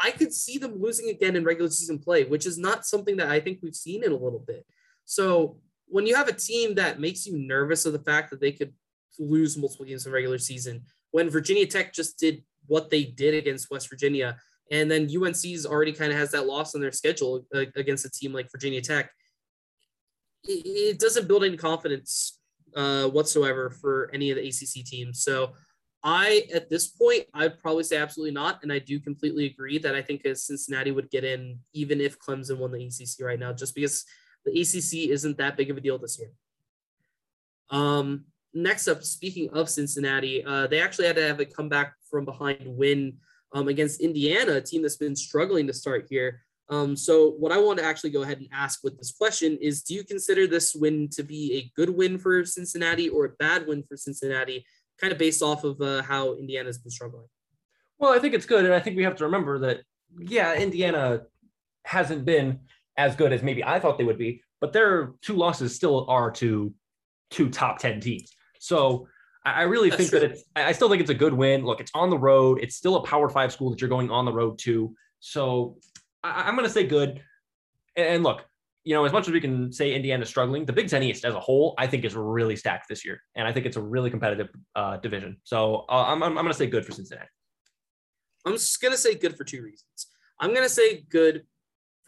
I 0.00 0.12
could 0.12 0.32
see 0.32 0.58
them 0.58 0.80
losing 0.80 1.10
again 1.10 1.36
in 1.36 1.44
regular 1.44 1.70
season 1.70 1.98
play, 1.98 2.24
which 2.24 2.46
is 2.46 2.56
not 2.56 2.86
something 2.86 3.16
that 3.16 3.28
I 3.28 3.40
think 3.40 3.58
we've 3.62 3.74
seen 3.74 4.04
in 4.04 4.12
a 4.12 4.16
little 4.16 4.38
bit. 4.38 4.64
So 5.04 5.58
when 5.86 6.06
you 6.06 6.14
have 6.14 6.28
a 6.28 6.32
team 6.32 6.74
that 6.76 7.00
makes 7.00 7.26
you 7.26 7.36
nervous 7.36 7.84
of 7.84 7.92
the 7.92 7.98
fact 7.98 8.30
that 8.30 8.40
they 8.40 8.52
could 8.52 8.72
lose 9.18 9.56
multiple 9.56 9.86
games 9.86 10.06
in 10.06 10.12
regular 10.12 10.38
season, 10.38 10.82
when 11.10 11.30
Virginia 11.30 11.66
Tech 11.66 11.92
just 11.92 12.18
did 12.18 12.44
what 12.66 12.90
they 12.90 13.04
did 13.04 13.34
against 13.34 13.70
West 13.70 13.88
Virginia, 13.88 14.36
and 14.70 14.90
then 14.90 15.08
UNC's 15.08 15.66
already 15.66 15.92
kind 15.92 16.12
of 16.12 16.18
has 16.18 16.30
that 16.32 16.46
loss 16.46 16.74
on 16.74 16.80
their 16.80 16.92
schedule 16.92 17.44
against 17.76 18.04
a 18.04 18.10
team 18.10 18.32
like 18.32 18.50
Virginia 18.50 18.80
Tech, 18.80 19.10
it, 20.44 20.66
it 20.66 20.98
doesn't 20.98 21.28
build 21.28 21.44
any 21.44 21.56
confidence 21.56 22.38
uh, 22.76 23.06
whatsoever 23.08 23.70
for 23.70 24.10
any 24.12 24.30
of 24.30 24.36
the 24.36 24.46
ACC 24.46 24.84
teams. 24.84 25.22
So 25.22 25.52
I, 26.04 26.46
at 26.54 26.70
this 26.70 26.86
point, 26.86 27.24
I'd 27.34 27.58
probably 27.58 27.82
say 27.82 27.96
absolutely 27.96 28.32
not. 28.32 28.60
And 28.62 28.72
I 28.72 28.78
do 28.78 29.00
completely 29.00 29.46
agree 29.46 29.78
that 29.78 29.94
I 29.94 30.02
think 30.02 30.22
Cincinnati 30.34 30.90
would 30.90 31.10
get 31.10 31.24
in 31.24 31.58
even 31.72 32.00
if 32.00 32.18
Clemson 32.18 32.58
won 32.58 32.70
the 32.70 32.84
ACC 32.84 33.24
right 33.24 33.38
now, 33.38 33.52
just 33.52 33.74
because 33.74 34.04
the 34.44 34.60
ACC 34.60 35.10
isn't 35.10 35.38
that 35.38 35.56
big 35.56 35.70
of 35.70 35.76
a 35.76 35.80
deal 35.80 35.98
this 35.98 36.18
year. 36.18 36.30
Um, 37.70 38.26
next 38.54 38.88
up, 38.88 39.02
speaking 39.02 39.50
of 39.50 39.68
Cincinnati, 39.68 40.44
uh, 40.44 40.66
they 40.66 40.80
actually 40.80 41.06
had 41.06 41.16
to 41.16 41.26
have 41.26 41.40
a 41.40 41.44
comeback 41.44 41.94
from 42.10 42.24
behind 42.24 42.64
win 42.64 43.18
um, 43.52 43.68
against 43.68 44.00
Indiana, 44.00 44.54
a 44.54 44.60
team 44.60 44.82
that's 44.82 44.96
been 44.96 45.16
struggling 45.16 45.66
to 45.66 45.72
start 45.72 46.06
here. 46.08 46.42
Um, 46.70 46.96
so, 46.96 47.30
what 47.30 47.52
I 47.52 47.58
want 47.58 47.78
to 47.78 47.84
actually 47.84 48.10
go 48.10 48.22
ahead 48.22 48.38
and 48.38 48.48
ask 48.52 48.80
with 48.84 48.98
this 48.98 49.12
question 49.12 49.56
is 49.60 49.82
Do 49.82 49.94
you 49.94 50.04
consider 50.04 50.46
this 50.46 50.74
win 50.74 51.08
to 51.10 51.22
be 51.22 51.54
a 51.54 51.72
good 51.74 51.90
win 51.90 52.18
for 52.18 52.44
Cincinnati 52.44 53.08
or 53.08 53.24
a 53.24 53.30
bad 53.38 53.66
win 53.66 53.82
for 53.88 53.96
Cincinnati? 53.96 54.64
kind 55.00 55.12
of 55.12 55.18
based 55.18 55.42
off 55.42 55.64
of 55.64 55.80
uh, 55.80 56.02
how 56.02 56.34
Indiana's 56.34 56.78
been 56.78 56.90
struggling. 56.90 57.26
Well, 57.98 58.12
I 58.12 58.18
think 58.18 58.34
it's 58.34 58.46
good, 58.46 58.64
and 58.64 58.74
I 58.74 58.80
think 58.80 58.96
we 58.96 59.04
have 59.04 59.16
to 59.16 59.24
remember 59.24 59.58
that 59.60 59.80
yeah, 60.18 60.54
Indiana 60.54 61.22
hasn't 61.84 62.24
been 62.24 62.60
as 62.96 63.16
good 63.16 63.32
as 63.32 63.42
maybe 63.42 63.64
I 63.64 63.78
thought 63.80 63.98
they 63.98 64.04
would 64.04 64.18
be, 64.18 64.42
but 64.60 64.72
their 64.72 65.12
two 65.22 65.34
losses 65.34 65.74
still 65.74 66.06
are 66.08 66.30
to 66.32 66.72
two 67.30 67.48
top 67.48 67.78
ten 67.78 68.00
teams. 68.00 68.32
So 68.60 69.08
I 69.52 69.62
really 69.62 69.90
That's 69.90 69.98
think 69.98 70.10
true. 70.10 70.20
that 70.20 70.30
it's. 70.32 70.44
I 70.56 70.72
still 70.72 70.88
think 70.88 71.00
it's 71.00 71.10
a 71.10 71.14
good 71.14 71.32
win. 71.32 71.64
Look, 71.64 71.80
it's 71.80 71.90
on 71.94 72.10
the 72.10 72.18
road. 72.18 72.58
It's 72.60 72.76
still 72.76 72.96
a 72.96 73.02
Power 73.02 73.28
Five 73.28 73.52
school 73.52 73.70
that 73.70 73.80
you're 73.80 73.90
going 73.90 74.10
on 74.10 74.24
the 74.24 74.32
road 74.32 74.58
to. 74.60 74.94
So 75.20 75.76
I, 76.22 76.48
am 76.48 76.54
going 76.54 76.66
to 76.66 76.72
say 76.72 76.86
good. 76.86 77.22
And 77.96 78.22
look, 78.22 78.44
you 78.84 78.94
know, 78.94 79.04
as 79.04 79.12
much 79.12 79.26
as 79.26 79.32
we 79.32 79.40
can 79.40 79.72
say 79.72 79.94
Indiana's 79.94 80.28
struggling, 80.28 80.64
the 80.64 80.72
Big 80.72 80.88
Ten 80.88 81.02
East 81.02 81.24
as 81.24 81.34
a 81.34 81.40
whole, 81.40 81.74
I 81.78 81.86
think 81.86 82.04
is 82.04 82.14
really 82.14 82.56
stacked 82.56 82.88
this 82.88 83.04
year, 83.04 83.20
and 83.34 83.46
I 83.46 83.52
think 83.52 83.66
it's 83.66 83.76
a 83.76 83.82
really 83.82 84.10
competitive 84.10 84.48
uh, 84.76 84.96
division. 84.98 85.36
So 85.44 85.84
uh, 85.88 86.04
I'm, 86.06 86.22
I'm, 86.22 86.38
I'm 86.38 86.44
going 86.44 86.48
to 86.48 86.54
say 86.54 86.66
good 86.66 86.86
for 86.86 86.92
Cincinnati. 86.92 87.28
I'm 88.46 88.52
just 88.52 88.80
going 88.80 88.92
to 88.92 88.98
say 88.98 89.14
good 89.14 89.36
for 89.36 89.44
two 89.44 89.62
reasons. 89.62 90.06
I'm 90.40 90.50
going 90.50 90.62
to 90.62 90.72
say 90.72 91.04
good 91.10 91.44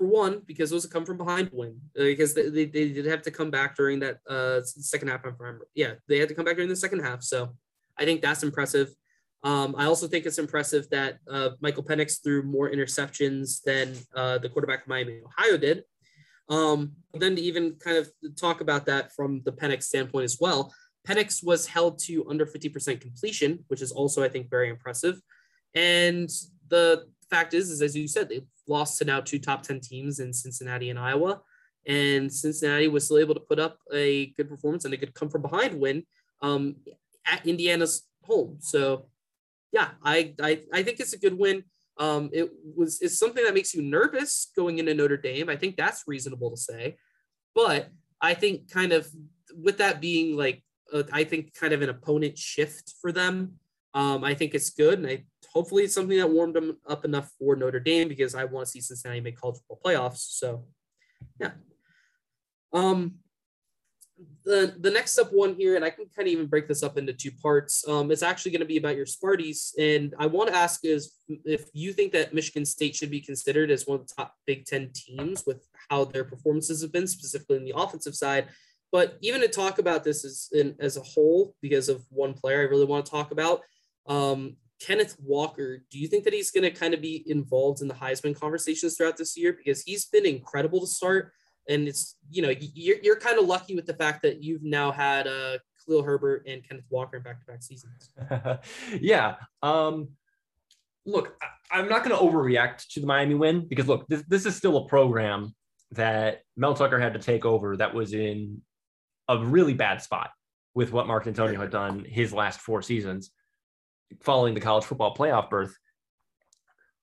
for 0.01 0.07
one 0.07 0.41
because 0.47 0.71
those 0.71 0.87
come 0.87 1.05
from 1.05 1.19
behind 1.19 1.51
win 1.53 1.79
because 1.95 2.33
they, 2.33 2.49
they, 2.49 2.65
they, 2.65 2.89
did 2.89 3.05
have 3.05 3.21
to 3.21 3.31
come 3.31 3.51
back 3.51 3.77
during 3.77 4.01
that 4.01 4.17
uh, 4.27 4.63
second 4.63 5.09
half. 5.09 5.21
I 5.27 5.29
remember, 5.39 5.69
yeah, 5.75 5.93
they 6.09 6.19
had 6.19 6.31
to 6.31 6.35
come 6.35 6.47
back 6.47 6.55
during 6.55 6.71
the 6.71 6.77
second 6.77 7.01
half. 7.01 7.23
So 7.23 7.55
I 7.99 8.07
think 8.07 8.23
that's 8.23 8.43
impressive. 8.43 8.89
Um, 9.45 9.75
I 9.77 9.85
also 9.85 10.09
think 10.09 10.25
it's 10.25 10.39
impressive 10.39 10.89
that 10.89 11.19
uh, 11.31 11.51
Michael 11.61 11.83
Penix 11.83 12.23
threw 12.23 12.43
more 12.43 12.71
interceptions 12.71 13.63
than 13.63 13.95
uh, 14.17 14.39
the 14.39 14.49
quarterback 14.49 14.83
of 14.83 14.89
Miami 14.89 15.21
Ohio 15.23 15.59
did. 15.59 15.85
Um, 16.49 16.93
then 17.13 17.37
to 17.37 17.43
even 17.43 17.75
kind 17.75 17.99
of 17.99 18.11
talk 18.37 18.63
about 18.63 18.87
that 18.87 19.13
from 19.13 19.43
the 19.45 19.53
Penix 19.53 19.83
standpoint 19.83 20.25
as 20.25 20.39
well, 20.41 20.73
Penix 21.07 21.45
was 21.45 21.67
held 21.67 21.99
to 22.07 22.27
under 22.31 22.47
50% 22.47 23.03
completion, 23.03 23.65
which 23.69 23.83
is 23.83 23.93
also, 23.93 24.23
I 24.23 24.31
think, 24.31 24.49
very 24.49 24.71
impressive. 24.71 25.21
And 25.75 26.31
the 26.69 27.05
fact 27.29 27.53
is, 27.55 27.71
is 27.71 27.83
as 27.83 27.95
you 27.95 28.09
said, 28.09 28.31
they 28.31 28.41
lost 28.71 28.99
to 28.99 29.05
now 29.05 29.21
two 29.21 29.39
top 29.39 29.63
10 29.63 29.81
teams 29.81 30.21
in 30.21 30.33
Cincinnati 30.33 30.89
and 30.91 30.99
Iowa. 30.99 31.41
And 31.87 32.33
Cincinnati 32.33 32.89
was 32.89 33.05
still 33.05 33.19
able 33.19 33.35
to 33.35 33.41
put 33.41 33.59
up 33.59 33.79
a 33.93 34.27
good 34.37 34.49
performance 34.49 34.85
and 34.85 34.95
a 34.95 34.97
good 34.97 35.15
come 35.15 35.29
from 35.29 35.43
behind 35.43 35.79
win 35.79 36.05
um, 36.41 36.77
at 37.27 37.47
Indiana's 37.47 38.07
home. 38.23 38.59
So, 38.61 39.07
yeah, 39.73 39.91
I, 40.03 40.35
I, 40.41 40.63
I 40.73 40.83
think 40.83 41.01
it's 41.01 41.13
a 41.13 41.19
good 41.19 41.37
win. 41.37 41.65
Um, 41.99 42.31
it 42.33 42.51
was 42.77 43.03
it's 43.03 43.19
something 43.19 43.45
that 43.45 43.53
makes 43.53 43.75
you 43.75 43.83
nervous 43.83 44.51
going 44.57 44.79
into 44.79 44.95
Notre 44.95 45.19
Dame. 45.19 45.51
I 45.51 45.57
think 45.57 45.77
that's 45.77 46.05
reasonable 46.07 46.51
to 46.51 46.57
say, 46.57 46.97
but 47.55 47.91
I 48.23 48.33
think 48.33 48.71
kind 48.71 48.93
of 48.93 49.07
with 49.55 49.79
that 49.79 50.01
being 50.01 50.35
like 50.35 50.63
uh, 50.93 51.03
I 51.13 51.25
think 51.25 51.55
kind 51.55 51.75
of 51.75 51.83
an 51.83 51.91
opponent 51.91 52.39
shift 52.39 52.95
for 53.03 53.13
them. 53.13 53.57
Um, 53.93 54.23
I 54.23 54.35
think 54.35 54.55
it's 54.55 54.71
good, 54.71 54.99
and 54.99 55.07
I 55.07 55.25
hopefully 55.53 55.85
it's 55.85 55.95
something 55.95 56.19
that 56.19 56.31
warmed 56.31 56.55
them 56.55 56.79
up 56.89 57.05
enough 57.05 57.31
for 57.39 57.57
Notre 57.57 57.81
Dame 57.81 58.09
because 58.09 58.35
I 58.35 58.45
want 58.45 58.67
to 58.67 58.71
see 58.71 58.81
Cincinnati 58.81 59.21
make 59.21 59.37
college 59.37 59.57
football 59.57 59.81
playoffs. 59.85 60.19
So, 60.19 60.67
yeah. 61.41 61.53
Um, 62.73 63.17
the 64.45 64.75
the 64.79 64.91
next 64.91 65.19
up 65.19 65.33
one 65.33 65.55
here, 65.55 65.77
and 65.77 65.85
I 65.85 65.91
can 65.91 66.07
kind 66.15 66.29
of 66.29 66.33
even 66.33 66.47
break 66.47 66.69
this 66.69 66.83
up 66.83 66.99
into 66.99 67.13
two 67.13 67.31
parts. 67.33 67.87
Um, 67.89 68.11
it's 68.11 68.23
actually 68.23 68.53
going 68.53 68.61
to 68.61 68.67
be 68.67 68.77
about 68.77 68.97
your 68.97 69.07
Sparties, 69.07 69.73
and 69.79 70.15
I 70.19 70.27
want 70.27 70.51
to 70.51 70.57
ask 70.57 70.85
is 70.85 71.15
if 71.45 71.65
you 71.73 71.93
think 71.93 72.13
that 72.13 72.35
Michigan 72.35 72.65
State 72.65 72.95
should 72.95 73.11
be 73.11 73.21
considered 73.21 73.71
as 73.71 73.87
one 73.87 74.01
of 74.01 74.07
the 74.07 74.15
top 74.15 74.35
Big 74.47 74.67
Ten 74.67 74.91
teams 74.95 75.45
with 75.47 75.67
how 75.89 76.05
their 76.05 76.25
performances 76.25 76.83
have 76.83 76.93
been, 76.93 77.07
specifically 77.07 77.57
in 77.57 77.65
the 77.65 77.75
offensive 77.75 78.15
side. 78.15 78.49
But 78.93 79.19
even 79.21 79.41
to 79.41 79.49
talk 79.49 79.79
about 79.79 80.05
this 80.05 80.25
as 80.25 80.49
in, 80.53 80.75
as 80.81 80.97
a 80.97 81.03
whole, 81.03 81.55
because 81.63 81.89
of 81.89 82.05
one 82.11 82.35
player, 82.35 82.61
I 82.61 82.65
really 82.65 82.87
want 82.87 83.07
to 83.07 83.11
talk 83.11 83.31
about 83.31 83.63
um, 84.11 84.57
Kenneth 84.81 85.17
Walker. 85.23 85.83
Do 85.91 85.99
you 85.99 86.09
think 86.09 86.25
that 86.25 86.35
he's 86.35 86.51
going 86.51 86.65
to 86.65 86.71
kind 86.71 86.93
of 86.93 87.01
be 87.01 87.25
involved 87.27 87.81
in 87.81 87.89
the 87.89 87.95
Heisman 87.95 88.39
conversations 88.39 88.97
throughout 88.97 89.17
this 89.17 89.37
year 89.37 89.53
because 89.55 89.83
he's 89.83 90.05
been 90.07 90.27
incredible 90.27 90.81
to 90.81 90.87
start? 90.87 91.33
and 91.69 91.87
it's 91.87 92.17
you 92.31 92.43
know 92.43 92.53
you're, 92.75 92.97
you're 93.03 93.17
kind 93.17 93.39
of 93.39 93.47
lucky 93.47 93.75
with 93.75 93.87
the 93.87 93.95
fact 93.95 94.23
that 94.23 94.43
you've 94.43 94.63
now 94.63 94.91
had 94.91 95.27
uh 95.27 95.59
Khalil 95.85 96.03
Herbert 96.03 96.45
and 96.47 96.67
Kenneth 96.67 96.85
Walker 96.91 97.17
in 97.17 97.23
back-to-back 97.23 97.63
seasons. 97.63 98.11
yeah. 99.01 99.37
Um, 99.63 100.09
look, 101.07 101.37
I'm 101.71 101.89
not 101.89 102.05
going 102.05 102.17
to 102.17 102.23
overreact 102.23 102.89
to 102.91 103.01
the 103.01 103.07
Miami 103.07 103.35
win 103.35 103.67
because 103.67 103.89
look, 103.89 104.07
this, 104.09 104.23
this 104.29 104.47
is 104.47 104.55
still 104.55 104.77
a 104.77 104.89
program 104.89 105.55
that 105.93 106.43
Mel 106.57 106.75
Tucker 106.75 106.99
had 106.99 107.15
to 107.15 107.19
take 107.19 107.45
over 107.45 107.77
that 107.79 107.95
was 107.95 108.13
in 108.13 108.61
a 109.29 109.39
really 109.39 109.75
bad 109.75 110.03
spot 110.03 110.31
with 110.75 110.93
what 110.93 111.07
Mark 111.07 111.25
Dantonio 111.25 111.59
had 111.59 111.71
done 111.71 112.05
his 112.05 112.33
last 112.33 112.61
four 112.61 112.83
seasons 112.83 113.31
following 114.23 114.55
the 114.55 114.61
college 114.61 114.85
football 114.85 115.15
playoff 115.15 115.51
berth. 115.51 115.77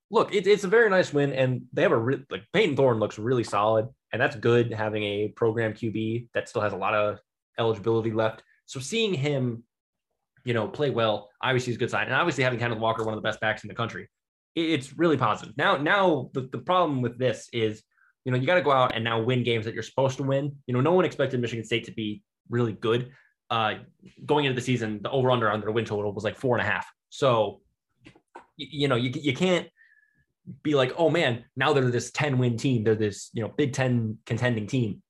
Look, 0.10 0.34
it, 0.34 0.48
it's 0.48 0.64
a 0.64 0.70
very 0.70 0.90
nice 0.90 1.12
win, 1.12 1.34
and 1.34 1.64
they 1.74 1.82
have 1.82 1.92
a 1.92 1.98
re- 1.98 2.24
like 2.30 2.44
Payton 2.54 2.76
Thorne 2.76 3.00
looks 3.00 3.20
really 3.20 3.44
solid, 3.44 3.88
and 4.14 4.22
that's 4.22 4.36
good 4.36 4.72
having 4.72 5.04
a 5.04 5.28
program 5.30 5.74
QB 5.74 6.30
that 6.34 6.48
still 6.48 6.62
has 6.62 6.74
a 6.74 6.78
lot 6.78 6.94
of 6.94 7.20
eligibility 7.60 8.12
left. 8.12 8.44
So 8.66 8.80
seeing 8.80 9.14
him, 9.14 9.64
you 10.46 10.54
know, 10.54 10.68
play 10.68 10.90
well, 10.90 11.30
obviously 11.42 11.72
is 11.72 11.78
a 11.78 11.80
good 11.80 11.92
sign, 11.92 12.06
and 12.06 12.14
obviously 12.14 12.44
having 12.44 12.60
Kenneth 12.60 12.80
Walker, 12.80 13.04
one 13.04 13.14
of 13.14 13.22
the 13.22 13.28
best 13.28 13.42
backs 13.42 13.64
in 13.64 13.68
the 13.68 13.76
country, 13.76 14.08
it, 14.56 14.70
it's 14.70 14.98
really 14.98 15.18
positive. 15.18 15.56
Now, 15.58 15.78
now 15.78 16.30
the, 16.34 16.50
the 16.52 16.60
problem 16.60 17.02
with 17.02 17.18
this 17.18 17.50
is, 17.52 17.84
you 18.24 18.32
know, 18.32 18.38
you 18.38 18.46
got 18.46 18.56
to 18.56 18.62
go 18.62 18.72
out 18.72 18.96
and 18.96 19.04
now 19.04 19.22
win 19.22 19.44
games 19.44 19.66
that 19.66 19.74
you're 19.74 19.84
supposed 19.84 20.18
to 20.18 20.24
win. 20.24 20.56
You 20.68 20.74
know, 20.74 20.82
no 20.82 20.94
one 20.94 21.06
expected 21.06 21.40
Michigan 21.40 21.66
State 21.66 21.86
to 21.86 21.92
be 21.92 22.24
really 22.50 22.74
good. 22.74 23.12
Uh, 23.50 23.76
going 24.26 24.46
into 24.46 24.56
the 24.56 24.66
season, 24.66 25.00
the 25.02 25.10
over 25.10 25.32
under 25.32 25.50
on 25.50 25.62
their 25.62 25.72
win 25.72 25.86
total 25.86 26.12
was 26.14 26.24
like 26.24 26.36
four 26.36 26.58
and 26.58 26.66
a 26.66 26.70
half. 26.70 26.86
So, 27.10 27.62
you, 28.56 28.68
you 28.72 28.88
know, 28.88 28.96
you, 28.96 29.12
you 29.14 29.34
can't 29.34 29.68
be 30.64 30.76
like, 30.76 30.94
oh 30.98 31.10
man, 31.10 31.46
now 31.56 31.74
they're 31.74 31.92
this 31.92 32.12
10 32.12 32.38
win 32.38 32.58
team. 32.58 32.84
They're 32.84 32.96
this, 32.96 33.30
you 33.34 33.42
know, 33.42 33.50
Big 33.50 33.74
Ten 33.74 34.18
contending 34.26 34.68
team. 34.68 35.02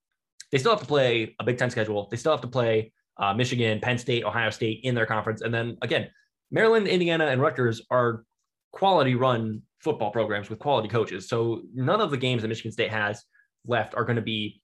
They 0.51 0.57
still 0.57 0.71
have 0.71 0.81
to 0.81 0.87
play 0.87 1.35
a 1.39 1.43
Big 1.43 1.57
Ten 1.57 1.69
schedule. 1.69 2.07
They 2.09 2.17
still 2.17 2.31
have 2.31 2.41
to 2.41 2.47
play 2.47 2.91
uh, 3.17 3.33
Michigan, 3.33 3.79
Penn 3.79 3.97
State, 3.97 4.23
Ohio 4.23 4.49
State 4.49 4.81
in 4.83 4.95
their 4.95 5.05
conference. 5.05 5.41
And 5.41 5.53
then 5.53 5.77
again, 5.81 6.09
Maryland, 6.51 6.87
Indiana, 6.87 7.25
and 7.25 7.41
Rutgers 7.41 7.81
are 7.91 8.23
quality 8.71 9.15
run 9.15 9.61
football 9.79 10.11
programs 10.11 10.49
with 10.49 10.59
quality 10.59 10.87
coaches. 10.87 11.27
So 11.27 11.61
none 11.73 12.01
of 12.01 12.11
the 12.11 12.17
games 12.17 12.41
that 12.41 12.47
Michigan 12.47 12.71
State 12.71 12.91
has 12.91 13.23
left 13.65 13.95
are 13.95 14.05
going 14.05 14.15
to 14.15 14.21
be, 14.21 14.61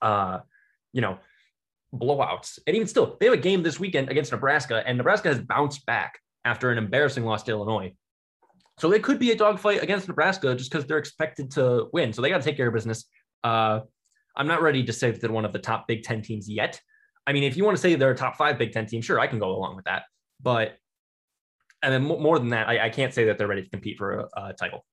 uh, 0.00 0.40
you 0.92 1.00
know, 1.00 1.18
blowouts. 1.94 2.58
And 2.66 2.76
even 2.76 2.88
still, 2.88 3.16
they 3.18 3.26
have 3.26 3.34
a 3.34 3.38
game 3.38 3.62
this 3.62 3.78
weekend 3.80 4.08
against 4.08 4.32
Nebraska, 4.32 4.82
and 4.86 4.96
Nebraska 4.96 5.28
has 5.28 5.40
bounced 5.40 5.84
back 5.86 6.18
after 6.44 6.70
an 6.70 6.78
embarrassing 6.78 7.24
loss 7.24 7.42
to 7.44 7.52
Illinois. 7.52 7.92
So 8.78 8.92
it 8.92 9.02
could 9.02 9.18
be 9.18 9.30
a 9.30 9.36
dogfight 9.36 9.82
against 9.82 10.08
Nebraska 10.08 10.54
just 10.54 10.70
because 10.70 10.86
they're 10.86 10.98
expected 10.98 11.50
to 11.52 11.88
win. 11.92 12.12
So 12.12 12.22
they 12.22 12.30
got 12.30 12.38
to 12.38 12.44
take 12.44 12.56
care 12.56 12.68
of 12.68 12.74
business. 12.74 13.04
Uh, 13.44 13.80
I'm 14.36 14.46
not 14.46 14.62
ready 14.62 14.82
to 14.84 14.92
say 14.92 15.10
that 15.10 15.20
they're 15.20 15.30
one 15.30 15.44
of 15.44 15.52
the 15.52 15.58
top 15.58 15.86
Big 15.86 16.02
Ten 16.02 16.22
teams 16.22 16.48
yet. 16.48 16.80
I 17.26 17.32
mean, 17.32 17.44
if 17.44 17.56
you 17.56 17.64
want 17.64 17.76
to 17.76 17.80
say 17.80 17.94
they're 17.94 18.10
a 18.10 18.16
top 18.16 18.36
five 18.36 18.58
Big 18.58 18.72
Ten 18.72 18.86
team, 18.86 19.02
sure, 19.02 19.20
I 19.20 19.26
can 19.26 19.38
go 19.38 19.50
along 19.50 19.76
with 19.76 19.84
that. 19.84 20.04
But 20.42 20.76
and 21.82 21.92
then 21.92 22.02
more 22.02 22.38
than 22.38 22.48
that, 22.50 22.68
I, 22.68 22.86
I 22.86 22.90
can't 22.90 23.12
say 23.12 23.24
that 23.24 23.38
they're 23.38 23.48
ready 23.48 23.62
to 23.62 23.70
compete 23.70 23.98
for 23.98 24.20
a, 24.20 24.28
a 24.36 24.52
title. 24.52 24.84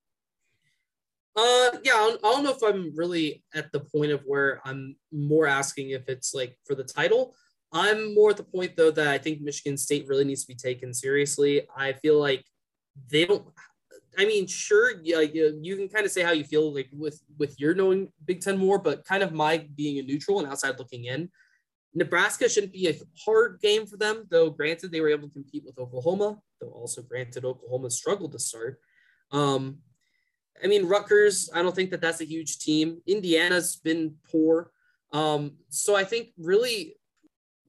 Uh, 1.36 1.78
yeah, 1.84 1.94
I 1.94 2.10
don't, 2.10 2.26
I 2.26 2.32
don't 2.32 2.44
know 2.44 2.52
if 2.52 2.64
I'm 2.64 2.92
really 2.96 3.44
at 3.54 3.72
the 3.72 3.80
point 3.80 4.12
of 4.12 4.22
where 4.26 4.60
I'm 4.66 4.96
more 5.12 5.48
asking 5.48 5.92
if 5.92 6.10
it's 6.10 6.34
like 6.34 6.58
for 6.66 6.76
the 6.76 6.84
title. 6.84 7.36
I'm 7.72 8.16
more 8.16 8.32
at 8.32 8.38
the 8.38 8.44
point 8.44 8.76
though 8.76 8.92
that 8.92 9.08
I 9.08 9.18
think 9.18 9.42
Michigan 9.42 9.78
State 9.78 10.08
really 10.08 10.24
needs 10.24 10.44
to 10.44 10.48
be 10.48 10.56
taken 10.56 10.94
seriously. 10.94 11.68
I 11.76 11.94
feel 11.94 12.20
like 12.20 12.46
they 13.12 13.26
don't. 13.26 13.46
I 14.18 14.26
mean, 14.26 14.48
sure, 14.48 14.94
yeah, 15.04 15.22
you, 15.22 15.76
can 15.78 15.88
kind 15.88 16.06
of 16.06 16.12
say 16.12 16.24
how 16.24 16.32
you 16.32 16.44
feel 16.44 16.74
like 16.74 16.90
with 16.92 17.22
with 17.38 17.60
your 17.60 17.74
knowing 17.74 18.12
Big 18.26 18.42
Ten 18.42 18.58
more, 18.58 18.80
but 18.80 19.06
kind 19.06 19.24
of 19.24 19.34
my 19.34 19.68
being 19.76 20.00
a 20.00 20.02
neutral 20.02 20.40
and 20.40 20.48
outside 20.48 20.80
looking 20.80 21.06
in. 21.06 21.30
Nebraska 21.94 22.48
shouldn't 22.48 22.74
be 22.74 22.88
a 22.88 22.96
hard 23.26 23.60
game 23.62 23.86
for 23.86 23.98
them, 23.98 24.26
though. 24.30 24.50
Granted, 24.50 24.92
they 24.92 25.02
were 25.02 25.10
able 25.10 25.28
to 25.28 25.34
compete 25.34 25.64
with 25.66 25.80
Oklahoma, 25.80 26.38
though 26.60 26.70
also 26.70 27.02
granted 27.02 27.46
Oklahoma 27.46 27.90
struggled 27.90 28.32
to 28.34 28.40
start. 28.40 28.80
Um, 29.32 29.80
I 30.64 30.68
mean, 30.68 30.86
Rutgers, 30.86 31.50
I 31.54 31.62
don't 31.62 31.76
think 31.76 31.92
that 31.92 32.02
that's 32.02 32.22
a 32.22 32.26
huge 32.26 32.60
team. 32.60 33.02
Indiana's 33.08 33.78
been 33.78 34.16
poor. 34.30 34.72
Um, 35.12 35.58
so 35.70 35.96
I 35.96 36.04
think 36.04 36.30
really 36.38 36.99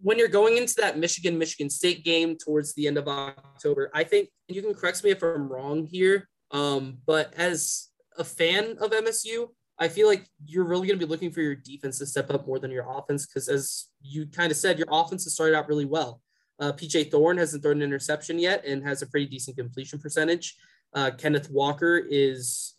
when 0.03 0.19
you're 0.19 0.29
going 0.29 0.57
into 0.57 0.75
that 0.79 0.99
Michigan 0.99 1.39
Michigan 1.39 1.71
State 1.71 2.05
game 2.05 2.37
towards 2.37 2.75
the 2.75 2.87
end 2.87 2.99
of 2.99 3.09
October, 3.09 3.91
I 3.95 4.05
think 4.05 4.29
and 4.49 4.57
you 4.57 4.63
can 4.63 4.75
correct 4.75 5.03
me 5.05 5.11
if 5.11 5.23
I'm 5.23 5.49
wrong 5.49 5.87
here. 5.87 6.29
Um, 6.51 6.99
but 7.07 7.33
as 7.37 7.89
a 8.19 8.25
fan 8.25 8.77
of 8.81 8.91
MSU, 8.91 9.49
I 9.79 9.89
feel 9.89 10.09
like 10.09 10.27
you're 10.45 10.65
really 10.65 10.87
going 10.87 10.99
to 10.99 11.07
be 11.07 11.11
looking 11.11 11.31
for 11.31 11.41
your 11.41 11.55
defense 11.55 11.99
to 11.99 12.07
step 12.07 12.31
up 12.31 12.47
more 12.47 12.59
than 12.59 12.71
your 12.71 12.87
offense 12.91 13.27
because, 13.27 13.49
as 13.49 13.89
you 14.03 14.27
kind 14.27 14.51
of 14.51 14.59
said, 14.59 14.79
your 14.79 14.89
offense 14.91 15.25
has 15.25 15.35
started 15.35 15.57
out 15.57 15.69
really 15.69 15.87
well. 15.87 16.21
Uh, 16.59 16.73
PJ 16.73 17.11
Thorne 17.11 17.39
hasn't 17.39 17.63
thrown 17.63 17.77
an 17.77 17.83
interception 17.83 18.39
yet 18.39 18.65
and 18.67 18.87
has 18.87 19.01
a 19.01 19.07
pretty 19.07 19.27
decent 19.27 19.57
completion 19.57 19.99
percentage. 19.99 20.57
Uh, 20.93 21.11
Kenneth 21.17 21.51
Walker 21.51 22.03
is 22.11 22.75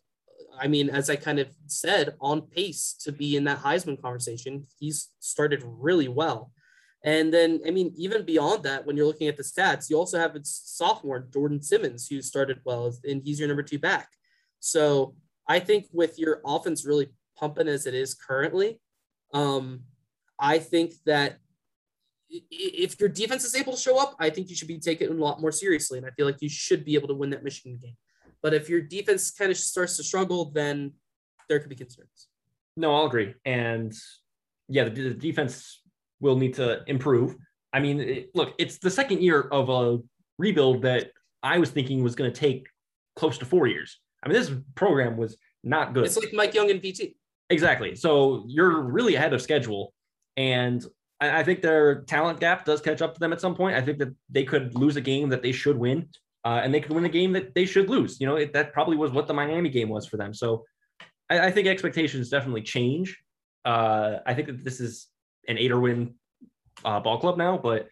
I 0.60 0.68
mean, 0.68 0.90
as 0.90 1.10
I 1.10 1.16
kind 1.16 1.40
of 1.40 1.48
said, 1.68 2.16
on 2.20 2.42
pace 2.42 2.96
to 3.02 3.12
be 3.12 3.36
in 3.36 3.44
that 3.46 3.60
Heisman 3.60 4.02
conversation. 4.02 4.68
He's 4.80 5.10
started 5.20 5.64
really 5.66 6.08
well. 6.08 6.52
And 7.04 7.34
then, 7.34 7.62
I 7.66 7.72
mean, 7.72 7.94
even 7.98 8.26
beyond 8.26 8.64
that, 8.64 8.86
when 8.86 8.96
you're 8.96 9.08
looking 9.08 9.28
at 9.28 9.38
the 9.38 9.44
stats, 9.44 9.90
you 9.90 9.98
also 9.98 10.20
have 10.20 10.36
its 10.36 10.62
sophomore, 10.66 11.28
Jordon 11.32 11.64
Simmons, 11.64 12.08
who 12.08 12.22
started 12.22 12.62
well, 12.64 12.94
and 13.04 13.24
he's 13.24 13.40
your 13.40 13.48
number 13.48 13.64
two 13.64 13.80
back. 13.80 14.10
So 14.60 15.16
I 15.48 15.60
think 15.60 15.88
with 15.92 16.20
your 16.20 16.42
offense 16.46 16.86
really 16.86 17.10
pumping 17.36 17.68
as 17.68 17.88
it 17.88 17.96
is 17.96 18.14
currently, 18.14 18.80
um, 19.34 19.82
I 20.40 20.60
think 20.60 20.94
that 21.06 21.40
if 22.30 23.00
your 23.00 23.10
defense 23.10 23.44
is 23.44 23.56
able 23.56 23.74
to 23.74 23.80
show 23.80 24.00
up, 24.00 24.16
I 24.20 24.30
think 24.30 24.50
you 24.50 24.56
should 24.56 24.68
be 24.68 24.80
taken 24.80 25.10
a 25.10 25.14
lot 25.14 25.42
more 25.42 25.52
seriously. 25.52 25.98
And 25.98 26.08
I 26.08 26.12
feel 26.12 26.26
like 26.26 26.42
you 26.42 26.50
should 26.50 26.86
be 26.86 26.94
able 26.96 27.08
to 27.08 27.14
win 27.16 27.32
that 27.32 27.44
Michigan 27.44 27.80
game. 27.82 27.98
But 28.42 28.54
if 28.54 28.70
your 28.70 28.82
defense 28.82 29.32
kind 29.32 29.52
of 29.52 29.58
starts 29.58 29.98
to 29.98 30.04
struggle, 30.04 30.52
then 30.52 30.94
there 31.50 31.60
could 31.60 31.70
be 31.70 31.76
concerns. 31.76 32.30
No, 32.78 32.96
I'll 32.96 33.08
agree. 33.08 33.34
And 33.44 33.94
yeah, 34.70 34.86
the, 34.86 34.90
the 34.90 35.14
defense 35.14 35.81
will 36.22 36.38
need 36.38 36.54
to 36.56 36.82
improve. 36.88 37.36
I 37.74 37.80
mean, 37.80 38.00
it, 38.00 38.30
look, 38.34 38.54
it's 38.58 38.78
the 38.78 38.90
second 38.90 39.22
year 39.22 39.42
of 39.42 39.70
a 39.70 40.00
rebuild 40.38 40.84
that 40.84 41.12
I 41.44 41.60
was 41.60 41.70
thinking 41.70 42.04
was 42.04 42.16
going 42.16 42.32
to 42.32 42.40
take 42.40 42.68
close 43.16 43.38
to 43.40 43.46
four 43.46 43.68
years. 43.68 44.00
I 44.24 44.30
mean, 44.30 44.38
this 44.38 44.52
program 44.76 45.18
was 45.18 45.38
not 45.64 45.94
good. 45.94 46.06
It's 46.06 46.18
like 46.18 46.34
Mike 46.34 46.54
Young 46.54 46.70
and 46.70 46.82
PT. 46.82 47.16
Exactly. 47.50 47.96
So 47.96 48.46
you're 48.48 48.82
really 48.82 49.16
ahead 49.16 49.34
of 49.34 49.42
schedule. 49.42 49.94
And 50.38 50.86
I, 51.20 51.40
I 51.40 51.44
think 51.44 51.62
their 51.62 52.02
talent 52.04 52.40
gap 52.40 52.66
does 52.66 52.82
catch 52.82 53.02
up 53.02 53.14
to 53.16 53.20
them 53.20 53.34
at 53.34 53.42
some 53.42 53.56
point. 53.56 53.76
I 53.76 53.82
think 53.82 53.98
that 54.00 54.14
they 54.30 54.44
could 54.44 54.76
lose 54.76 54.96
a 54.96 55.02
game 55.02 55.30
that 55.30 55.42
they 55.42 55.52
should 55.52 55.78
win 55.78 56.08
uh, 56.46 56.62
and 56.64 56.74
they 56.74 56.80
could 56.80 56.92
win 56.92 57.06
a 57.06 57.10
game 57.10 57.34
that 57.34 57.54
they 57.54 57.66
should 57.66 57.90
lose. 57.90 58.20
You 58.20 58.28
know, 58.28 58.36
it, 58.36 58.54
that 58.54 58.74
probably 58.74 58.98
was 58.98 59.12
what 59.12 59.28
the 59.28 59.34
Miami 59.34 59.70
game 59.70 59.90
was 59.90 60.06
for 60.06 60.18
them. 60.18 60.34
So 60.34 60.66
I, 61.30 61.48
I 61.48 61.52
think 61.52 61.68
expectations 61.68 62.30
definitely 62.30 62.64
change. 62.64 63.18
Uh, 63.64 64.18
I 64.26 64.34
think 64.34 64.48
that 64.48 64.64
this 64.64 64.80
is 64.80 65.08
an 65.48 65.58
eight 65.58 65.72
or 65.72 65.80
win 65.80 66.16
uh, 66.86 67.00
ball 67.00 67.20
club 67.20 67.38
now, 67.38 67.58
but 67.58 67.88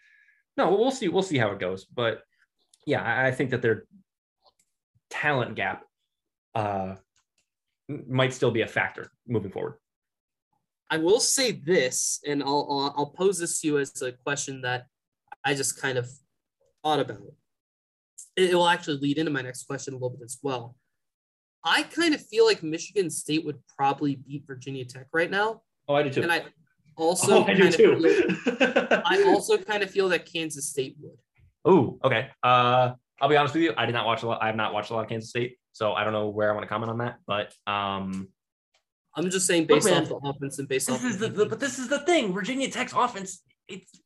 no, 0.58 0.76
we'll 0.76 0.92
see. 0.92 1.08
We'll 1.08 1.24
see 1.24 1.38
how 1.38 1.52
it 1.52 1.60
goes. 1.60 1.86
But 1.86 2.22
yeah, 2.86 3.02
I, 3.02 3.28
I 3.28 3.32
think 3.32 3.52
that 3.52 3.62
their 3.62 3.86
talent 5.10 5.56
gap 5.56 5.84
uh, 6.56 6.96
might 7.88 8.34
still 8.34 8.52
be 8.52 8.62
a 8.62 8.68
factor 8.68 9.12
moving 9.28 9.52
forward. 9.52 9.76
I 10.90 10.98
will 10.98 11.20
say 11.20 11.52
this, 11.52 12.20
and 12.26 12.42
I'll, 12.42 12.68
I'll, 12.70 12.94
I'll 12.98 13.14
pose 13.16 13.38
this 13.38 13.62
to 13.62 13.68
you 13.68 13.78
as 13.78 14.02
a 14.02 14.12
question 14.12 14.62
that 14.62 14.88
I 15.46 15.54
just 15.54 15.80
kind 15.80 15.98
of 15.98 16.10
thought 16.84 17.00
about 17.00 17.20
it 18.36 18.56
will 18.56 18.68
actually 18.68 18.98
lead 18.98 19.18
into 19.18 19.32
my 19.32 19.42
next 19.42 19.64
question 19.64 19.94
a 19.94 19.98
little 19.98 20.12
bit 20.12 20.24
as 20.24 20.38
well. 20.42 20.76
I 21.64 21.84
kind 21.84 22.14
of 22.14 22.26
feel 22.26 22.46
like 22.46 22.64
Michigan 22.64 23.10
State 23.10 23.46
would 23.46 23.60
probably 23.76 24.16
beat 24.16 24.48
Virginia 24.48 24.86
Tech 24.86 25.08
right 25.12 25.30
now. 25.30 25.62
Oh, 25.88 25.96
I 25.96 26.04
do 26.04 26.10
too. 26.10 26.24
And 26.24 26.32
I 26.32 26.44
also 27.00 27.40
oh, 27.40 27.44
I 27.46 27.54
do 27.54 27.72
too. 27.72 28.00
Feel, 28.00 28.58
I 29.06 29.24
also 29.28 29.58
kind 29.58 29.84
of 29.84 29.90
feel 29.90 30.10
that 30.10 30.26
Kansas 30.26 30.70
State 30.70 30.96
would. 31.02 31.18
Oh, 31.66 32.00
okay. 32.04 32.30
Uh, 32.44 32.94
I'll 33.22 33.30
be 33.30 33.38
honest 33.38 33.54
with 33.54 33.64
you. 33.64 33.74
I 33.78 33.86
did 33.86 33.94
not 33.94 34.06
watch 34.06 34.24
a 34.24 34.28
lot. 34.28 34.42
I 34.42 34.48
have 34.48 34.56
not 34.56 34.74
watched 34.74 34.92
a 34.92 34.94
lot 34.94 35.04
of 35.04 35.10
Kansas 35.10 35.30
State, 35.30 35.58
so 35.72 35.94
I 35.94 36.04
don't 36.04 36.14
know 36.14 36.30
where 36.30 36.50
I 36.50 36.54
want 36.54 36.64
to 36.64 36.70
comment 36.70 36.90
on 36.90 36.98
that. 37.00 37.18
But 37.28 37.54
um, 37.68 38.30
I'm 39.16 39.30
just 39.30 39.48
saying 39.48 39.66
based 39.66 39.86
man, 39.86 40.04
off 40.04 40.10
the 40.10 40.16
offense 40.16 40.60
and 40.60 40.68
based 40.68 40.88
this 40.88 40.96
off. 40.96 41.06
Is 41.06 41.18
the, 41.18 41.28
the, 41.28 41.46
but 41.46 41.60
this 41.60 41.80
is 41.80 41.90
the 41.90 42.00
thing. 42.00 42.34
Virginia 42.34 42.70
Tech's 42.70 42.94
offense. 42.94 43.44
It's 43.68 44.02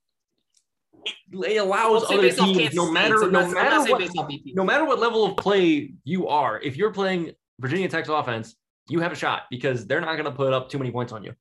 it 1.31 1.57
allows 1.57 2.09
other 2.09 2.31
teams, 2.31 2.73
no 2.73 2.91
matter 2.91 3.29
no 3.29 3.49
matter 3.49 3.91
what, 3.91 4.35
no 4.55 4.63
matter 4.63 4.85
what 4.85 4.99
level 4.99 5.25
of 5.25 5.37
play 5.37 5.93
you 6.03 6.27
are, 6.27 6.61
if 6.61 6.77
you're 6.77 6.91
playing 6.91 7.31
Virginia 7.59 7.89
Tech's 7.89 8.09
offense, 8.09 8.55
you 8.89 8.99
have 8.99 9.11
a 9.11 9.15
shot 9.15 9.43
because 9.49 9.85
they're 9.85 10.01
not 10.01 10.13
going 10.13 10.25
to 10.25 10.31
put 10.31 10.53
up 10.53 10.69
too 10.69 10.77
many 10.77 10.91
points 10.91 11.11
on 11.11 11.23
you. 11.23 11.33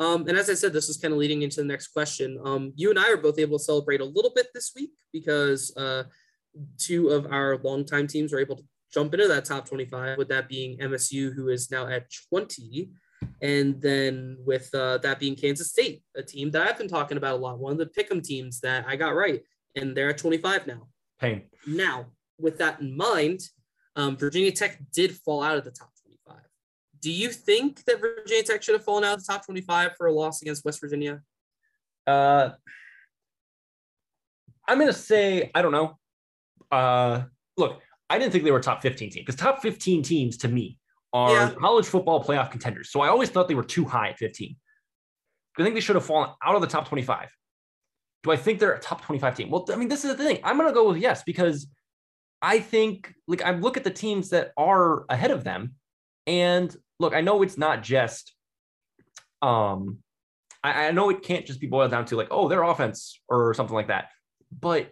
Um, 0.00 0.26
and 0.26 0.36
as 0.36 0.48
I 0.48 0.54
said, 0.54 0.72
this 0.72 0.88
is 0.88 0.96
kind 0.96 1.12
of 1.12 1.18
leading 1.18 1.42
into 1.42 1.60
the 1.60 1.66
next 1.66 1.88
question. 1.88 2.38
Um, 2.42 2.72
you 2.74 2.88
and 2.88 2.98
I 2.98 3.10
are 3.10 3.18
both 3.18 3.38
able 3.38 3.58
to 3.58 3.64
celebrate 3.64 4.00
a 4.00 4.04
little 4.04 4.32
bit 4.34 4.46
this 4.54 4.72
week 4.74 4.92
because 5.12 5.76
uh, 5.76 6.04
two 6.78 7.10
of 7.10 7.26
our 7.30 7.58
longtime 7.58 8.06
teams 8.06 8.32
were 8.32 8.40
able 8.40 8.56
to 8.56 8.64
jump 8.92 9.12
into 9.12 9.28
that 9.28 9.44
top 9.44 9.68
25, 9.68 10.16
with 10.16 10.28
that 10.28 10.48
being 10.48 10.78
MSU, 10.78 11.34
who 11.34 11.48
is 11.48 11.70
now 11.70 11.86
at 11.86 12.06
20, 12.30 12.90
and 13.42 13.80
then 13.80 14.38
with 14.44 14.74
uh, 14.74 14.96
that 14.98 15.20
being 15.20 15.36
Kansas 15.36 15.68
State, 15.70 16.02
a 16.16 16.22
team 16.22 16.50
that 16.52 16.66
I've 16.66 16.78
been 16.78 16.88
talking 16.88 17.18
about 17.18 17.34
a 17.34 17.42
lot, 17.42 17.58
one 17.58 17.72
of 17.72 17.78
the 17.78 17.86
pick'em 17.86 18.22
teams 18.22 18.58
that 18.60 18.86
I 18.88 18.96
got 18.96 19.14
right, 19.14 19.42
and 19.76 19.94
they're 19.94 20.10
at 20.10 20.18
25 20.18 20.66
now. 20.66 20.88
Pain. 21.20 21.42
Now, 21.66 22.06
with 22.38 22.58
that 22.58 22.80
in 22.80 22.96
mind, 22.96 23.42
Um, 23.96 24.16
Virginia 24.16 24.52
Tech 24.52 24.78
did 24.92 25.10
fall 25.24 25.42
out 25.42 25.58
of 25.58 25.64
the 25.64 25.70
top 25.72 25.90
25. 25.94 25.99
Do 27.00 27.10
you 27.10 27.30
think 27.30 27.84
that 27.84 28.00
Virginia 28.00 28.42
Tech 28.44 28.62
should 28.62 28.74
have 28.74 28.84
fallen 28.84 29.04
out 29.04 29.14
of 29.18 29.24
the 29.24 29.32
top 29.32 29.44
25 29.44 29.92
for 29.96 30.06
a 30.06 30.12
loss 30.12 30.42
against 30.42 30.64
West 30.64 30.80
Virginia? 30.80 31.22
Uh, 32.06 32.50
I'm 34.68 34.78
gonna 34.78 34.92
say 34.92 35.50
I 35.54 35.62
don't 35.62 35.72
know. 35.72 35.98
Uh, 36.70 37.22
look, 37.56 37.80
I 38.08 38.18
didn't 38.18 38.32
think 38.32 38.44
they 38.44 38.50
were 38.50 38.60
top 38.60 38.82
15 38.82 39.10
team 39.10 39.22
because 39.22 39.36
top 39.36 39.62
15 39.62 40.02
teams 40.02 40.36
to 40.38 40.48
me 40.48 40.78
are 41.12 41.32
Yeah. 41.32 41.54
college 41.54 41.86
football 41.86 42.22
playoff 42.22 42.50
contenders. 42.50 42.90
So 42.92 43.00
I 43.00 43.08
always 43.08 43.30
thought 43.30 43.48
they 43.48 43.54
were 43.54 43.64
too 43.64 43.84
high 43.84 44.10
at 44.10 44.18
15. 44.18 44.56
I 45.58 45.62
think 45.62 45.74
they 45.74 45.80
should 45.80 45.96
have 45.96 46.04
fallen 46.06 46.30
out 46.44 46.54
of 46.54 46.60
the 46.60 46.66
top 46.68 46.86
25. 46.88 47.28
Do 48.22 48.30
I 48.30 48.36
think 48.36 48.60
they're 48.60 48.74
a 48.74 48.78
top 48.80 49.02
25 49.02 49.36
team? 49.36 49.50
Well, 49.50 49.66
I 49.72 49.76
mean, 49.76 49.88
this 49.88 50.04
is 50.04 50.14
the 50.16 50.22
thing. 50.22 50.38
I'm 50.44 50.56
gonna 50.56 50.72
go 50.72 50.88
with 50.88 50.98
yes 50.98 51.22
because 51.24 51.66
I 52.42 52.60
think 52.60 53.12
like 53.26 53.42
I 53.42 53.50
look 53.52 53.76
at 53.76 53.84
the 53.84 53.90
teams 53.90 54.30
that 54.30 54.52
are 54.56 55.04
ahead 55.08 55.30
of 55.30 55.42
them, 55.44 55.74
and 56.30 56.74
look, 57.00 57.12
I 57.14 57.20
know 57.20 57.42
it's 57.42 57.58
not 57.58 57.82
just 57.82 58.34
um 59.42 59.98
I, 60.62 60.86
I 60.86 60.90
know 60.92 61.10
it 61.10 61.22
can't 61.22 61.44
just 61.44 61.60
be 61.60 61.66
boiled 61.66 61.90
down 61.90 62.04
to 62.06 62.16
like, 62.16 62.28
oh, 62.30 62.48
their 62.48 62.62
offense 62.62 63.20
or 63.28 63.52
something 63.54 63.74
like 63.74 63.88
that. 63.88 64.10
But 64.58 64.90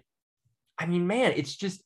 I 0.79 0.87
mean, 0.87 1.07
man, 1.07 1.33
it's 1.37 1.55
just 1.55 1.83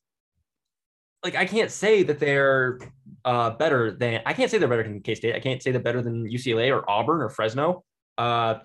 like 1.23 1.35
I 1.35 1.45
can't 1.45 1.71
say 1.71 2.03
that 2.03 2.19
they're 2.19 2.79
uh, 3.23 3.51
better 3.51 3.91
than 3.91 4.21
I 4.25 4.33
can't 4.33 4.49
say 4.49 4.57
they're 4.57 4.67
better 4.67 4.83
than 4.83 5.01
K 5.01 5.15
State. 5.15 5.35
I 5.35 5.39
can't 5.39 5.61
say 5.61 5.71
they're 5.71 5.81
better 5.81 6.01
than 6.01 6.27
UCLA 6.27 6.75
or 6.75 6.89
Auburn 6.89 7.21
or 7.21 7.29
Fresno. 7.29 7.83
Uh, 8.17 8.55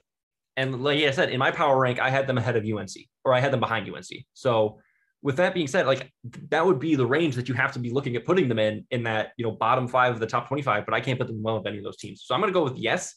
and 0.57 0.83
like 0.83 1.03
I 1.05 1.11
said, 1.13 1.31
in 1.31 1.39
my 1.39 1.51
power 1.51 1.79
rank, 1.79 2.01
I 2.01 2.11
had 2.11 2.27
them 2.27 2.39
ahead 2.39 2.57
of 2.57 2.65
UNC 2.65 2.91
or 3.25 3.35
I 3.35 3.41
had 3.41 3.53
them 3.53 3.61
behind 3.61 3.89
UNC. 3.89 4.09
So 4.35 4.81
with 5.23 5.37
that 5.37 5.55
being 5.55 5.67
said, 5.67 5.87
like 5.87 6.13
that 6.51 6.65
would 6.65 6.79
be 6.79 6.95
the 6.95 7.07
range 7.07 7.35
that 7.37 7.49
you 7.49 7.55
have 7.55 7.73
to 7.73 7.79
be 7.79 7.91
looking 7.91 8.15
at 8.17 8.25
putting 8.25 8.49
them 8.49 8.59
in 8.59 8.87
in 8.91 9.03
that 9.05 9.33
you 9.37 9.45
know 9.45 9.51
bottom 9.51 9.89
five 9.89 10.13
of 10.15 10.21
the 10.21 10.27
top 10.27 10.49
25. 10.49 10.85
But 10.85 10.95
I 10.95 11.01
can't 11.01 11.19
put 11.19 11.27
them 11.27 11.43
well 11.43 11.59
with 11.59 11.67
any 11.67 11.79
of 11.79 11.85
those 11.85 11.97
teams. 11.97 12.23
So 12.25 12.35
I'm 12.35 12.41
gonna 12.41 12.53
go 12.53 12.65
with 12.65 12.77
yes. 12.77 13.15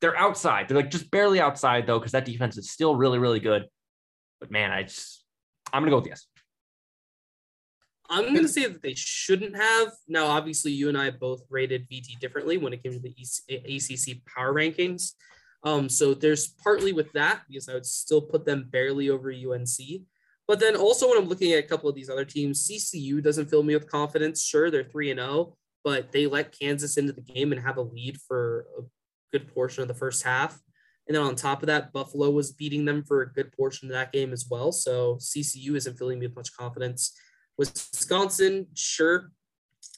They're 0.00 0.16
outside. 0.16 0.66
They're 0.66 0.78
like 0.78 0.90
just 0.90 1.10
barely 1.10 1.40
outside 1.40 1.86
though, 1.86 1.98
because 1.98 2.12
that 2.12 2.24
defense 2.24 2.56
is 2.56 2.70
still 2.70 2.96
really, 2.96 3.18
really 3.18 3.40
good. 3.40 3.66
But 4.40 4.50
man, 4.50 4.70
I 4.70 4.84
just 4.84 5.24
I'm 5.72 5.82
gonna 5.82 5.90
go 5.90 5.98
with 5.98 6.06
yes. 6.06 6.26
I'm 8.10 8.24
going 8.34 8.42
to 8.42 8.48
say 8.48 8.66
that 8.66 8.82
they 8.82 8.94
shouldn't 8.94 9.54
have. 9.54 9.92
Now, 10.08 10.26
obviously, 10.26 10.72
you 10.72 10.88
and 10.88 10.98
I 10.98 11.10
both 11.10 11.42
rated 11.48 11.88
VT 11.88 12.18
differently 12.18 12.58
when 12.58 12.72
it 12.72 12.82
came 12.82 12.92
to 12.92 12.98
the 12.98 13.14
ACC 13.54 14.24
power 14.26 14.52
rankings. 14.52 15.12
Um, 15.62 15.88
so 15.88 16.14
there's 16.14 16.48
partly 16.48 16.92
with 16.92 17.12
that 17.12 17.42
because 17.48 17.68
I 17.68 17.74
would 17.74 17.86
still 17.86 18.20
put 18.20 18.44
them 18.44 18.66
barely 18.70 19.10
over 19.10 19.30
UNC. 19.30 20.02
But 20.50 20.58
then 20.58 20.74
also 20.74 21.08
when 21.08 21.16
I'm 21.16 21.28
looking 21.28 21.52
at 21.52 21.62
a 21.62 21.68
couple 21.68 21.88
of 21.88 21.94
these 21.94 22.10
other 22.10 22.24
teams, 22.24 22.68
CCU 22.68 23.22
doesn't 23.22 23.48
fill 23.48 23.62
me 23.62 23.74
with 23.74 23.88
confidence. 23.88 24.42
Sure, 24.42 24.68
they're 24.68 24.82
three 24.82 25.12
and 25.12 25.20
zero, 25.20 25.56
but 25.84 26.10
they 26.10 26.26
let 26.26 26.58
Kansas 26.58 26.96
into 26.96 27.12
the 27.12 27.20
game 27.20 27.52
and 27.52 27.62
have 27.62 27.76
a 27.76 27.82
lead 27.82 28.18
for 28.26 28.66
a 28.76 28.82
good 29.30 29.46
portion 29.54 29.82
of 29.82 29.86
the 29.86 29.94
first 29.94 30.24
half. 30.24 30.60
And 31.06 31.14
then 31.14 31.22
on 31.22 31.36
top 31.36 31.62
of 31.62 31.68
that, 31.68 31.92
Buffalo 31.92 32.30
was 32.30 32.50
beating 32.50 32.84
them 32.84 33.04
for 33.04 33.22
a 33.22 33.32
good 33.32 33.52
portion 33.52 33.86
of 33.86 33.92
that 33.92 34.10
game 34.10 34.32
as 34.32 34.48
well. 34.50 34.72
So 34.72 35.18
CCU 35.20 35.76
isn't 35.76 35.96
filling 35.96 36.18
me 36.18 36.26
with 36.26 36.34
much 36.34 36.52
confidence. 36.56 37.16
Wisconsin, 37.56 38.66
sure, 38.74 39.30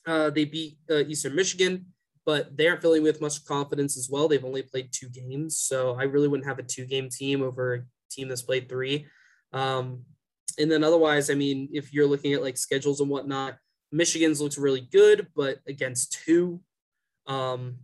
uh, 0.07 0.29
they 0.29 0.45
beat 0.45 0.77
uh, 0.91 1.05
Eastern 1.09 1.35
Michigan, 1.35 1.87
but 2.27 2.55
they 2.59 2.69
aren't 2.69 2.83
filling 2.83 3.05
me 3.05 3.09
with 3.09 3.23
much 3.23 3.43
confidence 3.47 3.97
as 3.97 4.11
well. 4.11 4.29
They've 4.29 4.45
only 4.45 4.65
played 4.65 4.91
two 4.93 5.09
games, 5.09 5.59
so 5.61 5.97
I 5.99 6.03
really 6.03 6.29
wouldn't 6.29 6.47
have 6.47 6.59
a 6.59 6.62
two-game 6.62 7.09
team 7.09 7.41
over 7.41 7.74
a 7.74 7.83
team 8.11 8.29
that's 8.29 8.43
played 8.43 8.69
three. 8.69 9.07
Um, 9.55 10.05
and 10.59 10.70
then 10.70 10.85
otherwise, 10.85 11.31
I 11.31 11.35
mean, 11.35 11.69
if 11.73 11.93
you're 11.93 12.06
looking 12.06 12.35
at 12.35 12.43
like 12.43 12.56
schedules 12.56 13.01
and 13.01 13.09
whatnot, 13.09 13.56
Michigan's 13.90 14.40
looks 14.40 14.59
really 14.59 14.81
good, 14.81 15.28
but 15.35 15.59
against 15.66 16.12
two, 16.24 16.60
um, 17.27 17.77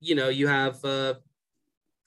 you 0.00 0.14
know, 0.14 0.28
you 0.28 0.48
have. 0.48 0.84
Uh, 0.84 1.14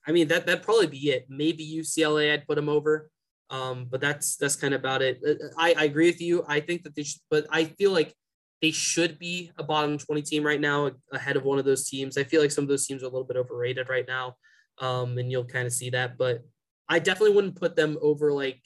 I 0.07 0.11
mean, 0.11 0.27
that 0.29 0.45
that'd 0.45 0.63
probably 0.63 0.87
be 0.87 1.09
it. 1.11 1.25
Maybe 1.29 1.65
UCLA, 1.65 2.33
I'd 2.33 2.47
put 2.47 2.55
them 2.55 2.69
over. 2.69 3.09
Um, 3.51 3.87
but 3.89 3.99
that's 3.99 4.37
that's 4.37 4.55
kind 4.55 4.73
of 4.73 4.81
about 4.81 5.01
it. 5.01 5.19
Uh, 5.27 5.33
I, 5.57 5.73
I 5.77 5.83
agree 5.85 6.07
with 6.07 6.21
you. 6.21 6.43
I 6.47 6.59
think 6.59 6.83
that 6.83 6.95
they 6.95 7.03
should, 7.03 7.21
but 7.29 7.47
I 7.49 7.65
feel 7.65 7.91
like 7.91 8.13
they 8.61 8.71
should 8.71 9.17
be 9.17 9.51
a 9.57 9.63
bottom 9.63 9.97
20 9.97 10.21
team 10.21 10.45
right 10.45 10.59
now 10.59 10.91
ahead 11.13 11.37
of 11.37 11.43
one 11.43 11.59
of 11.59 11.65
those 11.65 11.89
teams. 11.89 12.17
I 12.17 12.23
feel 12.23 12.41
like 12.41 12.51
some 12.51 12.63
of 12.63 12.67
those 12.67 12.85
teams 12.85 13.03
are 13.03 13.07
a 13.07 13.09
little 13.09 13.23
bit 13.23 13.37
overrated 13.37 13.89
right 13.89 14.07
now. 14.07 14.35
Um, 14.79 15.17
and 15.17 15.31
you'll 15.31 15.45
kind 15.45 15.65
of 15.65 15.73
see 15.73 15.89
that, 15.91 16.17
but 16.17 16.43
I 16.87 16.99
definitely 16.99 17.35
wouldn't 17.35 17.59
put 17.59 17.75
them 17.75 17.97
over 18.01 18.31
like 18.31 18.61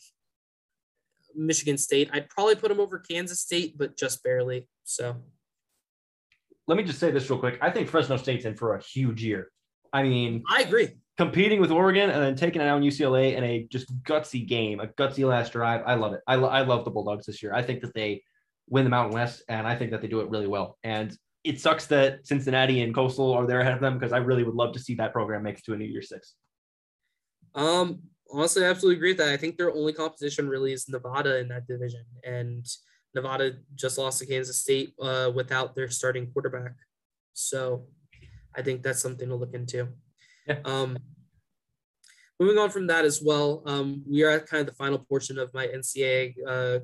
Michigan 1.35 1.77
State. 1.77 2.09
I'd 2.13 2.29
probably 2.29 2.55
put 2.55 2.69
them 2.69 2.79
over 2.79 2.99
Kansas 2.99 3.39
State, 3.39 3.77
but 3.77 3.97
just 3.97 4.23
barely. 4.23 4.67
So 4.83 5.15
Let 6.67 6.77
me 6.77 6.83
just 6.83 6.99
say 6.99 7.11
this 7.11 7.29
real 7.29 7.39
quick. 7.39 7.57
I 7.61 7.69
think 7.69 7.89
Fresno 7.89 8.17
State's 8.17 8.45
in 8.45 8.55
for 8.55 8.75
a 8.75 8.81
huge 8.81 9.23
year. 9.23 9.49
I 9.91 10.03
mean, 10.03 10.43
I 10.49 10.61
agree. 10.61 10.89
competing 11.17 11.61
with 11.61 11.69
Oregon 11.71 12.09
and 12.09 12.21
then 12.21 12.35
taking 12.35 12.61
it 12.61 12.65
out 12.65 12.77
on 12.77 12.81
UCLA 12.83 13.35
in 13.35 13.43
a 13.43 13.67
just 13.71 13.93
gutsy 14.03 14.47
game, 14.47 14.79
a 14.79 14.87
gutsy 14.87 15.27
last 15.27 15.53
drive. 15.53 15.81
I 15.85 15.95
love 15.95 16.13
it. 16.13 16.21
I, 16.27 16.35
lo- 16.35 16.49
I 16.49 16.61
love 16.61 16.83
the 16.85 16.91
Bulldogs 16.91 17.25
this 17.25 17.43
year. 17.43 17.53
I 17.53 17.61
think 17.61 17.81
that 17.81 17.93
they 17.93 18.23
win 18.69 18.85
the 18.85 18.89
Mountain 18.89 19.13
West, 19.13 19.43
and 19.49 19.67
I 19.67 19.75
think 19.75 19.91
that 19.91 20.01
they 20.01 20.07
do 20.07 20.21
it 20.21 20.29
really 20.29 20.47
well. 20.47 20.77
And 20.83 21.15
it 21.43 21.59
sucks 21.59 21.85
that 21.87 22.25
Cincinnati 22.25 22.81
and 22.81 22.95
Coastal 22.95 23.33
are 23.33 23.45
there 23.45 23.59
ahead 23.59 23.73
of 23.73 23.81
them 23.81 23.99
because 23.99 24.13
I 24.13 24.17
really 24.17 24.43
would 24.43 24.55
love 24.55 24.73
to 24.73 24.79
see 24.79 24.95
that 24.95 25.11
program 25.13 25.43
make 25.43 25.59
it 25.59 25.65
to 25.65 25.73
a 25.73 25.77
New 25.77 25.85
Year 25.85 26.01
Six. 26.01 26.33
Um, 27.53 27.99
honestly, 28.33 28.65
I 28.65 28.69
absolutely 28.69 28.97
agree 28.97 29.11
with 29.11 29.17
that. 29.19 29.29
I 29.29 29.37
think 29.37 29.57
their 29.57 29.73
only 29.73 29.93
competition 29.93 30.49
really 30.49 30.73
is 30.73 30.89
Nevada 30.89 31.39
in 31.39 31.47
that 31.49 31.67
division, 31.67 32.03
and 32.25 32.65
Nevada 33.15 33.53
just 33.75 33.97
lost 33.97 34.19
to 34.19 34.25
Kansas 34.25 34.59
State 34.59 34.93
uh, 34.99 35.31
without 35.33 35.75
their 35.75 35.89
starting 35.89 36.31
quarterback. 36.31 36.73
So, 37.33 37.85
I 38.55 38.61
think 38.61 38.83
that's 38.83 39.01
something 39.01 39.29
to 39.29 39.35
look 39.35 39.53
into. 39.53 39.87
Yeah. 40.47 40.59
Um, 40.65 40.97
moving 42.39 42.57
on 42.57 42.69
from 42.69 42.87
that 42.87 43.05
as 43.05 43.21
well, 43.23 43.63
um, 43.65 44.03
we 44.09 44.23
are 44.23 44.31
at 44.31 44.47
kind 44.47 44.61
of 44.61 44.67
the 44.67 44.73
final 44.73 44.99
portion 44.99 45.39
of 45.39 45.53
my 45.53 45.67
NCAA 45.67 46.33
uh, 46.47 46.79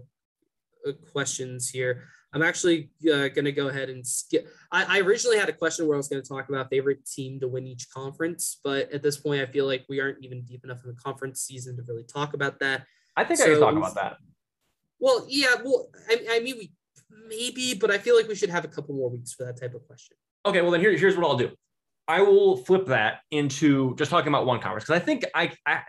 uh, 0.87 0.91
questions 1.11 1.69
here. 1.69 2.07
I'm 2.33 2.43
actually 2.43 2.91
uh, 3.05 3.29
going 3.29 3.45
to 3.45 3.51
go 3.51 3.69
ahead 3.69 3.89
and 3.89 4.05
skip. 4.05 4.47
I, 4.71 4.97
I 4.97 5.01
originally 5.01 5.37
had 5.37 5.49
a 5.49 5.53
question 5.53 5.87
where 5.87 5.95
I 5.95 5.97
was 5.97 6.07
going 6.07 6.21
to 6.21 6.27
talk 6.27 6.49
about 6.49 6.69
favorite 6.69 7.05
team 7.05 7.39
to 7.39 7.47
win 7.47 7.65
each 7.65 7.89
conference, 7.89 8.59
but 8.63 8.91
at 8.91 9.01
this 9.01 9.17
point, 9.17 9.41
I 9.41 9.45
feel 9.47 9.65
like 9.65 9.85
we 9.89 9.99
aren't 9.99 10.23
even 10.23 10.43
deep 10.43 10.63
enough 10.63 10.83
in 10.83 10.89
the 10.89 10.95
conference 10.95 11.41
season 11.41 11.75
to 11.77 11.83
really 11.87 12.03
talk 12.03 12.33
about 12.33 12.59
that. 12.59 12.85
I 13.17 13.23
think 13.23 13.41
I 13.41 13.45
can 13.45 13.59
talk 13.59 13.75
about 13.75 13.95
that. 13.95 14.17
Well, 14.99 15.25
yeah, 15.27 15.55
well, 15.63 15.89
I, 16.09 16.25
I 16.31 16.39
mean, 16.41 16.57
we 16.57 16.71
maybe, 17.27 17.73
but 17.73 17.89
I 17.89 17.97
feel 17.97 18.15
like 18.15 18.27
we 18.27 18.35
should 18.35 18.49
have 18.49 18.65
a 18.65 18.67
couple 18.67 18.95
more 18.95 19.09
weeks 19.09 19.33
for 19.33 19.45
that 19.45 19.59
type 19.59 19.73
of 19.73 19.85
question. 19.87 20.15
Okay, 20.45 20.61
well 20.61 20.71
then 20.71 20.81
here, 20.81 20.95
here's 20.95 21.17
what 21.17 21.25
I'll 21.25 21.37
do. 21.37 21.49
I 22.07 22.21
will 22.21 22.57
flip 22.57 22.87
that 22.87 23.19
into 23.31 23.95
just 23.95 24.09
talking 24.09 24.29
about 24.29 24.45
one 24.45 24.59
conference 24.59 24.85
because 24.85 25.01
I 25.01 25.05
think 25.05 25.25
I, 25.35 25.51
I 25.65 25.81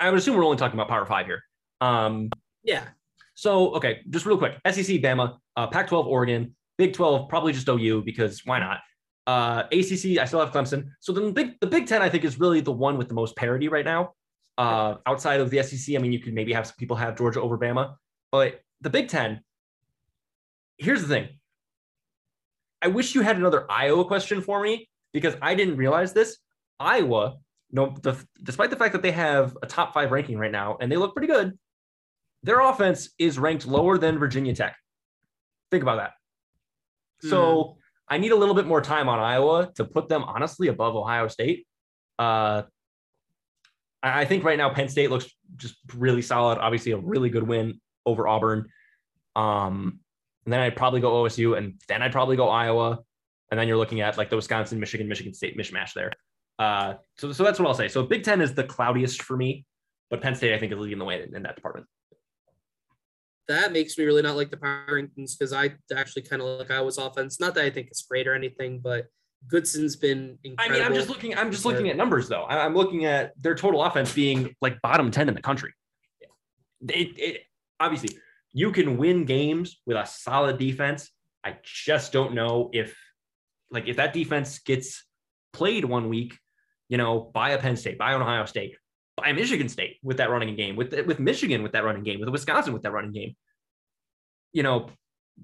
I 0.00 0.10
would 0.10 0.18
assume 0.18 0.36
we're 0.36 0.44
only 0.44 0.56
talking 0.56 0.78
about 0.78 0.88
Power 0.88 1.06
Five 1.06 1.26
here. 1.26 1.42
Um, 1.80 2.30
Yeah, 2.64 2.84
So, 3.34 3.74
okay, 3.76 4.00
just 4.10 4.26
real 4.26 4.38
quick 4.38 4.54
SEC, 4.66 4.96
Bama, 5.00 5.38
uh, 5.56 5.66
Pac 5.66 5.88
12, 5.88 6.06
Oregon, 6.06 6.54
Big 6.78 6.92
12, 6.92 7.28
probably 7.28 7.52
just 7.52 7.68
OU 7.68 8.02
because 8.02 8.42
why 8.44 8.58
not? 8.58 8.80
Uh, 9.26 9.64
ACC, 9.72 10.18
I 10.18 10.24
still 10.24 10.40
have 10.40 10.50
Clemson. 10.50 10.90
So 11.00 11.12
then 11.12 11.26
the 11.26 11.32
Big, 11.32 11.60
the 11.60 11.66
Big 11.66 11.86
10, 11.86 12.02
I 12.02 12.08
think, 12.08 12.24
is 12.24 12.40
really 12.40 12.60
the 12.60 12.72
one 12.72 12.98
with 12.98 13.08
the 13.08 13.14
most 13.14 13.36
parity 13.36 13.68
right 13.68 13.84
now. 13.84 14.14
Uh, 14.58 14.96
outside 15.06 15.40
of 15.40 15.50
the 15.50 15.62
SEC, 15.62 15.94
I 15.94 15.98
mean, 15.98 16.12
you 16.12 16.18
could 16.18 16.34
maybe 16.34 16.52
have 16.52 16.66
some 16.66 16.76
people 16.78 16.96
have 16.96 17.16
Georgia 17.16 17.40
over 17.40 17.56
Bama, 17.56 17.94
but 18.30 18.60
the 18.80 18.90
Big 18.90 19.08
10, 19.08 19.40
here's 20.78 21.02
the 21.02 21.08
thing. 21.08 21.28
I 22.82 22.88
wish 22.88 23.14
you 23.14 23.20
had 23.22 23.36
another 23.36 23.64
Iowa 23.70 24.04
question 24.04 24.42
for 24.42 24.60
me 24.60 24.88
because 25.12 25.36
I 25.40 25.54
didn't 25.54 25.76
realize 25.76 26.12
this. 26.12 26.38
Iowa, 26.80 27.36
no, 27.70 27.94
the, 28.02 28.22
despite 28.42 28.70
the 28.70 28.76
fact 28.76 28.92
that 28.92 29.02
they 29.02 29.12
have 29.12 29.56
a 29.62 29.66
top 29.66 29.94
five 29.94 30.10
ranking 30.10 30.36
right 30.36 30.50
now 30.50 30.76
and 30.80 30.90
they 30.90 30.96
look 30.96 31.14
pretty 31.14 31.32
good, 31.32 31.56
their 32.42 32.60
offense 32.60 33.10
is 33.18 33.38
ranked 33.38 33.66
lower 33.66 33.98
than 33.98 34.18
Virginia 34.18 34.54
Tech. 34.54 34.76
Think 35.72 35.82
about 35.82 35.96
that. 35.96 36.12
So 37.28 37.78
I 38.06 38.18
need 38.18 38.30
a 38.32 38.36
little 38.36 38.54
bit 38.54 38.66
more 38.66 38.82
time 38.82 39.08
on 39.08 39.18
Iowa 39.18 39.72
to 39.76 39.86
put 39.86 40.08
them 40.08 40.22
honestly 40.22 40.68
above 40.68 40.94
Ohio 40.94 41.28
State. 41.28 41.66
Uh, 42.18 42.62
I 44.02 44.20
I 44.20 44.24
think 44.26 44.44
right 44.44 44.58
now 44.58 44.68
Penn 44.68 44.90
State 44.90 45.10
looks 45.10 45.30
just 45.56 45.76
really 45.94 46.20
solid. 46.20 46.58
Obviously, 46.58 46.92
a 46.92 46.98
really 46.98 47.30
good 47.30 47.48
win 47.48 47.80
over 48.04 48.28
Auburn. 48.28 48.68
Um, 49.34 50.00
and 50.44 50.52
then 50.52 50.60
I'd 50.60 50.76
probably 50.76 51.00
go 51.00 51.22
OSU, 51.22 51.56
and 51.56 51.80
then 51.88 52.02
I'd 52.02 52.12
probably 52.12 52.36
go 52.36 52.50
Iowa, 52.50 52.98
and 53.50 53.58
then 53.58 53.66
you're 53.66 53.78
looking 53.78 54.02
at 54.02 54.18
like 54.18 54.28
the 54.28 54.36
Wisconsin, 54.36 54.78
Michigan, 54.78 55.08
Michigan 55.08 55.32
State 55.32 55.56
mishmash 55.56 55.94
there. 55.94 56.12
Uh, 56.58 56.94
so 57.16 57.32
so 57.32 57.44
that's 57.44 57.58
what 57.58 57.66
I'll 57.66 57.74
say. 57.74 57.88
So 57.88 58.02
Big 58.02 58.24
Ten 58.24 58.42
is 58.42 58.52
the 58.52 58.64
cloudiest 58.64 59.22
for 59.22 59.38
me, 59.38 59.64
but 60.10 60.20
Penn 60.20 60.34
State 60.34 60.52
I 60.52 60.58
think 60.58 60.70
is 60.70 60.78
leading 60.78 60.98
the 60.98 61.06
way 61.06 61.22
in, 61.22 61.34
in 61.34 61.42
that 61.44 61.54
department. 61.56 61.86
That 63.52 63.72
makes 63.72 63.96
me 63.96 64.04
really 64.04 64.22
not 64.22 64.36
like 64.36 64.50
the 64.50 64.56
power 64.56 64.86
rankings 64.90 65.38
because 65.38 65.52
I 65.52 65.74
actually 65.94 66.22
kind 66.22 66.42
of 66.42 66.58
like 66.58 66.70
Iowa's 66.70 66.98
offense. 66.98 67.40
Not 67.40 67.54
that 67.54 67.64
I 67.64 67.70
think 67.70 67.88
it's 67.88 68.02
great 68.02 68.26
or 68.26 68.34
anything, 68.34 68.80
but 68.80 69.06
Goodson's 69.46 69.96
been 69.96 70.38
Incredible. 70.44 70.76
I 70.76 70.78
mean, 70.78 70.86
I'm 70.86 70.94
just 70.94 71.08
looking. 71.08 71.36
I'm 71.36 71.50
just 71.50 71.64
looking 71.64 71.88
at 71.88 71.96
numbers, 71.96 72.28
though. 72.28 72.44
I'm 72.44 72.74
looking 72.74 73.04
at 73.04 73.32
their 73.40 73.54
total 73.54 73.82
offense 73.82 74.12
being 74.12 74.54
like 74.60 74.80
bottom 74.82 75.10
ten 75.10 75.28
in 75.28 75.34
the 75.34 75.42
country. 75.42 75.72
It, 76.88 77.18
it 77.18 77.40
obviously 77.78 78.18
you 78.52 78.70
can 78.70 78.96
win 78.98 79.24
games 79.24 79.80
with 79.86 79.96
a 79.96 80.04
solid 80.04 80.58
defense, 80.58 81.10
I 81.44 81.56
just 81.64 82.12
don't 82.12 82.34
know 82.34 82.70
if, 82.72 82.96
like, 83.70 83.88
if 83.88 83.96
that 83.96 84.12
defense 84.12 84.58
gets 84.60 85.04
played 85.52 85.84
one 85.84 86.08
week, 86.08 86.38
you 86.88 86.98
know, 86.98 87.30
by 87.34 87.50
a 87.50 87.58
Penn 87.58 87.76
State, 87.76 87.98
by 87.98 88.12
an 88.12 88.22
Ohio 88.22 88.44
State, 88.44 88.76
by 89.22 89.32
Michigan 89.32 89.68
State 89.68 89.98
with 90.02 90.16
that 90.18 90.30
running 90.30 90.54
game, 90.56 90.76
with 90.76 90.92
with 91.06 91.18
Michigan 91.18 91.62
with 91.62 91.72
that 91.72 91.84
running 91.84 92.02
game, 92.02 92.20
with 92.20 92.28
Wisconsin 92.28 92.72
with 92.72 92.82
that 92.82 92.92
running 92.92 93.12
game. 93.12 93.34
You 94.52 94.62
know, 94.62 94.90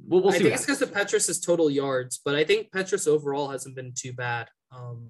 we'll, 0.07 0.23
we'll 0.23 0.35
I 0.35 0.39
think 0.39 0.55
it's 0.55 0.67
because 0.67 0.83
of 0.83 0.93
Petras's 0.93 1.41
total 1.41 1.71
yards, 1.71 2.21
but 2.25 2.35
I 2.35 2.45
think 2.45 2.71
Petras 2.71 3.07
overall 3.07 3.49
hasn't 3.49 3.75
been 3.75 3.93
too 3.97 4.13
bad. 4.13 4.49
Um, 4.71 5.09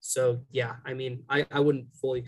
so 0.00 0.40
yeah, 0.50 0.74
I 0.84 0.94
mean, 0.94 1.24
I, 1.28 1.46
I 1.50 1.60
wouldn't 1.60 1.86
fully. 2.00 2.24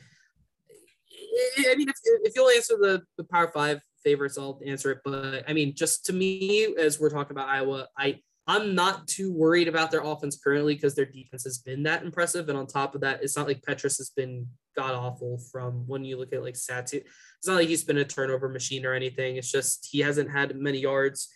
I 1.59 1.75
mean, 1.77 1.89
if, 1.89 1.97
if 2.05 2.35
you'll 2.35 2.51
answer 2.51 2.75
the, 2.81 3.03
the 3.19 3.25
Power 3.25 3.49
Five 3.49 3.81
favorites, 4.03 4.39
I'll 4.39 4.61
answer 4.65 4.91
it. 4.93 4.99
But 5.05 5.45
I 5.49 5.53
mean, 5.53 5.75
just 5.75 6.07
to 6.07 6.13
me, 6.13 6.75
as 6.77 7.01
we're 7.01 7.11
talking 7.11 7.33
about 7.33 7.49
Iowa, 7.49 7.89
I 7.99 8.21
I'm 8.47 8.75
not 8.75 9.07
too 9.09 9.33
worried 9.33 9.69
about 9.69 9.91
their 9.91 10.03
offense 10.03 10.37
currently 10.37 10.75
because 10.75 10.95
their 10.95 11.07
defense 11.07 11.45
has 11.45 11.59
been 11.59 11.83
that 11.85 12.03
impressive. 12.03 12.49
And 12.49 12.59
on 12.59 12.67
top 12.67 12.95
of 12.95 13.01
that, 13.01 13.23
it's 13.23 13.37
not 13.37 13.47
like 13.47 13.63
Petras 13.63 13.99
has 13.99 14.11
been 14.15 14.49
god 14.77 14.95
awful 14.95 15.39
from 15.39 15.87
when 15.87 16.05
you 16.05 16.19
look 16.19 16.33
at 16.33 16.43
like 16.43 16.55
stats. 16.55 16.93
It's 16.93 17.47
not 17.47 17.57
like 17.57 17.69
he's 17.69 17.85
been 17.85 17.99
a 17.99 18.05
turnover 18.05 18.49
machine 18.49 18.85
or 18.85 18.95
anything. 18.95 19.37
It's 19.37 19.51
just 19.51 19.89
he 19.91 20.01
hasn't 20.01 20.31
had 20.31 20.57
many 20.57 20.79
yards. 20.79 21.29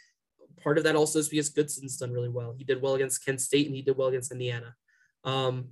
Part 0.63 0.79
of 0.79 0.85
that 0.85 0.97
also 0.97 1.19
is 1.19 1.29
because 1.29 1.51
Goodson's 1.51 1.97
done 1.97 2.13
really 2.13 2.29
well. 2.29 2.55
He 2.57 2.65
did 2.65 2.83
well 2.83 2.95
against 2.95 3.25
Kent 3.25 3.41
State 3.41 3.67
and 3.67 3.77
he 3.77 3.83
did 3.83 3.97
well 3.97 4.09
against 4.09 4.33
Indiana. 4.33 4.75
Um, 5.25 5.69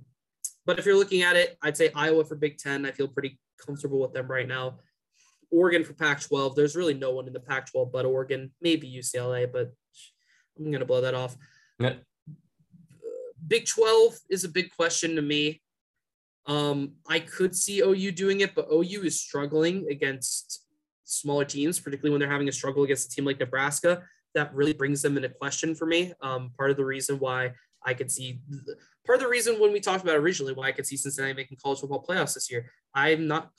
but 0.65 0.79
if 0.79 0.85
you're 0.85 0.97
looking 0.97 1.23
at 1.23 1.35
it, 1.35 1.57
I'd 1.61 1.77
say 1.77 1.91
Iowa 1.95 2.23
for 2.25 2.35
Big 2.35 2.57
Ten. 2.57 2.85
I 2.85 2.91
feel 2.91 3.07
pretty 3.07 3.39
comfortable 3.65 3.99
with 3.99 4.13
them 4.13 4.27
right 4.27 4.47
now. 4.47 4.79
Oregon 5.51 5.83
for 5.83 5.93
Pac 5.93 6.21
12. 6.21 6.55
There's 6.55 6.75
really 6.75 6.93
no 6.93 7.11
one 7.11 7.27
in 7.27 7.33
the 7.33 7.39
Pac 7.39 7.71
12 7.71 7.91
but 7.91 8.05
Oregon, 8.05 8.51
maybe 8.61 8.91
UCLA, 8.91 9.51
but 9.51 9.71
I'm 10.57 10.65
going 10.65 10.79
to 10.79 10.85
blow 10.85 11.01
that 11.01 11.13
off. 11.13 11.35
Yeah. 11.79 11.93
Big 13.47 13.65
12 13.65 14.19
is 14.29 14.43
a 14.43 14.49
big 14.49 14.75
question 14.75 15.15
to 15.15 15.21
me. 15.21 15.61
Um, 16.47 16.93
I 17.07 17.19
could 17.19 17.55
see 17.55 17.81
OU 17.81 18.11
doing 18.13 18.39
it, 18.39 18.55
but 18.55 18.67
OU 18.71 19.03
is 19.03 19.19
struggling 19.19 19.87
against 19.89 20.63
smaller 21.03 21.45
teams, 21.45 21.79
particularly 21.79 22.11
when 22.11 22.19
they're 22.19 22.31
having 22.31 22.47
a 22.47 22.53
struggle 22.53 22.83
against 22.83 23.11
a 23.11 23.15
team 23.15 23.25
like 23.25 23.39
Nebraska. 23.39 24.03
That 24.33 24.53
really 24.53 24.73
brings 24.73 25.01
them 25.01 25.17
into 25.17 25.29
question 25.29 25.75
for 25.75 25.85
me. 25.85 26.13
Um, 26.21 26.51
part 26.57 26.71
of 26.71 26.77
the 26.77 26.85
reason 26.85 27.19
why 27.19 27.53
I 27.85 27.93
could 27.93 28.11
see, 28.11 28.39
part 29.05 29.17
of 29.17 29.23
the 29.23 29.29
reason 29.29 29.59
when 29.59 29.71
we 29.71 29.79
talked 29.79 30.03
about 30.03 30.17
originally 30.17 30.53
why 30.53 30.67
I 30.67 30.71
could 30.71 30.85
see 30.85 30.97
Cincinnati 30.97 31.33
making 31.33 31.57
college 31.61 31.79
football 31.79 32.05
playoffs 32.07 32.33
this 32.33 32.51
year. 32.51 32.71
I'm 32.93 33.27
not 33.27 33.51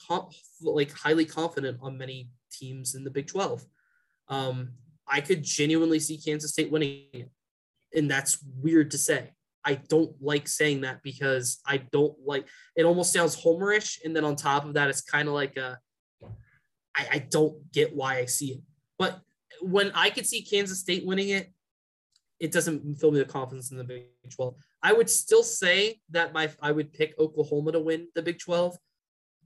like 0.61 0.91
highly 0.91 1.25
confident 1.25 1.79
on 1.81 1.97
many 1.97 2.29
teams 2.51 2.95
in 2.95 3.03
the 3.03 3.11
Big 3.11 3.27
12. 3.27 3.65
Um, 4.29 4.73
I 5.07 5.21
could 5.21 5.43
genuinely 5.43 5.99
see 5.99 6.17
Kansas 6.17 6.51
State 6.51 6.71
winning. 6.71 7.29
And 7.95 8.09
that's 8.09 8.37
weird 8.61 8.91
to 8.91 8.97
say. 8.97 9.31
I 9.69 9.75
don't 9.87 10.11
like 10.19 10.47
saying 10.47 10.81
that 10.81 11.03
because 11.03 11.59
I 11.63 11.77
don't 11.91 12.15
like 12.25 12.47
it 12.75 12.85
almost 12.85 13.13
sounds 13.13 13.39
homerish. 13.39 13.99
And 14.03 14.15
then 14.15 14.25
on 14.25 14.35
top 14.35 14.65
of 14.65 14.73
that, 14.73 14.89
it's 14.89 15.01
kind 15.01 15.27
of 15.27 15.35
like 15.35 15.57
a 15.57 15.77
I, 16.97 17.07
I 17.11 17.19
don't 17.19 17.71
get 17.71 17.95
why 17.95 18.17
I 18.17 18.25
see 18.25 18.53
it. 18.53 18.61
But 18.97 19.19
when 19.61 19.91
I 19.93 20.09
could 20.09 20.25
see 20.25 20.41
Kansas 20.41 20.79
State 20.79 21.05
winning 21.05 21.29
it, 21.29 21.53
it 22.39 22.51
doesn't 22.51 22.95
fill 22.95 23.11
me 23.11 23.19
with 23.19 23.27
confidence 23.27 23.69
in 23.69 23.77
the 23.77 23.83
Big 23.83 24.07
12. 24.33 24.55
I 24.81 24.91
would 24.93 25.09
still 25.09 25.43
say 25.43 25.99
that 26.09 26.33
my 26.33 26.49
I 26.63 26.71
would 26.71 26.91
pick 26.91 27.13
Oklahoma 27.19 27.73
to 27.73 27.79
win 27.79 28.07
the 28.15 28.23
Big 28.23 28.39
12, 28.39 28.75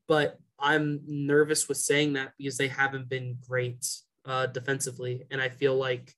but 0.07 0.37
I'm 0.57 1.01
nervous 1.05 1.67
with 1.67 1.79
saying 1.79 2.13
that 2.13 2.31
because 2.37 2.55
they 2.55 2.69
haven't 2.69 3.09
been 3.09 3.39
great 3.45 3.85
uh, 4.23 4.45
defensively, 4.45 5.25
and 5.31 5.41
I 5.41 5.49
feel 5.49 5.75
like 5.75 6.13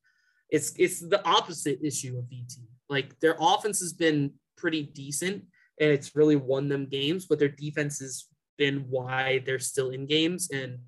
it's 0.52 0.74
it's 0.78 1.00
the 1.00 1.26
opposite 1.28 1.80
issue 1.82 2.20
of 2.20 2.26
VT. 2.26 2.68
Like 2.90 3.20
their 3.20 3.36
offense 3.40 3.80
has 3.80 3.94
been 3.94 4.34
pretty 4.58 4.84
decent, 4.84 5.44
and 5.80 5.92
it's 5.92 6.16
really 6.16 6.36
won 6.36 6.70
them 6.70 6.86
games, 6.86 7.26
but 7.26 7.40
their 7.40 7.50
defense 7.50 8.00
has 8.00 8.28
been 8.58 8.86
why 8.90 9.44
they're 9.46 9.60
still 9.60 9.90
in 9.90 10.06
games. 10.06 10.50
And 10.52 10.80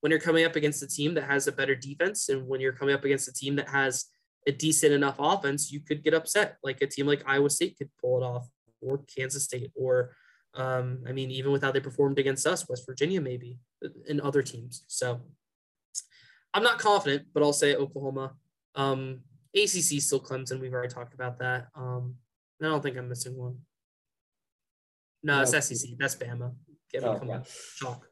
when 0.00 0.10
you're 0.10 0.20
coming 0.20 0.44
up 0.44 0.56
against 0.56 0.82
a 0.82 0.88
team 0.88 1.14
that 1.14 1.24
has 1.24 1.46
a 1.46 1.52
better 1.52 1.74
defense, 1.74 2.28
and 2.28 2.46
when 2.46 2.60
you're 2.60 2.72
coming 2.72 2.94
up 2.94 3.04
against 3.04 3.28
a 3.28 3.32
team 3.32 3.56
that 3.56 3.68
has 3.68 4.06
a 4.46 4.52
decent 4.52 4.92
enough 4.92 5.16
offense, 5.18 5.70
you 5.72 5.80
could 5.80 6.02
get 6.02 6.14
upset. 6.14 6.56
Like 6.62 6.80
a 6.82 6.86
team 6.86 7.06
like 7.06 7.22
Iowa 7.26 7.50
State 7.50 7.76
could 7.78 7.90
pull 8.00 8.20
it 8.22 8.24
off, 8.24 8.48
or 8.80 9.02
Kansas 9.16 9.44
State, 9.44 9.70
or 9.74 10.14
um, 10.54 11.04
I 11.08 11.12
mean, 11.12 11.30
even 11.30 11.52
with 11.52 11.62
how 11.62 11.72
they 11.72 11.80
performed 11.80 12.18
against 12.18 12.46
us, 12.46 12.68
West 12.68 12.84
Virginia, 12.86 13.20
maybe, 13.20 13.58
and 14.08 14.20
other 14.20 14.42
teams. 14.42 14.84
So 14.86 15.20
I'm 16.52 16.62
not 16.62 16.78
confident, 16.78 17.28
but 17.32 17.42
I'll 17.42 17.52
say 17.52 17.74
Oklahoma. 17.74 18.34
Um, 18.74 19.20
ACC 19.54 20.00
still 20.00 20.20
Clemson. 20.20 20.60
We've 20.60 20.72
already 20.72 20.92
talked 20.92 21.14
about 21.14 21.38
that. 21.40 21.68
Um, 21.74 22.16
I 22.60 22.66
don't 22.66 22.82
think 22.82 22.96
I'm 22.96 23.08
missing 23.08 23.36
one. 23.36 23.58
No, 25.22 25.42
it's 25.42 25.50
SEC. 25.52 25.90
That's 25.98 26.16
Bama. 26.16 26.54
Get 26.92 27.02
me, 27.02 27.08
Oh, 27.08 27.18
come 27.18 27.28
yeah. 27.28 27.34
on, 27.36 27.44
chalk. 27.76 28.06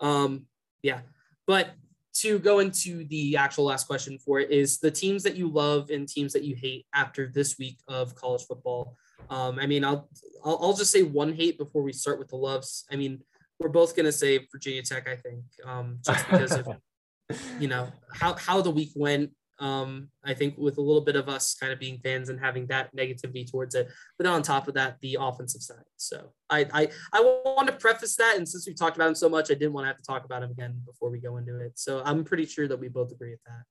Um, 0.00 0.46
yeah, 0.82 1.00
but 1.46 1.70
to 2.14 2.38
go 2.38 2.60
into 2.60 3.04
the 3.06 3.36
actual 3.36 3.64
last 3.64 3.86
question 3.86 4.18
for 4.18 4.38
it 4.40 4.50
is 4.50 4.78
the 4.78 4.90
teams 4.90 5.22
that 5.24 5.36
you 5.36 5.48
love 5.48 5.90
and 5.90 6.08
teams 6.08 6.32
that 6.32 6.44
you 6.44 6.54
hate 6.54 6.86
after 6.94 7.26
this 7.26 7.58
week 7.58 7.78
of 7.88 8.14
college 8.14 8.42
football. 8.46 8.96
Um, 9.30 9.58
I 9.58 9.66
mean, 9.66 9.84
I'll, 9.84 10.08
I'll 10.44 10.58
I'll 10.62 10.72
just 10.74 10.90
say 10.90 11.02
one 11.02 11.32
hate 11.32 11.58
before 11.58 11.82
we 11.82 11.92
start 11.92 12.18
with 12.18 12.28
the 12.28 12.36
loves. 12.36 12.84
I 12.90 12.96
mean, 12.96 13.20
we're 13.58 13.68
both 13.68 13.96
gonna 13.96 14.12
say 14.12 14.46
Virginia 14.52 14.82
Tech. 14.82 15.08
I 15.08 15.16
think 15.16 15.42
um, 15.64 15.98
just 16.04 16.28
because 16.28 16.52
of 16.52 16.68
you 17.60 17.68
know 17.68 17.88
how 18.14 18.34
how 18.34 18.60
the 18.60 18.70
week 18.70 18.90
went. 18.94 19.30
Um, 19.60 20.08
I 20.24 20.34
think 20.34 20.56
with 20.58 20.78
a 20.78 20.80
little 20.80 21.00
bit 21.00 21.14
of 21.14 21.28
us 21.28 21.54
kind 21.54 21.72
of 21.72 21.78
being 21.78 21.98
fans 21.98 22.28
and 22.28 22.40
having 22.40 22.66
that 22.66 22.94
negativity 22.94 23.48
towards 23.48 23.74
it, 23.74 23.88
but 24.18 24.26
on 24.26 24.42
top 24.42 24.66
of 24.66 24.74
that, 24.74 24.98
the 25.00 25.18
offensive 25.20 25.62
side. 25.62 25.84
So 25.96 26.32
I 26.50 26.66
I 26.72 26.88
I 27.12 27.20
want 27.20 27.68
to 27.68 27.76
preface 27.76 28.16
that, 28.16 28.36
and 28.36 28.48
since 28.48 28.66
we 28.66 28.74
talked 28.74 28.96
about 28.96 29.08
him 29.08 29.14
so 29.14 29.28
much, 29.28 29.50
I 29.50 29.54
didn't 29.54 29.72
want 29.72 29.84
to 29.84 29.88
have 29.88 29.98
to 29.98 30.02
talk 30.02 30.24
about 30.24 30.42
him 30.42 30.50
again 30.50 30.80
before 30.84 31.10
we 31.10 31.20
go 31.20 31.36
into 31.36 31.60
it. 31.60 31.78
So 31.78 32.02
I'm 32.04 32.24
pretty 32.24 32.46
sure 32.46 32.66
that 32.66 32.78
we 32.78 32.88
both 32.88 33.12
agree 33.12 33.30
with 33.30 33.44
that. 33.46 33.62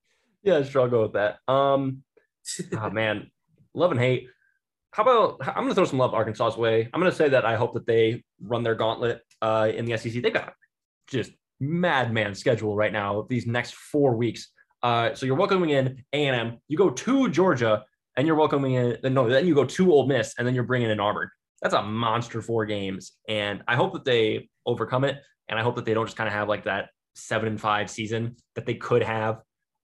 Yeah, 0.42 0.62
sure, 0.62 0.82
I'll 0.82 0.88
go 0.88 1.02
with 1.02 1.12
that. 1.14 1.38
Um, 1.48 2.02
oh 2.78 2.90
man, 2.90 3.30
love 3.74 3.90
and 3.90 4.00
hate. 4.00 4.28
How 4.92 5.02
about 5.02 5.40
I'm 5.46 5.64
gonna 5.64 5.74
throw 5.74 5.84
some 5.84 5.98
love 5.98 6.14
Arkansas's 6.14 6.56
way. 6.56 6.88
I'm 6.92 7.00
gonna 7.00 7.12
say 7.12 7.28
that 7.28 7.44
I 7.44 7.56
hope 7.56 7.74
that 7.74 7.86
they 7.86 8.22
run 8.40 8.62
their 8.62 8.74
gauntlet 8.74 9.22
uh, 9.42 9.70
in 9.74 9.84
the 9.84 9.98
SEC. 9.98 10.22
They 10.22 10.30
got 10.30 10.54
just 11.08 11.32
madman 11.60 12.34
schedule 12.34 12.76
right 12.76 12.92
now. 12.92 13.26
These 13.28 13.46
next 13.46 13.74
four 13.74 14.16
weeks. 14.16 14.50
Uh, 14.84 15.14
so 15.14 15.24
you're 15.24 15.34
welcoming 15.34 15.70
in 15.70 16.04
A&M. 16.12 16.58
You 16.68 16.76
go 16.76 16.90
to 16.90 17.30
Georgia, 17.30 17.84
and 18.16 18.26
you're 18.26 18.36
welcoming 18.36 18.74
in. 18.74 18.98
No, 19.02 19.28
then 19.28 19.46
you 19.46 19.54
go 19.54 19.64
to 19.64 19.92
Ole 19.92 20.06
Miss, 20.06 20.34
and 20.38 20.46
then 20.46 20.54
you're 20.54 20.62
bringing 20.62 20.90
in 20.90 21.00
Auburn. 21.00 21.30
That's 21.62 21.74
a 21.74 21.82
monster 21.82 22.42
four 22.42 22.66
games, 22.66 23.12
and 23.26 23.62
I 23.66 23.76
hope 23.76 23.94
that 23.94 24.04
they 24.04 24.50
overcome 24.66 25.04
it. 25.04 25.20
And 25.48 25.58
I 25.58 25.62
hope 25.62 25.76
that 25.76 25.86
they 25.86 25.94
don't 25.94 26.06
just 26.06 26.16
kind 26.16 26.28
of 26.28 26.34
have 26.34 26.48
like 26.48 26.64
that 26.64 26.90
seven 27.14 27.48
and 27.48 27.60
five 27.60 27.90
season 27.90 28.36
that 28.54 28.66
they 28.66 28.74
could 28.74 29.02
have. 29.02 29.40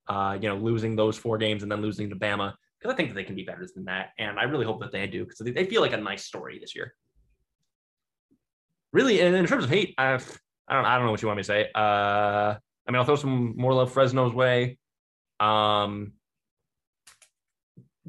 Uh, 0.06 0.36
you 0.40 0.48
know, 0.48 0.56
losing 0.56 0.96
those 0.96 1.16
four 1.16 1.38
games 1.38 1.62
and 1.62 1.70
then 1.70 1.80
losing 1.80 2.10
to 2.10 2.16
Bama 2.16 2.52
because 2.78 2.92
I 2.92 2.96
think 2.96 3.10
that 3.10 3.14
they 3.14 3.22
can 3.22 3.36
be 3.36 3.44
better 3.44 3.66
than 3.74 3.84
that. 3.84 4.08
And 4.18 4.40
I 4.40 4.44
really 4.44 4.64
hope 4.64 4.80
that 4.80 4.90
they 4.90 5.06
do 5.06 5.24
because 5.24 5.38
they, 5.38 5.52
they 5.52 5.66
feel 5.66 5.82
like 5.82 5.92
a 5.92 5.98
nice 5.98 6.24
story 6.24 6.58
this 6.58 6.74
year. 6.74 6.94
Really, 8.92 9.20
and 9.20 9.36
in 9.36 9.46
terms 9.46 9.64
of 9.64 9.70
hate, 9.70 9.94
I've, 9.98 10.40
I 10.66 10.74
don't 10.74 10.84
I 10.84 10.96
don't 10.96 11.06
know 11.06 11.12
what 11.12 11.22
you 11.22 11.28
want 11.28 11.36
me 11.36 11.42
to 11.42 11.46
say. 11.46 11.70
Uh, 11.74 12.56
I 12.58 12.90
mean, 12.90 12.96
I'll 12.96 13.04
throw 13.04 13.16
some 13.16 13.54
more 13.56 13.72
love 13.72 13.92
Fresno's 13.92 14.34
way. 14.34 14.78
Um, 15.40 16.12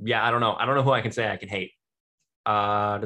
yeah, 0.03 0.25
I 0.25 0.31
don't 0.31 0.41
know. 0.41 0.53
I 0.53 0.65
don't 0.65 0.75
know 0.75 0.83
who 0.83 0.91
I 0.91 1.01
can 1.01 1.11
say 1.11 1.29
I 1.29 1.37
can 1.37 1.49
hate. 1.49 1.71
Uh, 2.45 2.99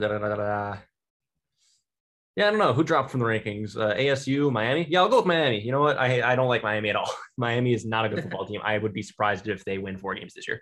yeah, 2.35 2.47
I 2.47 2.49
don't 2.49 2.59
know 2.59 2.73
who 2.73 2.83
dropped 2.83 3.11
from 3.11 3.21
the 3.21 3.25
rankings. 3.25 3.77
Uh, 3.77 3.95
ASU, 3.95 4.51
Miami. 4.51 4.85
Yeah, 4.89 4.99
I'll 5.01 5.09
go 5.09 5.17
with 5.17 5.25
Miami. 5.25 5.61
You 5.61 5.71
know 5.71 5.81
what? 5.81 5.97
I 5.97 6.31
I 6.31 6.35
don't 6.35 6.49
like 6.49 6.63
Miami 6.63 6.89
at 6.89 6.95
all. 6.95 7.09
Miami 7.37 7.73
is 7.73 7.85
not 7.85 8.05
a 8.05 8.09
good 8.09 8.21
football 8.21 8.45
team. 8.47 8.61
I 8.63 8.77
would 8.77 8.93
be 8.93 9.03
surprised 9.03 9.47
if 9.47 9.63
they 9.63 9.77
win 9.77 9.97
four 9.97 10.15
games 10.15 10.33
this 10.33 10.47
year. 10.47 10.61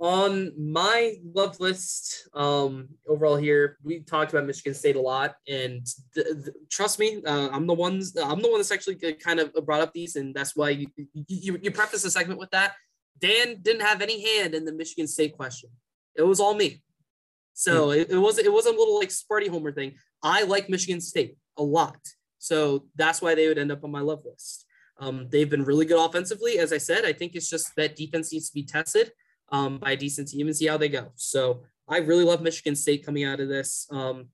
On 0.00 0.52
my 0.58 1.16
love 1.34 1.60
list, 1.60 2.28
um, 2.34 2.88
overall 3.08 3.36
here, 3.36 3.78
we 3.84 4.00
talked 4.00 4.32
about 4.32 4.44
Michigan 4.44 4.74
State 4.74 4.96
a 4.96 5.00
lot, 5.00 5.36
and 5.48 5.86
th- 6.14 6.26
th- 6.26 6.56
trust 6.68 6.98
me, 6.98 7.22
uh, 7.24 7.48
I'm 7.52 7.66
the 7.66 7.74
ones, 7.74 8.16
I'm 8.16 8.42
the 8.42 8.50
one 8.50 8.58
that's 8.58 8.72
actually 8.72 8.96
kind 9.14 9.38
of 9.38 9.54
brought 9.64 9.82
up 9.82 9.92
these, 9.92 10.16
and 10.16 10.34
that's 10.34 10.56
why 10.56 10.70
you 10.70 10.88
you, 11.14 11.58
you 11.62 11.70
preface 11.70 12.02
the 12.02 12.10
segment 12.10 12.40
with 12.40 12.50
that. 12.50 12.72
Dan 13.20 13.58
didn't 13.62 13.82
have 13.82 14.02
any 14.02 14.20
hand 14.20 14.54
in 14.54 14.64
the 14.64 14.72
Michigan 14.72 15.06
State 15.06 15.36
question; 15.36 15.70
it 16.16 16.22
was 16.22 16.40
all 16.40 16.54
me. 16.54 16.82
So 17.52 17.92
it, 17.92 18.10
it 18.10 18.18
was 18.18 18.38
it 18.38 18.52
was 18.52 18.66
a 18.66 18.70
little 18.72 18.98
like 18.98 19.10
Sparty 19.10 19.48
Homer 19.48 19.70
thing. 19.70 19.94
I 20.24 20.42
like 20.42 20.68
Michigan 20.68 21.00
State 21.00 21.36
a 21.56 21.62
lot, 21.62 21.98
so 22.38 22.86
that's 22.96 23.22
why 23.22 23.36
they 23.36 23.46
would 23.46 23.58
end 23.58 23.70
up 23.70 23.84
on 23.84 23.92
my 23.92 24.00
love 24.00 24.24
list. 24.24 24.66
Um, 24.98 25.28
they've 25.30 25.48
been 25.48 25.64
really 25.64 25.86
good 25.86 26.04
offensively, 26.04 26.58
as 26.58 26.72
I 26.72 26.78
said. 26.78 27.04
I 27.04 27.12
think 27.12 27.36
it's 27.36 27.48
just 27.48 27.74
that 27.76 27.94
defense 27.94 28.32
needs 28.32 28.48
to 28.48 28.54
be 28.54 28.64
tested 28.64 29.12
um, 29.50 29.78
by 29.78 29.92
a 29.92 29.96
decent 29.96 30.28
team 30.28 30.46
and 30.46 30.56
see 30.56 30.66
how 30.66 30.76
they 30.76 30.88
go. 30.88 31.12
So 31.16 31.62
I 31.88 31.98
really 31.98 32.24
love 32.24 32.42
Michigan 32.42 32.74
State 32.74 33.04
coming 33.04 33.24
out 33.24 33.40
of 33.40 33.48
this. 33.48 33.86
Um, 33.90 34.28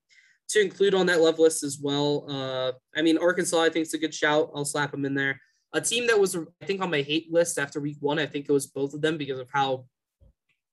to 0.51 0.61
include 0.61 0.95
on 0.95 1.07
that 1.07 1.21
love 1.21 1.39
list 1.39 1.63
as 1.63 1.79
well, 1.81 2.27
uh, 2.29 2.73
I 2.97 3.03
mean, 3.03 3.19
Arkansas, 3.19 3.61
I 3.61 3.69
think 3.69 3.87
is 3.87 3.95
a 3.95 3.99
good 3.99 4.15
shout. 4.15 4.51
I'll 4.55 4.65
slap 4.65 4.91
them 4.91 5.05
in 5.05 5.15
there. 5.15 5.41
A 5.73 5.81
team 5.81 6.09
that 6.09 6.19
was, 6.19 6.37
I 6.37 6.65
think, 6.65 6.83
on 6.83 6.91
my 6.91 7.03
hate 7.03 7.33
list 7.33 7.59
after 7.59 7.79
week 7.81 7.99
one, 8.01 8.19
I 8.19 8.27
think 8.27 8.47
it 8.49 8.53
was 8.53 8.67
both 8.67 8.93
of 8.93 9.01
them 9.01 9.17
because 9.17 9.39
of 9.39 9.49
how 9.53 9.85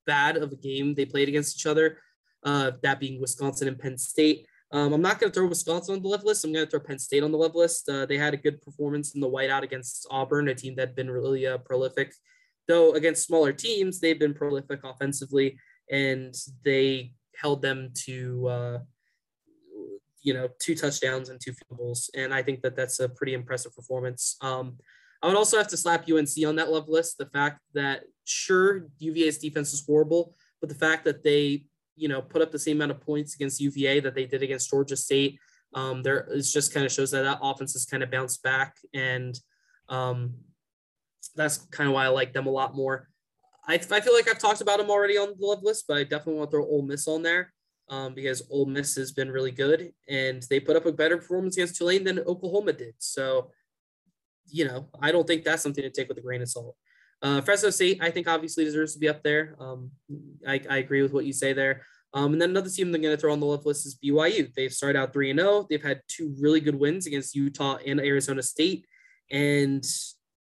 bad 0.08 0.38
of 0.38 0.52
a 0.52 0.56
game 0.56 0.96
they 0.96 1.06
played 1.06 1.30
against 1.30 1.58
each 1.58 1.68
other. 1.68 2.00
Uh, 2.44 2.72
that 2.82 3.00
being 3.00 3.20
Wisconsin 3.20 3.68
and 3.68 3.78
Penn 3.78 3.98
State. 3.98 4.48
Um, 4.72 4.94
I'm 4.94 5.02
not 5.02 5.20
going 5.20 5.32
to 5.32 5.34
throw 5.34 5.48
Wisconsin 5.48 5.96
on 5.96 6.02
the 6.02 6.08
love 6.08 6.24
list. 6.24 6.44
I'm 6.44 6.54
going 6.54 6.66
to 6.66 6.70
throw 6.70 6.80
Penn 6.80 7.00
State 7.00 7.24
on 7.24 7.32
the 7.32 7.38
love 7.38 7.56
list. 7.56 7.88
Uh, 7.88 8.06
they 8.06 8.18
had 8.18 8.34
a 8.34 8.38
good 8.38 8.62
performance 8.62 9.16
in 9.16 9.22
the 9.22 9.30
whiteout 9.30 9.64
against 9.64 10.08
Auburn, 10.10 10.48
a 10.48 10.56
team 10.56 10.76
that 10.76 10.90
had 10.90 10.96
been 10.96 11.12
really 11.12 11.46
uh, 11.46 11.58
prolific. 11.60 12.14
Though 12.68 12.94
against 12.94 13.26
smaller 13.26 13.54
teams, 13.54 14.00
they've 14.00 14.20
been 14.20 14.34
prolific 14.34 14.82
offensively, 14.84 15.58
and 15.90 16.36
they 16.66 17.14
held 17.36 17.62
them 17.62 17.92
to, 18.06 18.48
uh, 18.48 18.80
you 20.22 20.34
know, 20.34 20.50
two 20.60 20.76
touchdowns 20.76 21.30
and 21.30 21.40
two 21.40 21.54
field 21.54 21.78
goals. 21.78 22.10
And 22.16 22.34
I 22.34 22.44
think 22.44 22.62
that 22.62 22.76
that's 22.76 23.00
a 23.00 23.08
pretty 23.08 23.34
impressive 23.34 23.74
performance. 23.76 24.38
Um, 24.42 24.78
I 25.22 25.28
would 25.28 25.36
also 25.36 25.58
have 25.58 25.68
to 25.70 25.78
slap 25.78 26.10
UNC 26.10 26.46
on 26.46 26.56
that 26.58 26.72
love 26.72 26.90
list. 26.90 27.18
The 27.18 27.26
fact 27.28 27.62
that 27.74 28.04
sure 28.26 28.88
UVA's 29.00 29.38
defense 29.38 29.74
is 29.74 29.84
horrible, 29.86 30.36
but 30.60 30.70
the 30.70 30.76
fact 30.76 31.06
that 31.06 31.24
they 31.24 31.66
you 31.96 32.08
know 32.08 32.22
put 32.22 32.42
up 32.42 32.52
the 32.52 32.60
same 32.60 32.78
amount 32.78 32.92
of 32.92 33.02
points 33.02 33.36
against 33.36 33.60
UVA 33.60 34.00
that 34.02 34.16
they 34.16 34.26
did 34.26 34.44
against 34.44 34.70
Georgia 34.70 34.96
State. 34.96 35.40
Um, 35.74 36.04
there 36.04 36.28
it 36.32 36.42
just 36.42 36.74
kind 36.74 36.86
of 36.86 36.92
shows 36.92 37.12
that 37.12 37.24
that 37.24 37.40
offense 37.42 37.74
has 37.74 37.86
kind 37.86 38.04
of 38.04 38.12
bounced 38.12 38.44
back, 38.44 38.78
and 38.94 39.38
um, 39.90 40.36
that's 41.36 41.58
kind 41.58 41.88
of 41.88 41.94
why 41.94 42.06
I 42.06 42.10
like 42.10 42.34
them 42.34 42.48
a 42.48 42.52
lot 42.52 42.76
more. 42.76 43.08
I, 43.68 43.76
I 43.76 43.78
feel 43.78 44.14
like 44.14 44.30
I've 44.30 44.40
talked 44.40 44.62
about 44.62 44.78
them 44.80 44.90
already 44.90 45.18
on 45.18 45.34
the 45.38 45.46
love 45.46 45.64
list, 45.64 45.86
but 45.88 45.98
I 45.98 46.04
definitely 46.04 46.36
want 46.36 46.52
to 46.52 46.58
throw 46.58 46.66
Ole 46.66 46.84
Miss 46.84 47.08
on 47.08 47.22
there 47.22 47.54
um, 47.90 48.14
because 48.14 48.44
Ole 48.50 48.66
Miss 48.66 48.96
has 48.96 49.12
been 49.12 49.32
really 49.32 49.52
good, 49.52 49.92
and 50.08 50.44
they 50.50 50.60
put 50.60 50.76
up 50.76 50.86
a 50.86 50.92
better 50.92 51.18
performance 51.18 51.58
against 51.58 51.76
Tulane 51.76 52.04
than 52.04 52.20
Oklahoma 52.20 52.74
did. 52.74 52.96
So, 53.00 53.52
you 54.48 54.66
know, 54.66 54.88
I 55.02 55.12
don't 55.12 55.28
think 55.28 55.44
that's 55.44 55.64
something 55.64 55.84
to 55.84 55.90
take 55.90 56.08
with 56.08 56.18
a 56.18 56.22
grain 56.22 56.42
of 56.42 56.50
salt. 56.50 56.76
Uh, 57.22 57.42
Fresno 57.42 57.70
State, 57.70 58.00
I 58.02 58.12
think 58.12 58.28
obviously 58.28 58.64
deserves 58.64 58.94
to 58.94 59.00
be 59.00 59.10
up 59.10 59.24
there. 59.24 59.56
Um, 59.60 59.92
I, 60.48 60.62
I, 60.70 60.78
agree 60.78 61.02
with 61.02 61.14
what 61.14 61.26
you 61.26 61.34
say 61.34 61.52
there. 61.52 61.82
Um, 62.14 62.34
and 62.34 62.42
then 62.42 62.52
another 62.52 62.70
team 62.70 62.94
I'm 62.94 63.02
going 63.02 63.16
to 63.16 63.18
throw 63.18 63.34
on 63.34 63.40
the 63.40 63.46
left 63.48 63.66
list 63.66 63.88
is 63.88 63.98
BYU. 64.04 64.54
They've 64.54 64.72
started 64.72 65.00
out 65.00 65.14
3 65.14 65.34
0. 65.34 65.66
They've 65.68 65.84
had 65.84 66.02
two 66.08 66.36
really 66.40 66.60
good 66.60 66.76
wins 66.76 67.08
against 67.08 67.36
Utah 67.36 67.80
and 67.86 68.00
Arizona 68.00 68.44
State. 68.44 68.86
And 69.32 69.84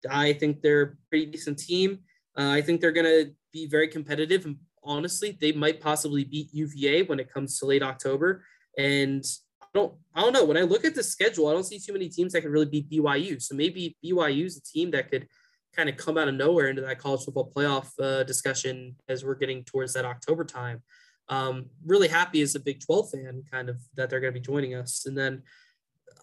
I 0.09 0.33
think 0.33 0.61
they're 0.61 0.81
a 0.81 0.95
pretty 1.09 1.27
decent 1.27 1.59
team. 1.59 1.99
Uh, 2.37 2.49
I 2.49 2.61
think 2.61 2.81
they're 2.81 2.91
going 2.91 3.05
to 3.05 3.31
be 3.51 3.67
very 3.67 3.87
competitive. 3.87 4.45
And 4.45 4.57
honestly, 4.83 5.37
they 5.39 5.51
might 5.51 5.81
possibly 5.81 6.23
beat 6.23 6.53
UVA 6.53 7.03
when 7.03 7.19
it 7.19 7.31
comes 7.31 7.59
to 7.59 7.65
late 7.65 7.83
October. 7.83 8.43
And 8.77 9.23
I 9.61 9.65
don't, 9.73 9.93
I 10.15 10.21
don't 10.21 10.33
know. 10.33 10.45
When 10.45 10.57
I 10.57 10.61
look 10.61 10.85
at 10.85 10.95
the 10.95 11.03
schedule, 11.03 11.47
I 11.47 11.53
don't 11.53 11.63
see 11.63 11.79
too 11.79 11.93
many 11.93 12.09
teams 12.09 12.33
that 12.33 12.41
could 12.41 12.51
really 12.51 12.65
beat 12.65 12.89
BYU. 12.89 13.41
So 13.41 13.55
maybe 13.55 13.95
BYU 14.03 14.45
is 14.45 14.57
a 14.57 14.61
team 14.61 14.91
that 14.91 15.09
could– 15.09 15.27
kind 15.75 15.89
of 15.89 15.97
come 15.97 16.17
out 16.17 16.27
of 16.27 16.35
nowhere 16.35 16.69
into 16.69 16.81
that 16.81 16.99
college 16.99 17.23
football 17.23 17.51
playoff 17.53 17.89
uh, 17.99 18.23
discussion 18.23 18.95
as 19.09 19.25
we're 19.25 19.35
getting 19.35 19.63
towards 19.63 19.93
that 19.93 20.05
October 20.05 20.45
time. 20.45 20.81
Um, 21.29 21.67
really 21.85 22.07
happy 22.07 22.41
as 22.41 22.55
a 22.55 22.59
Big 22.59 22.79
12 22.81 23.11
fan, 23.11 23.43
kind 23.49 23.69
of 23.69 23.77
that 23.95 24.09
they're 24.09 24.19
going 24.19 24.33
to 24.33 24.39
be 24.39 24.45
joining 24.45 24.75
us. 24.75 25.05
And 25.05 25.17
then 25.17 25.41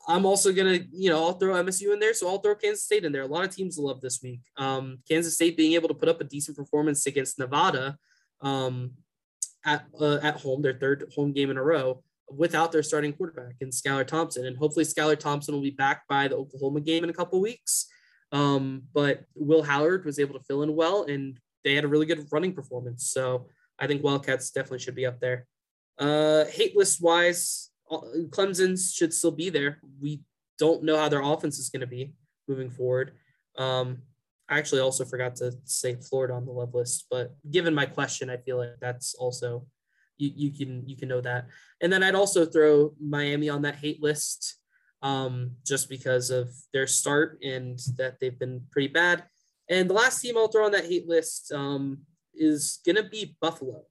I'm 0.08 0.26
also 0.26 0.52
to, 0.52 0.86
you 0.92 1.10
know, 1.10 1.24
I'll 1.24 1.34
throw 1.34 1.54
MSU 1.54 1.92
in 1.92 2.00
there. 2.00 2.14
So 2.14 2.28
I'll 2.28 2.38
throw 2.38 2.54
Kansas 2.54 2.84
State 2.84 3.04
in 3.04 3.12
there. 3.12 3.22
A 3.22 3.26
lot 3.26 3.44
of 3.44 3.54
teams 3.54 3.78
love 3.78 4.00
this 4.00 4.20
week. 4.22 4.40
Um, 4.56 4.98
Kansas 5.08 5.34
State 5.34 5.56
being 5.56 5.74
able 5.74 5.88
to 5.88 5.94
put 5.94 6.08
up 6.08 6.20
a 6.20 6.24
decent 6.24 6.56
performance 6.56 7.06
against 7.06 7.38
Nevada 7.38 7.96
um, 8.40 8.92
at, 9.64 9.84
uh, 10.00 10.18
at 10.22 10.40
home, 10.40 10.62
their 10.62 10.74
third 10.74 11.12
home 11.14 11.32
game 11.32 11.50
in 11.50 11.58
a 11.58 11.62
row 11.62 12.02
without 12.28 12.72
their 12.72 12.82
starting 12.82 13.12
quarterback 13.12 13.56
and 13.60 13.72
Skylar 13.72 14.06
Thompson. 14.06 14.46
And 14.46 14.56
hopefully 14.56 14.84
Skylar 14.84 15.18
Thompson 15.18 15.54
will 15.54 15.62
be 15.62 15.70
back 15.70 16.06
by 16.08 16.28
the 16.28 16.36
Oklahoma 16.36 16.80
game 16.80 17.04
in 17.04 17.10
a 17.10 17.14
couple 17.14 17.40
weeks. 17.40 17.86
Um, 18.32 18.82
but 18.94 19.24
Will 19.34 19.62
Howard 19.62 20.04
was 20.04 20.18
able 20.18 20.38
to 20.38 20.44
fill 20.44 20.62
in 20.62 20.76
well, 20.76 21.04
and 21.04 21.38
they 21.64 21.74
had 21.74 21.84
a 21.84 21.88
really 21.88 22.06
good 22.06 22.26
running 22.30 22.54
performance. 22.54 23.10
So 23.10 23.48
I 23.78 23.86
think 23.86 24.04
Wildcats 24.04 24.50
definitely 24.50 24.78
should 24.78 24.94
be 24.94 25.06
up 25.06 25.20
there. 25.20 25.46
Uh, 25.98 26.44
hate 26.46 26.76
list 26.76 27.02
wise, 27.02 27.69
Clemson 27.90 28.78
should 28.94 29.12
still 29.12 29.30
be 29.32 29.50
there. 29.50 29.80
We 30.00 30.22
don't 30.58 30.84
know 30.84 30.96
how 30.96 31.08
their 31.08 31.22
offense 31.22 31.58
is 31.58 31.70
going 31.70 31.80
to 31.80 31.86
be 31.86 32.12
moving 32.46 32.70
forward. 32.70 33.12
Um, 33.58 34.02
I 34.48 34.58
actually 34.58 34.80
also 34.80 35.04
forgot 35.04 35.36
to 35.36 35.52
say 35.64 35.94
Florida 35.96 36.34
on 36.34 36.44
the 36.44 36.52
love 36.52 36.74
list, 36.74 37.06
but 37.10 37.36
given 37.50 37.74
my 37.74 37.86
question, 37.86 38.30
I 38.30 38.36
feel 38.36 38.58
like 38.58 38.80
that's 38.80 39.14
also 39.14 39.66
you, 40.18 40.32
you 40.34 40.50
can 40.52 40.86
you 40.86 40.96
can 40.96 41.08
know 41.08 41.20
that. 41.20 41.46
And 41.80 41.92
then 41.92 42.02
I'd 42.02 42.14
also 42.14 42.44
throw 42.44 42.94
Miami 43.00 43.48
on 43.48 43.62
that 43.62 43.76
hate 43.76 44.02
list 44.02 44.56
um, 45.02 45.52
just 45.66 45.88
because 45.88 46.30
of 46.30 46.50
their 46.72 46.86
start 46.86 47.38
and 47.42 47.78
that 47.96 48.18
they've 48.20 48.38
been 48.38 48.62
pretty 48.70 48.88
bad. 48.88 49.24
And 49.68 49.88
the 49.88 49.94
last 49.94 50.20
team 50.20 50.36
I'll 50.36 50.48
throw 50.48 50.66
on 50.66 50.72
that 50.72 50.86
hate 50.86 51.08
list 51.08 51.52
um, 51.52 51.98
is 52.34 52.80
going 52.84 52.96
to 52.96 53.04
be 53.04 53.36
Buffalo. 53.40 53.84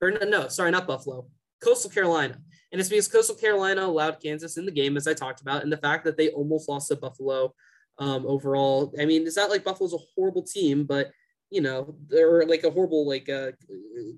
Or 0.00 0.10
no, 0.12 0.26
no, 0.26 0.48
sorry, 0.48 0.70
not 0.70 0.86
Buffalo, 0.86 1.26
Coastal 1.64 1.90
Carolina. 1.90 2.36
And 2.72 2.80
it's 2.80 2.90
because 2.90 3.08
Coastal 3.08 3.36
Carolina 3.36 3.84
allowed 3.84 4.20
Kansas 4.20 4.56
in 4.56 4.66
the 4.66 4.72
game, 4.72 4.96
as 4.96 5.06
I 5.06 5.14
talked 5.14 5.40
about, 5.40 5.62
and 5.62 5.72
the 5.72 5.76
fact 5.78 6.04
that 6.04 6.16
they 6.16 6.30
almost 6.30 6.68
lost 6.68 6.88
to 6.88 6.96
Buffalo 6.96 7.54
um, 7.98 8.26
overall. 8.26 8.92
I 9.00 9.04
mean, 9.04 9.26
it's 9.26 9.36
not 9.36 9.50
like 9.50 9.64
Buffalo's 9.64 9.94
a 9.94 9.98
horrible 10.14 10.42
team, 10.42 10.84
but 10.84 11.10
you 11.50 11.60
know, 11.60 11.94
they're 12.08 12.44
like 12.46 12.64
a 12.64 12.70
horrible 12.70 13.06
like 13.06 13.28
uh, 13.28 13.52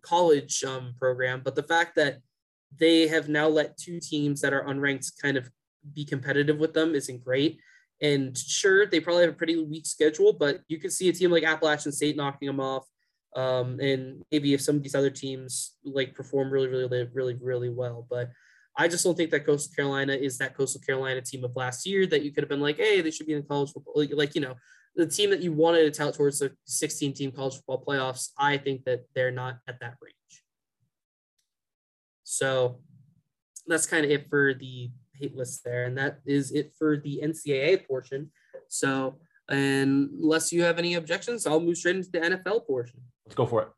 college 0.02 0.64
um, 0.64 0.94
program. 0.98 1.43
But 1.44 1.55
the 1.55 1.62
fact 1.62 1.97
that 1.97 2.18
they 2.74 3.06
have 3.09 3.28
now 3.28 3.47
let 3.48 3.77
two 3.77 4.01
teams 4.01 4.40
that 4.40 4.55
are 4.55 4.64
unranked 4.64 5.20
kind 5.20 5.36
of 5.36 5.51
be 5.94 6.05
competitive 6.05 6.59
with 6.59 6.73
them 6.73 6.94
isn't 6.94 7.24
great. 7.24 7.60
And 8.01 8.36
sure, 8.36 8.86
they 8.86 9.01
probably 9.01 9.23
have 9.23 9.32
a 9.32 9.36
pretty 9.36 9.62
weak 9.62 9.86
schedule, 9.86 10.32
but 10.32 10.60
you 10.68 10.78
could 10.78 10.93
see 10.93 11.09
a 11.09 11.12
team 11.12 11.31
like 11.31 11.44
Appalachian 11.44 11.93
State 11.93 12.16
knocking 12.16 12.47
them 12.47 12.60
off. 12.60 12.86
Um, 13.36 13.78
and 13.80 14.22
maybe 14.32 14.54
if 14.54 14.62
some 14.62 14.76
of 14.76 14.82
these 14.82 14.94
other 14.94 15.10
teams 15.10 15.76
like 15.84 16.14
perform 16.14 16.50
really, 16.50 16.68
really, 16.68 17.08
really, 17.12 17.34
really 17.34 17.68
well. 17.68 18.06
But 18.08 18.30
I 18.76 18.88
just 18.88 19.04
don't 19.04 19.16
think 19.16 19.30
that 19.30 19.46
Coastal 19.46 19.74
Carolina 19.74 20.14
is 20.14 20.38
that 20.38 20.56
Coastal 20.56 20.80
Carolina 20.80 21.20
team 21.20 21.44
of 21.44 21.54
last 21.54 21.86
year 21.86 22.06
that 22.06 22.22
you 22.22 22.32
could 22.32 22.42
have 22.42 22.48
been 22.48 22.60
like, 22.60 22.78
hey, 22.78 23.02
they 23.02 23.10
should 23.10 23.26
be 23.26 23.34
in 23.34 23.42
the 23.42 23.46
college 23.46 23.72
football. 23.72 23.94
Like, 23.94 24.10
like 24.12 24.34
you 24.34 24.40
know, 24.40 24.54
the 24.96 25.06
team 25.06 25.30
that 25.30 25.42
you 25.42 25.52
wanted 25.52 25.84
to 25.84 25.90
tout 25.90 26.14
towards 26.14 26.38
the 26.38 26.52
16 26.64 27.12
team 27.12 27.30
college 27.30 27.54
football 27.56 27.84
playoffs, 27.86 28.30
I 28.38 28.56
think 28.56 28.84
that 28.84 29.04
they're 29.14 29.30
not 29.30 29.58
at 29.68 29.80
that 29.80 29.94
range. 30.00 30.42
So 32.24 32.80
that's 33.66 33.86
kind 33.86 34.04
of 34.04 34.10
it 34.10 34.28
for 34.28 34.54
the 34.54 34.90
hate 35.14 35.36
list 35.36 35.62
there. 35.64 35.84
And 35.84 35.96
that 35.98 36.20
is 36.24 36.52
it 36.52 36.72
for 36.78 36.96
the 36.96 37.20
NCAA 37.22 37.86
portion. 37.86 38.30
So, 38.68 39.18
unless 39.48 40.52
you 40.52 40.62
have 40.62 40.78
any 40.78 40.94
objections, 40.94 41.47
I'll 41.47 41.60
move 41.60 41.77
straight 41.77 41.97
into 41.97 42.10
the 42.10 42.20
NFL 42.20 42.66
portion. 42.66 43.01
Let's 43.24 43.35
go 43.35 43.47
for 43.47 43.62
it. 43.62 43.68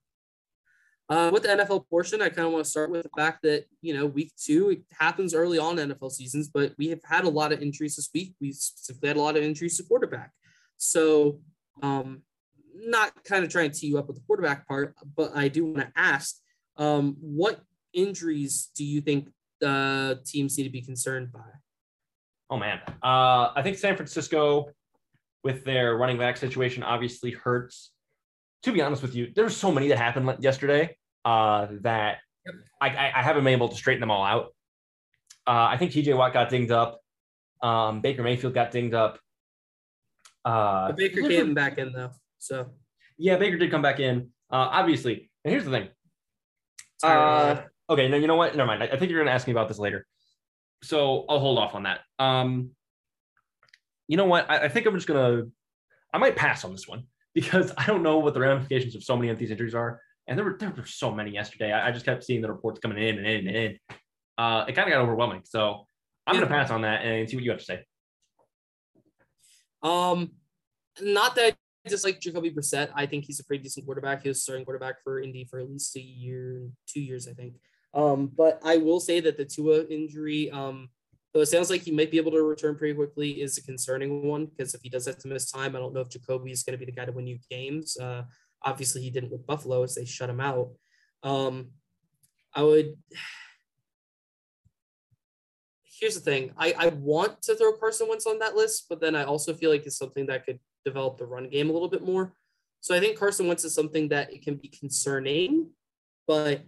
Uh, 1.11 1.31
with 1.33 1.43
the 1.43 1.49
NFL 1.49 1.89
portion, 1.89 2.21
I 2.21 2.29
kind 2.29 2.47
of 2.47 2.53
want 2.53 2.65
to 2.65 2.71
start 2.71 2.91
with 2.91 3.03
the 3.03 3.11
fact 3.17 3.43
that, 3.43 3.65
you 3.81 3.95
know, 3.95 4.05
week 4.05 4.31
two, 4.37 4.71
it 4.71 4.83
happens 4.93 5.33
early 5.33 5.59
on 5.59 5.77
NFL 5.77 6.13
seasons, 6.13 6.49
but 6.49 6.75
we 6.77 6.89
have 6.89 7.01
had 7.03 7.25
a 7.25 7.31
lot 7.31 7.51
of 7.51 7.63
injuries 7.63 7.97
this 7.97 8.11
week. 8.13 8.35
We 8.41 8.53
specifically 8.53 9.09
had 9.09 9.17
a 9.17 9.23
lot 9.23 9.37
of 9.37 9.43
injuries 9.43 9.79
to 9.79 9.85
quarterback. 9.85 10.33
So, 10.77 11.41
um, 11.83 12.23
not 12.75 13.13
kind 13.25 13.43
of 13.43 13.51
trying 13.51 13.71
to 13.71 13.79
tee 13.79 13.87
you 13.87 13.99
up 13.99 14.07
with 14.07 14.17
the 14.17 14.23
quarterback 14.27 14.69
part, 14.69 14.95
but 15.17 15.35
I 15.35 15.49
do 15.49 15.65
want 15.65 15.79
to 15.79 15.93
ask 15.97 16.37
um, 16.77 17.17
what 17.21 17.61
injuries 17.93 18.71
do 18.77 18.85
you 18.85 19.01
think 19.01 19.29
uh, 19.65 20.17
teams 20.25 20.57
need 20.59 20.65
to 20.65 20.71
be 20.71 20.83
concerned 20.83 21.33
by? 21.33 21.41
Oh 22.51 22.57
man, 22.57 22.81
uh, 23.03 23.53
I 23.55 23.61
think 23.63 23.77
San 23.77 23.97
Francisco 23.97 24.71
with 25.45 25.65
their 25.65 25.97
running 25.97 26.19
back 26.19 26.37
situation 26.37 26.83
obviously 26.83 27.31
hurts. 27.31 27.93
To 28.65 28.73
be 28.73 28.83
honest 28.83 29.03
with 29.03 29.15
you, 29.15 29.33
there's 29.35 29.57
so 29.57 29.71
many 29.71 29.89
that 29.89 29.99
happened 29.99 30.37
yesterday 30.41 30.97
uh, 31.25 31.69
that. 31.83 32.19
I, 32.81 33.13
I, 33.15 33.23
haven't 33.23 33.45
been 33.45 33.53
able 33.53 33.69
to 33.69 33.77
straighten 33.77 34.01
them 34.01 34.11
all 34.11 34.25
out. 34.25 34.55
Uh, 35.47 35.69
I 35.71 35.77
think 35.77 35.93
TJ 35.93 36.17
Watt 36.17 36.33
got 36.33 36.49
dinged 36.49 36.71
up. 36.71 36.99
Um, 37.63 38.01
Baker 38.01 38.23
Mayfield 38.23 38.55
got 38.55 38.71
dinged 38.71 38.95
up. 38.95 39.19
Uh, 40.45 40.93
Baker 40.93 41.21
came 41.29 41.53
back 41.53 41.77
in 41.77 41.93
though, 41.93 42.11
so 42.39 42.71
yeah, 43.19 43.37
Baker 43.37 43.59
did 43.59 43.71
come 43.71 43.83
back 43.83 44.01
in. 44.01 44.31
Uh, 44.51 44.69
obviously, 44.73 45.31
and 45.45 45.53
here's 45.53 45.67
the 45.67 45.71
thing. 45.71 45.89
Uh, 47.03 47.63
Okay, 47.91 48.09
no, 48.09 48.17
you 48.19 48.27
know 48.27 48.37
what? 48.37 48.55
Never 48.55 48.67
mind. 48.67 48.83
I, 48.83 48.87
I 48.87 48.99
think 48.99 49.11
you're 49.11 49.21
going 49.21 49.29
to 49.29 49.33
ask 49.33 49.47
me 49.47 49.53
about 49.53 49.69
this 49.69 49.79
later, 49.79 50.07
so 50.83 51.25
I'll 51.29 51.39
hold 51.39 51.59
off 51.59 51.75
on 51.75 51.85
that. 51.85 52.01
Um, 52.19 52.71
you 54.09 54.17
know 54.17 54.25
what? 54.25 54.51
I, 54.51 54.65
I 54.65 54.69
think 54.69 54.87
I'm 54.87 54.95
just 54.95 55.07
going 55.07 55.45
to. 55.45 55.53
I 56.13 56.19
might 56.19 56.37
pass 56.37 56.65
on 56.65 56.73
this 56.73 56.89
one 56.89 57.05
because 57.35 57.73
I 57.77 57.87
don't 57.87 58.03
know 58.03 58.19
what 58.19 58.35
the 58.35 58.41
ramifications 58.41 58.97
of 58.97 59.05
so 59.05 59.17
many 59.17 59.31
of 59.31 59.39
these 59.39 59.51
injuries 59.51 59.75
are, 59.75 60.01
and 60.27 60.37
there 60.37 60.45
were 60.45 60.57
there 60.59 60.73
were 60.77 60.87
so 60.87 61.15
many 61.15 61.31
yesterday. 61.31 61.73
I, 61.73 61.89
I 61.89 61.93
just 61.93 62.05
kept 62.05 62.25
seeing 62.25 62.41
the 62.41 62.51
reports 62.51 62.81
coming 62.81 62.99
in 62.99 63.19
and 63.19 63.27
in 63.27 63.47
and 63.47 63.57
in. 63.57 63.79
Uh, 64.37 64.65
it 64.69 64.73
kind 64.73 64.89
of 64.89 64.93
got 64.93 65.03
overwhelming, 65.03 65.43
so 65.45 65.87
I'm 66.27 66.37
yeah. 66.37 66.41
to 66.43 66.47
pass 66.47 66.71
on 66.71 66.83
that 66.83 67.05
and 67.05 67.29
see 67.29 67.37
what 67.37 67.45
you 67.45 67.51
have 67.51 67.61
to 67.61 67.65
say. 67.65 67.85
Um, 69.83 70.33
not 71.01 71.35
that 71.37 71.55
I 71.87 71.89
dislike 71.89 72.21
Jacoby 72.21 72.51
Brissett. 72.51 72.91
I 72.95 73.07
think 73.07 73.25
he's 73.25 73.41
a 73.41 73.45
pretty 73.45 73.63
decent 73.63 73.87
quarterback. 73.87 74.23
He 74.23 74.29
was 74.29 74.43
starting 74.43 74.65
quarterback 74.65 75.03
for 75.03 75.21
Indy 75.21 75.45
for 75.45 75.59
at 75.59 75.71
least 75.71 75.97
a 75.97 76.01
year, 76.01 76.69
two 76.87 77.01
years, 77.01 77.29
I 77.29 77.33
think. 77.33 77.55
Um, 77.95 78.31
but 78.37 78.61
I 78.65 78.77
will 78.77 79.01
say 79.01 79.21
that 79.21 79.37
the 79.37 79.45
Tua 79.45 79.85
injury 79.85 80.51
um, 80.51 80.91
Though 81.33 81.41
it 81.41 81.47
sounds 81.47 81.69
like 81.69 81.83
he 81.83 81.91
might 81.91 82.11
be 82.11 82.17
able 82.17 82.33
to 82.33 82.43
return 82.43 82.77
pretty 82.77 82.95
quickly 82.95 83.43
is 83.43 83.59
a 83.59 83.63
concerning 83.63 84.27
one 84.27 84.47
because 84.47 84.75
if 84.75 84.81
he 84.83 84.89
does 84.89 85.07
have 85.07 85.19
to 85.19 85.29
miss 85.29 85.51
time, 85.51 85.77
I 85.77 85.79
don't 85.79 85.93
know 85.93 86.01
if 86.01 86.09
Jacoby 86.09 86.53
is 86.53 86.63
going 86.63 86.73
to 86.73 86.79
be 86.79 86.91
the 86.91 86.97
guy 86.97 87.05
to 87.05 87.13
win 87.13 87.27
you 87.27 87.39
games. 87.51 87.99
Uh, 87.99 88.23
obviously, 88.63 89.03
he 89.03 89.11
didn't 89.11 89.31
with 89.31 89.47
Buffalo 89.47 89.83
as 89.83 89.95
they 89.95 90.07
shut 90.07 90.31
him 90.31 90.41
out. 90.41 90.71
Um, 91.23 91.73
I 92.55 92.63
would. 92.63 92.97
Here's 96.01 96.15
the 96.15 96.21
thing. 96.21 96.53
I, 96.57 96.75
I 96.79 96.89
want 96.89 97.43
to 97.43 97.57
throw 97.57 97.73
Carson 97.73 98.09
Wentz 98.09 98.27
on 98.27 98.39
that 98.39 98.57
list, 98.57 98.87
but 98.89 99.01
then 99.01 99.15
I 99.15 99.25
also 99.25 99.53
feel 99.53 99.71
like 99.71 99.85
it's 99.85 99.99
something 99.99 100.27
that 100.27 100.47
could 100.47 100.61
develop 100.85 101.19
the 101.19 101.27
run 101.27 101.49
game 101.49 101.69
a 101.69 101.73
little 101.73 101.89
bit 101.89 102.03
more. 102.03 102.33
So 102.81 102.95
I 102.95 103.01
think 103.01 103.19
Carson 103.19 103.49
Wentz 103.49 103.65
is 103.65 103.75
something 103.75 104.09
that 104.09 104.33
it 104.33 104.43
can 104.43 104.55
be 104.55 104.69
concerning, 104.69 105.71
but 106.27 106.63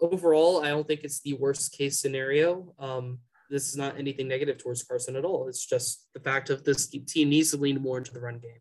overall, 0.00 0.64
I 0.64 0.68
don't 0.68 0.86
think 0.86 1.02
it's 1.02 1.20
the 1.20 1.34
worst 1.34 1.76
case 1.76 1.98
scenario. 1.98 2.72
Um, 2.78 3.18
this 3.48 3.68
is 3.68 3.76
not 3.76 3.98
anything 3.98 4.28
negative 4.28 4.58
towards 4.58 4.82
Carson 4.82 5.16
at 5.16 5.24
all. 5.24 5.48
It's 5.48 5.64
just 5.64 6.08
the 6.14 6.20
fact 6.20 6.50
of 6.50 6.64
this 6.64 6.86
team 6.86 7.30
needs 7.30 7.50
to 7.50 7.56
lean 7.56 7.80
more 7.80 7.98
into 7.98 8.12
the 8.12 8.20
run 8.20 8.38
game. 8.38 8.60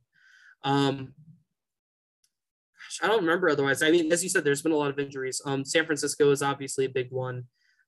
Um, 0.64 1.14
gosh, 2.78 3.00
I 3.04 3.08
don't 3.08 3.22
remember 3.22 3.50
otherwise. 3.50 3.84
I 3.84 3.92
mean, 3.92 4.12
as 4.12 4.24
you 4.24 4.30
said, 4.30 4.44
there's 4.44 4.62
been 4.62 4.72
a 4.72 4.78
lot 4.78 4.90
of 4.90 5.00
injuries. 5.00 5.42
Um, 5.46 5.66
San 5.66 5.86
Francisco 5.86 6.32
is 6.32 6.42
obviously 6.42 6.86
a 6.86 6.90
big 6.90 7.12
one. 7.12 7.46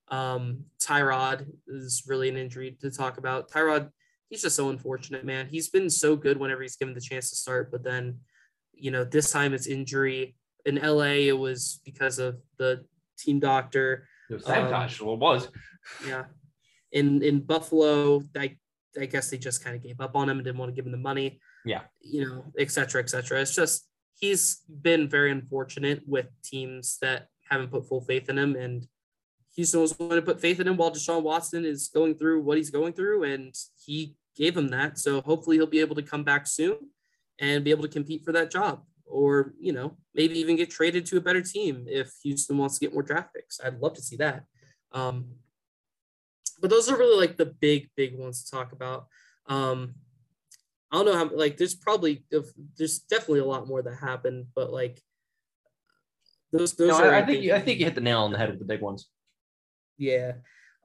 Um, 0.10 0.66
Tyrod 0.84 1.46
is 1.68 2.04
really 2.08 2.30
an 2.30 2.38
injury 2.38 2.78
to 2.82 2.92
talk 2.92 3.18
about. 3.18 3.50
Tyrod, 3.50 3.90
he's 4.30 4.42
just 4.42 4.56
so 4.56 4.70
unfortunate, 4.70 5.24
man. 5.24 5.48
He's 5.50 5.70
been 5.70 5.90
so 5.90 6.16
good 6.16 6.38
whenever 6.38 6.62
he's 6.62 6.76
given 6.76 6.94
the 6.94 7.02
chance 7.02 7.30
to 7.30 7.36
start, 7.36 7.72
but 7.72 7.84
then, 7.84 8.20
you 8.74 8.92
know, 8.92 9.04
this 9.04 9.32
time 9.32 9.54
it's 9.54 9.68
injury. 9.68 10.36
In 10.66 10.76
LA, 10.76 11.28
it 11.28 11.38
was 11.38 11.80
because 11.86 12.20
of 12.20 12.38
the 12.58 12.86
team 13.18 13.40
doctor. 13.40 14.08
It 14.30 14.36
was 14.36 14.46
sabotage. 14.46 15.00
Um, 15.00 15.08
well, 15.08 15.16
it 15.16 15.20
was. 15.20 15.48
Yeah. 16.06 16.26
In 16.92 17.22
in 17.22 17.42
Buffalo, 17.42 18.24
I 18.36 18.58
I 19.00 19.06
guess 19.06 19.30
they 19.30 19.38
just 19.38 19.64
kind 19.64 19.76
of 19.76 19.84
gave 19.84 20.02
up 20.02 20.16
on 20.16 20.30
him 20.30 20.38
and 20.38 20.46
didn't 20.46 20.58
want 20.58 20.70
to 20.70 20.76
give 20.76 20.86
him 20.86 20.92
the 20.92 20.98
money. 20.98 21.40
Yeah. 21.66 21.82
You 22.02 22.26
know, 22.26 22.46
et 22.58 22.72
cetera, 22.72 23.02
et 23.02 23.10
cetera. 23.10 23.42
It's 23.42 23.56
just 23.56 23.88
he's 24.20 24.62
been 24.82 25.08
very 25.08 25.32
unfortunate 25.32 26.02
with 26.08 26.28
teams 26.44 26.98
that 27.02 27.28
haven't 27.50 27.72
put 27.72 27.88
full 27.88 28.02
faith 28.02 28.30
in 28.30 28.38
him. 28.38 28.56
And 28.56 28.88
Houston 29.56 29.82
was 29.82 29.94
going 29.94 30.12
to 30.12 30.22
put 30.22 30.40
faith 30.40 30.60
in 30.60 30.68
him 30.68 30.78
while 30.78 30.92
Deshaun 30.92 31.24
Watson 31.24 31.66
is 31.66 31.90
going 31.90 32.16
through 32.16 32.42
what 32.42 32.58
he's 32.58 32.70
going 32.70 32.94
through. 32.94 33.24
And 33.24 33.54
he 33.86 34.16
gave 34.36 34.56
him 34.56 34.70
that. 34.70 34.98
So 34.98 35.22
hopefully 35.22 35.58
he'll 35.58 35.68
be 35.68 35.82
able 35.82 35.96
to 35.96 36.02
come 36.02 36.24
back 36.24 36.48
soon 36.48 36.78
and 37.40 37.64
be 37.64 37.72
able 37.72 37.84
to 37.84 37.90
compete 37.90 38.24
for 38.24 38.32
that 38.32 38.52
job 38.52 38.84
or 39.10 39.54
you 39.60 39.74
know 39.74 39.98
maybe 40.14 40.38
even 40.38 40.56
get 40.56 40.70
traded 40.70 41.04
to 41.04 41.18
a 41.18 41.22
better 41.22 41.42
team 41.42 41.86
if 41.88 42.12
Houston 42.24 42.58
wants 42.58 42.78
to 42.78 42.86
get 42.86 42.94
more 42.94 43.04
draft 43.04 43.34
picks. 43.34 43.60
I'd 43.60 43.80
love 43.80 43.96
to 43.96 44.02
see 44.02 44.16
that. 44.18 44.44
Um, 44.92 45.26
but 46.62 46.70
those 46.70 46.90
are 46.90 46.98
really 46.98 47.18
like 47.18 47.38
the 47.38 47.46
big 47.46 47.90
big 47.96 48.18
ones 48.18 48.44
to 48.44 48.52
talk 48.52 48.72
about. 48.72 49.08
Um, 49.48 49.96
I 50.92 50.98
don't 50.98 51.06
know 51.06 51.18
how 51.18 51.30
like 51.36 51.58
there's 51.58 51.76
probably 51.76 52.24
there's 52.78 53.00
definitely 53.00 53.40
a 53.40 53.46
lot 53.46 53.68
more 53.68 53.82
that 53.82 53.96
happened, 53.96 54.48
but 54.56 54.72
like 54.72 55.02
those 56.52 56.74
those 56.74 56.90
no, 56.90 57.04
are. 57.04 57.14
I, 57.14 57.20
I 57.20 57.26
think 57.26 57.50
I 57.52 57.60
think 57.60 57.80
you 57.80 57.86
hit 57.86 57.96
the 57.96 58.02
nail 58.02 58.22
on 58.22 58.32
the 58.32 58.38
head 58.38 58.50
with 58.50 58.60
the 58.60 58.66
big 58.66 58.82
ones. 58.82 59.08
Yeah. 59.98 60.34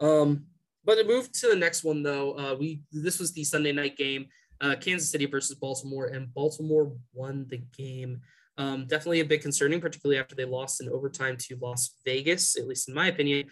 Um, 0.01 0.47
but 0.85 0.97
to 0.97 1.05
move 1.05 1.33
to 1.33 1.49
the 1.49 1.57
next 1.57 1.85
one 1.85 2.03
though, 2.03 2.39
uh, 2.39 2.55
we 2.59 2.83
this 2.93 3.19
was 3.19 3.33
the 3.33 3.45
Sunday 3.45 3.73
night 3.73 3.97
game 3.97 4.27
uh, 4.61 4.77
Kansas 4.81 5.11
City 5.11 5.27
versus 5.27 5.57
Baltimore, 5.57 6.07
and 6.07 6.33
Baltimore 6.33 6.93
won 7.13 7.47
the 7.49 7.63
game. 7.77 8.21
Um, 8.57 8.87
definitely 8.87 9.21
a 9.21 9.25
bit 9.25 9.43
concerning, 9.43 9.81
particularly 9.81 10.19
after 10.19 10.35
they 10.35 10.45
lost 10.45 10.81
in 10.81 10.89
overtime 10.89 11.37
to 11.39 11.59
Las 11.61 11.97
Vegas, 12.05 12.57
at 12.57 12.67
least 12.67 12.89
in 12.89 12.95
my 12.95 13.09
opinion. 13.09 13.49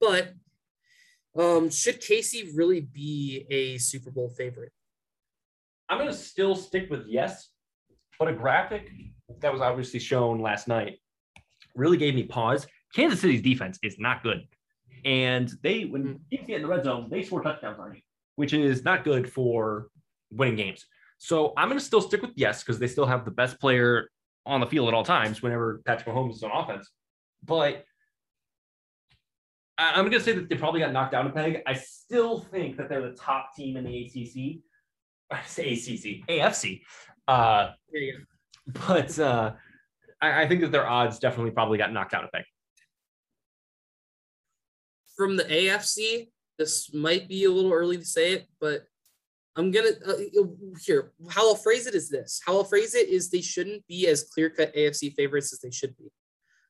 But 0.00 0.32
um, 1.38 1.70
should 1.70 2.00
Casey 2.00 2.50
really 2.54 2.80
be 2.80 3.46
a 3.50 3.78
Super 3.78 4.10
Bowl 4.10 4.28
favorite? 4.28 4.72
I'm 5.88 5.98
going 5.98 6.10
to 6.10 6.16
still 6.16 6.54
stick 6.54 6.90
with 6.90 7.06
yes, 7.06 7.50
but 8.18 8.28
a 8.28 8.32
graphic 8.32 8.90
that 9.40 9.52
was 9.52 9.60
obviously 9.60 10.00
shown 10.00 10.40
last 10.40 10.68
night 10.68 10.98
really 11.74 11.96
gave 11.96 12.14
me 12.14 12.22
pause. 12.22 12.66
Kansas 12.94 13.20
City's 13.20 13.42
defense 13.42 13.78
is 13.82 13.96
not 13.98 14.22
good. 14.22 14.46
And 15.04 15.52
they, 15.62 15.84
when 15.84 16.02
mm-hmm. 16.02 16.16
you 16.30 16.38
get 16.38 16.56
in 16.56 16.62
the 16.62 16.68
red 16.68 16.84
zone, 16.84 17.08
they 17.10 17.22
score 17.22 17.42
touchdowns 17.42 17.78
on 17.78 17.94
you, 17.94 18.00
which 18.36 18.52
is 18.52 18.84
not 18.84 19.04
good 19.04 19.30
for 19.30 19.88
winning 20.30 20.56
games. 20.56 20.86
So 21.18 21.52
I'm 21.56 21.68
going 21.68 21.78
to 21.78 21.84
still 21.84 22.00
stick 22.00 22.22
with 22.22 22.32
yes 22.36 22.62
because 22.62 22.78
they 22.78 22.86
still 22.86 23.06
have 23.06 23.24
the 23.24 23.30
best 23.30 23.60
player 23.60 24.08
on 24.46 24.60
the 24.60 24.66
field 24.66 24.88
at 24.88 24.94
all 24.94 25.04
times 25.04 25.42
whenever 25.42 25.80
Patrick 25.86 26.14
Mahomes 26.14 26.36
is 26.36 26.42
on 26.42 26.50
offense. 26.52 26.90
But 27.44 27.84
I'm 29.76 30.04
going 30.04 30.12
to 30.12 30.20
say 30.20 30.32
that 30.32 30.48
they 30.48 30.56
probably 30.56 30.80
got 30.80 30.92
knocked 30.92 31.12
down 31.12 31.26
a 31.26 31.30
peg. 31.30 31.62
I 31.66 31.74
still 31.74 32.40
think 32.40 32.76
that 32.76 32.88
they're 32.88 33.02
the 33.02 33.16
top 33.16 33.56
team 33.56 33.76
in 33.76 33.84
the 33.84 34.04
ACC. 34.04 34.60
I 35.30 35.44
say 35.46 35.72
ACC, 35.72 36.28
AFC. 36.28 36.82
Uh, 37.26 37.70
but 38.88 39.18
uh, 39.18 39.52
I, 40.20 40.42
I 40.42 40.48
think 40.48 40.60
that 40.60 40.70
their 40.70 40.86
odds 40.86 41.18
definitely 41.18 41.50
probably 41.50 41.78
got 41.78 41.92
knocked 41.92 42.12
down 42.12 42.24
a 42.24 42.28
peg. 42.28 42.44
From 45.16 45.36
the 45.36 45.44
AFC, 45.44 46.28
this 46.58 46.92
might 46.94 47.28
be 47.28 47.44
a 47.44 47.50
little 47.50 47.72
early 47.72 47.96
to 47.96 48.04
say 48.04 48.32
it, 48.34 48.46
but 48.60 48.84
I'm 49.56 49.70
gonna 49.70 49.90
uh, 50.06 50.14
here. 50.84 51.12
How 51.30 51.48
I'll 51.48 51.54
phrase 51.54 51.86
it 51.86 51.94
is 51.94 52.08
this: 52.08 52.40
How 52.44 52.56
I'll 52.56 52.64
phrase 52.64 52.94
it 52.94 53.08
is 53.08 53.30
they 53.30 53.40
shouldn't 53.40 53.86
be 53.86 54.08
as 54.08 54.24
clear 54.24 54.50
cut 54.50 54.74
AFC 54.74 55.14
favorites 55.14 55.52
as 55.52 55.60
they 55.60 55.70
should 55.70 55.96
be. 55.96 56.10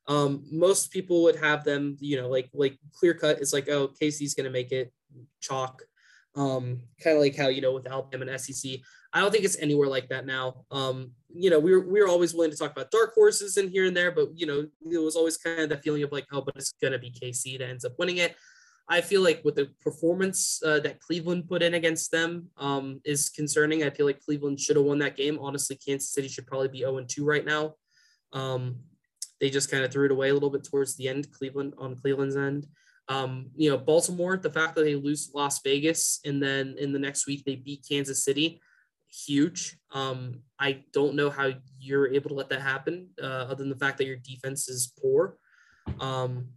Um, 0.06 0.44
most 0.50 0.90
people 0.90 1.22
would 1.22 1.36
have 1.36 1.64
them, 1.64 1.96
you 2.00 2.16
know, 2.16 2.28
like 2.28 2.50
like 2.52 2.78
clear 2.92 3.14
cut 3.14 3.40
is 3.40 3.52
like, 3.52 3.68
oh, 3.68 3.88
Casey's 3.88 4.34
gonna 4.34 4.50
make 4.50 4.72
it 4.72 4.92
chalk. 5.40 5.82
Um, 6.36 6.82
kind 7.02 7.16
of 7.16 7.22
like 7.22 7.36
how 7.36 7.48
you 7.48 7.60
know 7.60 7.72
with 7.72 7.86
Alabama 7.86 8.26
and 8.26 8.40
SEC. 8.40 8.72
I 9.12 9.20
don't 9.20 9.30
think 9.30 9.44
it's 9.44 9.58
anywhere 9.58 9.88
like 9.88 10.08
that 10.08 10.26
now. 10.26 10.64
Um, 10.72 11.12
you 11.32 11.48
know, 11.48 11.60
we 11.60 11.72
are 11.72 11.80
we 11.80 12.00
are 12.00 12.08
always 12.08 12.34
willing 12.34 12.50
to 12.50 12.56
talk 12.56 12.72
about 12.72 12.90
dark 12.90 13.14
horses 13.14 13.56
in 13.56 13.68
here 13.68 13.86
and 13.86 13.96
there, 13.96 14.10
but 14.10 14.30
you 14.34 14.46
know, 14.46 14.66
it 14.90 14.98
was 14.98 15.16
always 15.16 15.36
kind 15.36 15.60
of 15.60 15.68
that 15.70 15.82
feeling 15.82 16.02
of 16.02 16.12
like, 16.12 16.26
oh, 16.32 16.42
but 16.42 16.56
it's 16.56 16.74
gonna 16.82 16.98
be 16.98 17.10
KC 17.12 17.58
that 17.58 17.68
ends 17.68 17.84
up 17.84 17.92
winning 17.98 18.18
it. 18.18 18.36
I 18.88 19.00
feel 19.00 19.22
like 19.22 19.40
with 19.44 19.54
the 19.54 19.70
performance 19.80 20.60
uh, 20.64 20.80
that 20.80 21.00
Cleveland 21.00 21.48
put 21.48 21.62
in 21.62 21.74
against 21.74 22.10
them 22.10 22.50
um, 22.58 23.00
is 23.04 23.30
concerning. 23.30 23.82
I 23.82 23.90
feel 23.90 24.04
like 24.04 24.20
Cleveland 24.20 24.60
should 24.60 24.76
have 24.76 24.84
won 24.84 24.98
that 24.98 25.16
game. 25.16 25.38
Honestly, 25.40 25.76
Kansas 25.76 26.12
City 26.12 26.28
should 26.28 26.46
probably 26.46 26.68
be 26.68 26.80
0 26.80 27.02
2 27.08 27.24
right 27.24 27.46
now. 27.46 27.76
Um, 28.32 28.80
they 29.40 29.50
just 29.50 29.70
kind 29.70 29.84
of 29.84 29.92
threw 29.92 30.06
it 30.06 30.12
away 30.12 30.30
a 30.30 30.34
little 30.34 30.50
bit 30.50 30.64
towards 30.64 30.96
the 30.96 31.08
end, 31.08 31.30
Cleveland 31.32 31.74
on 31.78 31.96
Cleveland's 31.96 32.36
end. 32.36 32.66
Um, 33.08 33.50
you 33.54 33.70
know, 33.70 33.76
Baltimore, 33.76 34.36
the 34.36 34.50
fact 34.50 34.74
that 34.74 34.84
they 34.84 34.94
lose 34.94 35.30
Las 35.34 35.60
Vegas 35.62 36.20
and 36.24 36.42
then 36.42 36.76
in 36.78 36.92
the 36.92 36.98
next 36.98 37.26
week 37.26 37.44
they 37.44 37.56
beat 37.56 37.86
Kansas 37.88 38.24
City, 38.24 38.60
huge. 39.08 39.76
Um, 39.92 40.40
I 40.58 40.84
don't 40.92 41.14
know 41.14 41.30
how 41.30 41.50
you're 41.78 42.12
able 42.12 42.30
to 42.30 42.34
let 42.34 42.48
that 42.48 42.62
happen, 42.62 43.10
uh, 43.22 43.26
other 43.26 43.56
than 43.56 43.68
the 43.68 43.76
fact 43.76 43.98
that 43.98 44.06
your 44.06 44.16
defense 44.16 44.68
is 44.68 44.92
poor. 45.00 45.36
Um, 46.00 46.48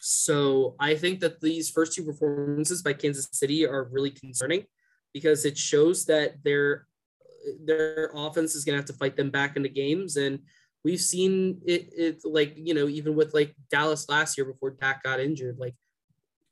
so 0.00 0.74
I 0.78 0.94
think 0.94 1.20
that 1.20 1.40
these 1.40 1.70
first 1.70 1.94
two 1.94 2.04
performances 2.04 2.82
by 2.82 2.92
Kansas 2.92 3.28
City 3.32 3.66
are 3.66 3.88
really 3.90 4.10
concerning 4.10 4.64
because 5.12 5.44
it 5.44 5.56
shows 5.56 6.04
that 6.06 6.42
their 6.44 6.86
their 7.64 8.10
offense 8.14 8.54
is 8.54 8.64
going 8.64 8.74
to 8.74 8.80
have 8.80 8.86
to 8.86 8.92
fight 8.92 9.16
them 9.16 9.30
back 9.30 9.56
into 9.56 9.68
games 9.68 10.16
and 10.16 10.40
we've 10.84 11.00
seen 11.00 11.60
it, 11.66 11.92
it 11.96 12.20
like 12.24 12.54
you 12.56 12.74
know 12.74 12.88
even 12.88 13.14
with 13.14 13.34
like 13.34 13.54
Dallas 13.70 14.08
last 14.08 14.38
year 14.38 14.44
before 14.44 14.70
Dak 14.70 15.02
got 15.02 15.20
injured 15.20 15.58
like 15.58 15.74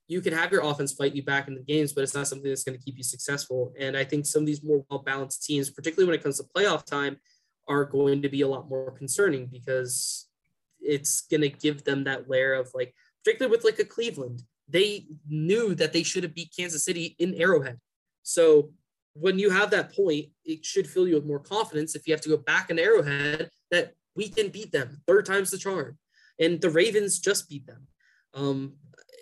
you 0.08 0.20
can 0.20 0.32
have 0.32 0.52
your 0.52 0.62
offense 0.62 0.92
fight 0.92 1.14
you 1.14 1.24
back 1.24 1.48
in 1.48 1.54
the 1.54 1.62
games 1.62 1.92
but 1.92 2.02
it's 2.02 2.14
not 2.14 2.26
something 2.26 2.48
that's 2.48 2.64
going 2.64 2.78
to 2.78 2.84
keep 2.84 2.96
you 2.96 3.04
successful 3.04 3.72
and 3.78 3.96
I 3.96 4.04
think 4.04 4.26
some 4.26 4.42
of 4.42 4.46
these 4.46 4.62
more 4.62 4.84
well 4.90 5.00
balanced 5.00 5.44
teams 5.44 5.70
particularly 5.70 6.08
when 6.08 6.18
it 6.18 6.22
comes 6.22 6.38
to 6.38 6.46
playoff 6.56 6.84
time 6.84 7.16
are 7.68 7.84
going 7.84 8.22
to 8.22 8.28
be 8.28 8.42
a 8.42 8.48
lot 8.48 8.68
more 8.68 8.90
concerning 8.92 9.46
because 9.46 10.28
it's 10.80 11.22
going 11.22 11.40
to 11.40 11.48
give 11.48 11.84
them 11.84 12.04
that 12.04 12.28
layer 12.28 12.54
of 12.54 12.70
like 12.74 12.94
particularly 13.26 13.56
with 13.56 13.64
like 13.64 13.78
a 13.78 13.84
Cleveland. 13.84 14.42
They 14.68 15.06
knew 15.28 15.74
that 15.74 15.92
they 15.92 16.02
should 16.02 16.22
have 16.22 16.34
beat 16.34 16.54
Kansas 16.56 16.84
City 16.84 17.16
in 17.18 17.34
Arrowhead. 17.34 17.78
So 18.22 18.70
when 19.14 19.38
you 19.38 19.50
have 19.50 19.70
that 19.70 19.94
point, 19.94 20.26
it 20.44 20.64
should 20.64 20.88
fill 20.88 21.08
you 21.08 21.14
with 21.14 21.26
more 21.26 21.40
confidence 21.40 21.94
if 21.94 22.06
you 22.06 22.14
have 22.14 22.20
to 22.22 22.28
go 22.28 22.36
back 22.36 22.70
in 22.70 22.78
Arrowhead 22.78 23.50
that 23.70 23.94
we 24.16 24.28
can 24.28 24.48
beat 24.48 24.72
them. 24.72 25.00
Third 25.06 25.26
time's 25.26 25.50
the 25.50 25.58
charm. 25.58 25.98
And 26.38 26.60
the 26.60 26.70
Ravens 26.70 27.18
just 27.18 27.48
beat 27.48 27.66
them. 27.66 27.86
Um, 28.34 28.74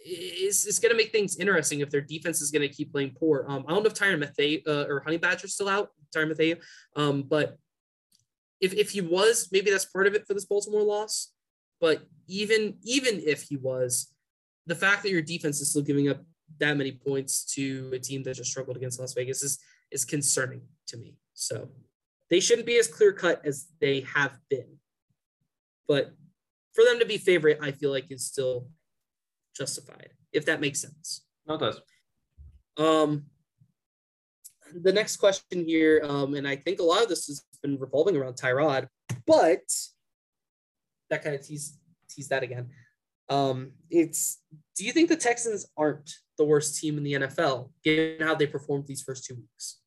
it's, 0.04 0.66
it's 0.66 0.78
going 0.78 0.90
to 0.90 0.96
make 0.96 1.12
things 1.12 1.36
interesting 1.36 1.80
if 1.80 1.90
their 1.90 2.00
defense 2.00 2.40
is 2.40 2.50
going 2.50 2.62
to 2.62 2.74
keep 2.74 2.92
playing 2.92 3.14
poor. 3.18 3.46
Um, 3.48 3.64
I 3.66 3.72
don't 3.72 3.82
know 3.82 3.88
if 3.88 3.94
Tyrann 3.94 4.18
Mathieu 4.18 4.60
uh, 4.66 4.84
or 4.88 5.00
Honey 5.00 5.16
Badger's 5.16 5.54
still 5.54 5.68
out, 5.68 5.90
Tyrann 6.14 6.28
Mathieu. 6.28 6.56
Um, 6.96 7.22
but 7.22 7.56
if, 8.60 8.74
if 8.74 8.90
he 8.90 9.00
was, 9.00 9.48
maybe 9.52 9.70
that's 9.70 9.84
part 9.84 10.06
of 10.06 10.14
it 10.14 10.26
for 10.26 10.34
this 10.34 10.44
Baltimore 10.44 10.82
loss. 10.82 11.32
But 11.80 12.06
even 12.28 12.78
even 12.82 13.20
if 13.26 13.42
he 13.42 13.56
was, 13.56 14.12
the 14.66 14.74
fact 14.74 15.02
that 15.02 15.10
your 15.10 15.22
defense 15.22 15.60
is 15.60 15.70
still 15.70 15.82
giving 15.82 16.08
up 16.08 16.22
that 16.58 16.76
many 16.76 16.92
points 16.92 17.44
to 17.54 17.90
a 17.92 17.98
team 17.98 18.22
that 18.22 18.34
just 18.36 18.50
struggled 18.50 18.76
against 18.76 19.00
Las 19.00 19.12
Vegas 19.12 19.42
is 19.42 19.58
is 19.90 20.04
concerning 20.04 20.62
to 20.86 20.96
me. 20.96 21.16
So 21.34 21.68
they 22.30 22.40
shouldn't 22.40 22.66
be 22.66 22.78
as 22.78 22.88
clear 22.88 23.12
cut 23.12 23.44
as 23.44 23.66
they 23.80 24.00
have 24.14 24.38
been. 24.48 24.78
But 25.86 26.12
for 26.74 26.84
them 26.84 26.98
to 26.98 27.06
be 27.06 27.18
favorite, 27.18 27.58
I 27.62 27.70
feel 27.72 27.90
like 27.90 28.10
is 28.10 28.26
still 28.26 28.68
justified, 29.56 30.10
if 30.32 30.46
that 30.46 30.60
makes 30.60 30.80
sense. 30.80 31.24
No, 31.46 31.54
it 31.54 31.58
does. 31.58 31.80
Um, 32.76 33.26
the 34.82 34.92
next 34.92 35.16
question 35.16 35.64
here, 35.66 36.02
um, 36.04 36.34
and 36.34 36.48
I 36.48 36.56
think 36.56 36.80
a 36.80 36.84
lot 36.84 37.02
of 37.02 37.08
this 37.08 37.26
has 37.26 37.44
been 37.62 37.78
revolving 37.78 38.16
around 38.16 38.34
Tyrod, 38.34 38.88
but 39.26 39.60
that 41.10 41.22
kind 41.22 41.34
of 41.34 41.46
tease 41.46 41.78
tease 42.08 42.28
that 42.28 42.42
again. 42.42 42.68
Um, 43.28 43.72
it's 43.90 44.40
do 44.76 44.84
you 44.84 44.92
think 44.92 45.08
the 45.08 45.16
Texans 45.16 45.66
aren't 45.76 46.10
the 46.38 46.44
worst 46.44 46.80
team 46.80 46.98
in 46.98 47.04
the 47.04 47.12
NFL 47.14 47.70
given 47.82 48.26
how 48.26 48.34
they 48.34 48.46
performed 48.46 48.86
these 48.86 49.02
first 49.02 49.24
two 49.24 49.34
weeks? 49.34 49.80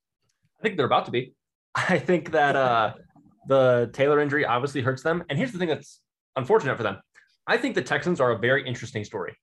I 0.60 0.64
think 0.64 0.78
they're 0.78 0.86
about 0.86 1.06
to 1.06 1.11
be. 1.11 1.36
I 1.76 1.99
think 1.99 2.32
that 2.32 2.56
uh, 2.56 2.94
the 3.48 3.90
Taylor 3.94 4.19
injury 4.19 4.45
obviously 4.45 4.82
hurts 4.82 5.03
them. 5.03 5.24
And 5.30 5.38
here's 5.38 5.52
the 5.52 5.57
thing 5.57 5.69
that's 5.69 6.02
unfortunate 6.36 6.78
for 6.78 6.84
them. 6.84 6.98
I 7.48 7.57
think 7.57 7.76
the 7.76 7.82
Texans 7.82 8.19
are 8.19 8.32
a 8.32 8.38
very 8.38 8.68
interesting 8.68 9.03
story 9.03 9.36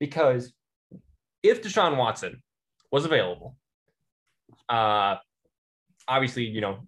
because 0.00 0.52
if 1.42 1.62
Deshaun 1.62 1.96
Watson 1.96 2.42
was 2.90 3.04
available, 3.04 3.56
uh, 4.68 5.16
obviously, 6.06 6.44
you 6.44 6.60
know, 6.60 6.80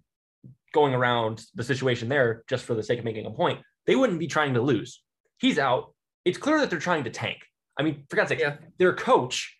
going 0.72 0.94
around 0.94 1.44
the 1.54 1.64
situation 1.64 2.08
there 2.08 2.42
just 2.48 2.64
for 2.64 2.74
the 2.74 2.82
sake 2.82 2.98
of 2.98 3.04
making 3.04 3.26
a 3.26 3.30
point, 3.30 3.60
they 3.86 3.96
wouldn't 3.96 4.18
be 4.18 4.26
trying 4.26 4.54
to 4.54 4.60
lose. 4.60 5.02
He's 5.38 5.58
out. 5.58 5.94
It's 6.24 6.38
clear 6.38 6.58
that 6.60 6.70
they're 6.70 6.78
trying 6.78 7.04
to 7.04 7.10
tank. 7.10 7.38
I 7.78 7.82
mean, 7.82 8.04
for 8.10 8.16
God's 8.16 8.28
sake, 8.30 8.40
Yeah. 8.40 8.56
their 8.78 8.94
coach 8.94 9.56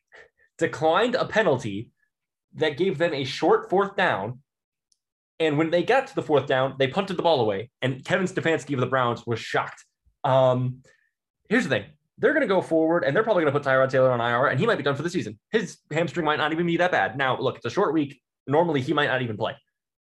declined 0.59 1.15
a 1.15 1.25
penalty 1.25 1.91
that 2.55 2.77
gave 2.77 2.99
them 2.99 3.15
a 3.15 3.25
short 3.25 3.71
fourth 3.71 3.97
down. 3.97 4.41
And 5.41 5.57
when 5.57 5.71
they 5.71 5.83
got 5.83 6.07
to 6.07 6.15
the 6.15 6.23
fourth 6.23 6.47
down, 6.47 6.77
they 6.79 6.87
punted 6.87 7.17
the 7.17 7.23
ball 7.23 7.41
away. 7.41 7.71
And 7.81 8.05
Kevin 8.05 8.27
Stefanski 8.27 8.75
of 8.75 8.81
the 8.81 8.87
Browns 8.87 9.27
was 9.27 9.41
shocked. 9.41 9.85
Um, 10.23 10.83
here's 11.49 11.65
the 11.65 11.71
thing 11.71 11.85
they're 12.19 12.35
going 12.35 12.43
to 12.43 12.55
go 12.55 12.61
forward 12.61 13.03
and 13.03 13.17
they're 13.17 13.23
probably 13.23 13.43
going 13.43 13.53
to 13.53 13.59
put 13.59 13.67
Tyrod 13.67 13.89
Taylor 13.89 14.13
on 14.13 14.21
IR 14.21 14.49
and 14.49 14.61
he 14.61 14.67
might 14.67 14.77
be 14.77 14.85
done 14.85 14.95
for 14.95 15.03
the 15.03 15.09
season. 15.09 15.39
His 15.51 15.79
hamstring 15.91 16.27
might 16.27 16.37
not 16.37 16.53
even 16.53 16.67
be 16.67 16.77
that 16.77 16.93
bad. 16.93 17.17
Now, 17.17 17.41
look, 17.41 17.57
it's 17.57 17.65
a 17.65 17.71
short 17.71 17.95
week. 17.95 18.21
Normally, 18.47 18.83
he 18.83 18.93
might 18.93 19.07
not 19.07 19.23
even 19.23 19.39
play, 19.39 19.57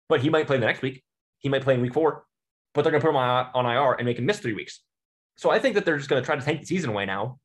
but 0.07 0.21
he 0.21 0.29
might 0.29 0.45
play 0.45 0.57
the 0.57 0.65
next 0.67 0.83
week. 0.83 1.03
He 1.39 1.49
might 1.49 1.63
play 1.63 1.73
in 1.73 1.81
week 1.81 1.93
four, 1.93 2.25
but 2.75 2.83
they're 2.83 2.91
going 2.91 3.01
to 3.01 3.05
put 3.05 3.09
him 3.09 3.17
on, 3.17 3.47
on 3.55 3.65
IR 3.65 3.93
and 3.93 4.05
make 4.05 4.19
him 4.19 4.27
miss 4.27 4.39
three 4.39 4.53
weeks. 4.53 4.81
So 5.37 5.49
I 5.49 5.57
think 5.57 5.73
that 5.75 5.85
they're 5.85 5.97
just 5.97 6.09
going 6.09 6.21
to 6.21 6.25
try 6.25 6.35
to 6.35 6.45
take 6.45 6.61
the 6.61 6.65
season 6.65 6.91
away 6.91 7.05
now 7.05 7.39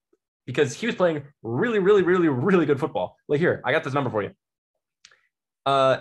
because 0.46 0.74
he 0.74 0.86
was 0.86 0.94
playing 0.94 1.22
really, 1.42 1.78
really, 1.78 2.02
really, 2.02 2.28
really 2.28 2.66
good 2.66 2.78
football. 2.78 3.16
Like 3.28 3.40
here, 3.40 3.62
I 3.64 3.72
got 3.72 3.84
this 3.84 3.94
number 3.94 4.10
for 4.10 4.22
you. 4.22 4.30
Uh, 5.64 6.00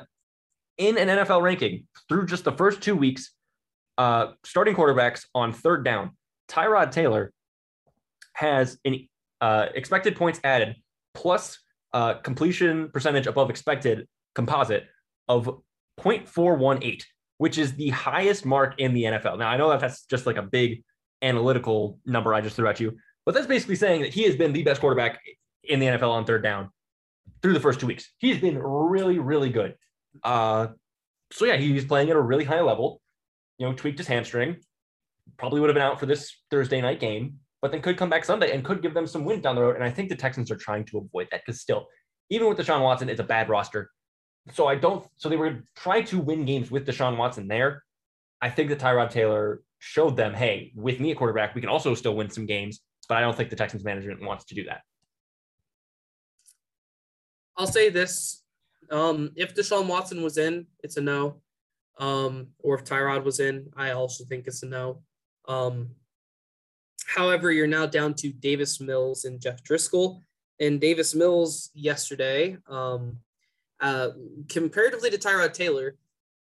in 0.80 0.97
an 0.97 1.07
NFL 1.10 1.43
ranking 1.43 1.85
through 2.07 2.26
just 2.26 2.45
the 2.45 2.53
first 2.53 2.81
two 2.81 2.95
weeks, 2.95 3.31
uh, 3.99 4.31
starting 4.43 4.73
quarterbacks 4.73 5.26
on 5.35 5.53
third 5.53 5.84
down, 5.84 6.11
Tyrod 6.47 6.91
Taylor 6.91 7.31
has 8.34 8.80
an 8.85 9.07
uh, 9.41 9.68
expected 9.76 10.15
points 10.15 10.39
added 10.43 10.76
plus 11.14 11.60
uh, 11.93 12.15
completion 12.15 12.89
percentage 12.89 13.27
above 13.27 13.49
expected 13.49 14.07
composite 14.34 14.88
of 15.27 15.49
0.418, 15.99 17.03
which 17.38 17.57
is 17.57 17.73
the 17.73 17.89
highest 17.89 18.45
mark 18.45 18.76
in 18.80 18.93
the 18.93 19.03
NFL. 19.03 19.38
Now, 19.38 19.49
I 19.49 19.57
know 19.57 19.69
that 19.69 19.81
that's 19.81 20.06
just 20.06 20.26
like 20.26 20.38
a 20.38 20.43
big 20.43 20.84
analytical 21.22 21.99
number 22.06 22.34
I 22.34 22.39
just 22.39 22.56
threw 22.56 22.68
at 22.68 22.80
you, 22.80 22.97
but 23.26 23.35
that's 23.35 23.47
basically 23.47 23.76
saying 23.76 24.01
that 24.01 24.14
he 24.14 24.23
has 24.23 24.35
been 24.38 24.53
the 24.53 24.64
best 24.64 24.80
quarterback 24.80 25.19
in 25.65 25.80
the 25.80 25.88
NFL 25.88 26.10
on 26.10 26.26
third 26.26 26.41
down 26.41 26.69
through 27.41 27.53
the 27.53 27.60
first 27.60 27.81
two 27.81 27.88
weeks. 27.88 28.11
He's 28.18 28.39
been 28.39 28.57
really, 28.57 29.19
really 29.19 29.49
good. 29.49 29.76
Uh, 30.23 30.68
so 31.31 31.45
yeah, 31.45 31.57
he's 31.57 31.86
playing 31.86 32.10
at 32.10 32.15
a 32.15 32.22
really 32.22 32.44
high 32.44 32.61
level. 32.61 33.02
You 33.57 33.68
know, 33.68 33.73
tweaked 33.73 33.98
his 33.98 34.07
hamstring. 34.07 34.57
Probably 35.38 35.60
would 35.60 35.69
have 35.69 35.76
been 35.76 35.84
out 35.84 35.99
for 35.99 36.06
this 36.06 36.36
Thursday 36.49 36.81
night 36.81 36.99
game, 36.99 37.40
but 37.61 37.72
then 37.72 37.81
could 37.81 37.98
come 37.98 38.10
back 38.10 38.26
Sunday 38.26 38.52
and 38.52 38.64
could 38.64 38.81
give 38.81 38.94
them 38.94 39.07
some 39.07 39.26
wins 39.26 39.44
down 39.44 39.56
the 39.56 39.61
road. 39.61 39.76
And 39.76 39.84
I 39.84 39.91
think 39.91 40.10
the 40.10 40.15
Texans 40.15 40.49
are 40.52 40.56
trying 40.56 40.86
to 40.86 40.98
avoid 40.98 41.27
that 41.31 41.41
because 41.45 41.61
still, 41.61 41.88
even 42.30 42.48
with 42.48 42.57
Deshaun 42.57 42.81
Watson, 42.81 43.10
it's 43.10 43.19
a 43.19 43.23
bad 43.23 43.49
roster. 43.49 43.91
So 44.53 44.68
I 44.68 44.76
don't. 44.76 45.06
So 45.18 45.30
they 45.30 45.38
were 45.38 45.64
trying 45.76 46.06
to 46.06 46.19
win 46.19 46.45
games 46.45 46.72
with 46.72 46.88
Deshaun 46.88 47.18
Watson 47.18 47.48
there. 47.48 47.84
I 48.41 48.49
think 48.49 48.69
that 48.69 48.80
Tyrod 48.80 49.10
Taylor 49.10 49.61
showed 49.80 50.15
them, 50.15 50.34
hey, 50.34 50.72
with 50.76 50.99
me 50.99 51.11
at 51.11 51.18
quarterback, 51.18 51.56
we 51.56 51.61
can 51.61 51.69
also 51.69 51.94
still 51.94 52.15
win 52.15 52.30
some 52.30 52.45
games. 52.45 52.81
But 53.07 53.18
I 53.18 53.22
don't 53.22 53.36
think 53.36 53.49
the 53.49 53.56
Texans 53.56 53.84
management 53.84 54.22
wants 54.22 54.45
to 54.45 54.56
do 54.56 54.64
that. 54.65 54.81
I'll 57.57 57.68
say 57.68 57.90
this: 57.90 58.38
um, 58.91 59.31
if 59.35 59.55
Deshaun 59.55 59.87
Watson 59.87 60.21
was 60.21 60.37
in, 60.37 60.65
it's 60.83 60.97
a 60.97 61.01
no. 61.01 61.41
Um, 61.97 62.47
or 62.59 62.75
if 62.75 62.85
Tyrod 62.85 63.23
was 63.23 63.39
in, 63.39 63.69
I 63.75 63.91
also 63.91 64.23
think 64.25 64.47
it's 64.47 64.63
a 64.63 64.67
no. 64.67 65.01
Um, 65.47 65.89
however, 67.07 67.51
you're 67.51 67.67
now 67.67 67.85
down 67.85 68.13
to 68.15 68.31
Davis 68.31 68.79
Mills 68.79 69.25
and 69.25 69.41
Jeff 69.41 69.63
Driskel. 69.63 70.21
And 70.61 70.79
Davis 70.81 71.15
Mills 71.15 71.69
yesterday, 71.73 72.57
um, 72.67 73.17
uh, 73.79 74.09
comparatively 74.49 75.09
to 75.09 75.17
Tyrod 75.17 75.53
Taylor, 75.53 75.95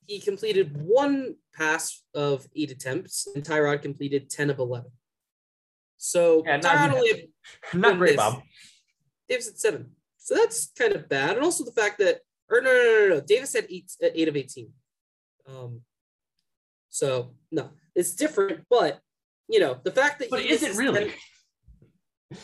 he 0.06 0.18
completed 0.20 0.76
one 0.76 1.36
pass 1.54 2.02
of 2.14 2.46
eight 2.56 2.70
attempts, 2.70 3.28
and 3.34 3.44
Tyrod 3.44 3.82
completed 3.82 4.30
10 4.30 4.50
of 4.50 4.58
11. 4.58 4.90
So 5.98 6.42
Yeah, 6.46 6.56
not- 6.56 6.64
Tyrod 6.64 6.94
only 6.94 7.32
Not 7.74 7.98
great. 7.98 8.16
Bob. 8.16 8.42
Davis 9.28 9.48
at 9.48 9.58
seven. 9.58 9.90
So 10.16 10.34
that's 10.34 10.72
kind 10.78 10.94
of 10.94 11.08
bad. 11.08 11.36
And 11.36 11.44
also 11.44 11.64
the 11.64 11.72
fact 11.72 11.98
that, 11.98 12.20
or 12.50 12.60
no, 12.60 12.72
no, 12.72 12.82
no, 12.82 13.08
no, 13.08 13.14
no. 13.16 13.20
Davis 13.20 13.54
had 13.54 13.66
eight, 13.70 13.90
uh, 14.02 14.08
eight 14.14 14.28
of 14.28 14.36
18. 14.36 14.70
Um, 15.48 15.80
so 16.88 17.34
no, 17.50 17.70
it's 17.94 18.14
different, 18.14 18.64
but 18.70 19.00
you 19.48 19.60
know, 19.60 19.78
the 19.82 19.90
fact 19.90 20.18
that 20.18 20.30
But 20.30 20.42
he 20.42 20.50
is 20.50 20.62
it 20.62 20.76
really? 20.76 21.12
10 22.30 22.38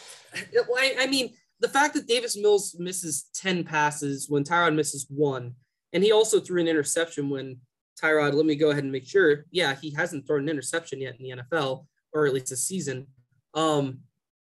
Well, 0.69 0.79
I, 0.79 0.97
I 1.01 1.07
mean, 1.07 1.35
the 1.61 1.69
fact 1.69 1.95
that 1.95 2.09
Davis 2.09 2.37
Mills 2.37 2.77
misses 2.79 3.27
10 3.35 3.65
passes 3.65 4.29
when 4.29 4.43
Tyrod 4.43 4.75
misses 4.75 5.07
one, 5.09 5.55
and 5.93 6.03
he 6.03 6.13
also 6.13 6.41
threw 6.41 6.61
an 6.61 6.69
interception 6.69 7.31
when 7.31 7.59
Tyrod, 8.03 8.35
let 8.35 8.47
me 8.47 8.57
go 8.57 8.71
ahead 8.71 8.83
and 8.83 8.93
make 8.93 9.07
sure. 9.07 9.45
Yeah, 9.51 9.77
he 9.81 9.91
hasn't 9.91 10.27
thrown 10.27 10.43
an 10.43 10.49
interception 10.49 11.01
yet 11.01 11.17
in 11.21 11.23
the 11.23 11.43
NFL, 11.43 11.87
or 12.13 12.27
at 12.27 12.35
least 12.35 12.51
this 12.51 12.65
season. 12.65 13.07
Um, 13.55 14.01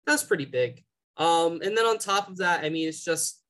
that's 0.07 0.23
pretty 0.23 0.45
big. 0.45 0.85
Um, 1.17 1.61
and 1.63 1.77
then 1.77 1.87
on 1.87 1.99
top 1.99 2.29
of 2.29 2.39
that, 2.39 2.65
I 2.65 2.69
mean, 2.69 2.89
it's 2.89 3.05
just 3.05 3.43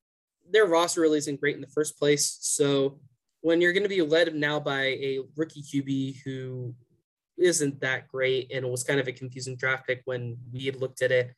their 0.53 0.67
roster 0.67 1.01
really 1.01 1.19
isn't 1.19 1.41
great 1.41 1.55
in 1.55 1.61
the 1.61 1.67
first 1.69 1.99
place. 1.99 2.39
So 2.41 2.99
when 3.41 3.61
you're 3.61 3.73
going 3.73 3.85
to 3.85 3.89
be 3.89 4.03
led 4.03 4.35
now 4.35 4.61
by 4.61 4.83
a 4.83 5.21
rookie 5.37 5.63
QB 5.63 6.23
who 6.25 6.75
isn't 7.39 7.81
that 7.81 8.09
great 8.09 8.51
and 8.53 8.65
it 8.67 8.71
was 8.71 8.85
kind 8.85 9.01
of 9.01 9.09
a 9.09 9.13
confusing 9.13 9.57
draft 9.57 9.87
pick 9.87 10.03
when 10.05 10.37
we 10.53 10.67
had 10.67 10.77
looked 10.77 11.03
at 11.03 11.13
it, 11.13 11.35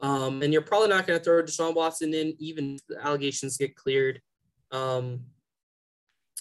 um, 0.00 0.42
and 0.42 0.52
you're 0.52 0.62
probably 0.62 0.88
not 0.88 1.06
going 1.06 1.18
to 1.18 1.24
throw 1.24 1.42
Deshaun 1.42 1.74
Watson 1.74 2.12
in, 2.14 2.34
even 2.38 2.74
if 2.74 2.86
the 2.88 3.06
allegations 3.06 3.56
get 3.56 3.76
cleared. 3.76 4.20
Um, 4.70 5.20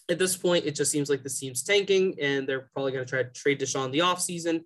at 0.09 0.19
this 0.19 0.35
point, 0.35 0.65
it 0.65 0.75
just 0.75 0.91
seems 0.91 1.09
like 1.09 1.23
the 1.23 1.29
team's 1.29 1.63
tanking, 1.63 2.15
and 2.19 2.47
they're 2.47 2.69
probably 2.73 2.91
going 2.91 3.05
to 3.05 3.09
try 3.09 3.23
to 3.23 3.29
trade 3.29 3.59
Deshaun 3.59 3.91
the 3.91 3.99
offseason. 3.99 4.63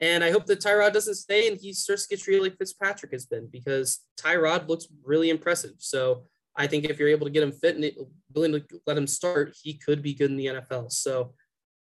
And 0.00 0.24
I 0.24 0.32
hope 0.32 0.46
that 0.46 0.60
Tyrod 0.60 0.92
doesn't 0.92 1.14
stay 1.14 1.46
and 1.46 1.56
he 1.56 1.72
starts 1.72 2.08
to 2.08 2.16
get 2.16 2.24
treated 2.24 2.42
like 2.42 2.58
Fitzpatrick 2.58 3.12
has 3.12 3.24
been 3.24 3.46
because 3.46 4.00
Tyrod 4.20 4.66
looks 4.68 4.88
really 5.04 5.30
impressive. 5.30 5.74
So 5.78 6.24
I 6.56 6.66
think 6.66 6.84
if 6.84 6.98
you're 6.98 7.08
able 7.08 7.26
to 7.26 7.32
get 7.32 7.42
him 7.42 7.52
fit 7.52 7.76
and 7.76 7.90
willing 8.34 8.52
to 8.52 8.62
let 8.86 8.98
him 8.98 9.06
start, 9.06 9.56
he 9.62 9.74
could 9.74 10.02
be 10.02 10.14
good 10.14 10.30
in 10.30 10.36
the 10.36 10.46
NFL. 10.46 10.92
So 10.92 11.34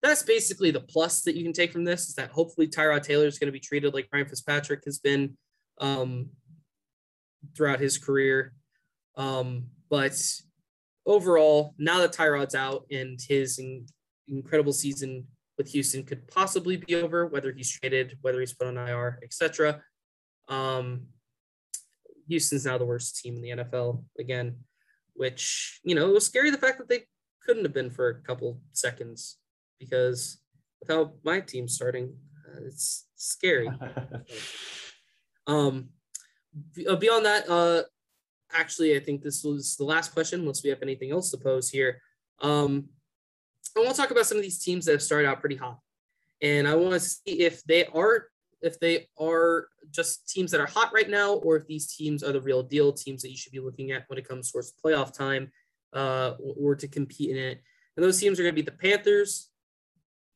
that's 0.02 0.24
basically 0.24 0.72
the 0.72 0.82
plus 0.82 1.22
that 1.22 1.36
you 1.36 1.44
can 1.44 1.54
take 1.54 1.72
from 1.72 1.84
this 1.84 2.08
is 2.08 2.16
that 2.16 2.32
hopefully 2.32 2.68
Tyrod 2.68 3.04
Taylor 3.04 3.26
is 3.26 3.40
going 3.40 3.48
to 3.48 3.54
be 3.54 3.60
treated 3.60 3.94
like 3.94 4.08
Ryan 4.12 4.28
Fitzpatrick 4.28 4.84
has 4.86 4.98
been 4.98 5.38
um, 5.80 6.30
throughout 7.56 7.80
his 7.80 7.98
career. 7.98 8.54
Um, 9.16 9.66
but 9.90 10.22
overall, 11.06 11.74
now 11.78 12.00
that 12.00 12.14
Tyrod's 12.14 12.56
out 12.56 12.86
and 12.92 13.20
his 13.28 13.60
in- 13.60 13.86
incredible 14.28 14.74
season 14.74 15.28
with 15.58 15.70
Houston 15.70 16.04
could 16.04 16.28
possibly 16.28 16.78
be 16.78 16.96
over, 16.96 17.28
whether 17.28 17.52
he's 17.52 17.70
traded, 17.70 18.18
whether 18.22 18.40
he's 18.40 18.54
put 18.54 18.68
on 18.68 18.78
IR, 18.78 19.20
etc. 19.24 19.82
Um, 20.48 21.08
Houston's 22.30 22.66
now 22.66 22.78
the 22.78 22.86
worst 22.86 23.18
team 23.18 23.36
in 23.36 23.42
the 23.42 23.64
NFL 23.64 24.04
again, 24.18 24.58
which 25.14 25.80
you 25.84 25.96
know 25.96 26.08
it 26.08 26.14
was 26.14 26.26
scary 26.26 26.52
the 26.52 26.58
fact 26.58 26.78
that 26.78 26.88
they 26.88 27.04
couldn't 27.46 27.64
have 27.64 27.74
been 27.74 27.90
for 27.90 28.10
a 28.10 28.22
couple 28.22 28.62
seconds 28.74 29.38
because 29.80 30.40
without 30.80 31.16
my 31.24 31.40
team 31.40 31.68
starting, 31.68 32.16
uh, 32.48 32.62
it's 32.66 33.08
scary. 33.16 33.70
Um, 35.48 35.90
uh, 36.88 36.96
beyond 36.96 37.26
that, 37.26 37.50
uh, 37.50 37.82
actually, 38.54 38.96
I 38.96 39.00
think 39.00 39.24
this 39.24 39.44
was 39.44 39.76
the 39.78 39.84
last 39.84 40.14
question, 40.14 40.42
unless 40.42 40.64
we 40.64 40.70
have 40.70 40.84
anything 40.84 41.12
else 41.12 41.32
to 41.32 41.38
pose 41.38 41.70
here. 41.70 42.04
Um, 42.40 42.90
I 43.76 43.80
want 43.80 43.96
to 43.96 44.02
talk 44.02 44.12
about 44.12 44.28
some 44.28 44.38
of 44.38 44.44
these 44.44 44.64
teams 44.64 44.86
that 44.86 44.92
have 44.92 45.02
started 45.02 45.28
out 45.28 45.40
pretty 45.40 45.56
hot, 45.56 45.80
and 46.40 46.68
I 46.68 46.76
want 46.76 46.94
to 46.94 47.00
see 47.00 47.40
if 47.40 47.64
they 47.64 47.86
are 47.86 48.28
if 48.62 48.80
they 48.80 49.08
are 49.20 49.68
just 49.92 50.30
teams 50.30 50.52
that 50.52 50.62
are 50.62 50.68
hot 50.68 50.92
right 50.94 51.10
now, 51.10 51.34
or 51.36 51.56
if 51.56 51.68
these 51.68 51.94
teams 51.94 52.24
are 52.24 52.32
the 52.32 52.42
real 52.42 52.64
deal 52.64 52.92
teams 52.92 53.22
that 53.22 53.32
you 53.32 53.38
should 53.38 53.52
be 53.52 53.60
looking 53.60 53.92
at 53.92 54.04
when 54.08 54.20
it 54.20 54.28
comes 54.28 54.52
towards 54.52 54.74
playoff 54.84 55.14
time, 55.14 55.52
uh, 55.94 56.34
or 56.58 56.76
to 56.76 56.88
compete 56.88 57.32
in 57.32 57.38
it. 57.38 57.62
And 57.96 58.06
those 58.06 58.20
teams 58.20 58.40
are 58.40 58.44
going 58.44 58.56
to 58.56 58.62
be 58.62 58.66
the 58.66 58.78
Panthers, 58.78 59.50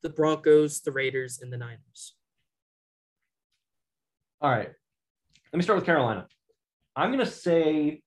the 0.02 0.10
Broncos, 0.10 0.82
the 0.82 0.92
Raiders, 0.92 1.40
and 1.42 1.52
the 1.52 1.58
Niners. 1.58 2.16
All 4.42 4.50
right. 4.50 4.70
Let 5.52 5.58
me 5.58 5.64
start 5.64 5.78
with 5.78 5.86
Carolina. 5.86 6.28
I'm 6.96 7.12
going 7.12 7.26
to 7.26 7.32
say 7.32 8.02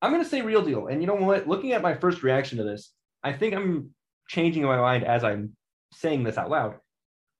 I'm 0.00 0.12
going 0.12 0.22
to 0.22 0.28
say 0.28 0.42
real 0.42 0.62
deal. 0.62 0.86
And 0.86 1.00
you 1.00 1.06
know 1.06 1.14
what? 1.14 1.48
Looking 1.48 1.72
at 1.72 1.82
my 1.82 1.94
first 1.94 2.22
reaction 2.22 2.58
to 2.58 2.64
this, 2.64 2.92
I 3.22 3.32
think 3.32 3.54
I'm 3.54 3.90
changing 4.28 4.62
my 4.62 4.76
mind 4.76 5.04
as 5.04 5.24
I'm 5.24 5.56
saying 5.92 6.22
this 6.22 6.38
out 6.38 6.50
loud. 6.50 6.76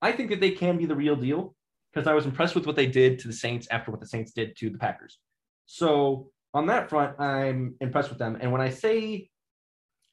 I 0.00 0.12
think 0.12 0.30
that 0.30 0.40
they 0.40 0.52
can 0.52 0.78
be 0.78 0.86
the 0.86 0.94
real 0.94 1.16
deal 1.16 1.54
because 1.92 2.06
I 2.06 2.14
was 2.14 2.24
impressed 2.24 2.54
with 2.54 2.66
what 2.66 2.76
they 2.76 2.86
did 2.86 3.18
to 3.20 3.28
the 3.28 3.34
Saints 3.34 3.66
after 3.70 3.90
what 3.90 4.00
the 4.00 4.06
Saints 4.06 4.32
did 4.32 4.56
to 4.58 4.70
the 4.70 4.78
Packers. 4.78 5.18
So 5.66 6.30
on 6.54 6.66
that 6.66 6.88
front, 6.88 7.18
I'm 7.20 7.74
impressed 7.80 8.08
with 8.08 8.18
them. 8.18 8.38
And 8.40 8.52
when 8.52 8.60
I 8.60 8.70
say, 8.70 9.30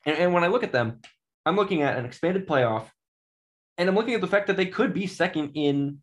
and, 0.05 0.17
and 0.17 0.33
when 0.33 0.43
I 0.43 0.47
look 0.47 0.63
at 0.63 0.71
them, 0.71 1.01
I'm 1.45 1.55
looking 1.55 1.81
at 1.81 1.97
an 1.97 2.05
expanded 2.05 2.47
playoff, 2.47 2.87
and 3.77 3.87
I'm 3.87 3.95
looking 3.95 4.13
at 4.13 4.21
the 4.21 4.27
fact 4.27 4.47
that 4.47 4.57
they 4.57 4.65
could 4.65 4.93
be 4.93 5.05
second 5.05 5.51
in 5.53 5.99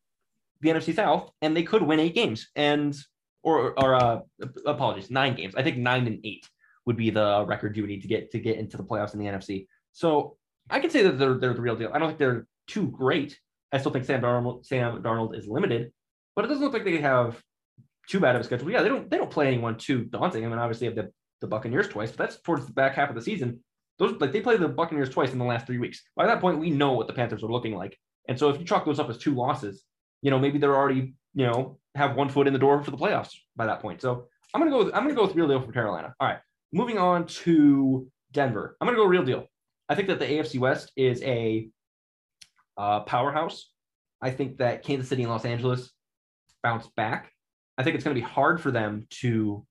the 0.60 0.70
NFC 0.70 0.94
South, 0.94 1.30
and 1.40 1.56
they 1.56 1.64
could 1.64 1.82
win 1.82 1.98
eight 1.98 2.14
games, 2.14 2.48
and 2.54 2.96
or 3.42 3.72
or 3.82 3.94
uh, 3.94 4.20
apologies, 4.66 5.10
nine 5.10 5.34
games. 5.34 5.54
I 5.56 5.62
think 5.62 5.78
nine 5.78 6.06
and 6.06 6.20
eight 6.24 6.48
would 6.86 6.96
be 6.96 7.10
the 7.10 7.44
record 7.46 7.76
you 7.76 7.82
would 7.82 7.90
need 7.90 8.02
to 8.02 8.08
get 8.08 8.30
to 8.32 8.38
get 8.38 8.58
into 8.58 8.76
the 8.76 8.84
playoffs 8.84 9.14
in 9.14 9.20
the 9.20 9.26
NFC. 9.26 9.66
So 9.92 10.36
I 10.70 10.78
can 10.78 10.90
say 10.90 11.02
that 11.02 11.18
they're 11.18 11.38
they're 11.38 11.54
the 11.54 11.60
real 11.60 11.76
deal. 11.76 11.90
I 11.92 11.98
don't 11.98 12.08
think 12.08 12.18
they're 12.18 12.46
too 12.68 12.88
great. 12.88 13.38
I 13.72 13.78
still 13.78 13.92
think 13.92 14.04
Sam 14.04 14.20
Darnold 14.20 14.66
Sam 14.66 15.02
Darnold 15.02 15.36
is 15.36 15.46
limited, 15.48 15.92
but 16.36 16.44
it 16.44 16.48
doesn't 16.48 16.62
look 16.62 16.72
like 16.72 16.84
they 16.84 16.98
have 16.98 17.42
too 18.08 18.20
bad 18.20 18.34
of 18.34 18.42
a 18.42 18.44
schedule. 18.44 18.70
Yeah, 18.70 18.82
they 18.82 18.88
don't 18.88 19.10
they 19.10 19.16
don't 19.16 19.30
play 19.30 19.46
anyone 19.46 19.78
too 19.78 20.04
daunting. 20.04 20.44
I 20.44 20.48
mean, 20.48 20.58
obviously 20.58 20.86
have 20.86 20.96
the, 20.96 21.10
the 21.40 21.46
Buccaneers 21.46 21.88
twice, 21.88 22.10
but 22.10 22.18
that's 22.18 22.40
towards 22.42 22.66
the 22.66 22.72
back 22.72 22.94
half 22.94 23.08
of 23.08 23.14
the 23.14 23.22
season. 23.22 23.60
Those 23.98 24.20
like 24.20 24.32
they 24.32 24.40
play 24.40 24.56
the 24.56 24.68
Buccaneers 24.68 25.10
twice 25.10 25.32
in 25.32 25.38
the 25.38 25.44
last 25.44 25.66
three 25.66 25.78
weeks. 25.78 26.02
By 26.16 26.26
that 26.26 26.40
point, 26.40 26.58
we 26.58 26.70
know 26.70 26.92
what 26.92 27.06
the 27.06 27.12
Panthers 27.12 27.42
are 27.42 27.50
looking 27.50 27.74
like. 27.74 27.96
And 28.28 28.38
so 28.38 28.48
if 28.50 28.58
you 28.58 28.64
chalk 28.64 28.84
those 28.84 29.00
up 29.00 29.10
as 29.10 29.18
two 29.18 29.34
losses, 29.34 29.84
you 30.22 30.30
know, 30.30 30.38
maybe 30.38 30.58
they're 30.58 30.76
already, 30.76 31.14
you 31.34 31.46
know, 31.46 31.78
have 31.94 32.16
one 32.16 32.28
foot 32.28 32.46
in 32.46 32.52
the 32.52 32.58
door 32.58 32.82
for 32.82 32.90
the 32.90 32.96
playoffs 32.96 33.34
by 33.56 33.66
that 33.66 33.80
point. 33.80 34.00
So 34.00 34.28
I'm 34.54 34.60
gonna 34.60 34.70
go 34.70 34.84
with 34.84 34.94
I'm 34.94 35.02
gonna 35.02 35.14
go 35.14 35.26
with 35.26 35.36
real 35.36 35.48
deal 35.48 35.60
for 35.60 35.72
Carolina. 35.72 36.14
All 36.20 36.28
right. 36.28 36.38
Moving 36.72 36.98
on 36.98 37.26
to 37.26 38.08
Denver. 38.32 38.76
I'm 38.80 38.86
gonna 38.86 38.96
go 38.96 39.04
real 39.04 39.24
deal. 39.24 39.46
I 39.88 39.94
think 39.94 40.08
that 40.08 40.18
the 40.18 40.26
AFC 40.26 40.58
West 40.58 40.92
is 40.96 41.22
a 41.22 41.68
uh, 42.76 43.00
powerhouse. 43.00 43.70
I 44.20 44.30
think 44.30 44.58
that 44.58 44.84
Kansas 44.84 45.08
City 45.08 45.22
and 45.22 45.32
Los 45.32 45.44
Angeles 45.44 45.90
bounce 46.62 46.88
back. 46.96 47.32
I 47.76 47.82
think 47.82 47.94
it's 47.94 48.04
going 48.04 48.14
to 48.14 48.20
be 48.20 48.26
hard 48.26 48.60
for 48.60 48.70
them 48.70 49.06
to 49.20 49.66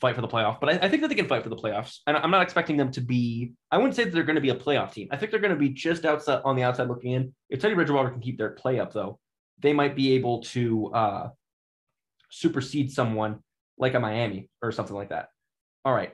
fight 0.00 0.14
for 0.14 0.20
the 0.20 0.28
playoff, 0.28 0.60
but 0.60 0.68
I, 0.68 0.86
I, 0.86 0.88
think 0.88 1.00
that 1.02 1.08
they 1.08 1.14
can 1.14 1.28
fight 1.28 1.42
for 1.42 1.48
the 1.48 1.56
playoffs. 1.56 1.98
And 2.06 2.16
I'm 2.16 2.30
not 2.30 2.42
expecting 2.42 2.76
them 2.76 2.90
to 2.92 3.00
be. 3.00 3.52
I 3.70 3.78
wouldn't 3.78 3.94
say 3.94 4.04
that 4.04 4.12
they're 4.12 4.24
going 4.24 4.36
to 4.36 4.42
be 4.42 4.50
a 4.50 4.54
playoff 4.54 4.92
team. 4.92 5.08
I 5.10 5.16
think 5.16 5.30
they're 5.30 5.40
going 5.40 5.54
to 5.54 5.58
be 5.58 5.70
just 5.70 6.04
outside 6.04 6.42
on 6.44 6.56
the 6.56 6.62
outside 6.62 6.88
looking 6.88 7.12
in. 7.12 7.34
If 7.48 7.60
Teddy 7.60 7.74
Bridgewater 7.74 8.10
can 8.10 8.20
keep 8.20 8.36
their 8.36 8.50
play 8.50 8.78
up, 8.78 8.92
though, 8.92 9.18
they 9.58 9.72
might 9.72 9.96
be 9.96 10.12
able 10.12 10.42
to 10.42 10.92
uh, 10.92 11.28
supersede 12.30 12.92
someone 12.92 13.38
like 13.78 13.94
a 13.94 14.00
Miami 14.00 14.50
or 14.60 14.70
something 14.72 14.96
like 14.96 15.10
that. 15.10 15.28
All 15.84 15.94
right, 15.94 16.12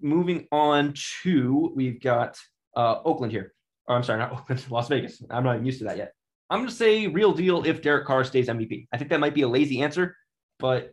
moving 0.00 0.46
on 0.52 0.94
to 1.22 1.72
we've 1.74 2.00
got 2.00 2.38
uh, 2.76 2.96
Oakland 3.04 3.32
here. 3.32 3.54
Oh, 3.88 3.94
I'm 3.94 4.02
sorry, 4.02 4.18
not 4.18 4.32
Oakland, 4.40 4.64
Las 4.70 4.88
Vegas. 4.88 5.22
I'm 5.30 5.44
not 5.44 5.54
even 5.54 5.66
used 5.66 5.78
to 5.78 5.84
that 5.84 5.96
yet. 5.96 6.12
I'm 6.50 6.60
going 6.60 6.68
to 6.68 6.74
say 6.74 7.06
real 7.06 7.32
deal 7.32 7.64
if 7.64 7.82
Derek 7.82 8.06
Carr 8.06 8.24
stays 8.24 8.48
MVP. 8.48 8.86
I 8.92 8.98
think 8.98 9.10
that 9.10 9.20
might 9.20 9.34
be 9.34 9.42
a 9.42 9.48
lazy 9.48 9.82
answer, 9.82 10.16
but 10.58 10.92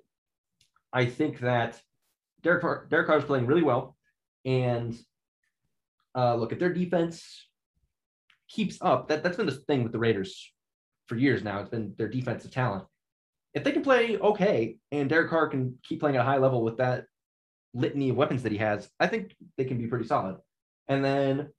I 0.93 1.05
think 1.05 1.39
that 1.39 1.81
Derek 2.41 2.61
Carr, 2.61 2.87
Derek 2.89 3.07
Carr 3.07 3.17
is 3.17 3.25
playing 3.25 3.45
really 3.45 3.63
well. 3.63 3.95
And 4.45 4.97
uh, 6.15 6.35
look, 6.35 6.51
if 6.51 6.59
their 6.59 6.73
defense 6.73 7.47
keeps 8.49 8.77
up, 8.81 9.07
that, 9.09 9.23
that's 9.23 9.37
been 9.37 9.45
the 9.45 9.51
thing 9.51 9.83
with 9.83 9.91
the 9.91 9.99
Raiders 9.99 10.51
for 11.07 11.15
years 11.15 11.43
now. 11.43 11.59
It's 11.59 11.69
been 11.69 11.93
their 11.97 12.09
defensive 12.09 12.51
talent. 12.51 12.85
If 13.53 13.63
they 13.63 13.71
can 13.71 13.83
play 13.83 14.17
okay 14.17 14.77
and 14.91 15.09
Derek 15.09 15.29
Carr 15.29 15.47
can 15.47 15.77
keep 15.83 15.99
playing 15.99 16.15
at 16.15 16.21
a 16.21 16.25
high 16.25 16.37
level 16.37 16.63
with 16.63 16.77
that 16.77 17.05
litany 17.73 18.09
of 18.09 18.15
weapons 18.15 18.43
that 18.43 18.51
he 18.51 18.57
has, 18.59 18.89
I 18.99 19.07
think 19.07 19.35
they 19.57 19.65
can 19.65 19.77
be 19.77 19.87
pretty 19.87 20.07
solid. 20.07 20.37
And 20.87 21.03
then, 21.03 21.49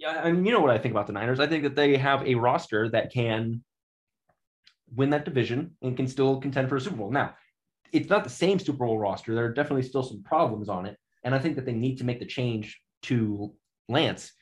yeah, 0.00 0.30
mean, 0.30 0.46
you 0.46 0.52
know 0.52 0.60
what 0.60 0.70
I 0.70 0.78
think 0.78 0.92
about 0.92 1.06
the 1.06 1.12
Niners. 1.12 1.40
I 1.40 1.46
think 1.46 1.62
that 1.62 1.76
they 1.76 1.96
have 1.98 2.26
a 2.26 2.34
roster 2.34 2.88
that 2.88 3.12
can 3.12 3.62
win 4.96 5.10
that 5.10 5.26
division 5.26 5.76
and 5.82 5.94
can 5.94 6.08
still 6.08 6.40
contend 6.40 6.70
for 6.70 6.76
a 6.76 6.80
Super 6.80 6.96
Bowl. 6.96 7.10
Now, 7.10 7.34
it's 7.92 8.08
not 8.08 8.24
the 8.24 8.30
same 8.30 8.58
Super 8.58 8.86
Bowl 8.86 8.98
roster. 8.98 9.34
There 9.34 9.44
are 9.44 9.52
definitely 9.52 9.82
still 9.82 10.02
some 10.02 10.22
problems 10.22 10.70
on 10.70 10.86
it. 10.86 10.96
And 11.22 11.34
I 11.34 11.38
think 11.38 11.54
that 11.56 11.66
they 11.66 11.74
need 11.74 11.98
to 11.98 12.04
make 12.04 12.18
the 12.18 12.24
change 12.24 12.80
to 13.02 13.52
Lance. 13.90 14.32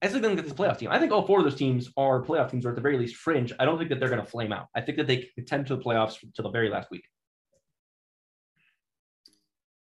I 0.00 0.08
still 0.08 0.22
think 0.22 0.36
that 0.36 0.44
this 0.44 0.54
playoff 0.54 0.78
team. 0.78 0.88
I 0.90 0.98
think 0.98 1.12
all 1.12 1.26
four 1.26 1.40
of 1.40 1.44
those 1.44 1.56
teams 1.56 1.90
are 1.98 2.24
playoff 2.24 2.50
teams, 2.50 2.64
or 2.64 2.70
at 2.70 2.74
the 2.74 2.80
very 2.80 2.96
least 2.96 3.16
fringe. 3.16 3.52
I 3.60 3.66
don't 3.66 3.76
think 3.76 3.90
that 3.90 4.00
they're 4.00 4.08
going 4.08 4.24
to 4.24 4.26
flame 4.26 4.52
out. 4.52 4.68
I 4.74 4.80
think 4.80 4.96
that 4.96 5.06
they 5.06 5.18
can 5.18 5.28
contend 5.36 5.66
to 5.66 5.76
the 5.76 5.82
playoffs 5.82 6.16
to 6.34 6.42
the 6.42 6.48
very 6.48 6.70
last 6.70 6.90
week. 6.90 7.04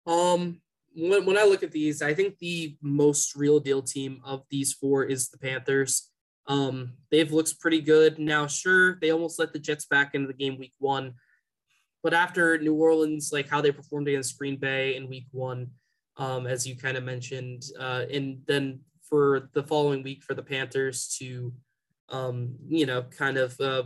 Um, 0.07 0.61
when, 0.95 1.25
when 1.25 1.39
I 1.39 1.45
look 1.45 1.63
at 1.63 1.73
these, 1.73 2.03
I 2.03 2.15
think 2.15 2.39
the 2.39 2.77
most 2.81 3.35
real 3.37 3.61
deal 3.61 3.83
team 3.83 4.21
of 4.25 4.45
these 4.51 4.73
four 4.73 5.05
is 5.05 5.29
the 5.29 5.39
Panthers. 5.39 6.11
Um, 6.47 6.95
they've 7.11 7.33
looked 7.33 7.59
pretty 7.61 7.81
good. 7.81 8.19
Now, 8.19 8.47
sure, 8.47 8.99
they 9.01 9.11
almost 9.11 9.39
let 9.39 9.53
the 9.53 9.59
Jets 9.59 9.87
back 9.87 10.15
into 10.15 10.29
the 10.29 10.35
game 10.35 10.59
week 10.59 10.75
one, 10.79 11.15
but 12.03 12.13
after 12.13 12.59
New 12.59 12.75
Orleans, 12.75 13.31
like 13.33 13.49
how 13.49 13.61
they 13.61 13.73
performed 13.73 14.09
against 14.09 14.39
Green 14.39 14.57
Bay 14.57 14.97
in 14.97 15.09
week 15.09 15.27
one, 15.33 15.71
um, 16.17 16.47
as 16.47 16.67
you 16.67 16.77
kind 16.77 16.97
of 16.97 17.05
mentioned, 17.05 17.65
uh, 17.79 18.05
and 18.13 18.43
then 18.47 18.81
for 19.09 19.49
the 19.55 19.63
following 19.63 20.03
week 20.03 20.23
for 20.23 20.35
the 20.35 20.43
Panthers 20.43 21.17
to, 21.19 21.53
um, 22.11 22.57
you 22.69 22.87
know, 22.87 23.03
kind 23.03 23.37
of 23.37 23.59
uh, 23.61 23.85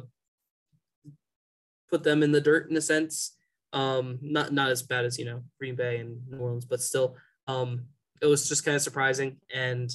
put 1.89 2.03
them 2.03 2.23
in 2.23 2.33
the 2.33 2.41
dirt 2.41 2.69
in 2.69 2.77
a 2.77 2.81
sense. 2.81 3.37
Um, 3.73 4.19
not 4.23 4.53
not 4.53 4.71
as 4.71 4.83
bad 4.83 5.05
as 5.05 5.19
you 5.19 5.25
know 5.25 5.43
Green 5.59 5.77
Bay 5.77 5.99
and 5.99 6.21
New 6.29 6.39
Orleans, 6.39 6.65
but 6.65 6.81
still, 6.81 7.17
um, 7.47 7.85
it 8.23 8.27
was 8.27 8.49
just 8.49 8.65
kind 8.65 8.75
of 8.75 8.83
surprising 8.83 9.37
and 9.55 9.91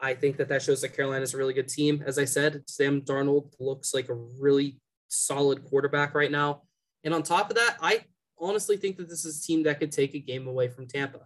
I 0.00 0.14
think 0.14 0.36
that 0.36 0.48
that 0.48 0.62
shows 0.62 0.82
that 0.82 0.94
Carolina 0.94 1.22
is 1.22 1.34
a 1.34 1.38
really 1.38 1.54
good 1.54 1.68
team. 1.68 2.02
As 2.06 2.18
I 2.18 2.24
said, 2.24 2.62
Sam 2.66 3.00
Darnold 3.02 3.54
looks 3.58 3.94
like 3.94 4.08
a 4.08 4.14
really 4.14 4.78
solid 5.08 5.64
quarterback 5.64 6.14
right 6.14 6.30
now. 6.30 6.62
And 7.04 7.14
on 7.14 7.22
top 7.22 7.50
of 7.50 7.56
that, 7.56 7.76
I 7.80 8.04
honestly 8.38 8.76
think 8.76 8.98
that 8.98 9.08
this 9.08 9.24
is 9.24 9.38
a 9.38 9.46
team 9.46 9.62
that 9.62 9.80
could 9.80 9.92
take 9.92 10.14
a 10.14 10.18
game 10.18 10.48
away 10.48 10.68
from 10.68 10.86
Tampa, 10.86 11.20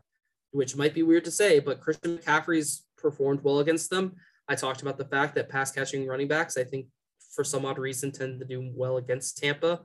which 0.53 0.77
might 0.77 0.95
be 0.95 1.03
weird 1.03 1.25
to 1.25 1.31
say, 1.31 1.59
but 1.59 1.81
Christian 1.81 2.19
McCaffrey's 2.19 2.87
performed 2.97 3.43
well 3.43 3.59
against 3.59 3.91
them. 3.91 4.15
I 4.49 4.55
talked 4.55 4.83
about 4.83 4.99
the 4.99 5.05
fact 5.05 5.35
that 5.35 5.49
pass 5.49 5.73
catching 5.73 6.07
running 6.07 6.29
backs, 6.29 6.57
I 6.57 6.65
think 6.65 6.87
for 7.35 7.45
some 7.45 7.65
odd 7.65 7.79
reason, 7.79 8.13
tend 8.13 8.41
to 8.41 8.47
do 8.47 8.71
well 8.75 8.99
against 8.99 9.39
Tampa. 9.39 9.81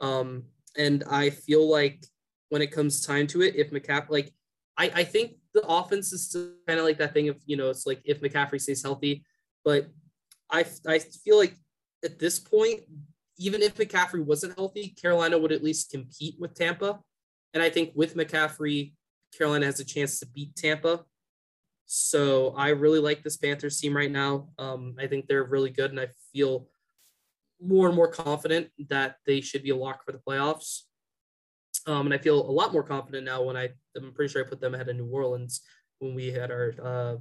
Um, 0.00 0.44
and 0.76 1.04
I 1.10 1.30
feel 1.30 1.68
like 1.68 2.04
when 2.48 2.62
it 2.62 2.72
comes 2.72 3.04
time 3.04 3.26
to 3.28 3.42
it, 3.42 3.56
if 3.56 3.70
McCaffrey, 3.70 4.10
like, 4.10 4.32
I, 4.76 4.90
I 4.94 5.04
think 5.04 5.36
the 5.54 5.66
offense 5.66 6.12
is 6.12 6.34
kind 6.66 6.78
of 6.78 6.84
like 6.84 6.98
that 6.98 7.14
thing 7.14 7.28
of, 7.28 7.36
you 7.46 7.56
know, 7.56 7.70
it's 7.70 7.86
like 7.86 8.00
if 8.04 8.20
McCaffrey 8.20 8.60
stays 8.60 8.82
healthy, 8.82 9.24
but 9.64 9.88
I, 10.50 10.64
I 10.86 10.98
feel 10.98 11.38
like 11.38 11.54
at 12.04 12.18
this 12.18 12.38
point, 12.38 12.80
even 13.38 13.62
if 13.62 13.74
McCaffrey 13.76 14.24
wasn't 14.24 14.56
healthy, 14.56 14.94
Carolina 15.00 15.38
would 15.38 15.52
at 15.52 15.64
least 15.64 15.90
compete 15.90 16.36
with 16.38 16.54
Tampa. 16.54 17.00
And 17.52 17.62
I 17.62 17.70
think 17.70 17.92
with 17.94 18.16
McCaffrey, 18.16 18.92
Carolina 19.36 19.66
has 19.66 19.80
a 19.80 19.84
chance 19.84 20.20
to 20.20 20.26
beat 20.26 20.54
Tampa. 20.54 21.04
So 21.86 22.54
I 22.56 22.68
really 22.68 22.98
like 22.98 23.22
this 23.22 23.36
Panthers 23.36 23.80
team 23.80 23.96
right 23.96 24.10
now. 24.10 24.48
Um, 24.58 24.94
I 24.98 25.06
think 25.06 25.26
they're 25.26 25.44
really 25.44 25.70
good, 25.70 25.90
and 25.90 26.00
I 26.00 26.08
feel 26.32 26.68
more 27.60 27.86
and 27.86 27.96
more 27.96 28.08
confident 28.08 28.68
that 28.88 29.16
they 29.26 29.40
should 29.40 29.62
be 29.62 29.70
a 29.70 29.76
lock 29.76 30.04
for 30.04 30.12
the 30.12 30.18
playoffs. 30.18 30.82
Um, 31.86 32.06
and 32.06 32.14
I 32.14 32.18
feel 32.18 32.40
a 32.40 32.50
lot 32.50 32.72
more 32.72 32.82
confident 32.82 33.24
now 33.24 33.42
when 33.42 33.56
I, 33.56 33.70
I'm 33.96 34.12
pretty 34.12 34.32
sure 34.32 34.44
I 34.44 34.48
put 34.48 34.60
them 34.60 34.74
ahead 34.74 34.88
of 34.88 34.96
New 34.96 35.06
Orleans 35.06 35.60
when 35.98 36.14
we 36.14 36.32
had 36.32 36.50
our 36.50 36.74
uh, 36.82 37.16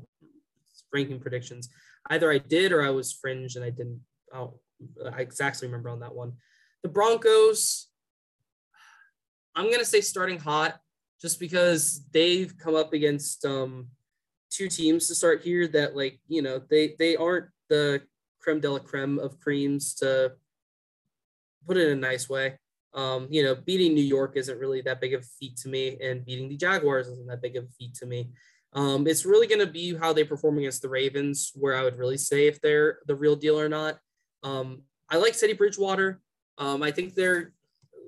ranking 0.94 1.20
predictions. 1.20 1.70
Either 2.10 2.32
I 2.32 2.38
did 2.38 2.72
or 2.72 2.84
I 2.84 2.90
was 2.90 3.14
fringe 3.14 3.56
and 3.56 3.66
I 3.66 3.70
didn't. 3.70 4.02
Oh, 4.34 4.60
I 5.12 5.22
exactly 5.22 5.68
remember 5.68 5.90
on 5.90 6.00
that 6.02 6.16
one. 6.16 6.34
The 6.82 6.90
Broncos, 6.90 7.88
I'm 9.56 9.66
going 9.66 9.80
to 9.80 9.86
say 9.86 10.02
starting 10.02 10.40
hot 10.40 10.80
just 11.22 11.40
because 11.40 12.06
they've 12.12 12.58
come 12.58 12.76
up 12.76 12.92
against 12.94 13.46
um, 13.46 13.88
two 14.50 14.68
teams 14.68 15.08
to 15.08 15.16
start 15.16 15.42
here 15.42 15.68
that, 15.70 15.96
like, 15.96 16.20
you 16.28 16.42
know, 16.42 16.62
they, 16.70 16.96
they 17.00 17.16
aren't 17.16 17.46
the 17.70 18.02
creme 18.44 18.60
de 18.60 18.70
la 18.70 18.80
creme 18.80 19.20
of 19.20 19.40
creams 19.40 19.94
to 19.96 20.34
put 21.66 21.78
it 21.78 21.88
in 21.88 21.98
a 21.98 22.02
nice 22.02 22.30
way. 22.30 22.58
Um, 22.94 23.28
you 23.30 23.44
know, 23.44 23.56
beating 23.56 23.96
New 23.96 24.04
York 24.04 24.34
isn't 24.36 24.60
really 24.60 24.82
that 24.82 25.02
big 25.02 25.14
of 25.14 25.22
a 25.22 25.36
feat 25.40 25.58
to 25.58 25.70
me, 25.70 25.98
and 26.02 26.26
beating 26.26 26.50
the 26.50 26.58
Jaguars 26.58 27.08
isn't 27.08 27.28
that 27.28 27.42
big 27.42 27.56
of 27.56 27.64
a 27.64 27.72
feat 27.80 27.96
to 27.96 28.06
me. 28.06 28.30
Um, 28.74 29.08
it's 29.08 29.26
really 29.26 29.48
going 29.48 29.66
to 29.66 29.72
be 29.72 29.96
how 29.96 30.14
they 30.14 30.24
perform 30.24 30.58
against 30.58 30.82
the 30.82 30.90
Ravens, 30.90 31.52
where 31.56 31.76
I 31.76 31.84
would 31.84 31.98
really 31.98 32.18
say 32.18 32.48
if 32.48 32.60
they're 32.62 33.00
the 33.08 33.16
real 33.16 33.36
deal 33.36 33.60
or 33.60 33.70
not. 33.70 34.00
Um, 34.44 34.84
I 35.10 35.18
like 35.18 35.38
Teddy 35.38 35.54
Bridgewater. 35.54 36.22
Um, 36.58 36.84
I 36.84 36.92
think 36.92 37.14
they're 37.14 37.54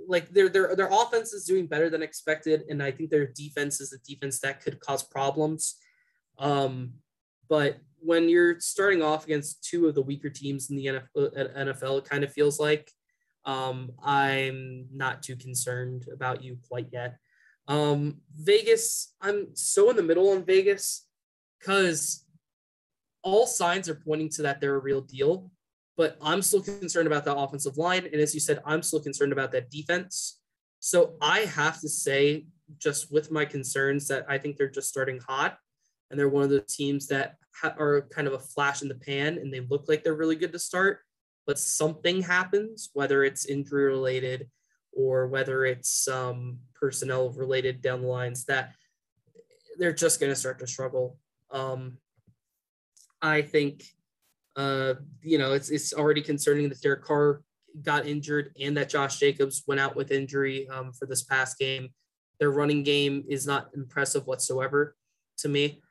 like 0.07 0.29
their 0.29 0.49
their 0.49 0.75
their 0.75 0.89
offense 0.91 1.33
is 1.33 1.45
doing 1.45 1.65
better 1.65 1.89
than 1.89 2.03
expected, 2.03 2.63
and 2.69 2.81
I 2.81 2.91
think 2.91 3.09
their 3.09 3.27
defense 3.27 3.79
is 3.79 3.93
a 3.93 3.99
defense 3.99 4.39
that 4.39 4.61
could 4.61 4.79
cause 4.79 5.03
problems. 5.03 5.75
Um, 6.37 6.93
but 7.47 7.77
when 8.05 8.29
you're 8.29 8.59
starting 8.59 9.01
off 9.01 9.25
against 9.25 9.63
two 9.63 9.87
of 9.87 9.95
the 9.95 10.01
weaker 10.01 10.29
teams 10.29 10.69
in 10.69 10.75
the 10.75 11.01
NFL, 11.17 11.97
it 11.97 12.09
kind 12.09 12.23
of 12.23 12.31
feels 12.31 12.59
like 12.59 12.91
um, 13.45 13.91
I'm 14.03 14.87
not 14.93 15.23
too 15.23 15.35
concerned 15.35 16.07
about 16.11 16.43
you 16.43 16.57
quite 16.67 16.87
yet. 16.91 17.17
Um, 17.67 18.17
Vegas, 18.35 19.13
I'm 19.21 19.55
so 19.55 19.89
in 19.89 19.95
the 19.95 20.03
middle 20.03 20.29
on 20.29 20.45
Vegas 20.45 21.07
because 21.59 22.25
all 23.23 23.47
signs 23.47 23.89
are 23.89 23.95
pointing 23.95 24.29
to 24.29 24.43
that 24.43 24.61
they're 24.61 24.75
a 24.75 24.79
real 24.79 25.01
deal. 25.01 25.51
But 25.97 26.17
I'm 26.21 26.41
still 26.41 26.61
concerned 26.61 27.07
about 27.07 27.25
that 27.25 27.37
offensive 27.37 27.77
line. 27.77 28.05
And 28.05 28.15
as 28.15 28.33
you 28.33 28.39
said, 28.39 28.61
I'm 28.65 28.83
still 28.83 28.99
concerned 28.99 29.31
about 29.31 29.51
that 29.53 29.71
defense. 29.71 30.39
So 30.79 31.15
I 31.21 31.39
have 31.39 31.79
to 31.81 31.89
say, 31.89 32.45
just 32.77 33.11
with 33.11 33.31
my 33.31 33.45
concerns, 33.45 34.07
that 34.09 34.25
I 34.27 34.37
think 34.37 34.57
they're 34.57 34.69
just 34.69 34.89
starting 34.89 35.19
hot. 35.25 35.57
And 36.09 36.19
they're 36.19 36.29
one 36.29 36.43
of 36.43 36.49
those 36.49 36.75
teams 36.75 37.07
that 37.07 37.35
ha- 37.35 37.44
are 37.63 38.07
kind 38.11 38.27
of 38.27 38.33
a 38.33 38.39
flash 38.39 38.81
in 38.81 38.87
the 38.87 38.95
pan 38.95 39.37
and 39.37 39.53
they 39.53 39.61
look 39.61 39.85
like 39.87 40.03
they're 40.03 40.13
really 40.13 40.35
good 40.35 40.53
to 40.53 40.59
start. 40.59 40.99
But 41.45 41.59
something 41.59 42.21
happens, 42.21 42.89
whether 42.93 43.23
it's 43.23 43.45
injury 43.45 43.85
related 43.85 44.49
or 44.91 45.27
whether 45.27 45.65
it's 45.65 46.07
um, 46.07 46.59
personnel 46.73 47.29
related 47.31 47.81
down 47.81 48.01
the 48.01 48.07
lines, 48.07 48.45
that 48.45 48.73
they're 49.77 49.93
just 49.93 50.19
going 50.19 50.31
to 50.31 50.35
start 50.35 50.59
to 50.59 50.67
struggle. 50.67 51.17
Um, 51.51 51.97
I 53.21 53.41
think, 53.41 53.83
uh, 54.55 54.95
you 55.21 55.37
know, 55.37 55.53
it's, 55.53 55.69
it's 55.69 55.93
already 55.93 56.21
concerning 56.21 56.69
that 56.69 56.81
Derek 56.81 57.03
Carr 57.03 57.41
got 57.81 58.07
injured 58.07 58.55
and 58.59 58.75
that 58.77 58.89
Josh 58.89 59.19
Jacobs 59.19 59.63
went 59.67 59.81
out 59.81 59.95
with 59.95 60.11
injury 60.11 60.67
um, 60.69 60.93
for 60.93 61.05
this 61.05 61.23
past 61.23 61.59
game. 61.59 61.89
Their 62.39 62.51
running 62.51 62.83
game 62.83 63.23
is 63.27 63.45
not 63.45 63.69
impressive 63.75 64.25
whatsoever 64.27 64.95
to 65.37 65.49
me. 65.49 65.81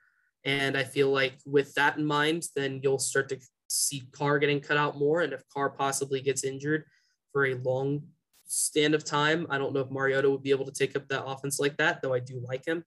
And 0.44 0.76
I 0.76 0.84
feel 0.84 1.10
like 1.10 1.34
with 1.46 1.74
that 1.74 1.96
in 1.96 2.04
mind, 2.04 2.48
then 2.54 2.80
you'll 2.82 2.98
start 2.98 3.28
to 3.30 3.38
see 3.68 4.02
Carr 4.12 4.38
getting 4.38 4.60
cut 4.60 4.76
out 4.76 4.98
more. 4.98 5.22
And 5.22 5.32
if 5.32 5.42
Carr 5.48 5.70
possibly 5.70 6.20
gets 6.20 6.44
injured 6.44 6.84
for 7.32 7.46
a 7.46 7.54
long 7.54 8.02
stand 8.46 8.94
of 8.94 9.04
time, 9.04 9.46
I 9.48 9.58
don't 9.58 9.72
know 9.72 9.80
if 9.80 9.90
Mariota 9.90 10.30
would 10.30 10.42
be 10.42 10.50
able 10.50 10.66
to 10.66 10.72
take 10.72 10.96
up 10.96 11.08
that 11.08 11.24
offense 11.24 11.58
like 11.58 11.76
that, 11.78 12.02
though 12.02 12.12
I 12.12 12.20
do 12.20 12.44
like 12.46 12.66
him. 12.66 12.84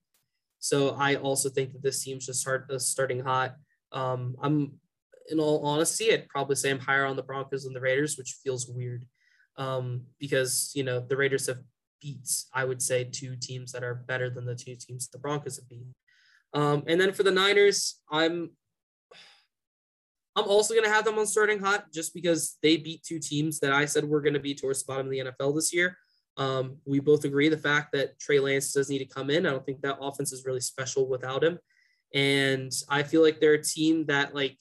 So 0.60 0.90
I 0.90 1.16
also 1.16 1.48
think 1.48 1.72
that 1.72 1.82
this 1.82 2.02
team's 2.02 2.26
just 2.26 2.40
start, 2.40 2.70
uh, 2.70 2.78
starting 2.78 3.20
hot. 3.20 3.56
Um, 3.92 4.36
I'm, 4.40 4.72
in 5.30 5.40
all 5.40 5.66
honesty, 5.66 6.12
I'd 6.12 6.28
probably 6.28 6.56
say 6.56 6.70
I'm 6.70 6.78
higher 6.78 7.04
on 7.04 7.16
the 7.16 7.22
Broncos 7.22 7.64
than 7.64 7.74
the 7.74 7.80
Raiders, 7.80 8.16
which 8.16 8.38
feels 8.42 8.68
weird 8.68 9.04
um, 9.56 10.02
because, 10.18 10.72
you 10.74 10.84
know, 10.84 11.00
the 11.00 11.16
Raiders 11.16 11.46
have 11.48 11.58
beat, 12.00 12.28
I 12.54 12.64
would 12.64 12.80
say, 12.80 13.04
two 13.04 13.36
teams 13.36 13.72
that 13.72 13.84
are 13.84 13.94
better 13.94 14.30
than 14.30 14.46
the 14.46 14.54
two 14.54 14.76
teams 14.76 15.08
the 15.08 15.18
Broncos 15.18 15.56
have 15.56 15.68
beat. 15.68 15.86
Um, 16.54 16.84
and 16.86 17.00
then 17.00 17.12
for 17.12 17.22
the 17.22 17.30
Niners, 17.30 18.00
I'm 18.10 18.50
I'm 20.36 20.44
also 20.44 20.72
going 20.72 20.84
to 20.84 20.92
have 20.92 21.04
them 21.04 21.18
on 21.18 21.26
starting 21.26 21.58
hot 21.58 21.92
just 21.92 22.14
because 22.14 22.58
they 22.62 22.76
beat 22.76 23.02
two 23.02 23.18
teams 23.18 23.58
that 23.58 23.72
I 23.72 23.86
said 23.86 24.04
were 24.04 24.20
going 24.20 24.34
to 24.34 24.40
be 24.40 24.54
towards 24.54 24.84
the 24.84 24.92
bottom 24.92 25.06
of 25.06 25.10
the 25.10 25.18
NFL 25.18 25.56
this 25.56 25.74
year. 25.74 25.96
Um, 26.36 26.76
we 26.84 27.00
both 27.00 27.24
agree 27.24 27.48
the 27.48 27.58
fact 27.58 27.88
that 27.92 28.20
Trey 28.20 28.38
Lance 28.38 28.72
does 28.72 28.88
need 28.88 29.00
to 29.00 29.04
come 29.04 29.30
in. 29.30 29.44
I 29.44 29.50
don't 29.50 29.66
think 29.66 29.80
that 29.82 29.98
offense 30.00 30.32
is 30.32 30.44
really 30.46 30.60
special 30.60 31.08
without 31.08 31.42
him. 31.42 31.58
And 32.14 32.72
I 32.88 33.02
feel 33.02 33.22
like 33.22 33.40
they're 33.40 33.54
a 33.54 33.62
team 33.62 34.06
that 34.06 34.32
like 34.32 34.56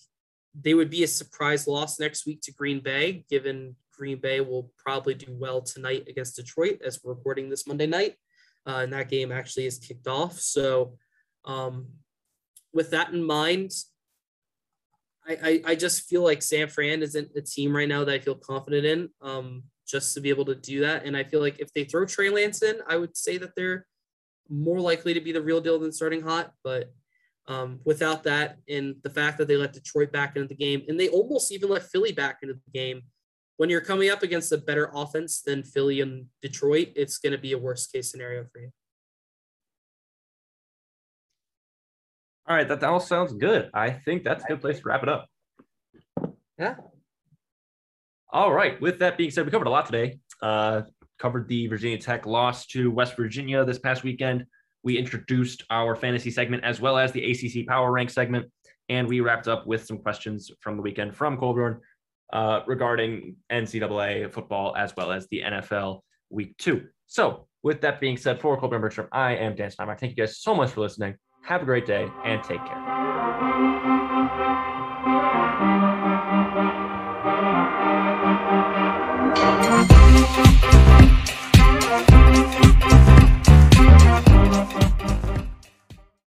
they 0.59 0.73
would 0.73 0.89
be 0.89 1.03
a 1.03 1.07
surprise 1.07 1.67
loss 1.67 1.99
next 1.99 2.25
week 2.25 2.41
to 2.41 2.53
Green 2.53 2.79
Bay, 2.79 3.23
given 3.29 3.75
Green 3.93 4.19
Bay 4.19 4.41
will 4.41 4.71
probably 4.77 5.13
do 5.13 5.35
well 5.37 5.61
tonight 5.61 6.05
against 6.07 6.35
Detroit 6.35 6.81
as 6.83 6.99
we're 7.03 7.13
recording 7.13 7.49
this 7.49 7.67
Monday 7.67 7.87
night. 7.87 8.15
Uh, 8.65 8.79
and 8.81 8.93
that 8.93 9.09
game 9.09 9.31
actually 9.31 9.67
is 9.67 9.77
kicked 9.77 10.07
off. 10.07 10.39
So 10.39 10.97
um, 11.45 11.87
with 12.73 12.91
that 12.91 13.13
in 13.13 13.23
mind, 13.23 13.71
I, 15.27 15.37
I, 15.43 15.61
I 15.71 15.75
just 15.75 16.07
feel 16.07 16.23
like 16.23 16.41
San 16.41 16.67
Fran 16.69 17.01
isn't 17.01 17.31
a 17.35 17.41
team 17.41 17.75
right 17.75 17.87
now 17.87 18.03
that 18.03 18.13
I 18.13 18.19
feel 18.19 18.35
confident 18.35 18.85
in 18.85 19.09
um, 19.21 19.63
just 19.87 20.13
to 20.13 20.21
be 20.21 20.29
able 20.29 20.45
to 20.45 20.55
do 20.55 20.81
that. 20.81 21.05
And 21.05 21.17
I 21.17 21.23
feel 21.23 21.41
like 21.41 21.59
if 21.59 21.73
they 21.73 21.83
throw 21.83 22.05
Trey 22.05 22.29
Lance 22.29 22.61
in, 22.63 22.77
I 22.87 22.97
would 22.97 23.17
say 23.17 23.37
that 23.37 23.55
they're 23.55 23.85
more 24.49 24.79
likely 24.79 25.13
to 25.13 25.21
be 25.21 25.31
the 25.31 25.41
real 25.41 25.59
deal 25.59 25.79
than 25.79 25.91
starting 25.91 26.21
hot. 26.21 26.53
But 26.63 26.93
um, 27.47 27.79
without 27.85 28.23
that, 28.23 28.57
and 28.69 28.95
the 29.03 29.09
fact 29.09 29.37
that 29.37 29.47
they 29.47 29.57
let 29.57 29.73
Detroit 29.73 30.11
back 30.11 30.35
into 30.35 30.47
the 30.47 30.55
game, 30.55 30.83
and 30.87 30.99
they 30.99 31.09
almost 31.09 31.51
even 31.51 31.69
let 31.69 31.83
Philly 31.83 32.11
back 32.11 32.39
into 32.41 32.53
the 32.53 32.71
game, 32.71 33.01
when 33.57 33.69
you're 33.69 33.81
coming 33.81 34.09
up 34.09 34.23
against 34.23 34.51
a 34.51 34.57
better 34.57 34.91
offense 34.93 35.41
than 35.41 35.63
Philly 35.63 36.01
and 36.01 36.27
Detroit, 36.41 36.89
it's 36.95 37.17
going 37.17 37.31
to 37.31 37.39
be 37.39 37.53
a 37.53 37.57
worst 37.57 37.91
case 37.91 38.11
scenario 38.11 38.45
for 38.51 38.59
you. 38.59 38.71
All 42.47 42.55
right, 42.55 42.67
that, 42.67 42.79
that 42.79 42.89
all 42.89 42.99
sounds 42.99 43.33
good. 43.33 43.69
I 43.73 43.89
think 43.91 44.23
that's 44.23 44.43
a 44.45 44.47
good 44.47 44.61
place 44.61 44.77
to 44.77 44.83
wrap 44.85 45.03
it 45.03 45.09
up. 45.09 45.27
Yeah. 46.57 46.75
All 48.31 48.53
right. 48.53 48.79
With 48.81 48.99
that 48.99 49.17
being 49.17 49.31
said, 49.31 49.45
we 49.45 49.51
covered 49.51 49.67
a 49.67 49.71
lot 49.71 49.85
today. 49.85 50.19
Uh, 50.41 50.83
covered 51.19 51.47
the 51.47 51.67
Virginia 51.67 51.97
Tech 51.97 52.25
loss 52.25 52.65
to 52.67 52.89
West 52.91 53.15
Virginia 53.17 53.65
this 53.65 53.79
past 53.79 54.03
weekend. 54.03 54.45
We 54.83 54.97
introduced 54.97 55.63
our 55.69 55.95
fantasy 55.95 56.31
segment 56.31 56.63
as 56.63 56.79
well 56.79 56.97
as 56.97 57.11
the 57.11 57.31
ACC 57.31 57.67
Power 57.67 57.91
Rank 57.91 58.09
segment, 58.09 58.49
and 58.89 59.07
we 59.07 59.19
wrapped 59.19 59.47
up 59.47 59.67
with 59.67 59.85
some 59.85 59.97
questions 59.97 60.51
from 60.61 60.77
the 60.77 60.83
weekend 60.83 61.15
from 61.15 61.37
Kolbjorn 61.37 61.79
uh, 62.31 62.61
regarding 62.67 63.35
NCAA 63.51 64.31
football 64.31 64.75
as 64.77 64.95
well 64.95 65.11
as 65.11 65.27
the 65.27 65.41
NFL 65.41 66.01
Week 66.29 66.55
Two. 66.57 66.85
So, 67.07 67.47
with 67.63 67.81
that 67.81 67.99
being 67.99 68.17
said, 68.17 68.39
for 68.39 68.59
Kolbjorn 68.59 68.81
Bergstrom, 68.81 69.07
I 69.11 69.35
am 69.35 69.55
Dan 69.55 69.71
Steinbach. 69.71 69.99
Thank 69.99 70.11
you 70.11 70.23
guys 70.23 70.39
so 70.39 70.53
much 70.53 70.71
for 70.71 70.81
listening. 70.81 71.15
Have 71.41 71.61
a 71.61 71.65
great 71.65 71.85
day 71.85 72.11
and 72.25 72.43
take 72.43 72.63
care. 72.65 73.16